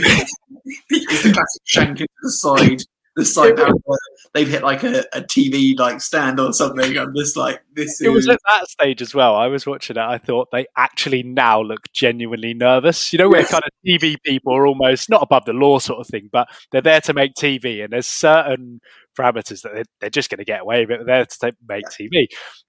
it's 0.91 1.23
the 1.23 1.33
classic 1.33 1.63
shank 1.65 2.01
into 2.01 2.07
the 2.23 2.31
side 2.31 2.83
the 3.17 3.25
side 3.25 3.59
they've 4.35 4.49
hit 4.49 4.63
like 4.63 4.83
a, 4.83 5.01
a 5.13 5.21
TV 5.23 5.79
like 5.79 6.01
stand 6.01 6.41
or 6.41 6.53
something. 6.53 6.97
I'm 6.97 7.15
just 7.15 7.37
like, 7.37 7.63
this 7.75 8.01
It 8.01 8.09
was 8.09 8.29
at 8.29 8.41
that 8.49 8.69
stage 8.69 9.03
as 9.03 9.15
well. 9.15 9.37
I 9.37 9.49
was 9.49 9.67
watching 9.67 9.97
it. 9.97 10.01
I 10.01 10.19
thought 10.19 10.49
they 10.51 10.67
actually 10.77 11.23
now 11.23 11.61
look 11.61 11.93
genuinely 11.93 12.55
nervous. 12.55 13.13
You 13.13 13.19
know, 13.19 13.29
where 13.29 13.41
Yes. 13.41 13.51
kind 13.51 13.65
of 13.65 13.71
TV 13.87 14.17
people 14.25 14.55
are 14.55 14.67
almost 14.67 15.11
not 15.11 15.23
above 15.23 15.45
the 15.45 15.53
law 15.53 15.79
sort 15.79 16.01
of 16.01 16.07
thing, 16.07 16.31
but 16.33 16.49
they're 16.71 16.81
there 16.81 17.01
to 17.03 17.13
make 17.15 17.35
TV, 17.35 17.85
and 17.85 17.93
there's 17.93 18.07
certain 18.07 18.81
parameters 19.19 19.63
that 19.63 19.73
they're, 19.75 19.85
they're 20.01 20.11
just 20.11 20.31
going 20.31 20.39
to 20.39 20.45
get 20.45 20.61
away 20.61 20.87
with. 20.87 21.07
They're 21.07 21.25
there 21.25 21.27
to 21.27 21.57
make 21.69 21.85
TV, 21.87 22.27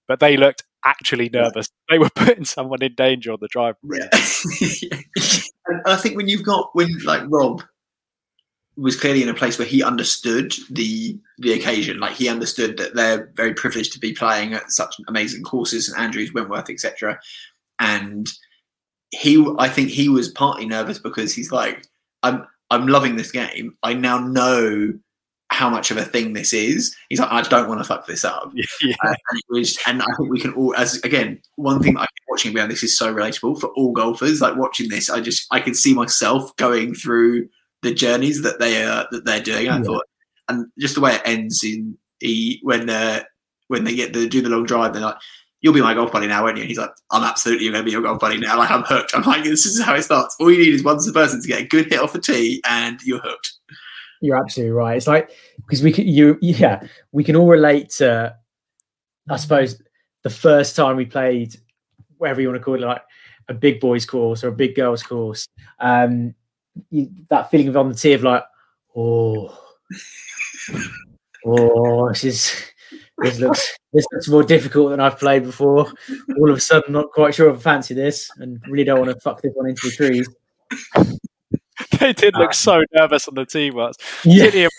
but 0.07 0.19
they 0.19 0.37
looked 0.37 0.63
actually 0.85 1.29
nervous. 1.29 1.69
They 1.89 1.99
were 1.99 2.09
putting 2.15 2.45
someone 2.45 2.81
in 2.81 2.95
danger 2.95 3.31
on 3.31 3.39
the 3.41 3.47
drive. 3.47 3.75
Yeah. 3.83 4.09
and 5.67 5.81
I 5.85 5.95
think 5.95 6.17
when 6.17 6.27
you've 6.27 6.43
got 6.43 6.69
when 6.73 6.89
like 7.03 7.23
Rob 7.27 7.63
was 8.75 8.99
clearly 8.99 9.21
in 9.21 9.29
a 9.29 9.35
place 9.35 9.59
where 9.59 9.67
he 9.67 9.83
understood 9.83 10.53
the 10.69 11.19
the 11.37 11.53
occasion, 11.53 11.99
like 11.99 12.13
he 12.13 12.29
understood 12.29 12.77
that 12.77 12.95
they're 12.95 13.31
very 13.35 13.53
privileged 13.53 13.93
to 13.93 13.99
be 13.99 14.13
playing 14.13 14.53
at 14.53 14.71
such 14.71 14.95
amazing 15.07 15.43
courses, 15.43 15.89
and 15.89 16.01
Andrews, 16.01 16.33
Wentworth, 16.33 16.69
etc. 16.69 17.19
And 17.79 18.27
he, 19.11 19.45
I 19.59 19.69
think 19.69 19.89
he 19.89 20.09
was 20.09 20.29
partly 20.29 20.65
nervous 20.65 20.99
because 20.99 21.33
he's 21.33 21.51
like, 21.51 21.87
I'm 22.23 22.47
I'm 22.69 22.87
loving 22.87 23.15
this 23.15 23.31
game. 23.31 23.77
I 23.83 23.93
now 23.93 24.17
know 24.17 24.93
how 25.53 25.69
much 25.69 25.91
of 25.91 25.97
a 25.97 26.03
thing 26.03 26.33
this 26.33 26.51
is. 26.51 26.95
He's 27.09 27.19
like, 27.19 27.31
I 27.31 27.41
don't 27.43 27.69
want 27.69 27.79
to 27.79 27.83
fuck 27.83 28.07
this 28.07 28.25
up. 28.25 28.51
yeah. 28.81 28.95
Uh, 29.05 29.09
and 29.09 29.39
it 29.39 29.45
was, 29.49 29.77
and 29.85 30.01
I 30.01 30.05
think 30.17 30.31
we 30.31 30.39
can 30.39 30.53
all, 30.53 30.75
as 30.75 30.95
again, 31.03 31.39
one 31.55 31.81
thing 31.81 31.93
that 31.93 32.01
I 32.01 32.05
keep 32.05 32.23
watching 32.27 32.53
beyond 32.53 32.71
this 32.71 32.83
is 32.83 32.97
so 32.97 33.13
relatable 33.13 33.59
for 33.59 33.67
all 33.69 33.91
golfers. 33.91 34.41
Like 34.41 34.57
watching 34.57 34.89
this, 34.89 35.09
I 35.09 35.21
just 35.21 35.45
I 35.51 35.59
can 35.59 35.75
see 35.75 35.93
myself 35.93 36.55
going 36.55 36.95
through 36.95 37.47
the 37.83 37.93
journeys 37.93 38.41
that 38.41 38.59
they 38.59 38.83
are 38.83 39.07
that 39.11 39.25
they're 39.25 39.43
doing. 39.43 39.69
I 39.69 39.81
thought, 39.81 40.05
and 40.49 40.65
just 40.79 40.95
the 40.95 41.01
way 41.01 41.15
it 41.15 41.21
ends 41.23 41.63
in 41.63 41.97
he 42.19 42.59
when 42.63 42.89
uh, 42.89 43.21
when 43.67 43.83
they 43.83 43.95
get 43.95 44.13
to 44.13 44.27
do 44.27 44.41
the 44.41 44.49
long 44.49 44.65
drive, 44.65 44.93
they're 44.93 45.03
like. 45.03 45.17
You'll 45.61 45.73
be 45.73 45.79
my 45.79 45.93
golf 45.93 46.11
buddy 46.11 46.27
now, 46.27 46.43
won't 46.43 46.57
you? 46.57 46.63
And 46.63 46.67
he's 46.67 46.77
like, 46.77 46.91
I'm 47.09 47.23
absolutely 47.23 47.69
going 47.69 47.79
to 47.79 47.85
be 47.85 47.91
your 47.91 48.01
golf 48.01 48.19
buddy 48.19 48.37
now. 48.37 48.57
Like, 48.57 48.69
I'm 48.69 48.83
hooked. 48.83 49.15
I'm 49.15 49.21
like, 49.21 49.45
this 49.45 49.65
is 49.65 49.81
how 49.81 49.95
it 49.95 50.01
starts. 50.01 50.35
All 50.37 50.51
you 50.51 50.57
need 50.57 50.73
is 50.73 50.83
one 50.83 50.97
person 51.13 51.41
to 51.41 51.47
get 51.47 51.61
a 51.61 51.65
good 51.65 51.85
hit 51.85 52.01
off 52.01 52.11
the 52.11 52.19
tee, 52.19 52.61
and 52.67 52.99
you're 53.03 53.21
hooked. 53.21 53.49
You're 54.23 54.37
absolutely 54.37 54.71
right. 54.71 54.95
It's 54.95 55.05
like 55.05 55.31
because 55.57 55.83
we 55.83 55.91
can, 55.91 56.07
you, 56.07 56.39
yeah, 56.41 56.81
we 57.11 57.25
can 57.25 57.35
all 57.35 57.45
relate 57.45 57.89
to, 57.97 58.33
I 59.29 59.35
suppose, 59.35 59.81
the 60.21 60.29
first 60.29 60.77
time 60.77 60.95
we 60.95 61.05
played, 61.05 61.57
whatever 62.19 62.39
you 62.39 62.47
want 62.47 62.57
to 62.57 62.63
call 62.63 62.75
it, 62.75 62.81
like 62.81 63.01
a 63.49 63.53
big 63.53 63.81
boys 63.81 64.05
course 64.05 64.41
or 64.41 64.47
a 64.47 64.53
big 64.53 64.75
girls 64.75 65.03
course. 65.03 65.45
Um, 65.81 66.35
you, 66.89 67.09
that 67.27 67.51
feeling 67.51 67.67
of 67.67 67.75
on 67.75 67.89
the 67.89 67.95
tee 67.95 68.13
of 68.13 68.23
like, 68.23 68.45
oh, 68.95 69.59
oh, 71.45 72.07
this 72.07 72.23
is 72.23 72.63
this 73.17 73.39
looks 73.39 73.77
this 73.91 74.05
looks 74.13 74.29
more 74.29 74.43
difficult 74.43 74.91
than 74.91 75.01
I've 75.01 75.19
played 75.19 75.43
before. 75.43 75.91
All 76.37 76.49
of 76.49 76.55
a 76.55 76.61
sudden, 76.61 76.93
not 76.93 77.11
quite 77.11 77.35
sure 77.35 77.49
if 77.49 77.57
I 77.57 77.59
fancy 77.59 77.93
this, 77.93 78.31
and 78.37 78.63
really 78.69 78.85
don't 78.85 79.01
want 79.01 79.11
to 79.11 79.19
fuck 79.19 79.41
this 79.41 79.51
one 79.53 79.67
into 79.67 79.89
the 79.89 79.91
trees. 79.91 80.29
They 82.03 82.13
did 82.13 82.35
look 82.35 82.49
uh, 82.49 82.53
so 82.53 82.83
nervous 82.93 83.27
on 83.27 83.35
the 83.35 83.45
tee 83.45 83.71
once. 83.71 83.97
Yeah. 84.23 84.49
Didn't? 84.49 84.71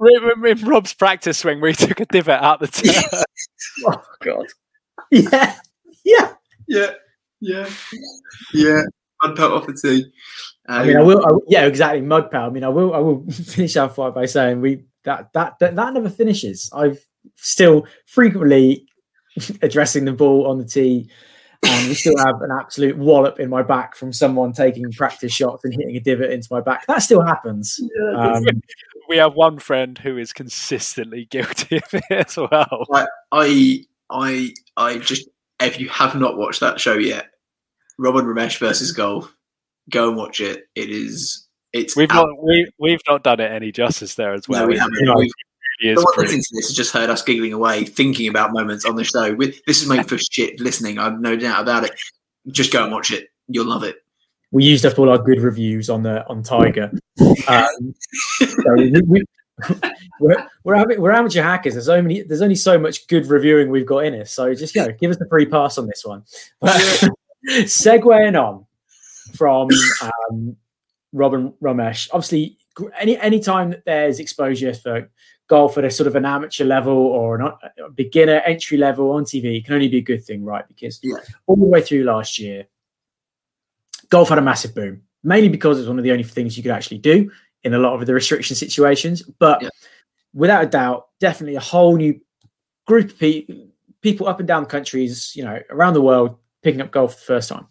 In, 0.00 0.46
in 0.46 0.68
Rob's 0.68 0.92
practice 0.92 1.38
swing 1.38 1.60
where 1.60 1.70
he 1.70 1.86
took 1.86 2.00
a 2.00 2.06
divot 2.06 2.42
out 2.42 2.60
the 2.60 2.68
turn. 2.68 3.22
Oh 3.86 4.02
God. 4.20 4.46
Yeah. 5.10 5.56
Yeah. 6.04 6.32
Yeah, 6.68 6.92
yeah, 7.40 7.68
yeah. 8.54 8.82
I'd 9.20 9.36
put 9.36 9.52
off 9.52 9.66
the 9.66 9.74
tee. 9.74 10.10
I 10.66 10.86
mean, 10.86 10.96
I 10.96 11.00
um, 11.00 11.06
will. 11.06 11.26
I, 11.26 11.30
yeah, 11.48 11.66
exactly. 11.66 12.00
Mud 12.00 12.30
pal. 12.30 12.46
I 12.46 12.50
mean, 12.50 12.64
I 12.64 12.68
will. 12.68 12.94
I 12.94 12.98
will 12.98 13.26
finish 13.30 13.76
our 13.76 13.88
fight 13.88 14.14
by 14.14 14.26
saying 14.26 14.60
we 14.62 14.84
that 15.04 15.32
that 15.34 15.58
that, 15.58 15.76
that 15.76 15.92
never 15.92 16.08
finishes. 16.08 16.70
I've 16.72 16.98
still 17.36 17.86
frequently 18.06 18.86
addressing 19.62 20.06
the 20.06 20.12
ball 20.12 20.46
on 20.46 20.58
the 20.58 20.64
tee, 20.64 21.10
and 21.64 21.88
we 21.88 21.94
still 21.94 22.16
have 22.18 22.40
an 22.42 22.50
absolute 22.50 22.96
wallop 22.96 23.38
in 23.40 23.48
my 23.48 23.62
back 23.62 23.94
from 23.96 24.12
someone 24.12 24.52
taking 24.52 24.90
practice 24.92 25.32
shots 25.32 25.64
and 25.64 25.72
hitting 25.74 25.96
a 25.96 26.00
divot 26.00 26.30
into 26.30 26.48
my 26.50 26.60
back. 26.60 26.86
That 26.86 26.98
still 26.98 27.22
happens. 27.22 27.80
Um, 28.16 28.44
we 29.08 29.16
have 29.16 29.34
one 29.34 29.58
friend 29.58 29.96
who 29.98 30.18
is 30.18 30.32
consistently 30.32 31.24
guilty 31.30 31.76
of 31.76 31.94
it 31.94 32.02
as 32.10 32.36
well. 32.36 32.86
I, 33.32 33.84
I, 34.10 34.54
I 34.76 34.98
just 34.98 35.28
if 35.60 35.78
you 35.78 35.88
have 35.90 36.14
not 36.16 36.36
watched 36.36 36.60
that 36.60 36.80
show 36.80 36.94
yet, 36.94 37.26
Rob 37.98 38.16
and 38.16 38.26
Romesh 38.26 38.58
versus 38.58 38.92
golf, 38.92 39.34
go 39.90 40.08
and 40.08 40.16
watch 40.16 40.40
it. 40.40 40.64
It 40.74 40.90
is. 40.90 41.46
It's 41.72 41.96
We've 41.96 42.10
out- 42.10 42.26
not 42.26 42.44
we, 42.44 42.70
we've 42.78 43.00
not 43.08 43.22
done 43.22 43.40
it 43.40 43.50
any 43.50 43.70
justice 43.72 44.14
there 44.16 44.34
as 44.34 44.48
well. 44.48 44.62
No, 44.62 44.66
we 44.68 44.78
haven't. 44.78 44.96
We've- 45.16 45.30
really 45.82 45.92
is 45.92 45.98
Someone 45.98 46.14
pretty- 46.14 46.26
listening 46.28 46.42
to 46.42 46.48
this 46.56 46.68
has 46.68 46.76
just 46.76 46.92
heard 46.92 47.10
us 47.10 47.22
giggling 47.22 47.52
away, 47.52 47.84
thinking 47.84 48.28
about 48.28 48.52
moments 48.52 48.84
on 48.84 48.96
the 48.96 49.04
show. 49.04 49.34
With 49.34 49.56
this 49.66 49.82
is 49.82 49.88
made 49.88 50.08
for 50.08 50.18
shit 50.18 50.60
listening. 50.60 50.98
I've 50.98 51.20
no 51.20 51.36
doubt 51.36 51.62
about 51.62 51.84
it. 51.84 51.92
Just 52.48 52.72
go 52.72 52.82
and 52.84 52.92
watch 52.92 53.10
it. 53.12 53.28
You'll 53.48 53.66
love 53.68 53.82
it. 53.84 53.96
we 54.50 54.64
used 54.64 54.84
up 54.86 54.98
all 54.98 55.08
our 55.10 55.18
good 55.18 55.40
reviews 55.40 55.88
on 55.90 56.02
the 56.02 56.26
on 56.28 56.42
Tiger. 56.42 56.90
Um, 57.48 57.94
so 58.38 58.74
we, 58.76 58.92
we, 59.06 59.22
we're, 60.20 60.46
we're, 60.64 60.74
ama- 60.74 60.98
we're 61.00 61.12
amateur 61.12 61.42
hackers. 61.42 61.74
There's 61.74 61.88
only 61.88 62.22
there's 62.22 62.42
only 62.42 62.54
so 62.54 62.78
much 62.78 63.06
good 63.08 63.26
reviewing 63.26 63.70
we've 63.70 63.86
got 63.86 64.04
in 64.04 64.20
us. 64.20 64.32
So 64.32 64.54
just 64.54 64.74
you 64.74 64.82
know, 64.82 64.92
give 65.00 65.10
us 65.10 65.16
the 65.18 65.26
free 65.28 65.46
pass 65.46 65.78
on 65.78 65.86
this 65.86 66.04
one. 66.04 66.22
But 66.60 66.80
segueing 67.50 68.40
on 68.40 68.66
from 69.34 69.68
um, 70.02 70.56
Robin 71.12 71.52
Ramesh, 71.62 72.08
obviously, 72.12 72.58
any 72.98 73.18
any 73.18 73.40
time 73.40 73.70
that 73.70 73.84
there's 73.84 74.18
exposure 74.20 74.74
for 74.74 75.10
golf 75.52 75.76
at 75.76 75.84
a 75.84 75.90
sort 75.90 76.06
of 76.06 76.16
an 76.16 76.24
amateur 76.24 76.64
level 76.64 76.94
or 76.96 77.38
an, 77.38 77.52
a 77.86 77.90
beginner 77.90 78.40
entry 78.46 78.78
level 78.78 79.10
on 79.10 79.22
TV 79.22 79.62
can 79.62 79.74
only 79.74 79.86
be 79.86 79.98
a 79.98 80.08
good 80.12 80.24
thing, 80.24 80.42
right? 80.42 80.66
Because 80.66 80.98
Yeah. 81.02 81.16
all 81.46 81.56
the 81.56 81.66
way 81.66 81.82
through 81.82 82.04
last 82.04 82.38
year, 82.38 82.68
golf 84.08 84.30
had 84.30 84.38
a 84.38 84.40
massive 84.42 84.74
boom, 84.74 85.02
mainly 85.22 85.50
because 85.50 85.78
it's 85.78 85.88
one 85.88 85.98
of 85.98 86.04
the 86.04 86.10
only 86.10 86.24
things 86.24 86.56
you 86.56 86.62
could 86.62 86.72
actually 86.72 86.96
do 86.96 87.30
in 87.64 87.74
a 87.74 87.78
lot 87.78 87.92
of 88.00 88.06
the 88.06 88.14
restriction 88.14 88.56
situations. 88.56 89.20
But 89.38 89.60
Yeah. 89.60 89.68
without 90.32 90.64
a 90.64 90.66
doubt, 90.66 91.08
definitely 91.20 91.56
a 91.56 91.60
whole 91.60 91.96
new 91.96 92.18
group 92.86 93.10
of 93.10 93.18
pe- 93.18 93.44
people 94.00 94.28
up 94.28 94.38
and 94.38 94.48
down 94.48 94.62
the 94.62 94.70
countries, 94.70 95.36
you 95.36 95.44
know, 95.44 95.60
around 95.68 95.92
the 95.92 96.00
world 96.00 96.38
picking 96.62 96.80
up 96.80 96.90
golf 96.92 97.12
for 97.12 97.18
the 97.20 97.26
first 97.26 97.50
time. 97.50 97.66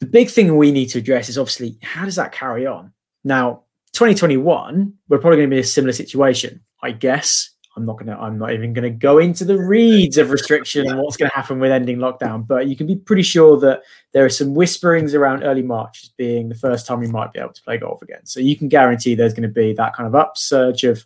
The 0.00 0.06
big 0.06 0.30
thing 0.30 0.56
we 0.56 0.72
need 0.72 0.86
to 0.86 0.98
address 1.00 1.28
is 1.28 1.36
obviously 1.36 1.76
how 1.82 2.06
does 2.06 2.16
that 2.16 2.32
carry 2.32 2.64
on? 2.66 2.94
Now, 3.22 3.63
2021, 3.94 4.92
we're 5.08 5.18
probably 5.18 5.38
going 5.38 5.50
to 5.50 5.54
be 5.54 5.58
in 5.58 5.64
a 5.64 5.66
similar 5.66 5.92
situation, 5.92 6.60
I 6.82 6.90
guess. 6.90 7.50
I'm 7.76 7.86
not 7.86 7.98
gonna. 7.98 8.16
I'm 8.16 8.38
not 8.38 8.52
even 8.52 8.72
going 8.72 8.84
to 8.84 8.90
go 8.90 9.18
into 9.18 9.44
the 9.44 9.58
reads 9.58 10.16
of 10.16 10.30
restriction 10.30 10.88
and 10.88 11.00
what's 11.00 11.16
going 11.16 11.28
to 11.28 11.34
happen 11.34 11.58
with 11.58 11.72
ending 11.72 11.98
lockdown. 11.98 12.46
But 12.46 12.68
you 12.68 12.76
can 12.76 12.86
be 12.86 12.94
pretty 12.94 13.22
sure 13.22 13.58
that 13.60 13.82
there 14.12 14.24
are 14.24 14.30
some 14.30 14.54
whisperings 14.54 15.12
around 15.12 15.42
early 15.42 15.62
March 15.62 16.04
as 16.04 16.10
being 16.10 16.48
the 16.48 16.54
first 16.54 16.86
time 16.86 17.00
we 17.00 17.08
might 17.08 17.32
be 17.32 17.40
able 17.40 17.52
to 17.52 17.62
play 17.62 17.78
golf 17.78 18.00
again. 18.00 18.24
So 18.26 18.38
you 18.38 18.56
can 18.56 18.68
guarantee 18.68 19.14
there's 19.16 19.34
going 19.34 19.48
to 19.48 19.48
be 19.48 19.72
that 19.72 19.94
kind 19.96 20.06
of 20.06 20.14
upsurge 20.14 20.84
of 20.84 21.04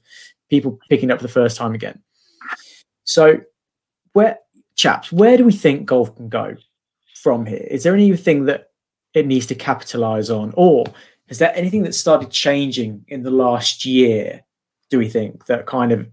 people 0.51 0.79
picking 0.91 1.11
up 1.11 1.21
for 1.21 1.27
the 1.27 1.33
first 1.33 1.57
time 1.57 1.75
again. 1.75 2.03
So, 3.05 3.41
where 4.13 4.39
chaps, 4.75 5.11
where 5.11 5.39
do 5.39 5.45
we 5.45 5.53
think 5.53 5.87
golf 5.87 6.15
can 6.17 6.29
go 6.29 6.55
from 7.23 7.47
here? 7.47 7.67
Is 7.71 7.83
there 7.83 7.95
anything 7.95 8.45
that 8.45 8.71
it 9.15 9.27
needs 9.27 9.47
to 9.47 9.55
capitalize 9.55 10.29
on, 10.29 10.53
or 10.55 10.85
is 11.29 11.39
there 11.39 11.53
anything 11.55 11.83
that 11.83 11.95
started 11.95 12.31
changing 12.31 13.05
in 13.09 13.23
the 13.23 13.31
last 13.31 13.85
year? 13.85 14.43
Do 14.91 14.99
we 14.99 15.09
think 15.09 15.47
that 15.47 15.67
kind 15.67 15.93
of 15.93 16.09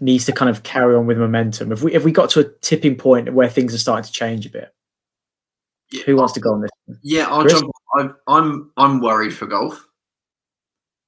needs 0.00 0.24
to 0.26 0.32
kind 0.32 0.50
of 0.50 0.62
carry 0.62 0.94
on 0.94 1.06
with 1.06 1.18
momentum? 1.18 1.72
If 1.72 1.82
we 1.82 1.92
if 1.94 2.04
we 2.04 2.12
got 2.12 2.30
to 2.30 2.40
a 2.40 2.48
tipping 2.60 2.96
point 2.96 3.32
where 3.34 3.48
things 3.48 3.74
are 3.74 3.78
starting 3.78 4.04
to 4.04 4.12
change 4.12 4.46
a 4.46 4.50
bit, 4.50 4.72
Yeah, 5.90 6.02
who 6.04 6.16
wants 6.16 6.32
to 6.34 6.40
go 6.40 6.52
on 6.52 6.60
this? 6.60 6.70
Yeah, 7.02 7.26
I'll 7.26 7.42
Chris? 7.42 7.60
jump. 7.60 7.72
I'm 7.96 8.16
I'm 8.28 8.70
I'm 8.76 9.00
worried 9.00 9.34
for 9.34 9.46
golf, 9.46 9.84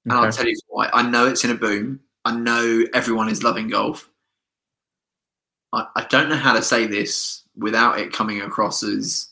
and 0.05 0.13
I'll 0.13 0.33
tell 0.33 0.47
you 0.47 0.57
why. 0.69 0.91
I 0.93 1.03
know 1.09 1.27
it's 1.27 1.45
in 1.45 1.51
a 1.51 1.55
boom. 1.55 2.01
I 2.25 2.37
know 2.37 2.85
everyone 2.93 3.29
is 3.29 3.45
loving 3.45 3.69
golf. 3.69 4.11
I, 5.73 5.87
I 5.95 6.05
don't 6.11 6.29
know 6.29 6.37
how 6.37 6.55
to 6.55 6.63
say 6.63 6.87
this 6.87 7.43
without 7.57 8.01
it 8.01 8.13
coming 8.13 8.41
across 8.41 8.83
as 8.83 9.29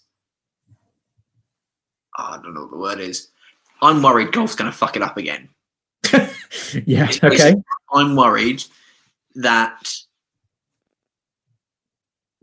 I 2.17 2.39
don't 2.41 2.55
know 2.55 2.63
what 2.63 2.71
the 2.71 2.77
word 2.79 3.01
is. 3.01 3.31
I'm 3.85 4.03
worried 4.03 4.33
golf's 4.33 4.55
going 4.55 4.71
to 4.71 4.77
fuck 4.77 4.97
it 4.97 5.03
up 5.03 5.17
again. 5.17 5.49
yeah. 6.87 7.11
Okay. 7.23 7.55
I'm 7.93 8.17
worried 8.17 8.65
that 9.37 9.95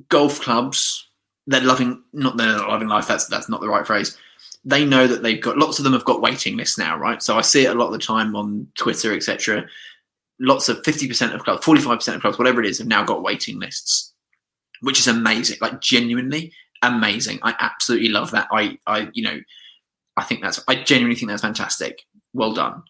golf 0.09 0.41
clubs 0.41 1.07
they're 1.47 1.61
loving 1.61 2.03
not 2.13 2.37
they're 2.37 2.57
not 2.57 2.69
loving 2.69 2.87
life. 2.87 3.07
That's 3.07 3.27
that's 3.27 3.49
not 3.49 3.61
the 3.61 3.67
right 3.67 3.85
phrase. 3.85 4.17
They 4.63 4.85
know 4.85 5.07
that 5.07 5.23
they've 5.23 5.41
got 5.41 5.57
lots 5.57 5.79
of 5.79 5.83
them 5.83 5.93
have 5.93 6.05
got 6.05 6.21
waiting 6.21 6.55
lists 6.55 6.77
now, 6.77 6.95
right? 6.97 7.21
So 7.21 7.37
I 7.37 7.41
see 7.41 7.65
it 7.65 7.75
a 7.75 7.79
lot 7.79 7.87
of 7.87 7.93
the 7.93 7.99
time 7.99 8.35
on 8.35 8.67
Twitter, 8.77 9.13
etc. 9.13 9.65
Lots 10.39 10.69
of 10.69 10.83
fifty 10.85 11.07
percent 11.07 11.33
of 11.33 11.43
clubs, 11.43 11.65
forty 11.65 11.81
five 11.81 11.97
percent 11.97 12.15
of 12.15 12.21
clubs, 12.21 12.37
whatever 12.37 12.61
it 12.61 12.69
is, 12.69 12.77
have 12.77 12.87
now 12.87 13.03
got 13.03 13.23
waiting 13.23 13.59
lists, 13.59 14.13
which 14.81 14.99
is 14.99 15.07
amazing. 15.07 15.57
Like 15.61 15.81
genuinely 15.81 16.53
amazing. 16.83 17.39
I 17.41 17.55
absolutely 17.59 18.09
love 18.09 18.31
that. 18.31 18.47
I 18.51 18.77
I 18.85 19.09
you 19.13 19.23
know 19.23 19.39
I 20.17 20.23
think 20.23 20.41
that's 20.41 20.61
I 20.67 20.75
genuinely 20.75 21.15
think 21.15 21.29
that's 21.29 21.41
fantastic. 21.41 22.03
Well 22.33 22.53
done. 22.53 22.83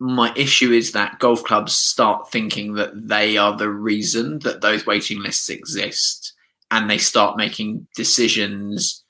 my 0.00 0.32
issue 0.36 0.72
is 0.72 0.92
that 0.92 1.18
golf 1.18 1.44
clubs 1.44 1.72
start 1.72 2.30
thinking 2.30 2.74
that 2.74 2.90
they 3.08 3.36
are 3.36 3.56
the 3.56 3.70
reason 3.70 4.38
that 4.40 4.60
those 4.60 4.84
waiting 4.86 5.22
lists 5.22 5.48
exist 5.48 6.32
and 6.70 6.90
they 6.90 6.98
start 6.98 7.36
making 7.36 7.86
decisions 7.94 9.02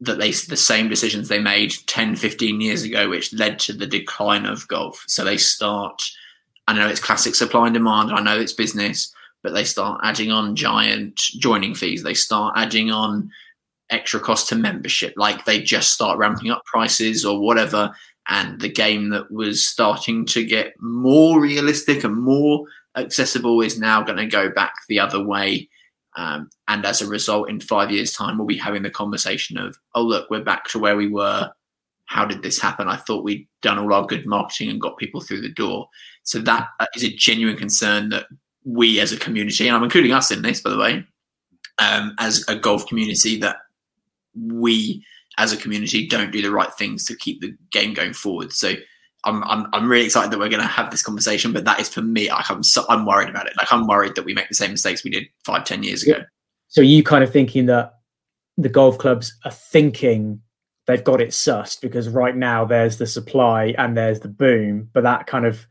that 0.00 0.18
they 0.18 0.30
the 0.30 0.56
same 0.56 0.88
decisions 0.88 1.28
they 1.28 1.38
made 1.38 1.72
10 1.86 2.16
15 2.16 2.60
years 2.60 2.82
ago 2.82 3.08
which 3.08 3.32
led 3.32 3.58
to 3.58 3.72
the 3.72 3.86
decline 3.86 4.46
of 4.46 4.66
golf 4.68 5.02
so 5.06 5.24
they 5.24 5.36
start 5.38 6.02
i 6.68 6.72
know 6.72 6.88
it's 6.88 7.00
classic 7.00 7.34
supply 7.34 7.66
and 7.66 7.74
demand 7.74 8.10
i 8.10 8.20
know 8.20 8.38
it's 8.38 8.52
business 8.52 9.12
but 9.42 9.52
they 9.54 9.64
start 9.64 10.00
adding 10.02 10.30
on 10.32 10.56
giant 10.56 11.16
joining 11.16 11.74
fees 11.74 12.02
they 12.02 12.14
start 12.14 12.52
adding 12.56 12.90
on 12.90 13.30
extra 13.90 14.18
cost 14.18 14.48
to 14.48 14.56
membership 14.56 15.14
like 15.16 15.44
they 15.44 15.62
just 15.62 15.92
start 15.92 16.18
ramping 16.18 16.50
up 16.50 16.64
prices 16.64 17.24
or 17.24 17.40
whatever 17.40 17.94
and 18.28 18.60
the 18.60 18.68
game 18.68 19.10
that 19.10 19.30
was 19.30 19.66
starting 19.66 20.26
to 20.26 20.44
get 20.44 20.74
more 20.80 21.40
realistic 21.40 22.02
and 22.04 22.16
more 22.16 22.66
accessible 22.96 23.60
is 23.60 23.78
now 23.78 24.02
going 24.02 24.18
to 24.18 24.26
go 24.26 24.50
back 24.50 24.74
the 24.88 24.98
other 24.98 25.22
way. 25.22 25.68
Um, 26.16 26.48
and 26.66 26.84
as 26.84 27.02
a 27.02 27.06
result, 27.06 27.50
in 27.50 27.60
five 27.60 27.90
years' 27.90 28.12
time, 28.12 28.38
we'll 28.38 28.46
be 28.46 28.56
having 28.56 28.82
the 28.82 28.90
conversation 28.90 29.58
of, 29.58 29.76
oh, 29.94 30.02
look, 30.02 30.28
we're 30.30 30.42
back 30.42 30.64
to 30.68 30.78
where 30.78 30.96
we 30.96 31.08
were. 31.08 31.50
How 32.06 32.24
did 32.24 32.42
this 32.42 32.60
happen? 32.60 32.88
I 32.88 32.96
thought 32.96 33.24
we'd 33.24 33.46
done 33.62 33.78
all 33.78 33.92
our 33.92 34.06
good 34.06 34.26
marketing 34.26 34.70
and 34.70 34.80
got 34.80 34.96
people 34.96 35.20
through 35.20 35.42
the 35.42 35.52
door. 35.52 35.88
So 36.22 36.38
that 36.40 36.68
is 36.94 37.04
a 37.04 37.14
genuine 37.14 37.56
concern 37.56 38.08
that 38.08 38.26
we 38.64 38.98
as 38.98 39.12
a 39.12 39.18
community, 39.18 39.68
and 39.68 39.76
I'm 39.76 39.84
including 39.84 40.12
us 40.12 40.30
in 40.30 40.42
this, 40.42 40.60
by 40.60 40.70
the 40.70 40.78
way, 40.78 41.04
um, 41.78 42.14
as 42.18 42.44
a 42.48 42.56
golf 42.56 42.86
community, 42.86 43.38
that 43.40 43.58
we 44.36 45.04
as 45.38 45.52
a 45.52 45.56
community 45.56 46.06
don't 46.06 46.30
do 46.30 46.42
the 46.42 46.50
right 46.50 46.72
things 46.74 47.04
to 47.04 47.16
keep 47.16 47.40
the 47.40 47.54
game 47.70 47.94
going 47.94 48.12
forward. 48.12 48.52
So 48.52 48.74
I'm 49.24 49.42
I'm, 49.44 49.66
I'm 49.72 49.88
really 49.88 50.06
excited 50.06 50.30
that 50.30 50.38
we're 50.38 50.48
going 50.48 50.62
to 50.62 50.66
have 50.66 50.90
this 50.90 51.02
conversation. 51.02 51.52
But 51.52 51.64
that 51.64 51.80
is 51.80 51.88
for 51.88 52.02
me, 52.02 52.30
like 52.30 52.50
I'm 52.50 52.62
so, 52.62 52.84
I'm 52.88 53.06
worried 53.06 53.28
about 53.28 53.46
it. 53.46 53.54
Like 53.58 53.72
I'm 53.72 53.86
worried 53.86 54.14
that 54.14 54.24
we 54.24 54.34
make 54.34 54.48
the 54.48 54.54
same 54.54 54.70
mistakes 54.70 55.04
we 55.04 55.10
did 55.10 55.24
five 55.44 55.64
ten 55.64 55.82
years 55.82 56.02
ago. 56.02 56.22
So 56.68 56.80
you 56.80 57.02
kind 57.02 57.24
of 57.24 57.32
thinking 57.32 57.66
that 57.66 57.94
the 58.56 58.68
golf 58.68 58.98
clubs 58.98 59.36
are 59.44 59.50
thinking 59.50 60.40
they've 60.86 61.04
got 61.04 61.20
it 61.20 61.30
sussed 61.30 61.80
because 61.80 62.08
right 62.08 62.36
now 62.36 62.64
there's 62.64 62.98
the 62.98 63.06
supply 63.06 63.74
and 63.78 63.96
there's 63.96 64.20
the 64.20 64.28
boom, 64.28 64.88
but 64.92 65.02
that 65.02 65.26
kind 65.26 65.44
of 65.44 65.66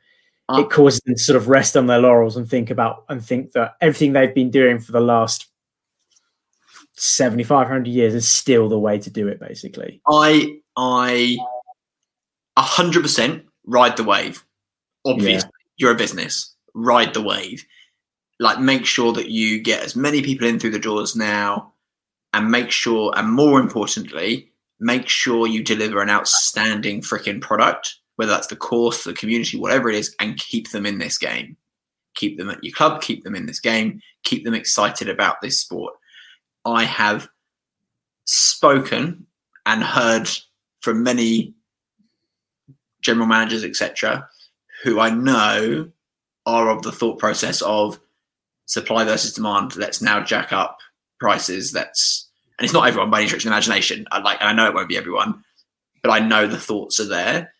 uh, 0.49 0.61
it 0.61 0.69
causes 0.69 1.01
them 1.05 1.15
to 1.15 1.21
sort 1.21 1.37
of 1.37 1.47
rest 1.47 1.75
on 1.75 1.87
their 1.87 1.99
laurels 1.99 2.37
and 2.37 2.47
think 2.47 2.69
about 2.69 3.05
and 3.09 3.23
think 3.23 3.53
that 3.53 3.75
everything 3.81 4.13
they've 4.13 4.35
been 4.35 4.51
doing 4.51 4.79
for 4.79 4.91
the 4.91 4.99
last 4.99 5.47
7500 6.97 7.87
years 7.87 8.13
is 8.13 8.27
still 8.27 8.69
the 8.69 8.79
way 8.79 8.97
to 8.99 9.09
do 9.09 9.27
it 9.27 9.39
basically. 9.39 10.01
I 10.09 10.59
i 10.77 11.37
100% 12.57 13.43
ride 13.65 13.97
the 13.97 14.03
wave. 14.03 14.45
Obviously 15.05 15.33
yeah. 15.33 15.41
you're 15.77 15.91
a 15.91 15.95
business. 15.95 16.55
Ride 16.73 17.13
the 17.13 17.21
wave. 17.21 17.65
Like 18.39 18.59
make 18.59 18.85
sure 18.85 19.13
that 19.13 19.29
you 19.29 19.61
get 19.61 19.83
as 19.83 19.95
many 19.95 20.21
people 20.21 20.47
in 20.47 20.59
through 20.59 20.71
the 20.71 20.79
doors 20.79 21.15
now 21.15 21.73
and 22.33 22.51
make 22.51 22.71
sure 22.71 23.13
and 23.15 23.31
more 23.31 23.59
importantly 23.59 24.51
make 24.79 25.07
sure 25.07 25.47
you 25.47 25.63
deliver 25.63 26.01
an 26.01 26.09
outstanding 26.09 27.01
freaking 27.01 27.41
product 27.41 27.95
whether 28.17 28.31
that's 28.31 28.47
the 28.47 28.55
course 28.55 29.03
the 29.03 29.13
community 29.13 29.57
whatever 29.57 29.89
it 29.89 29.95
is 29.95 30.15
and 30.19 30.37
keep 30.37 30.71
them 30.71 30.85
in 30.85 30.97
this 30.97 31.17
game. 31.17 31.57
Keep 32.15 32.37
them 32.37 32.49
at 32.49 32.63
your 32.63 32.73
club 32.73 33.01
keep 33.01 33.25
them 33.25 33.35
in 33.35 33.45
this 33.45 33.59
game 33.59 34.01
keep 34.23 34.45
them 34.45 34.53
excited 34.53 35.09
about 35.09 35.41
this 35.41 35.59
sport 35.59 35.93
I 36.65 36.83
have 36.83 37.29
spoken 38.25 39.27
and 39.65 39.83
heard 39.83 40.29
from 40.81 41.03
many 41.03 41.53
general 43.01 43.27
managers, 43.27 43.63
etc., 43.63 44.27
who 44.83 44.99
I 44.99 45.09
know 45.09 45.89
are 46.45 46.69
of 46.69 46.81
the 46.81 46.91
thought 46.91 47.19
process 47.19 47.61
of 47.61 47.99
supply 48.65 49.03
versus 49.03 49.33
demand. 49.33 49.75
Let's 49.75 50.01
now 50.01 50.23
jack 50.23 50.51
up 50.51 50.79
prices. 51.19 51.73
Let's 51.73 52.29
and 52.57 52.65
it's 52.65 52.73
not 52.73 52.87
everyone 52.87 53.09
by 53.09 53.19
any 53.19 53.27
stretch 53.27 53.43
of 53.45 53.51
imagination. 53.51 54.07
I 54.11 54.19
like, 54.19 54.39
and 54.39 54.49
I 54.49 54.53
know 54.53 54.67
it 54.67 54.73
won't 54.73 54.89
be 54.89 54.97
everyone, 54.97 55.43
but 56.01 56.11
I 56.11 56.19
know 56.19 56.47
the 56.47 56.59
thoughts 56.59 56.99
are 56.99 57.07
there, 57.07 57.53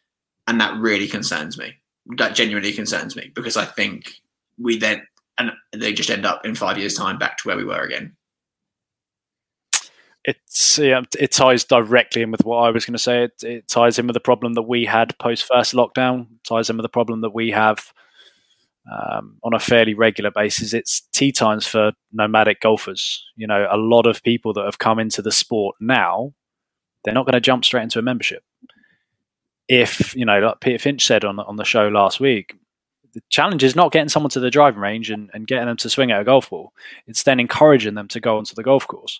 and 0.48 0.60
that 0.62 0.80
really 0.80 1.08
concerns 1.08 1.58
me. 1.58 1.74
That 2.18 2.36
genuinely 2.36 2.72
concerns 2.72 3.16
me 3.16 3.32
because 3.34 3.58
I 3.58 3.66
think 3.66 4.12
we 4.58 4.78
then 4.78 5.06
and 5.38 5.52
they 5.74 5.92
just 5.92 6.10
end 6.10 6.26
up 6.26 6.46
in 6.46 6.56
five 6.56 6.78
years' 6.78 6.94
time 6.94 7.18
back 7.18 7.38
to 7.38 7.48
where 7.48 7.58
we 7.58 7.66
were 7.66 7.82
again 7.82 8.16
it's 10.26 10.80
yeah, 10.80 11.02
it 11.20 11.32
ties 11.32 11.64
directly 11.64 12.24
in 12.24 12.32
with 12.32 12.44
what 12.44 12.58
I 12.58 12.72
was 12.72 12.86
going 12.86 12.94
to 12.94 13.00
say. 13.00 13.26
It, 13.26 13.44
it 13.44 13.68
ties 13.68 14.00
in 14.00 14.08
with 14.08 14.16
the 14.16 14.20
problem 14.20 14.54
that 14.54 14.64
we 14.64 14.86
had 14.86 15.18
post 15.20 15.46
first 15.46 15.74
lockdown. 15.74 16.28
Ties 16.44 16.70
in 16.70 16.78
with 16.78 16.84
the 16.84 16.90
problem 16.90 17.22
that 17.22 17.34
we 17.34 17.52
have 17.52 17.94
um, 18.92 19.38
on 19.44 19.54
a 19.54 19.60
fairly 19.60 19.94
regular 19.94 20.32
basis. 20.32 20.74
It's 20.74 21.02
tee 21.14 21.32
times 21.32 21.68
for 21.68 21.92
nomadic 22.12 22.62
golfers. 22.62 23.24
You 23.36 23.46
know, 23.46 23.68
a 23.70 23.78
lot 23.78 24.08
of 24.08 24.24
people 24.24 24.52
that 24.54 24.66
have 24.66 24.80
come 24.80 24.98
into 24.98 25.22
the 25.22 25.32
sport 25.32 25.76
now, 25.80 26.34
they're 27.04 27.14
not 27.14 27.26
going 27.26 27.34
to 27.34 27.42
jump 27.42 27.64
straight 27.64 27.84
into 27.84 28.00
a 28.00 28.04
membership. 28.04 28.44
If 29.68 30.16
you 30.16 30.26
know, 30.26 30.40
like 30.40 30.60
Peter 30.60 30.80
Finch 30.80 31.06
said 31.06 31.24
on 31.24 31.40
on 31.40 31.58
the 31.58 31.66
show 31.66 31.88
last 31.88 32.20
week, 32.20 32.56
the 33.14 33.22
challenge 33.30 33.64
is 33.64 33.76
not 33.76 33.92
getting 33.92 34.10
someone 34.10 34.32
to 34.32 34.40
the 34.40 34.50
driving 34.50 34.82
range 34.82 35.12
and, 35.12 35.30
and 35.36 35.46
getting 35.46 35.68
them 35.68 35.78
to 35.78 35.90
swing 35.90 36.10
at 36.10 36.22
a 36.22 36.26
golf 36.26 36.50
ball. 36.50 36.74
It's 37.06 37.24
then 37.24 37.40
encouraging 37.40 37.94
them 37.94 38.08
to 38.08 38.20
go 38.20 38.40
onto 38.40 38.56
the 38.56 38.64
golf 38.64 38.88
course 38.88 39.20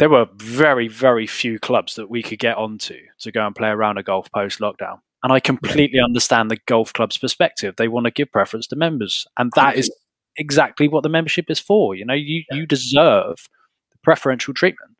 there 0.00 0.08
were 0.08 0.26
very, 0.36 0.88
very 0.88 1.26
few 1.26 1.58
clubs 1.58 1.96
that 1.96 2.08
we 2.08 2.22
could 2.22 2.38
get 2.38 2.56
onto 2.56 2.98
to 3.18 3.30
go 3.30 3.46
and 3.46 3.54
play 3.54 3.68
around 3.68 3.98
a 3.98 4.02
golf 4.02 4.32
post 4.32 4.58
lockdown. 4.58 4.98
And 5.22 5.30
I 5.30 5.40
completely 5.40 5.98
yeah. 5.98 6.04
understand 6.04 6.50
the 6.50 6.56
golf 6.64 6.94
club's 6.94 7.18
perspective. 7.18 7.74
They 7.76 7.86
want 7.86 8.06
to 8.06 8.10
give 8.10 8.32
preference 8.32 8.66
to 8.68 8.76
members. 8.76 9.26
And 9.36 9.52
that 9.56 9.76
is 9.76 9.94
exactly 10.38 10.88
what 10.88 11.02
the 11.02 11.10
membership 11.10 11.50
is 11.50 11.60
for. 11.60 11.94
You 11.94 12.06
know, 12.06 12.14
you, 12.14 12.44
yeah. 12.50 12.56
you 12.56 12.66
deserve 12.66 13.46
the 13.92 13.98
preferential 14.02 14.54
treatment. 14.54 14.96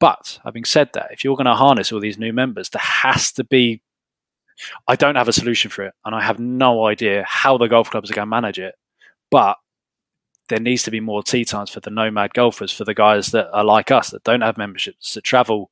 But 0.00 0.40
having 0.42 0.64
said 0.64 0.88
that, 0.94 1.08
if 1.10 1.22
you're 1.22 1.36
going 1.36 1.44
to 1.44 1.54
harness 1.54 1.92
all 1.92 2.00
these 2.00 2.18
new 2.18 2.32
members, 2.32 2.70
there 2.70 2.80
has 2.80 3.30
to 3.32 3.44
be. 3.44 3.82
I 4.88 4.96
don't 4.96 5.16
have 5.16 5.28
a 5.28 5.34
solution 5.34 5.70
for 5.70 5.82
it, 5.82 5.92
and 6.06 6.14
I 6.14 6.22
have 6.22 6.38
no 6.38 6.86
idea 6.86 7.24
how 7.28 7.58
the 7.58 7.66
golf 7.66 7.90
clubs 7.90 8.10
are 8.10 8.14
going 8.14 8.26
to 8.26 8.30
manage 8.30 8.58
it. 8.58 8.74
But 9.30 9.58
there 10.48 10.60
needs 10.60 10.82
to 10.84 10.90
be 10.90 11.00
more 11.00 11.22
tee 11.22 11.44
times 11.44 11.70
for 11.70 11.80
the 11.80 11.90
nomad 11.90 12.34
golfers, 12.34 12.72
for 12.72 12.84
the 12.84 12.94
guys 12.94 13.28
that 13.28 13.50
are 13.52 13.64
like 13.64 13.90
us 13.90 14.10
that 14.10 14.24
don't 14.24 14.42
have 14.42 14.58
memberships 14.58 15.14
that 15.14 15.24
travel 15.24 15.70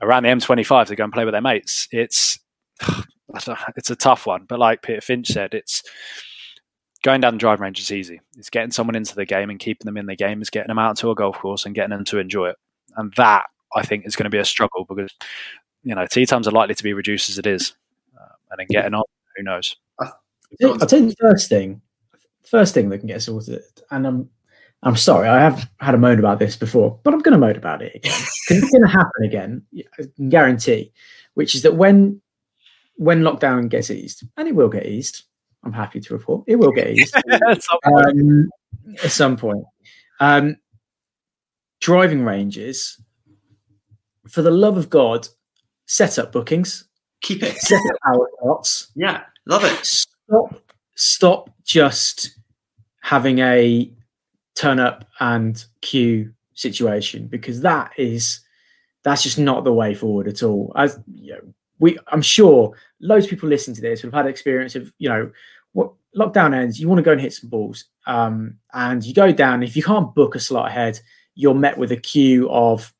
around 0.00 0.24
the 0.24 0.30
M25 0.30 0.86
to 0.86 0.96
go 0.96 1.04
and 1.04 1.12
play 1.12 1.24
with 1.24 1.32
their 1.32 1.40
mates. 1.40 1.88
It's 1.92 2.38
it's 3.76 3.90
a 3.90 3.96
tough 3.96 4.26
one, 4.26 4.44
but 4.48 4.58
like 4.58 4.82
Peter 4.82 5.00
Finch 5.00 5.28
said, 5.28 5.54
it's 5.54 5.82
going 7.02 7.20
down 7.20 7.34
the 7.34 7.38
driving 7.38 7.62
range 7.62 7.78
is 7.78 7.92
easy. 7.92 8.20
It's 8.36 8.50
getting 8.50 8.72
someone 8.72 8.96
into 8.96 9.14
the 9.14 9.24
game 9.24 9.50
and 9.50 9.58
keeping 9.58 9.86
them 9.86 9.96
in 9.96 10.06
the 10.06 10.16
game. 10.16 10.42
Is 10.42 10.50
getting 10.50 10.68
them 10.68 10.78
out 10.78 10.96
to 10.98 11.10
a 11.10 11.14
golf 11.14 11.38
course 11.38 11.64
and 11.64 11.74
getting 11.74 11.90
them 11.90 12.04
to 12.06 12.18
enjoy 12.18 12.50
it. 12.50 12.56
And 12.96 13.12
that 13.16 13.46
I 13.74 13.82
think 13.82 14.04
is 14.04 14.16
going 14.16 14.24
to 14.24 14.30
be 14.30 14.38
a 14.38 14.44
struggle 14.44 14.84
because 14.88 15.14
you 15.84 15.94
know 15.94 16.06
tee 16.06 16.26
times 16.26 16.48
are 16.48 16.52
likely 16.52 16.74
to 16.74 16.82
be 16.82 16.92
reduced 16.92 17.30
as 17.30 17.38
it 17.38 17.46
is, 17.46 17.74
uh, 18.20 18.34
and 18.50 18.58
then 18.58 18.66
getting 18.68 18.94
on, 18.94 19.04
who 19.36 19.44
knows? 19.44 19.76
I'll 20.00 20.78
tell 20.78 21.00
you 21.00 21.10
the 21.10 21.16
first 21.20 21.48
thing 21.48 21.80
first 22.50 22.74
thing 22.74 22.88
that 22.90 22.98
can 22.98 23.08
get 23.08 23.22
sorted. 23.22 23.62
And 23.90 24.06
I'm 24.06 24.30
I'm 24.82 24.96
sorry, 24.96 25.28
I 25.28 25.40
have 25.40 25.70
had 25.78 25.94
a 25.94 25.98
moan 25.98 26.18
about 26.18 26.38
this 26.38 26.56
before, 26.56 26.98
but 27.02 27.12
I'm 27.12 27.20
going 27.20 27.32
to 27.32 27.38
moan 27.38 27.56
about 27.56 27.82
it 27.82 27.96
again 27.96 28.22
it's 28.50 28.70
going 28.70 28.82
to 28.82 28.88
happen 28.88 29.24
again. 29.24 29.62
I 29.98 30.04
can 30.16 30.28
guarantee. 30.28 30.92
Which 31.34 31.54
is 31.54 31.62
that 31.62 31.76
when 31.76 32.20
when 32.96 33.22
lockdown 33.22 33.68
gets 33.68 33.90
eased, 33.90 34.24
and 34.36 34.48
it 34.48 34.54
will 34.54 34.68
get 34.68 34.86
eased, 34.86 35.22
I'm 35.64 35.72
happy 35.72 36.00
to 36.00 36.14
report 36.14 36.44
it 36.46 36.56
will 36.56 36.72
get 36.72 36.90
eased 36.98 37.14
at, 37.30 37.62
some 37.62 37.78
um, 37.84 38.50
at 39.02 39.10
some 39.10 39.36
point. 39.36 39.64
Um, 40.18 40.56
driving 41.80 42.24
ranges, 42.24 43.00
for 44.28 44.42
the 44.42 44.50
love 44.50 44.76
of 44.76 44.90
God, 44.90 45.28
set 45.86 46.18
up 46.18 46.32
bookings. 46.32 46.86
Keep 47.22 47.42
it. 47.42 47.56
Set 47.56 47.78
up 47.78 47.96
hour 48.08 48.28
slots. 48.40 48.90
Yeah, 48.96 49.22
love 49.46 49.64
it. 49.64 49.84
Stop 49.84 50.60
stop 50.96 51.50
just 51.64 52.38
having 53.10 53.40
a 53.40 53.90
turn 54.54 54.78
up 54.78 55.04
and 55.18 55.64
queue 55.80 56.32
situation 56.54 57.26
because 57.26 57.60
that 57.60 57.90
is 57.98 58.38
that's 59.02 59.24
just 59.24 59.36
not 59.36 59.64
the 59.64 59.72
way 59.72 59.94
forward 59.94 60.28
at 60.28 60.44
all. 60.44 60.72
As 60.76 60.96
you 61.12 61.32
know, 61.32 61.40
we, 61.80 61.98
I'm 62.06 62.22
sure 62.22 62.72
loads 63.00 63.24
of 63.24 63.30
people 63.30 63.48
listen 63.48 63.74
to 63.74 63.80
this 63.80 64.02
have 64.02 64.12
had 64.12 64.26
experience 64.26 64.76
of 64.76 64.92
you 64.98 65.08
know 65.08 65.28
what 65.72 65.92
lockdown 66.16 66.54
ends. 66.54 66.78
You 66.78 66.88
want 66.88 67.00
to 67.00 67.02
go 67.02 67.10
and 67.10 67.20
hit 67.20 67.32
some 67.32 67.50
balls, 67.50 67.86
um, 68.06 68.58
and 68.74 69.04
you 69.04 69.12
go 69.12 69.32
down. 69.32 69.64
If 69.64 69.74
you 69.74 69.82
can't 69.82 70.14
book 70.14 70.36
a 70.36 70.38
slot 70.38 70.68
ahead, 70.68 71.00
you're 71.34 71.52
met 71.52 71.78
with 71.78 71.90
a 71.90 71.96
queue 71.96 72.48
of 72.48 72.94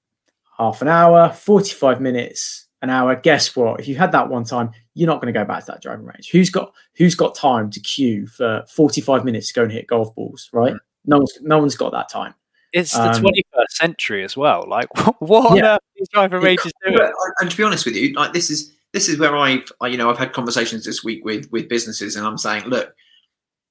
half 0.58 0.82
an 0.82 0.88
hour, 0.88 1.30
45 1.30 2.00
minutes, 2.00 2.66
an 2.82 2.90
hour. 2.90 3.14
Guess 3.14 3.54
what? 3.54 3.78
If 3.78 3.86
you 3.86 3.94
had 3.94 4.10
that 4.10 4.28
one 4.28 4.42
time, 4.42 4.72
you're 4.94 5.06
not 5.06 5.20
going 5.20 5.32
to 5.32 5.38
go 5.38 5.44
back 5.44 5.60
to 5.60 5.72
that 5.72 5.82
driving 5.82 6.06
range. 6.06 6.30
Who's 6.30 6.50
got 6.50 6.72
who's 6.96 7.14
got 7.14 7.34
time 7.34 7.70
to 7.70 7.80
queue 7.80 8.26
for 8.26 8.64
45 8.68 9.24
minutes 9.24 9.48
to 9.48 9.54
go 9.54 9.62
and 9.62 9.72
hit 9.72 9.86
golf 9.86 10.14
balls? 10.14 10.48
Right? 10.52 10.74
No 11.06 11.18
one's 11.18 11.38
no 11.42 11.58
one's 11.58 11.76
got 11.76 11.92
that 11.92 12.08
time. 12.08 12.34
It's 12.72 12.92
the 12.92 13.10
um, 13.10 13.22
21st 13.22 13.70
century 13.70 14.24
as 14.24 14.36
well. 14.36 14.64
Like 14.68 14.94
what, 15.06 15.22
what 15.22 15.56
yeah. 15.56 15.62
on 15.62 15.74
earth 15.74 15.80
is 15.96 16.08
driving 16.08 16.40
ranges 16.40 16.72
doing? 16.84 17.12
And 17.40 17.50
to 17.50 17.56
be 17.56 17.62
honest 17.62 17.84
with 17.84 17.96
you, 17.96 18.12
like 18.14 18.32
this 18.32 18.50
is 18.50 18.72
this 18.92 19.08
is 19.08 19.18
where 19.18 19.36
I've 19.36 19.70
I, 19.80 19.88
you 19.88 19.96
know 19.96 20.10
I've 20.10 20.18
had 20.18 20.32
conversations 20.32 20.84
this 20.84 21.04
week 21.04 21.24
with 21.24 21.50
with 21.50 21.68
businesses, 21.68 22.16
and 22.16 22.26
I'm 22.26 22.38
saying, 22.38 22.64
look, 22.64 22.94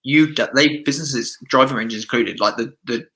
you 0.04 0.34
they 0.56 0.78
businesses 0.80 1.38
driving 1.46 1.78
ranges 1.78 2.04
included, 2.04 2.40
like 2.40 2.58
the 2.58 2.74
the 2.86 3.08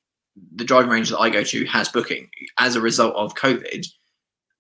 the 0.55 0.65
driving 0.65 0.89
range 0.89 1.09
that 1.09 1.19
I 1.19 1.29
go 1.29 1.43
to 1.43 1.65
has 1.65 1.89
booking 1.89 2.29
as 2.59 2.75
a 2.75 2.81
result 2.81 3.15
of 3.15 3.35
COVID. 3.35 3.85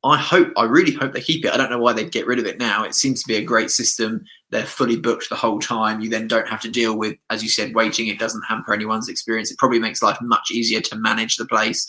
I 0.05 0.17
hope, 0.17 0.51
I 0.57 0.65
really 0.65 0.91
hope 0.91 1.13
they 1.13 1.21
keep 1.21 1.45
it. 1.45 1.53
I 1.53 1.57
don't 1.57 1.69
know 1.69 1.79
why 1.79 1.93
they'd 1.93 2.11
get 2.11 2.27
rid 2.27 2.39
of 2.39 2.45
it 2.45 2.59
now. 2.59 2.83
It 2.83 2.93
seems 2.93 3.21
to 3.21 3.27
be 3.27 3.35
a 3.35 3.43
great 3.43 3.71
system. 3.71 4.25
They're 4.49 4.65
fully 4.65 4.97
booked 4.97 5.29
the 5.29 5.35
whole 5.35 5.59
time. 5.59 6.01
You 6.01 6.09
then 6.09 6.27
don't 6.27 6.47
have 6.47 6.59
to 6.61 6.69
deal 6.69 6.97
with, 6.97 7.15
as 7.29 7.41
you 7.41 7.47
said, 7.47 7.73
waiting. 7.73 8.07
It 8.07 8.19
doesn't 8.19 8.43
hamper 8.43 8.73
anyone's 8.73 9.07
experience. 9.07 9.49
It 9.49 9.57
probably 9.57 9.79
makes 9.79 10.03
life 10.03 10.17
much 10.21 10.51
easier 10.51 10.81
to 10.81 10.97
manage 10.97 11.37
the 11.37 11.45
place. 11.45 11.87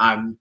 Um, 0.00 0.36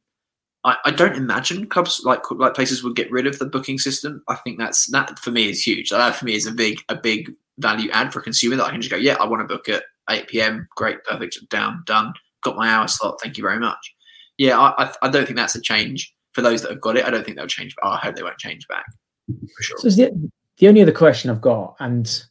I, 0.63 0.77
I, 0.85 0.91
don't 0.91 1.15
imagine 1.15 1.67
clubs 1.67 2.01
like 2.03 2.31
like 2.31 2.55
places 2.55 2.83
would 2.83 2.95
get 2.95 3.11
rid 3.11 3.27
of 3.27 3.37
the 3.37 3.45
booking 3.45 3.77
system. 3.77 4.23
I 4.27 4.35
think 4.35 4.57
that's 4.57 4.87
that 4.87 5.19
for 5.19 5.29
me 5.29 5.49
is 5.49 5.61
huge. 5.61 5.89
That 5.89 6.15
for 6.15 6.25
me 6.25 6.33
is 6.33 6.47
a 6.47 6.51
big 6.51 6.79
a 6.89 6.95
big 6.95 7.31
value 7.59 7.91
add 7.91 8.11
for 8.11 8.19
a 8.19 8.23
consumer 8.23 8.55
that 8.55 8.65
I 8.65 8.71
can 8.71 8.81
just 8.81 8.89
go, 8.89 8.97
yeah, 8.97 9.17
I 9.19 9.27
want 9.27 9.47
to 9.47 9.53
book 9.53 9.69
at 9.69 9.83
8 10.09 10.27
p.m. 10.27 10.67
Great, 10.75 11.03
perfect, 11.03 11.37
down, 11.49 11.83
done. 11.85 12.13
Got 12.43 12.55
my 12.55 12.69
hour 12.69 12.87
slot. 12.87 13.19
Thank 13.21 13.37
you 13.37 13.43
very 13.43 13.59
much. 13.59 13.93
Yeah, 14.37 14.59
I, 14.59 14.85
I, 14.85 14.93
I 15.03 15.09
don't 15.09 15.25
think 15.25 15.37
that's 15.37 15.55
a 15.55 15.61
change 15.61 16.13
for 16.33 16.41
those 16.41 16.61
that 16.61 16.71
have 16.71 16.81
got 16.81 16.97
it, 16.97 17.05
I 17.05 17.09
don't 17.09 17.23
think 17.23 17.37
they'll 17.37 17.47
change. 17.47 17.75
Oh, 17.83 17.89
I 17.89 17.97
hope 17.97 18.15
they 18.15 18.23
won't 18.23 18.37
change 18.37 18.67
back 18.67 18.85
for 19.27 19.63
sure. 19.63 19.77
So 19.77 19.89
the, 19.89 20.31
the 20.57 20.67
only 20.67 20.81
other 20.81 20.91
question 20.91 21.29
I've 21.29 21.41
got, 21.41 21.75
and 21.79 22.23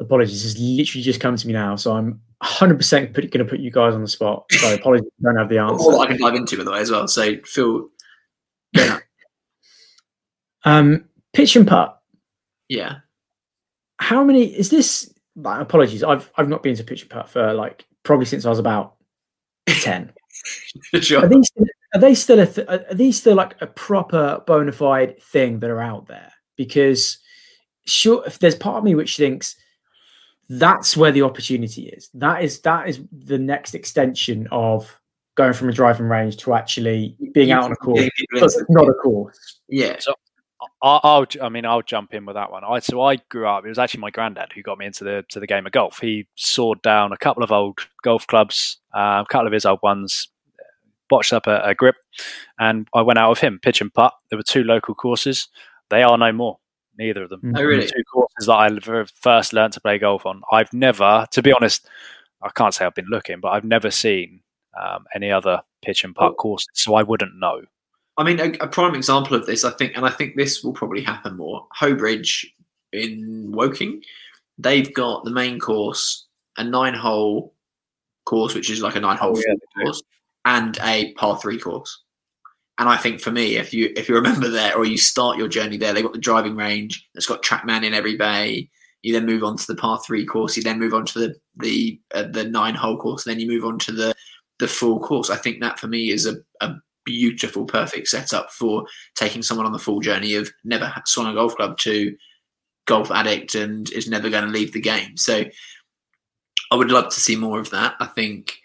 apologies, 0.00 0.42
has 0.42 0.58
literally 0.58 1.02
just 1.02 1.20
come 1.20 1.36
to 1.36 1.46
me 1.46 1.52
now. 1.52 1.76
So 1.76 1.92
I'm 1.92 2.20
100% 2.42 3.12
going 3.12 3.30
to 3.30 3.44
put 3.44 3.60
you 3.60 3.70
guys 3.70 3.94
on 3.94 4.02
the 4.02 4.08
spot. 4.08 4.44
So 4.50 4.74
apologies, 4.74 5.10
I 5.20 5.24
don't 5.24 5.36
have 5.36 5.48
the 5.48 5.58
answer. 5.58 5.84
All 5.84 6.00
I 6.00 6.06
can 6.06 6.20
dive 6.20 6.34
into, 6.34 6.56
by 6.56 6.64
the 6.64 6.72
way, 6.72 6.80
as 6.80 6.90
well. 6.90 7.08
So 7.08 7.36
Phil, 7.44 7.88
um, 10.64 11.04
pitch 11.32 11.56
and 11.56 11.66
putt. 11.66 12.00
Yeah. 12.68 12.96
How 13.98 14.24
many 14.24 14.44
is 14.44 14.70
this? 14.70 15.12
Apologies, 15.44 16.02
I've 16.02 16.30
I've 16.36 16.48
not 16.48 16.62
been 16.62 16.76
to 16.76 16.84
pitch 16.84 17.02
and 17.02 17.10
putt 17.10 17.28
for 17.28 17.54
like 17.54 17.86
probably 18.02 18.26
since 18.26 18.44
I 18.44 18.50
was 18.50 18.58
about 18.58 18.96
ten. 19.66 20.12
sure. 21.00 21.24
Are 21.24 21.28
these 21.28 21.50
are 21.94 22.00
they 22.00 22.14
still 22.14 22.40
a 22.40 22.46
th- 22.46 22.66
are 22.68 22.94
these 22.94 23.18
still 23.18 23.36
like 23.36 23.54
a 23.60 23.66
proper 23.66 24.42
bona 24.46 24.72
fide 24.72 25.22
thing 25.22 25.60
that 25.60 25.70
are 25.70 25.80
out 25.80 26.06
there? 26.06 26.32
Because 26.56 27.18
sure, 27.86 28.22
if 28.26 28.38
there's 28.38 28.54
part 28.54 28.78
of 28.78 28.84
me 28.84 28.94
which 28.94 29.16
thinks 29.16 29.56
that's 30.48 30.96
where 30.96 31.12
the 31.12 31.22
opportunity 31.22 31.88
is. 31.88 32.10
That 32.14 32.42
is 32.42 32.60
that 32.60 32.88
is 32.88 33.00
the 33.10 33.38
next 33.38 33.74
extension 33.74 34.48
of 34.50 34.98
going 35.34 35.52
from 35.52 35.68
a 35.68 35.72
driving 35.72 36.06
range 36.06 36.36
to 36.38 36.54
actually 36.54 37.16
being 37.32 37.52
out 37.52 37.64
on 37.64 37.72
a 37.72 37.76
course, 37.76 38.10
not 38.68 38.88
a 38.88 38.92
course. 38.94 39.60
Yeah. 39.68 39.96
So 39.98 40.14
I'll, 40.82 41.00
I'll, 41.02 41.26
i 41.40 41.48
mean, 41.48 41.64
I'll 41.64 41.82
jump 41.82 42.14
in 42.14 42.26
with 42.26 42.34
that 42.34 42.50
one. 42.50 42.64
I, 42.64 42.80
so 42.80 43.00
I 43.00 43.16
grew 43.30 43.46
up. 43.46 43.64
It 43.64 43.68
was 43.68 43.78
actually 43.78 44.00
my 44.00 44.10
granddad 44.10 44.52
who 44.52 44.62
got 44.62 44.78
me 44.78 44.86
into 44.86 45.04
the 45.04 45.24
to 45.30 45.40
the 45.40 45.46
game 45.46 45.66
of 45.66 45.72
golf. 45.72 45.98
He 46.00 46.26
sawed 46.36 46.82
down 46.82 47.12
a 47.12 47.16
couple 47.16 47.42
of 47.42 47.52
old 47.52 47.78
golf 48.02 48.26
clubs, 48.26 48.78
uh, 48.94 49.24
a 49.24 49.26
couple 49.30 49.46
of 49.46 49.52
his 49.52 49.64
old 49.64 49.80
ones, 49.82 50.28
botched 51.12 51.34
up 51.34 51.46
a, 51.46 51.60
a, 51.62 51.74
grip, 51.74 51.96
and 52.58 52.88
I 52.94 53.02
went 53.02 53.18
out 53.18 53.28
with 53.28 53.40
him, 53.40 53.60
pitch 53.62 53.82
and 53.82 53.92
putt. 53.92 54.14
There 54.30 54.38
were 54.38 54.42
two 54.42 54.64
local 54.64 54.94
courses. 54.94 55.46
They 55.90 56.02
are 56.02 56.16
no 56.16 56.32
more. 56.32 56.56
Neither 56.98 57.24
of 57.24 57.28
them. 57.28 57.52
Oh, 57.54 57.62
really? 57.62 57.86
two 57.86 58.02
courses 58.10 58.46
that 58.46 58.52
I 58.54 59.04
first 59.14 59.52
learned 59.52 59.74
to 59.74 59.80
play 59.80 59.98
golf 59.98 60.24
on. 60.24 60.40
I've 60.50 60.72
never, 60.72 61.26
to 61.30 61.42
be 61.42 61.52
honest, 61.52 61.86
I 62.42 62.48
can't 62.48 62.72
say 62.72 62.86
I've 62.86 62.94
been 62.94 63.10
looking, 63.10 63.40
but 63.40 63.48
I've 63.48 63.64
never 63.64 63.90
seen 63.90 64.40
um, 64.80 65.04
any 65.14 65.30
other 65.30 65.60
pitch 65.84 66.02
and 66.02 66.14
putt 66.14 66.32
oh. 66.32 66.34
courses, 66.34 66.68
so 66.72 66.94
I 66.94 67.02
wouldn't 67.02 67.38
know. 67.38 67.60
I 68.16 68.24
mean, 68.24 68.40
a, 68.40 68.52
a, 68.64 68.68
prime 68.68 68.94
example 68.94 69.36
of 69.36 69.44
this, 69.44 69.64
I 69.64 69.70
think, 69.70 69.96
and 69.96 70.06
I 70.06 70.10
think 70.10 70.36
this 70.36 70.64
will 70.64 70.72
probably 70.72 71.02
happen 71.02 71.36
more. 71.36 71.66
Hoebridge 71.78 72.46
in 72.92 73.52
Woking, 73.52 74.02
they've 74.56 74.92
got 74.94 75.24
the 75.24 75.30
main 75.30 75.58
course, 75.58 76.26
a 76.56 76.64
nine-hole 76.64 77.54
course, 78.24 78.54
which 78.54 78.70
is 78.70 78.80
like 78.80 78.96
a 78.96 79.00
nine-hole 79.00 79.36
oh, 79.36 79.42
yeah, 79.46 79.84
course, 79.84 80.02
and 80.44 80.78
a 80.82 81.12
par 81.14 81.38
three 81.38 81.58
course. 81.58 82.02
And 82.78 82.88
I 82.88 82.96
think 82.96 83.20
for 83.20 83.30
me, 83.30 83.56
if 83.56 83.72
you 83.72 83.92
if 83.96 84.08
you 84.08 84.14
remember 84.14 84.48
there 84.48 84.76
or 84.76 84.84
you 84.84 84.98
start 84.98 85.38
your 85.38 85.48
journey 85.48 85.76
there, 85.76 85.92
they've 85.92 86.02
got 86.02 86.12
the 86.12 86.18
driving 86.18 86.56
range 86.56 87.08
that's 87.14 87.26
got 87.26 87.42
TrackMan 87.42 87.84
in 87.84 87.94
every 87.94 88.16
bay. 88.16 88.68
You 89.02 89.12
then 89.12 89.26
move 89.26 89.44
on 89.44 89.56
to 89.56 89.66
the 89.66 89.74
par 89.74 90.00
three 90.04 90.24
course. 90.24 90.56
You 90.56 90.62
then 90.62 90.78
move 90.78 90.94
on 90.94 91.04
to 91.06 91.18
the 91.18 91.34
the 91.56 92.00
uh, 92.14 92.24
the 92.24 92.44
nine 92.44 92.74
hole 92.74 92.96
course. 92.96 93.24
Then 93.24 93.40
you 93.40 93.48
move 93.48 93.64
on 93.64 93.78
to 93.80 93.92
the 93.92 94.14
the 94.58 94.68
full 94.68 95.00
course. 95.00 95.28
I 95.28 95.36
think 95.36 95.60
that 95.60 95.78
for 95.78 95.88
me 95.88 96.10
is 96.10 96.26
a, 96.26 96.36
a 96.60 96.74
beautiful, 97.04 97.64
perfect 97.64 98.08
setup 98.08 98.50
for 98.52 98.84
taking 99.16 99.42
someone 99.42 99.66
on 99.66 99.72
the 99.72 99.78
full 99.78 100.00
journey 100.00 100.34
of 100.34 100.50
never 100.64 100.92
swung 101.06 101.26
a 101.26 101.34
golf 101.34 101.56
club 101.56 101.76
to 101.78 102.16
golf 102.86 103.10
addict 103.10 103.54
and 103.54 103.90
is 103.92 104.08
never 104.08 104.30
going 104.30 104.44
to 104.44 104.50
leave 104.50 104.72
the 104.72 104.80
game. 104.80 105.16
So 105.16 105.44
I 106.70 106.76
would 106.76 106.90
love 106.90 107.12
to 107.12 107.20
see 107.20 107.36
more 107.36 107.60
of 107.60 107.70
that. 107.70 107.94
I 108.00 108.06
think 108.06 108.61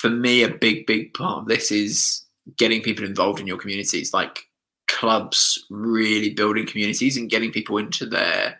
for 0.00 0.08
me, 0.08 0.42
a 0.42 0.48
big, 0.48 0.86
big 0.86 1.12
part 1.12 1.40
of 1.40 1.46
this 1.46 1.70
is 1.70 2.24
getting 2.56 2.80
people 2.80 3.04
involved 3.04 3.38
in 3.38 3.46
your 3.46 3.58
communities, 3.58 4.14
like 4.14 4.46
clubs 4.88 5.62
really 5.68 6.30
building 6.30 6.66
communities 6.66 7.18
and 7.18 7.28
getting 7.28 7.52
people 7.52 7.76
into 7.76 8.06
their 8.06 8.58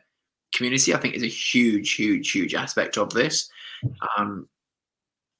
community. 0.55 0.95
I 0.95 0.99
think 0.99 1.15
is 1.15 1.23
a 1.23 1.29
huge, 1.29 1.95
huge, 1.95 2.31
huge 2.31 2.55
aspect 2.55 2.99
of 2.99 3.15
this. 3.15 3.49
Um, 4.19 4.51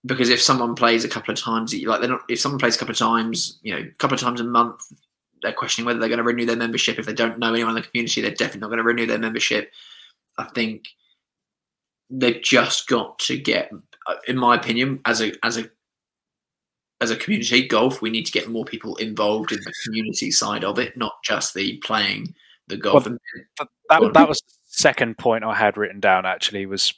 because 0.07 0.31
if 0.31 0.41
someone 0.41 0.75
plays 0.75 1.05
a 1.05 1.09
couple 1.09 1.35
of 1.35 1.39
times, 1.39 1.75
like 1.75 2.01
they're 2.01 2.09
not, 2.09 2.23
if 2.31 2.41
someone 2.41 2.59
plays 2.59 2.77
a 2.77 2.79
couple 2.79 2.93
of 2.93 2.99
times, 2.99 3.59
you 3.61 3.75
know, 3.75 3.83
a 3.83 3.95
couple 3.99 4.15
of 4.15 4.23
times 4.23 4.41
a 4.41 4.45
month, 4.45 4.81
they're 5.43 5.53
questioning 5.53 5.85
whether 5.85 6.01
they're 6.01 6.09
going 6.09 6.17
to 6.17 6.25
renew 6.25 6.47
their 6.47 6.57
membership. 6.57 6.99
If 6.99 7.05
they 7.05 7.13
don't 7.13 7.39
know 7.39 7.53
anyone 7.53 7.77
in 7.77 7.83
the 7.83 7.87
community, 7.87 8.23
they're 8.23 8.31
definitely 8.31 8.61
not 8.61 8.69
going 8.69 8.79
to 8.79 8.85
renew 8.85 9.05
their 9.05 9.19
membership. 9.19 9.71
I 10.39 10.45
think 10.45 10.89
they've 12.09 12.41
just 12.41 12.89
got 12.89 13.19
to 13.19 13.39
get, 13.39 13.71
in 14.27 14.39
my 14.39 14.57
opinion, 14.57 15.01
as 15.05 15.21
a 15.21 15.35
as 15.45 15.59
a 15.59 15.69
as 17.01 17.11
a 17.11 17.17
community 17.17 17.67
golf, 17.67 18.03
we 18.03 18.11
need 18.11 18.27
to 18.27 18.33
get 18.33 18.49
more 18.49 18.65
people 18.65 18.97
involved 18.97 19.53
in 19.53 19.59
the 19.59 19.73
community 19.85 20.31
side 20.31 20.65
of 20.65 20.79
it, 20.79 20.97
not 20.97 21.15
just 21.25 21.55
the 21.55 21.79
playing 21.79 22.35
the 22.69 22.77
golf. 22.77 23.07
Well, 23.07 23.19
that, 23.89 24.13
that 24.15 24.29
was 24.29 24.41
the 24.41 24.53
second 24.67 25.19
point 25.19 25.45
I 25.45 25.55
had 25.55 25.77
written 25.77 26.01
down. 26.01 26.27
Actually, 26.27 26.67
was 26.67 26.95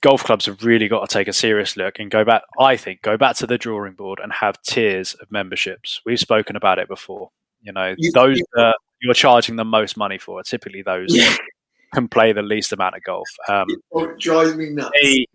golf 0.00 0.22
clubs 0.24 0.46
have 0.46 0.64
really 0.64 0.88
got 0.88 1.08
to 1.08 1.12
take 1.12 1.28
a 1.28 1.32
serious 1.32 1.76
look 1.76 1.98
and 1.98 2.10
go 2.10 2.24
back. 2.24 2.42
I 2.58 2.76
think 2.76 3.02
go 3.02 3.16
back 3.16 3.36
to 3.36 3.46
the 3.46 3.58
drawing 3.58 3.94
board 3.94 4.20
and 4.22 4.32
have 4.32 4.62
tiers 4.62 5.14
of 5.14 5.30
memberships. 5.30 6.00
We've 6.06 6.20
spoken 6.20 6.56
about 6.56 6.78
it 6.78 6.88
before. 6.88 7.30
You 7.60 7.72
know, 7.72 7.94
you, 7.96 8.12
those 8.12 8.38
you, 8.38 8.44
that 8.54 8.76
you're 9.00 9.14
charging 9.14 9.56
the 9.56 9.64
most 9.64 9.96
money 9.96 10.18
for 10.18 10.40
are 10.40 10.44
typically 10.44 10.82
those 10.82 11.14
yeah. 11.14 11.34
can 11.94 12.08
play 12.08 12.32
the 12.32 12.42
least 12.42 12.72
amount 12.72 12.96
of 12.96 13.02
golf. 13.02 13.28
Um, 13.48 13.66
it 13.68 14.18
drives 14.18 14.56
me 14.56 14.70
nuts. 14.70 14.90
They, 15.00 15.26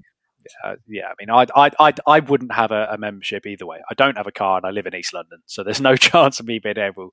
uh, 0.64 0.76
yeah, 0.88 1.08
I 1.08 1.14
mean, 1.20 1.30
I, 1.30 1.46
I, 1.56 1.72
I, 1.80 1.94
I 2.06 2.20
wouldn't 2.20 2.54
have 2.54 2.72
a, 2.72 2.88
a, 2.92 2.98
membership 2.98 3.46
either 3.46 3.66
way. 3.66 3.80
I 3.90 3.94
don't 3.94 4.18
have 4.18 4.28
a 4.28 4.32
car 4.32 4.58
and 4.58 4.66
I 4.66 4.72
live 4.72 4.86
in 4.86 4.96
East 4.96 5.14
London, 5.14 5.40
so 5.46 5.64
there's 5.64 5.82
no 5.82 5.96
chance 5.98 6.40
of 6.40 6.46
me 6.46 6.60
being 6.60 6.78
able 6.78 7.12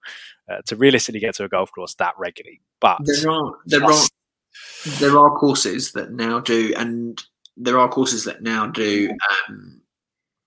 uh, 0.51 0.59
to 0.67 0.77
realistically 0.77 1.21
get 1.21 1.35
to 1.37 1.45
a 1.45 1.49
golf 1.49 1.71
course 1.73 1.95
that 1.95 2.15
regularly. 2.19 2.61
But 2.81 2.99
there 3.05 3.31
are 3.31 3.53
there 3.67 3.81
just... 3.81 4.13
are 4.13 4.91
there 5.01 5.19
are 5.19 5.31
courses 5.37 5.93
that 5.93 6.13
now 6.13 6.41
do, 6.41 6.73
and 6.77 7.23
there 7.57 7.79
are 7.79 7.89
courses 7.89 8.25
that 8.25 8.43
now 8.43 8.67
do. 8.67 9.11
Um, 9.49 9.81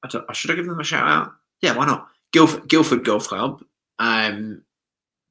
I, 0.04 0.20
I 0.30 0.34
should 0.34 0.52
I 0.52 0.56
give 0.56 0.66
them 0.66 0.80
a 0.80 0.84
shout 0.84 1.08
out? 1.08 1.34
Yeah, 1.62 1.76
why 1.76 1.86
not? 1.86 2.08
Guildford, 2.32 2.68
Guildford 2.68 3.06
Golf 3.06 3.28
Club. 3.28 3.64
Um, 4.00 4.64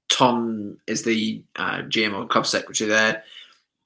Tom 0.09 0.79
is 0.87 1.03
the 1.03 1.45
uh, 1.57 1.83
GM 1.83 2.15
or 2.15 2.27
club 2.27 2.47
secretary 2.47 2.89
there. 2.89 3.23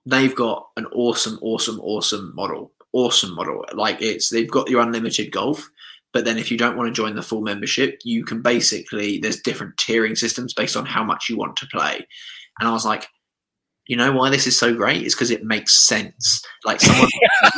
They've 0.06 0.34
got 0.34 0.68
an 0.76 0.86
awesome, 0.86 1.38
awesome, 1.42 1.80
awesome 1.80 2.34
model 2.34 2.72
awesome 2.92 3.34
model. 3.34 3.64
Like 3.72 4.00
it's 4.00 4.30
they've 4.30 4.50
got 4.50 4.68
your 4.68 4.80
unlimited 4.80 5.32
golf, 5.32 5.70
but 6.12 6.24
then 6.24 6.38
if 6.38 6.50
you 6.50 6.58
don't 6.58 6.76
want 6.76 6.88
to 6.88 6.92
join 6.92 7.14
the 7.14 7.22
full 7.22 7.40
membership, 7.40 8.00
you 8.04 8.24
can 8.24 8.42
basically 8.42 9.18
there's 9.18 9.40
different 9.40 9.76
tiering 9.76 10.16
systems 10.16 10.54
based 10.54 10.76
on 10.76 10.86
how 10.86 11.04
much 11.04 11.28
you 11.28 11.36
want 11.36 11.56
to 11.56 11.66
play. 11.66 12.06
And 12.58 12.68
I 12.68 12.72
was 12.72 12.84
like, 12.84 13.06
you 13.86 13.96
know 13.96 14.12
why 14.12 14.30
this 14.30 14.46
is 14.46 14.58
so 14.58 14.74
great? 14.74 15.02
It's 15.02 15.14
because 15.14 15.30
it 15.30 15.44
makes 15.44 15.76
sense. 15.76 16.44
Like 16.64 16.80
someone 16.80 17.10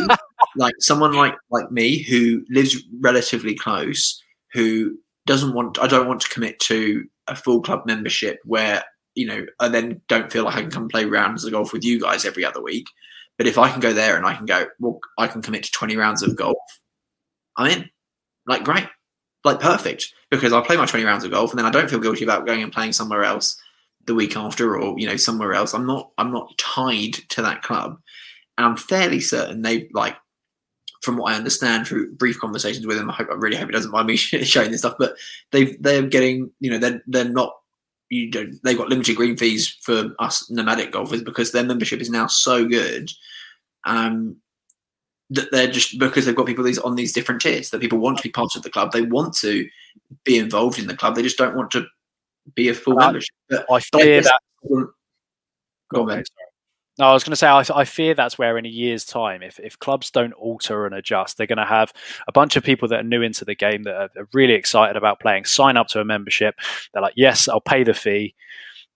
like 0.56 0.74
someone 0.78 1.12
like 1.12 1.34
like 1.50 1.70
me 1.70 2.02
who 2.02 2.44
lives 2.50 2.82
relatively 3.00 3.54
close, 3.54 4.22
who 4.52 4.98
doesn't 5.26 5.54
want 5.54 5.78
I 5.78 5.86
don't 5.86 6.08
want 6.08 6.20
to 6.22 6.28
commit 6.28 6.58
to 6.60 7.06
a 7.28 7.36
full 7.36 7.60
club 7.60 7.82
membership 7.86 8.38
where 8.44 8.82
you 9.14 9.26
know 9.26 9.44
I 9.60 9.68
then 9.68 10.00
don't 10.08 10.32
feel 10.32 10.44
like 10.44 10.56
I 10.56 10.62
can 10.62 10.70
come 10.70 10.88
play 10.88 11.04
rounds 11.04 11.44
of 11.44 11.52
golf 11.52 11.72
with 11.72 11.84
you 11.84 12.00
guys 12.00 12.24
every 12.24 12.44
other 12.44 12.62
week. 12.62 12.86
But 13.38 13.46
if 13.46 13.58
I 13.58 13.70
can 13.70 13.80
go 13.80 13.92
there 13.92 14.16
and 14.16 14.26
I 14.26 14.34
can 14.34 14.46
go, 14.46 14.66
well, 14.78 15.00
I 15.18 15.26
can 15.26 15.42
commit 15.42 15.64
to 15.64 15.72
20 15.72 15.96
rounds 15.96 16.22
of 16.22 16.36
golf, 16.36 16.56
I'm 17.56 17.70
in. 17.70 17.90
Like, 18.46 18.64
great. 18.64 18.86
Like, 19.44 19.60
perfect. 19.60 20.12
Because 20.30 20.52
I 20.52 20.60
play 20.60 20.76
my 20.76 20.86
20 20.86 21.04
rounds 21.04 21.24
of 21.24 21.30
golf 21.30 21.50
and 21.50 21.58
then 21.58 21.66
I 21.66 21.70
don't 21.70 21.90
feel 21.90 21.98
guilty 21.98 22.24
about 22.24 22.46
going 22.46 22.62
and 22.62 22.72
playing 22.72 22.92
somewhere 22.92 23.24
else 23.24 23.60
the 24.04 24.14
week 24.14 24.36
after 24.36 24.76
or, 24.78 24.98
you 24.98 25.06
know, 25.06 25.16
somewhere 25.16 25.54
else. 25.54 25.74
I'm 25.74 25.86
not, 25.86 26.10
I'm 26.18 26.32
not 26.32 26.56
tied 26.58 27.14
to 27.30 27.42
that 27.42 27.62
club. 27.62 27.98
And 28.58 28.66
I'm 28.66 28.76
fairly 28.76 29.20
certain 29.20 29.62
they, 29.62 29.88
like, 29.92 30.16
from 31.02 31.16
what 31.16 31.32
I 31.32 31.36
understand 31.36 31.86
through 31.86 32.14
brief 32.14 32.38
conversations 32.38 32.86
with 32.86 32.96
them, 32.96 33.10
I 33.10 33.14
hope 33.14 33.28
I 33.30 33.34
really 33.34 33.56
hope 33.56 33.66
he 33.68 33.72
doesn't 33.72 33.90
mind 33.90 34.06
me 34.06 34.16
showing 34.16 34.70
this 34.70 34.80
stuff, 34.80 34.94
but 34.98 35.16
they 35.50 35.76
they're 35.80 36.02
getting, 36.02 36.50
you 36.60 36.70
know, 36.70 36.78
they're 36.78 37.02
they're 37.06 37.28
not 37.28 37.56
you 38.12 38.30
don't 38.30 38.62
they've 38.62 38.76
got 38.76 38.90
limited 38.90 39.16
green 39.16 39.36
fees 39.36 39.78
for 39.80 40.14
us 40.18 40.50
nomadic 40.50 40.92
golfers 40.92 41.22
because 41.22 41.50
their 41.50 41.64
membership 41.64 41.98
is 42.00 42.10
now 42.10 42.26
so 42.26 42.66
good 42.66 43.10
um, 43.84 44.36
that 45.30 45.50
they're 45.50 45.70
just 45.70 45.98
because 45.98 46.26
they've 46.26 46.36
got 46.36 46.46
people 46.46 46.62
these 46.62 46.78
on 46.78 46.94
these 46.94 47.14
different 47.14 47.40
tiers 47.40 47.70
that 47.70 47.80
people 47.80 47.98
want 47.98 48.18
to 48.18 48.22
be 48.22 48.30
part 48.30 48.54
of 48.54 48.62
the 48.62 48.70
club 48.70 48.92
they 48.92 49.00
want 49.00 49.34
to 49.34 49.66
be 50.24 50.36
involved 50.38 50.78
in 50.78 50.86
the 50.86 50.96
club 50.96 51.14
they 51.14 51.22
just 51.22 51.38
don't 51.38 51.56
want 51.56 51.70
to 51.70 51.86
be 52.54 52.68
a 52.68 52.74
full 52.74 53.00
I- 53.00 53.06
membership 53.06 53.34
but 53.48 53.64
I 53.70 53.80
fear 53.80 54.20
that. 54.20 54.40
go 55.90 56.10
on. 56.10 56.22
No, 56.98 57.06
I 57.06 57.12
was 57.12 57.24
going 57.24 57.32
to 57.32 57.36
say 57.36 57.46
I, 57.48 57.64
I 57.74 57.84
fear 57.86 58.14
that's 58.14 58.38
where 58.38 58.58
in 58.58 58.66
a 58.66 58.68
year's 58.68 59.04
time, 59.04 59.42
if 59.42 59.58
if 59.58 59.78
clubs 59.78 60.10
don't 60.10 60.34
alter 60.34 60.84
and 60.84 60.94
adjust, 60.94 61.36
they're 61.38 61.46
going 61.46 61.56
to 61.56 61.64
have 61.64 61.92
a 62.28 62.32
bunch 62.32 62.54
of 62.56 62.64
people 62.64 62.86
that 62.88 63.00
are 63.00 63.04
new 63.04 63.22
into 63.22 63.46
the 63.46 63.54
game 63.54 63.84
that 63.84 63.94
are, 63.94 64.10
are 64.16 64.28
really 64.34 64.52
excited 64.52 64.96
about 64.96 65.18
playing, 65.20 65.46
sign 65.46 65.78
up 65.78 65.88
to 65.88 66.00
a 66.00 66.04
membership. 66.04 66.54
They're 66.92 67.02
like, 67.02 67.14
yes, 67.16 67.48
I'll 67.48 67.60
pay 67.62 67.82
the 67.82 67.94
fee. 67.94 68.34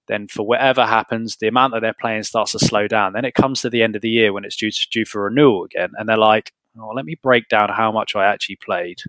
Then 0.09 0.29
for 0.29 0.47
whatever 0.47 0.85
happens, 0.87 1.37
the 1.37 1.49
amount 1.49 1.73
that 1.73 1.81
they're 1.81 1.95
playing 1.99 2.25
starts 2.25 2.53
to 2.53 2.59
slow 2.59 2.87
down. 2.87 3.15
Then 3.15 3.25
it 3.25 3.35
comes 3.35 3.63
to 3.63 3.71
the 3.71 3.83
end 3.83 3.97
of 3.97 4.03
the 4.03 4.11
year 4.11 4.33
when 4.33 4.45
it's 4.45 4.57
due 4.57 4.71
to, 4.71 4.89
due 4.91 5.05
for 5.05 5.25
renewal 5.25 5.65
again, 5.65 5.91
and 5.99 6.09
they're 6.09 6.19
like, 6.19 6.53
oh, 6.79 6.93
let 6.95 7.07
me 7.07 7.17
break 7.23 7.49
down 7.49 7.71
how 7.71 7.91
much 7.91 8.15
I 8.15 8.27
actually 8.27 8.57
played. 8.57 9.01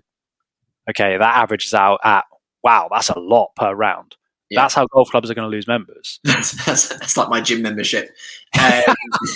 Okay, 0.90 1.18
that 1.18 1.36
averages 1.36 1.74
out 1.74 2.00
at 2.04 2.24
wow, 2.64 2.88
that's 2.90 3.10
a 3.10 3.18
lot 3.18 3.50
per 3.54 3.74
round. 3.74 4.16
Yeah. 4.50 4.62
That's 4.62 4.74
how 4.74 4.86
golf 4.86 5.10
clubs 5.10 5.30
are 5.30 5.34
going 5.34 5.50
to 5.50 5.54
lose 5.54 5.66
members. 5.66 6.20
that's, 6.24 6.64
that's, 6.64 6.88
that's 6.88 7.16
like 7.16 7.28
my 7.28 7.40
gym 7.40 7.60
membership 7.60 8.10
um, 8.58 8.82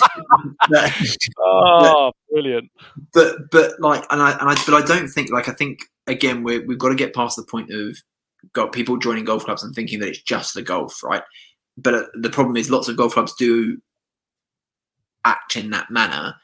but, 0.69 0.91
Oh, 1.37 2.11
brilliant! 2.31 2.71
but 3.13 3.51
but 3.51 3.79
like 3.79 4.05
and 4.09 4.21
I 4.21 4.31
and 4.31 4.49
I 4.49 4.55
but 4.65 4.73
I 4.73 4.81
don't 4.81 5.07
think 5.07 5.31
like 5.31 5.47
I 5.47 5.53
think 5.53 5.83
again 6.07 6.43
we 6.43 6.59
we've 6.59 6.79
got 6.79 6.89
to 6.89 6.95
get 6.95 7.13
past 7.13 7.35
the 7.35 7.43
point 7.43 7.71
of 7.71 7.97
got 8.53 8.71
people 8.71 8.97
joining 8.97 9.23
golf 9.23 9.45
clubs 9.45 9.63
and 9.63 9.73
thinking 9.73 9.99
that 9.99 10.09
it's 10.09 10.21
just 10.21 10.53
the 10.53 10.61
golf 10.61 11.03
right 11.03 11.23
but 11.77 11.93
uh, 11.93 12.03
the 12.15 12.29
problem 12.29 12.57
is 12.57 12.69
lots 12.69 12.87
of 12.87 12.97
golf 12.97 13.13
clubs 13.13 13.33
do 13.35 13.77
act 15.25 15.55
in 15.55 15.69
that 15.69 15.89
manner 15.89 16.35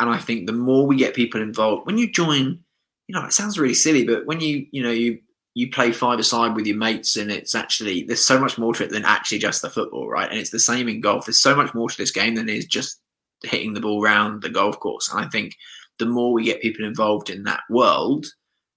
and 0.00 0.10
I 0.10 0.18
think 0.18 0.46
the 0.46 0.52
more 0.52 0.86
we 0.86 0.96
get 0.96 1.14
people 1.14 1.40
involved 1.40 1.86
when 1.86 1.98
you 1.98 2.10
join 2.10 2.58
you 3.06 3.14
know 3.14 3.24
it 3.24 3.32
sounds 3.32 3.58
really 3.58 3.74
silly 3.74 4.04
but 4.04 4.26
when 4.26 4.40
you 4.40 4.66
you 4.72 4.82
know 4.82 4.90
you 4.90 5.20
you 5.54 5.70
play 5.70 5.90
five 5.90 6.18
aside 6.18 6.54
with 6.54 6.66
your 6.66 6.76
mates 6.76 7.16
and 7.16 7.30
it's 7.30 7.54
actually 7.54 8.04
there's 8.04 8.24
so 8.24 8.38
much 8.38 8.56
more 8.56 8.72
to 8.72 8.84
it 8.84 8.90
than 8.90 9.04
actually 9.04 9.38
just 9.38 9.62
the 9.62 9.70
football 9.70 10.08
right 10.08 10.30
and 10.30 10.38
it's 10.38 10.50
the 10.50 10.60
same 10.60 10.88
in 10.88 11.00
golf 11.00 11.26
there's 11.26 11.40
so 11.40 11.56
much 11.56 11.74
more 11.74 11.88
to 11.88 11.96
this 11.96 12.12
game 12.12 12.36
than 12.36 12.48
is 12.48 12.66
just 12.66 13.00
hitting 13.42 13.72
the 13.72 13.80
ball 13.80 14.00
round 14.00 14.42
the 14.42 14.48
golf 14.48 14.78
course 14.78 15.10
and 15.10 15.24
I 15.24 15.28
think 15.28 15.56
the 16.00 16.06
more 16.06 16.32
we 16.32 16.42
get 16.42 16.60
people 16.60 16.84
involved 16.84 17.30
in 17.30 17.44
that 17.44 17.60
world, 17.70 18.26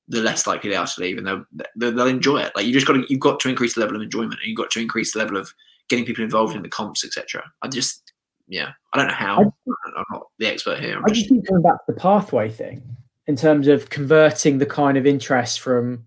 the 0.07 0.21
less 0.21 0.45
likely 0.45 0.69
they 0.69 0.75
are 0.75 0.85
to 0.85 1.01
leave, 1.01 1.17
and 1.17 1.25
they'll 1.25 1.45
they'll, 1.75 2.05
enjoy 2.05 2.41
it. 2.41 2.51
Like 2.55 2.67
you 2.67 2.73
just 2.73 2.85
got 2.85 2.93
to 2.93 3.05
you've 3.09 3.19
got 3.19 3.39
to 3.39 3.49
increase 3.49 3.73
the 3.73 3.81
level 3.81 3.95
of 3.95 4.03
enjoyment, 4.03 4.35
and 4.39 4.47
you've 4.47 4.57
got 4.57 4.69
to 4.71 4.79
increase 4.79 5.13
the 5.13 5.19
level 5.19 5.37
of 5.37 5.51
getting 5.89 6.05
people 6.05 6.23
involved 6.23 6.55
in 6.55 6.61
the 6.61 6.69
comps, 6.69 7.03
etc. 7.03 7.43
I 7.63 7.69
just 7.69 8.13
yeah, 8.47 8.71
I 8.93 8.97
don't 8.97 9.07
know 9.07 9.13
how. 9.13 9.39
I'm 9.39 10.03
not 10.11 10.27
the 10.37 10.47
expert 10.47 10.79
here. 10.79 10.97
I'm 10.97 11.05
I 11.05 11.07
just 11.07 11.21
just, 11.21 11.29
keep 11.29 11.47
coming 11.47 11.63
back 11.63 11.85
to 11.85 11.93
the 11.93 11.99
pathway 11.99 12.49
thing 12.49 12.83
in 13.25 13.35
terms 13.35 13.67
of 13.67 13.89
converting 13.89 14.57
the 14.57 14.65
kind 14.65 14.97
of 14.97 15.07
interest 15.07 15.61
from 15.61 16.05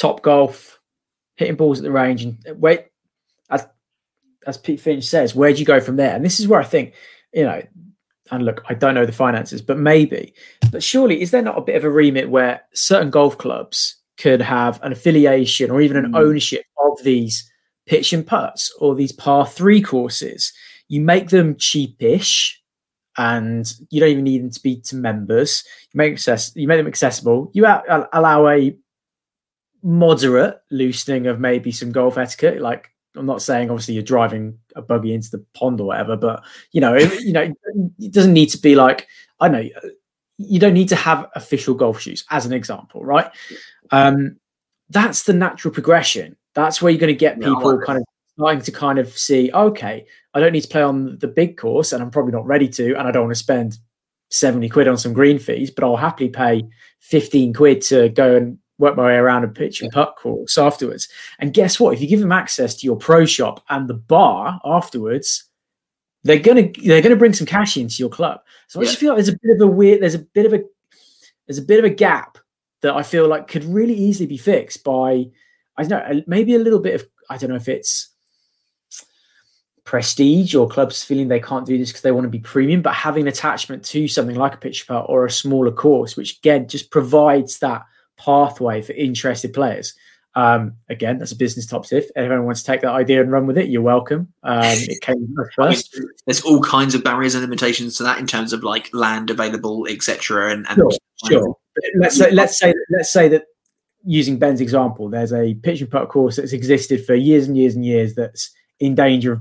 Topgolf, 0.00 0.76
hitting 1.36 1.56
balls 1.56 1.78
at 1.78 1.84
the 1.84 1.90
range, 1.90 2.24
and 2.24 2.38
wait, 2.56 2.86
as 3.50 3.66
as 4.46 4.56
Pete 4.56 4.80
Finch 4.80 5.04
says, 5.04 5.34
where 5.34 5.52
do 5.52 5.58
you 5.58 5.66
go 5.66 5.80
from 5.80 5.96
there? 5.96 6.14
And 6.14 6.24
this 6.24 6.40
is 6.40 6.48
where 6.48 6.60
I 6.60 6.64
think, 6.64 6.94
you 7.34 7.44
know, 7.44 7.62
and 8.30 8.44
look, 8.44 8.62
I 8.68 8.74
don't 8.74 8.94
know 8.94 9.04
the 9.04 9.12
finances, 9.12 9.60
but 9.60 9.76
maybe, 9.78 10.32
but 10.72 10.82
surely 10.82 11.20
is 11.20 11.30
there 11.30 11.42
not 11.42 11.58
a 11.58 11.62
bit 11.62 11.76
of 11.76 11.84
a 11.84 11.90
remit 11.90 12.30
where 12.30 12.62
certain 12.72 13.10
golf 13.10 13.36
clubs 13.36 13.96
could 14.18 14.40
have 14.40 14.80
an 14.82 14.92
affiliation 14.92 15.70
or 15.70 15.80
even 15.80 15.96
an 15.96 16.12
Mm. 16.12 16.18
ownership 16.18 16.64
of 16.84 17.02
these 17.02 17.50
pitch 17.86 18.12
and 18.12 18.26
putts 18.26 18.72
or 18.78 18.94
these 18.94 19.12
par 19.12 19.46
three 19.46 19.82
courses? 19.82 20.52
You 20.88 21.00
make 21.00 21.28
them 21.30 21.54
cheapish 21.56 22.54
and 23.18 23.70
you 23.90 24.00
don't 24.00 24.10
even 24.10 24.24
need 24.24 24.42
them 24.42 24.50
to 24.50 24.62
be 24.62 24.80
to 24.82 24.96
members. 24.96 25.64
You 25.92 25.98
make 25.98 26.12
access, 26.12 26.54
you 26.56 26.66
make 26.68 26.78
them 26.78 26.86
accessible. 26.86 27.50
You 27.52 27.66
allow 27.66 28.48
a 28.48 28.74
moderate 29.82 30.60
loosening 30.70 31.26
of 31.26 31.40
maybe 31.40 31.72
some 31.72 31.92
golf 31.92 32.18
etiquette. 32.18 32.60
Like 32.60 32.90
I'm 33.16 33.26
not 33.26 33.42
saying 33.42 33.70
obviously 33.70 33.94
you're 33.94 34.02
driving 34.02 34.58
a 34.76 34.82
buggy 34.82 35.14
into 35.14 35.30
the 35.30 35.44
pond 35.54 35.80
or 35.80 35.88
whatever, 35.88 36.16
but 36.16 36.42
you 36.72 36.80
know, 36.80 36.94
it, 36.94 37.20
you 37.22 37.32
know, 37.32 37.52
it 37.98 38.12
doesn't 38.12 38.32
need 38.32 38.50
to 38.50 38.58
be 38.58 38.74
like 38.74 39.08
I 39.40 39.48
know 39.48 39.68
you 40.38 40.58
don't 40.58 40.74
need 40.74 40.88
to 40.88 40.96
have 40.96 41.28
official 41.34 41.74
golf 41.74 42.00
shoes 42.00 42.24
as 42.30 42.46
an 42.46 42.52
example, 42.52 43.04
right? 43.04 43.30
Um, 43.90 44.38
that's 44.88 45.24
the 45.24 45.32
natural 45.32 45.72
progression. 45.72 46.36
That's 46.54 46.80
where 46.80 46.90
you're 46.90 47.00
going 47.00 47.12
to 47.12 47.18
get 47.18 47.38
people 47.38 47.76
like 47.76 47.86
kind 47.86 47.98
of 47.98 48.04
starting 48.36 48.62
to 48.62 48.72
kind 48.72 48.98
of 48.98 49.16
see, 49.16 49.52
okay, 49.52 50.06
I 50.32 50.40
don't 50.40 50.52
need 50.52 50.62
to 50.62 50.68
play 50.68 50.82
on 50.82 51.18
the 51.18 51.28
big 51.28 51.58
course, 51.58 51.92
and 51.92 52.02
I'm 52.02 52.10
probably 52.10 52.32
not 52.32 52.46
ready 52.46 52.68
to, 52.68 52.94
and 52.98 53.06
I 53.06 53.10
don't 53.10 53.24
want 53.24 53.36
to 53.36 53.38
spend 53.38 53.78
70 54.30 54.68
quid 54.70 54.88
on 54.88 54.96
some 54.96 55.12
green 55.12 55.38
fees, 55.38 55.70
but 55.70 55.84
I'll 55.84 55.96
happily 55.96 56.30
pay 56.30 56.66
15 57.00 57.52
quid 57.52 57.82
to 57.82 58.08
go 58.08 58.36
and 58.36 58.58
work 58.80 58.96
my 58.96 59.04
way 59.04 59.14
around 59.14 59.44
a 59.44 59.48
pitch 59.48 59.82
and 59.82 59.92
putt 59.92 60.16
course 60.16 60.58
afterwards. 60.58 61.08
And 61.38 61.52
guess 61.52 61.78
what? 61.78 61.94
If 61.94 62.00
you 62.00 62.08
give 62.08 62.20
them 62.20 62.32
access 62.32 62.74
to 62.76 62.86
your 62.86 62.96
pro 62.96 63.26
shop 63.26 63.62
and 63.68 63.86
the 63.86 63.94
bar 63.94 64.60
afterwards, 64.64 65.44
they're 66.24 66.38
gonna 66.38 66.70
they're 66.82 67.02
gonna 67.02 67.16
bring 67.16 67.34
some 67.34 67.46
cash 67.46 67.76
into 67.76 67.96
your 68.02 68.10
club. 68.10 68.40
So 68.66 68.80
I 68.80 68.84
just 68.84 68.98
feel 68.98 69.10
like 69.10 69.16
there's 69.16 69.28
a 69.28 69.38
bit 69.42 69.54
of 69.54 69.60
a 69.60 69.66
weird, 69.66 70.02
there's 70.02 70.14
a 70.14 70.18
bit 70.18 70.46
of 70.46 70.54
a 70.54 70.62
there's 71.46 71.58
a 71.58 71.62
bit 71.62 71.78
of 71.78 71.84
a 71.84 71.94
gap 71.94 72.38
that 72.82 72.94
I 72.94 73.02
feel 73.02 73.28
like 73.28 73.48
could 73.48 73.64
really 73.64 73.94
easily 73.94 74.26
be 74.26 74.38
fixed 74.38 74.82
by 74.82 75.26
I 75.76 75.84
don't 75.84 75.90
know, 75.90 76.22
maybe 76.26 76.54
a 76.54 76.58
little 76.58 76.80
bit 76.80 76.94
of 76.94 77.06
I 77.28 77.36
don't 77.36 77.50
know 77.50 77.56
if 77.56 77.68
it's 77.68 78.08
prestige 79.84 80.54
or 80.54 80.68
clubs 80.68 81.02
feeling 81.02 81.28
they 81.28 81.40
can't 81.40 81.66
do 81.66 81.76
this 81.76 81.90
because 81.90 82.02
they 82.02 82.12
want 82.12 82.24
to 82.24 82.30
be 82.30 82.38
premium, 82.38 82.80
but 82.80 82.94
having 82.94 83.22
an 83.22 83.28
attachment 83.28 83.84
to 83.84 84.06
something 84.06 84.36
like 84.36 84.54
a 84.54 84.58
pitch 84.58 84.86
putt 84.86 85.06
or 85.08 85.26
a 85.26 85.30
smaller 85.30 85.72
course, 85.72 86.16
which 86.16 86.38
again 86.38 86.68
just 86.68 86.90
provides 86.90 87.58
that 87.58 87.82
pathway 88.24 88.82
for 88.82 88.92
interested 88.92 89.52
players. 89.52 89.94
Um, 90.36 90.74
again, 90.88 91.18
that's 91.18 91.32
a 91.32 91.36
business 91.36 91.66
top 91.66 91.86
tip. 91.86 92.04
If 92.04 92.10
anyone 92.16 92.44
wants 92.44 92.62
to 92.62 92.66
take 92.70 92.82
that 92.82 92.92
idea 92.92 93.20
and 93.20 93.32
run 93.32 93.46
with 93.48 93.58
it, 93.58 93.68
you're 93.68 93.82
welcome. 93.82 94.32
Um, 94.44 94.62
it 94.64 95.00
came 95.02 95.16
I 95.16 95.42
mean, 95.42 95.50
first. 95.56 96.00
there's 96.26 96.42
all 96.42 96.60
kinds 96.62 96.94
of 96.94 97.02
barriers 97.02 97.34
and 97.34 97.42
limitations 97.42 97.96
to 97.96 98.04
that 98.04 98.18
in 98.18 98.26
terms 98.28 98.52
of 98.52 98.62
like 98.62 98.88
land 98.92 99.30
available, 99.30 99.86
etc. 99.88 100.52
And, 100.52 100.66
and 100.68 100.76
Sure, 100.78 100.90
Sure. 101.28 101.56
Let's 101.98 102.16
say 102.16 102.30
let's 102.30 102.58
say 102.58 102.72
let's 102.90 103.12
say 103.12 103.28
that 103.28 103.44
using 104.04 104.38
Ben's 104.38 104.60
example, 104.60 105.08
there's 105.08 105.32
a 105.32 105.54
pitch 105.54 105.80
and 105.80 105.90
putt 105.90 106.08
course 106.08 106.36
that's 106.36 106.52
existed 106.52 107.04
for 107.04 107.14
years 107.14 107.46
and 107.48 107.56
years 107.58 107.74
and 107.74 107.84
years 107.84 108.14
that's 108.14 108.50
in 108.78 108.94
danger 108.94 109.32
of 109.32 109.40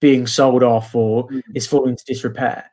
being 0.00 0.26
sold 0.26 0.62
off 0.62 0.94
or 0.94 1.26
Mhm. 1.28 1.42
is 1.54 1.66
falling 1.66 1.90
into 1.90 2.04
disrepair. 2.06 2.64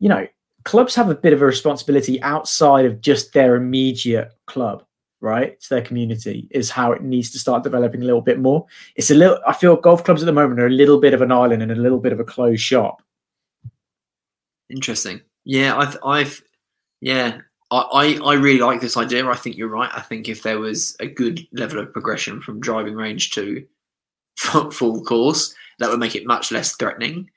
You 0.00 0.08
know, 0.08 0.26
clubs 0.64 0.94
have 0.96 1.10
a 1.10 1.14
bit 1.14 1.32
of 1.32 1.42
a 1.42 1.46
responsibility 1.46 2.20
outside 2.22 2.84
of 2.86 3.00
just 3.00 3.32
their 3.34 3.54
immediate 3.54 4.30
club, 4.46 4.84
right? 5.22 5.58
to 5.60 5.68
their 5.70 5.82
community, 5.82 6.48
is 6.50 6.68
how 6.68 6.92
it 6.92 7.02
needs 7.02 7.30
to 7.30 7.38
start 7.38 7.62
developing 7.62 8.02
a 8.02 8.04
little 8.04 8.20
bit 8.20 8.38
more. 8.38 8.66
It's 8.96 9.10
a 9.10 9.14
little 9.14 9.38
I 9.46 9.54
feel 9.54 9.76
golf 9.76 10.04
clubs 10.04 10.22
at 10.22 10.26
the 10.26 10.32
moment 10.32 10.60
are 10.60 10.66
a 10.66 10.70
little 10.70 11.00
bit 11.00 11.14
of 11.14 11.22
an 11.22 11.32
island 11.32 11.62
and 11.62 11.72
a 11.72 11.76
little 11.76 12.00
bit 12.00 12.12
of 12.12 12.20
a 12.20 12.24
closed 12.24 12.60
shop. 12.60 13.02
Interesting. 14.68 15.20
Yeah, 15.44 15.76
I've, 15.76 15.96
I've, 16.04 16.42
yeah, 17.00 17.38
I, 17.70 18.18
I, 18.24 18.34
really 18.34 18.60
like 18.60 18.80
this 18.80 18.96
idea. 18.96 19.26
I 19.28 19.34
think 19.34 19.56
you're 19.56 19.68
right. 19.68 19.90
I 19.92 20.00
think 20.00 20.28
if 20.28 20.42
there 20.42 20.58
was 20.58 20.96
a 21.00 21.06
good 21.06 21.46
level 21.52 21.78
of 21.78 21.92
progression 21.92 22.40
from 22.40 22.60
driving 22.60 22.94
range 22.94 23.30
to 23.32 23.66
full 24.36 25.02
course, 25.04 25.54
that 25.78 25.90
would 25.90 25.98
make 25.98 26.14
it 26.14 26.26
much 26.26 26.52
less 26.52 26.76
threatening. 26.76 27.30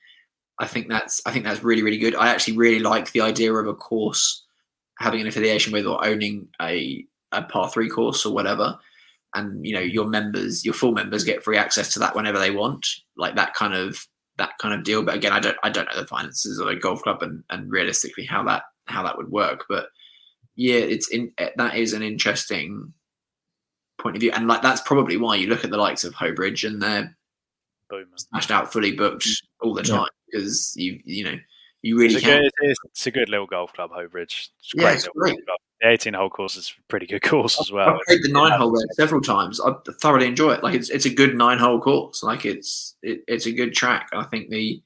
I 0.59 0.67
think 0.67 0.87
that's, 0.87 1.21
I 1.25 1.31
think 1.31 1.45
that's 1.45 1.63
really, 1.63 1.83
really 1.83 1.97
good. 1.97 2.15
I 2.15 2.29
actually 2.29 2.57
really 2.57 2.79
like 2.79 3.11
the 3.11 3.21
idea 3.21 3.53
of 3.53 3.67
a 3.67 3.73
course 3.73 4.43
having 4.99 5.21
an 5.21 5.27
affiliation 5.27 5.73
with 5.73 5.85
or 5.85 6.05
owning 6.05 6.47
a, 6.61 7.05
a 7.31 7.43
par 7.43 7.69
three 7.69 7.89
course 7.89 8.25
or 8.25 8.33
whatever. 8.33 8.77
And 9.33 9.65
you 9.65 9.73
know, 9.73 9.81
your 9.81 10.07
members, 10.07 10.63
your 10.63 10.73
full 10.73 10.93
members 10.93 11.23
get 11.23 11.43
free 11.43 11.57
access 11.57 11.93
to 11.93 11.99
that 11.99 12.15
whenever 12.15 12.39
they 12.39 12.51
want. 12.51 12.87
Like 13.17 13.35
that 13.35 13.53
kind 13.53 13.73
of 13.73 13.99
that 14.37 14.57
kind 14.59 14.73
of 14.73 14.83
deal. 14.83 15.03
But 15.03 15.15
again, 15.15 15.33
I 15.33 15.39
don't 15.39 15.57
I 15.63 15.69
don't 15.69 15.87
know 15.93 15.99
the 15.99 16.07
finances 16.07 16.59
of 16.59 16.67
a 16.67 16.75
golf 16.75 17.01
club 17.01 17.21
and, 17.21 17.43
and 17.49 17.69
realistically 17.71 18.25
how 18.25 18.43
that 18.43 18.63
how 18.87 19.03
that 19.03 19.17
would 19.17 19.29
work. 19.29 19.65
But 19.67 19.87
yeah, 20.55 20.77
it's 20.77 21.09
in 21.09 21.31
eh, 21.37 21.49
that 21.57 21.75
is 21.75 21.93
an 21.93 22.01
interesting 22.01 22.93
point 23.97 24.15
of 24.15 24.21
view, 24.21 24.31
and 24.31 24.47
like 24.47 24.61
that's 24.61 24.81
probably 24.81 25.17
why 25.17 25.35
you 25.35 25.47
look 25.47 25.63
at 25.65 25.69
the 25.71 25.77
likes 25.77 26.03
of 26.03 26.13
Hoebridge 26.13 26.65
and 26.65 26.81
they're 26.81 27.15
Boom. 27.89 28.05
smashed 28.15 28.51
out, 28.51 28.71
fully 28.71 28.93
booked 28.93 29.27
all 29.61 29.73
the 29.73 29.83
Yeah. 29.83 29.97
time 29.97 30.09
because 30.31 30.73
you 30.77 30.99
you 31.03 31.23
know 31.25 31.37
you 31.81 31.97
really 31.97 32.15
It's 32.15 32.23
a, 32.23 32.25
can. 32.25 32.41
good, 32.41 32.51
it's, 32.61 32.79
it's 32.85 33.07
a 33.07 33.11
good 33.11 33.29
little 33.29 33.45
golf 33.45 33.73
club, 33.73 33.91
Hoebridge. 33.91 34.49
It's 34.59 34.73
a 34.73 34.77
Yeah, 34.77 34.83
great 34.83 34.93
it's 34.95 35.03
little 35.03 35.13
great. 35.21 35.35
golf 35.35 35.45
club. 35.45 35.59
The 35.85 35.91
18 35.91 36.15
hole 36.15 36.31
course 36.31 36.57
is 36.57 36.73
a 36.75 36.81
pretty 36.87 37.05
good 37.05 37.21
course 37.21 37.59
as 37.61 37.71
well. 37.71 37.89
I've 37.89 38.01
played 38.07 38.23
the 38.23 38.31
nine 38.31 38.53
hole 38.53 38.71
there 38.71 38.87
several 38.93 39.21
times. 39.21 39.61
I 39.61 39.71
thoroughly 40.01 40.25
enjoy 40.25 40.53
it. 40.53 40.63
Like 40.63 40.73
it's 40.73 40.89
it's 40.89 41.05
a 41.05 41.13
good 41.13 41.35
nine 41.35 41.59
hole 41.59 41.79
course. 41.79 42.23
Like 42.23 42.43
it's 42.43 42.95
it, 43.03 43.21
it's 43.27 43.45
a 43.45 43.51
good 43.51 43.75
track. 43.75 44.09
I 44.11 44.23
think 44.23 44.49
the 44.49 44.81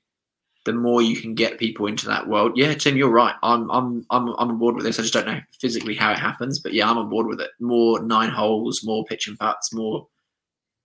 the 0.65 0.73
more 0.73 1.01
you 1.01 1.15
can 1.15 1.35
get 1.35 1.57
people 1.57 1.87
into 1.87 2.05
that 2.07 2.27
world, 2.27 2.57
yeah, 2.57 2.73
Tim, 2.73 2.97
you're 2.97 3.09
right. 3.09 3.33
I'm 3.43 3.71
I'm 3.71 4.05
I'm 4.09 4.27
I'm 4.27 4.51
on 4.51 4.57
board 4.57 4.75
with 4.75 4.83
this. 4.83 4.99
I 4.99 5.03
just 5.03 5.13
don't 5.13 5.25
know 5.25 5.39
physically 5.61 5.95
how 5.95 6.11
it 6.11 6.19
happens, 6.19 6.59
but 6.59 6.73
yeah, 6.73 6.89
I'm 6.89 6.97
on 6.97 7.09
board 7.09 7.27
with 7.27 7.39
it. 7.39 7.51
More 7.61 8.03
nine 8.03 8.29
holes, 8.29 8.83
more 8.83 9.05
pitch 9.05 9.29
and 9.29 9.39
putts, 9.39 9.73
more 9.73 10.05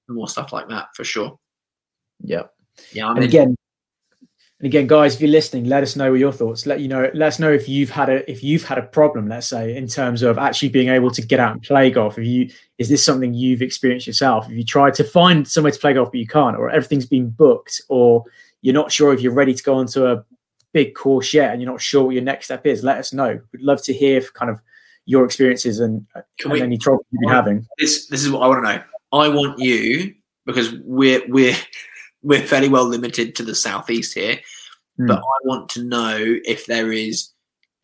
more 0.09 0.29
stuff 0.29 0.53
like 0.53 0.69
that 0.69 0.95
for 0.95 1.03
sure. 1.03 1.37
Yeah. 2.21 2.45
Yeah, 2.93 3.07
I 3.09 3.11
And 3.11 3.19
mean, 3.21 3.29
again, 3.29 3.57
and 4.61 4.67
again, 4.67 4.87
guys, 4.87 5.17
if 5.17 5.21
you're 5.21 5.31
listening, 5.31 5.65
let 5.65 5.83
us 5.83 5.97
know 5.97 6.15
your 6.15 6.33
thoughts. 6.33 6.65
Let 6.65 6.81
you 6.81 6.89
know, 6.89 7.11
let 7.13 7.29
us 7.29 7.39
know 7.39 7.53
if 7.53 7.69
you've 7.69 7.91
had 7.91 8.09
a 8.09 8.31
if 8.31 8.43
you've 8.45 8.63
had 8.63 8.79
a 8.79 8.83
problem, 8.83 9.29
let's 9.29 9.49
say, 9.49 9.77
in 9.77 9.89
terms 9.89 10.23
of 10.23 10.39
actually 10.39 10.69
being 10.69 10.89
able 10.89 11.11
to 11.11 11.23
get 11.23 11.41
out 11.41 11.53
and 11.53 11.63
play 11.63 11.91
golf. 11.91 12.19
If 12.19 12.25
you 12.25 12.51
is 12.79 12.89
this 12.89 13.05
something 13.05 13.35
you've 13.35 13.63
experienced 13.63 14.07
yourself? 14.07 14.47
If 14.47 14.53
you 14.53 14.65
tried 14.65 14.95
to 14.95 15.05
find 15.05 15.47
somewhere 15.47 15.73
to 15.73 15.79
play 15.79 15.93
golf 15.95 16.13
but 16.13 16.21
you 16.21 16.27
can't, 16.27 16.57
or 16.57 16.71
everything's 16.71 17.07
been 17.07 17.31
booked, 17.31 17.83
or 17.89 18.25
you're 18.63 18.75
not 18.75 18.93
sure 18.93 19.13
if 19.13 19.21
you're 19.21 19.33
ready 19.33 19.55
to 19.55 19.63
go 19.63 19.75
onto 19.75 20.07
a 20.07 20.25
big 20.73 20.95
course 20.95 21.35
yet 21.35 21.53
and 21.53 21.61
you're 21.61 21.71
not 21.71 21.81
sure 21.81 22.05
what 22.05 22.15
your 22.15 22.25
next 22.25 22.47
step 22.47 22.65
is, 22.65 22.83
let 22.85 22.99
us 22.99 23.13
know. 23.13 23.41
We'd 23.53 23.63
love 23.63 23.83
to 23.85 23.93
hear 23.93 24.21
kind 24.21 24.51
of 24.51 24.61
your 25.07 25.25
experiences 25.25 25.81
and, 25.81 26.07
and 26.15 26.53
we- 26.53 26.63
any 26.63 26.79
trouble 26.79 27.05
you've 27.11 27.21
been 27.21 27.29
having. 27.29 27.67
this 27.79 28.07
this 28.07 28.23
is 28.25 28.31
what 28.31 28.43
I 28.43 28.49
want 28.49 28.65
to 28.65 28.73
know. 28.77 28.83
I 29.13 29.29
want 29.29 29.59
you 29.59 30.15
because 30.47 30.73
we're 30.85 31.23
we're 31.29 31.57
we're 32.25 32.45
fairly 32.47 32.69
well 32.69 32.87
limited 32.87 33.37
to 33.37 33.43
the 33.45 33.55
southeast 33.55 34.15
here, 34.15 34.41
Hmm. 34.99 35.07
but 35.07 35.19
I 35.19 35.39
want 35.45 35.69
to 35.71 35.85
know 35.85 36.17
if 36.45 36.67
there 36.67 36.91
is 36.93 37.31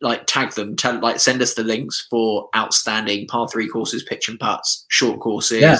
like 0.01 0.25
tag 0.25 0.51
them, 0.51 0.75
tell 0.75 0.99
like 0.99 1.19
send 1.19 1.41
us 1.41 1.53
the 1.53 1.63
links 1.63 2.07
for 2.09 2.49
outstanding 2.55 3.27
par 3.27 3.47
three 3.47 3.67
courses, 3.67 4.03
pitch 4.03 4.27
and 4.29 4.39
putts, 4.39 4.85
short 4.89 5.19
courses. 5.19 5.61
Yeah. 5.61 5.77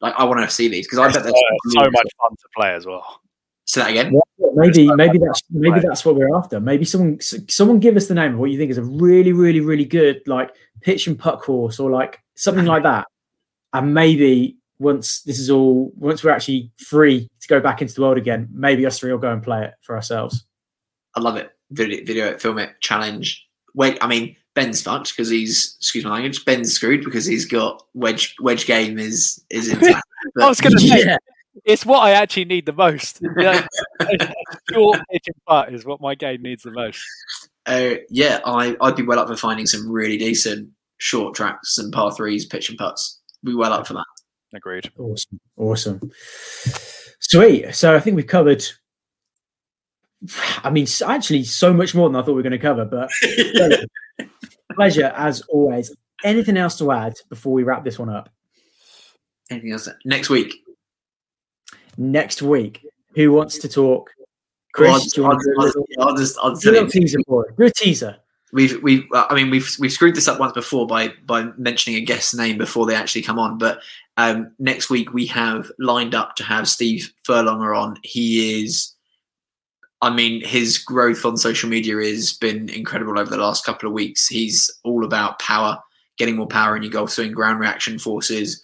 Like 0.00 0.14
I 0.16 0.24
want 0.24 0.40
to 0.40 0.50
see 0.54 0.68
these 0.68 0.86
because 0.86 0.98
I 0.98 1.08
bet 1.08 1.16
Uh, 1.16 1.22
there's 1.22 1.34
so 1.70 1.80
much 1.80 2.08
fun 2.20 2.30
to 2.30 2.48
play 2.56 2.72
as 2.74 2.86
well. 2.86 3.20
Say 3.66 3.80
that 3.80 3.90
again. 3.90 4.12
Yeah, 4.12 4.46
maybe 4.54 4.94
maybe 4.94 5.18
that's 5.18 5.40
maybe 5.50 5.80
that's 5.80 6.04
what 6.04 6.16
we're 6.16 6.36
after. 6.36 6.60
Maybe 6.60 6.84
someone 6.84 7.18
someone 7.20 7.80
give 7.80 7.96
us 7.96 8.06
the 8.08 8.14
name 8.14 8.34
of 8.34 8.38
what 8.38 8.50
you 8.50 8.58
think 8.58 8.70
is 8.70 8.78
a 8.78 8.82
really 8.84 9.32
really 9.32 9.60
really 9.60 9.86
good 9.86 10.20
like 10.26 10.54
pitch 10.82 11.06
and 11.06 11.18
putt 11.18 11.40
course 11.40 11.80
or 11.80 11.90
like 11.90 12.22
something 12.34 12.66
like 12.74 12.82
that. 12.82 13.06
And 13.72 13.94
maybe 13.94 14.58
once 14.78 15.22
this 15.22 15.38
is 15.38 15.50
all 15.50 15.92
once 15.96 16.22
we're 16.24 16.30
actually 16.30 16.70
free 16.78 17.28
to 17.40 17.48
go 17.48 17.60
back 17.60 17.80
into 17.82 17.94
the 17.94 18.00
world 18.02 18.18
again, 18.18 18.48
maybe 18.52 18.84
us 18.86 18.98
three 18.98 19.12
will 19.12 19.18
go 19.18 19.32
and 19.32 19.42
play 19.42 19.64
it 19.64 19.74
for 19.82 19.94
ourselves. 19.96 20.44
I 21.14 21.20
love 21.20 21.36
it. 21.36 21.50
Video, 21.70 22.04
video 22.04 22.26
it, 22.26 22.42
film 22.42 22.58
it, 22.58 22.70
challenge. 22.80 23.46
Wait, 23.74 23.98
I 24.00 24.06
mean 24.06 24.36
Ben's 24.54 24.82
fucked 24.82 25.10
because 25.10 25.28
he's 25.28 25.76
excuse 25.78 26.04
my 26.04 26.10
language. 26.10 26.44
Ben's 26.44 26.72
screwed 26.72 27.04
because 27.04 27.26
he's 27.26 27.44
got 27.46 27.82
wedge 27.94 28.34
wedge 28.40 28.66
game 28.66 28.98
is 28.98 29.42
is 29.50 29.68
intact. 29.68 30.06
I 30.40 30.48
was 30.48 30.60
going 30.60 30.72
to 30.76 30.80
say, 30.80 31.04
Yeah. 31.04 31.16
it's 31.64 31.84
what 31.84 32.00
I 32.00 32.12
actually 32.12 32.46
need 32.46 32.66
the 32.66 32.72
most. 32.72 33.20
You 33.20 33.30
know, 33.36 33.60
short 34.72 35.00
pitch 35.10 35.24
and 35.26 35.36
putt 35.46 35.74
is 35.74 35.84
what 35.84 36.00
my 36.00 36.14
game 36.14 36.42
needs 36.42 36.62
the 36.62 36.70
most. 36.70 37.00
Uh, 37.66 37.94
yeah, 38.10 38.40
I, 38.44 38.76
I'd 38.80 38.96
be 38.96 39.02
well 39.02 39.18
up 39.18 39.28
for 39.28 39.36
finding 39.36 39.66
some 39.66 39.90
really 39.90 40.18
decent 40.18 40.68
short 40.98 41.34
tracks 41.34 41.78
and 41.78 41.92
par 41.92 42.12
threes, 42.12 42.46
pitch 42.46 42.68
and 42.68 42.78
putts. 42.78 43.20
Be 43.42 43.54
well 43.54 43.72
up 43.72 43.86
for 43.86 43.94
that. 43.94 44.04
Agreed. 44.54 44.90
Awesome. 44.98 45.40
Awesome. 45.56 46.12
Sweet. 47.20 47.74
So 47.74 47.94
I 47.94 48.00
think 48.00 48.16
we've 48.16 48.26
covered 48.26 48.64
I 50.62 50.70
mean 50.70 50.86
actually 51.04 51.44
so 51.44 51.72
much 51.72 51.94
more 51.94 52.08
than 52.08 52.16
I 52.16 52.20
thought 52.20 52.32
we 52.32 52.36
were 52.36 52.42
going 52.42 52.52
to 52.52 52.58
cover, 52.58 52.84
but 52.84 53.10
pleasure. 53.54 53.86
pleasure 54.74 55.12
as 55.16 55.42
always. 55.42 55.94
Anything 56.22 56.56
else 56.56 56.78
to 56.78 56.90
add 56.92 57.14
before 57.28 57.52
we 57.52 57.64
wrap 57.64 57.84
this 57.84 57.98
one 57.98 58.08
up? 58.08 58.30
Anything 59.50 59.72
else? 59.72 59.88
Next 60.04 60.30
week. 60.30 60.54
Next 61.98 62.40
week, 62.40 62.86
who 63.14 63.32
wants 63.32 63.58
to 63.58 63.68
talk? 63.68 64.10
Well, 64.78 64.94
Chris, 64.98 65.12
do 65.12 65.20
you 65.20 65.28
want 65.28 65.40
to 65.40 65.44
do 65.44 65.52
a 65.52 65.60
I'll, 65.60 65.66
little, 65.66 65.86
I'll, 65.98 66.08
I'll 66.08 66.16
just 66.16 66.38
I'll 66.42 66.54
do 66.54 66.56
a 66.56 66.60
tell 66.60 66.72
little 66.72 66.86
you. 66.86 67.00
teaser 67.00 67.18
for 67.26 67.46
it? 67.46 67.56
Do 67.56 67.64
a 67.64 67.70
teaser. 67.70 68.16
We've 68.54 68.80
we've 68.84 69.04
uh, 69.12 69.26
I 69.28 69.34
mean 69.34 69.50
we've 69.50 69.68
we've 69.80 69.92
screwed 69.92 70.14
this 70.14 70.28
up 70.28 70.38
once 70.38 70.52
before 70.52 70.86
by 70.86 71.12
by 71.26 71.46
mentioning 71.58 72.00
a 72.00 72.04
guest's 72.04 72.34
name 72.34 72.56
before 72.56 72.86
they 72.86 72.94
actually 72.94 73.22
come 73.22 73.38
on. 73.38 73.58
But 73.58 73.80
um, 74.16 74.52
next 74.60 74.88
week 74.88 75.12
we 75.12 75.26
have 75.26 75.72
lined 75.80 76.14
up 76.14 76.36
to 76.36 76.44
have 76.44 76.68
Steve 76.68 77.12
Furlonger 77.28 77.76
on. 77.76 77.98
He 78.04 78.62
is. 78.62 78.94
I 80.02 80.10
mean, 80.10 80.44
his 80.44 80.78
growth 80.78 81.24
on 81.24 81.36
social 81.36 81.68
media 81.68 81.96
has 81.96 82.32
been 82.34 82.68
incredible 82.68 83.18
over 83.18 83.30
the 83.30 83.38
last 83.38 83.64
couple 83.64 83.88
of 83.88 83.92
weeks. 83.92 84.28
He's 84.28 84.70
all 84.84 85.04
about 85.04 85.40
power, 85.40 85.80
getting 86.16 86.36
more 86.36 86.46
power 86.46 86.76
in 86.76 86.82
your 86.82 86.92
golf 86.92 87.10
swing, 87.10 87.32
ground 87.32 87.58
reaction 87.58 87.98
forces. 87.98 88.62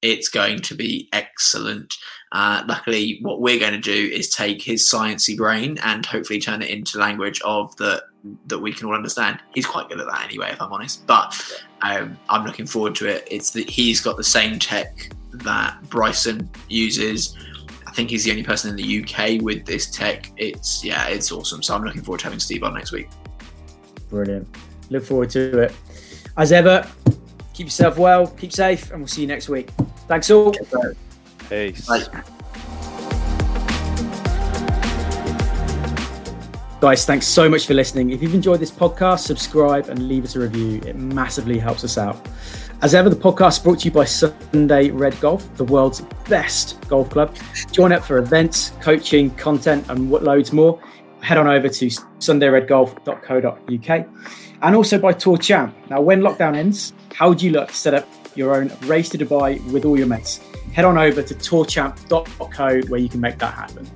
It's 0.00 0.28
going 0.28 0.60
to 0.60 0.74
be 0.76 1.08
excellent. 1.12 1.92
Uh, 2.34 2.64
luckily, 2.66 3.20
what 3.22 3.40
we're 3.40 3.60
going 3.60 3.72
to 3.72 3.78
do 3.78 4.10
is 4.12 4.28
take 4.28 4.60
his 4.60 4.90
sciency 4.90 5.36
brain 5.36 5.78
and 5.84 6.04
hopefully 6.04 6.40
turn 6.40 6.60
it 6.62 6.68
into 6.68 6.98
language 6.98 7.40
of 7.42 7.74
the 7.76 8.02
that 8.46 8.58
we 8.58 8.72
can 8.72 8.88
all 8.88 8.94
understand. 8.94 9.38
He's 9.54 9.66
quite 9.66 9.88
good 9.88 10.00
at 10.00 10.06
that 10.06 10.24
anyway, 10.24 10.50
if 10.50 10.60
I'm 10.60 10.72
honest. 10.72 11.06
But 11.06 11.40
um, 11.82 12.18
I'm 12.28 12.44
looking 12.44 12.66
forward 12.66 12.96
to 12.96 13.08
it. 13.08 13.28
It's 13.30 13.50
that 13.50 13.70
he's 13.70 14.00
got 14.00 14.16
the 14.16 14.24
same 14.24 14.58
tech 14.58 15.10
that 15.30 15.78
Bryson 15.88 16.50
uses. 16.68 17.36
I 17.86 17.92
think 17.92 18.10
he's 18.10 18.24
the 18.24 18.32
only 18.32 18.42
person 18.42 18.70
in 18.70 18.76
the 18.76 19.04
UK 19.04 19.40
with 19.40 19.64
this 19.64 19.88
tech. 19.88 20.32
It's 20.36 20.84
yeah, 20.84 21.06
it's 21.06 21.30
awesome. 21.30 21.62
So 21.62 21.76
I'm 21.76 21.84
looking 21.84 22.02
forward 22.02 22.18
to 22.20 22.24
having 22.24 22.40
Steve 22.40 22.64
on 22.64 22.74
next 22.74 22.90
week. 22.90 23.08
Brilliant. 24.10 24.48
Look 24.90 25.04
forward 25.04 25.30
to 25.30 25.60
it. 25.60 25.76
As 26.36 26.50
ever, 26.50 26.84
keep 27.52 27.68
yourself 27.68 27.96
well, 27.96 28.26
keep 28.26 28.52
safe, 28.52 28.90
and 28.90 29.02
we'll 29.02 29.06
see 29.06 29.20
you 29.20 29.28
next 29.28 29.48
week. 29.48 29.70
Thanks 30.08 30.32
all. 30.32 30.52
Peace. 31.48 31.86
Bye. 31.86 32.04
Guys, 36.80 37.06
thanks 37.06 37.26
so 37.26 37.48
much 37.48 37.66
for 37.66 37.72
listening. 37.72 38.10
If 38.10 38.22
you've 38.22 38.34
enjoyed 38.34 38.60
this 38.60 38.70
podcast, 38.70 39.20
subscribe 39.20 39.88
and 39.88 40.06
leave 40.06 40.24
us 40.24 40.36
a 40.36 40.40
review. 40.40 40.82
It 40.86 40.96
massively 40.96 41.58
helps 41.58 41.82
us 41.82 41.96
out. 41.96 42.14
As 42.82 42.94
ever, 42.94 43.08
the 43.08 43.16
podcast 43.16 43.52
is 43.52 43.58
brought 43.60 43.78
to 43.78 43.86
you 43.86 43.90
by 43.90 44.04
Sunday 44.04 44.90
Red 44.90 45.18
Golf, 45.18 45.48
the 45.56 45.64
world's 45.64 46.02
best 46.28 46.78
golf 46.88 47.08
club. 47.08 47.34
Join 47.72 47.90
up 47.92 48.04
for 48.04 48.18
events, 48.18 48.72
coaching, 48.82 49.30
content, 49.36 49.86
and 49.88 50.10
what 50.10 50.24
loads 50.24 50.52
more. 50.52 50.78
Head 51.22 51.38
on 51.38 51.46
over 51.46 51.70
to 51.70 51.86
sundayredgolf.co.uk 51.86 54.08
and 54.60 54.76
also 54.76 54.98
by 54.98 55.14
TourChamp. 55.14 55.72
Now, 55.88 56.02
when 56.02 56.20
lockdown 56.20 56.54
ends, 56.54 56.92
how 57.14 57.30
would 57.30 57.40
you 57.40 57.52
look 57.52 57.68
to 57.68 57.74
set 57.74 57.94
up 57.94 58.06
your 58.36 58.54
own 58.54 58.70
race 58.86 59.08
to 59.10 59.18
Dubai 59.18 59.64
with 59.72 59.84
all 59.84 59.96
your 59.96 60.06
mates? 60.06 60.40
Head 60.72 60.84
on 60.84 60.98
over 60.98 61.22
to 61.22 61.34
tourchamp.co 61.34 62.80
where 62.88 63.00
you 63.00 63.08
can 63.08 63.20
make 63.20 63.38
that 63.38 63.54
happen. 63.54 63.88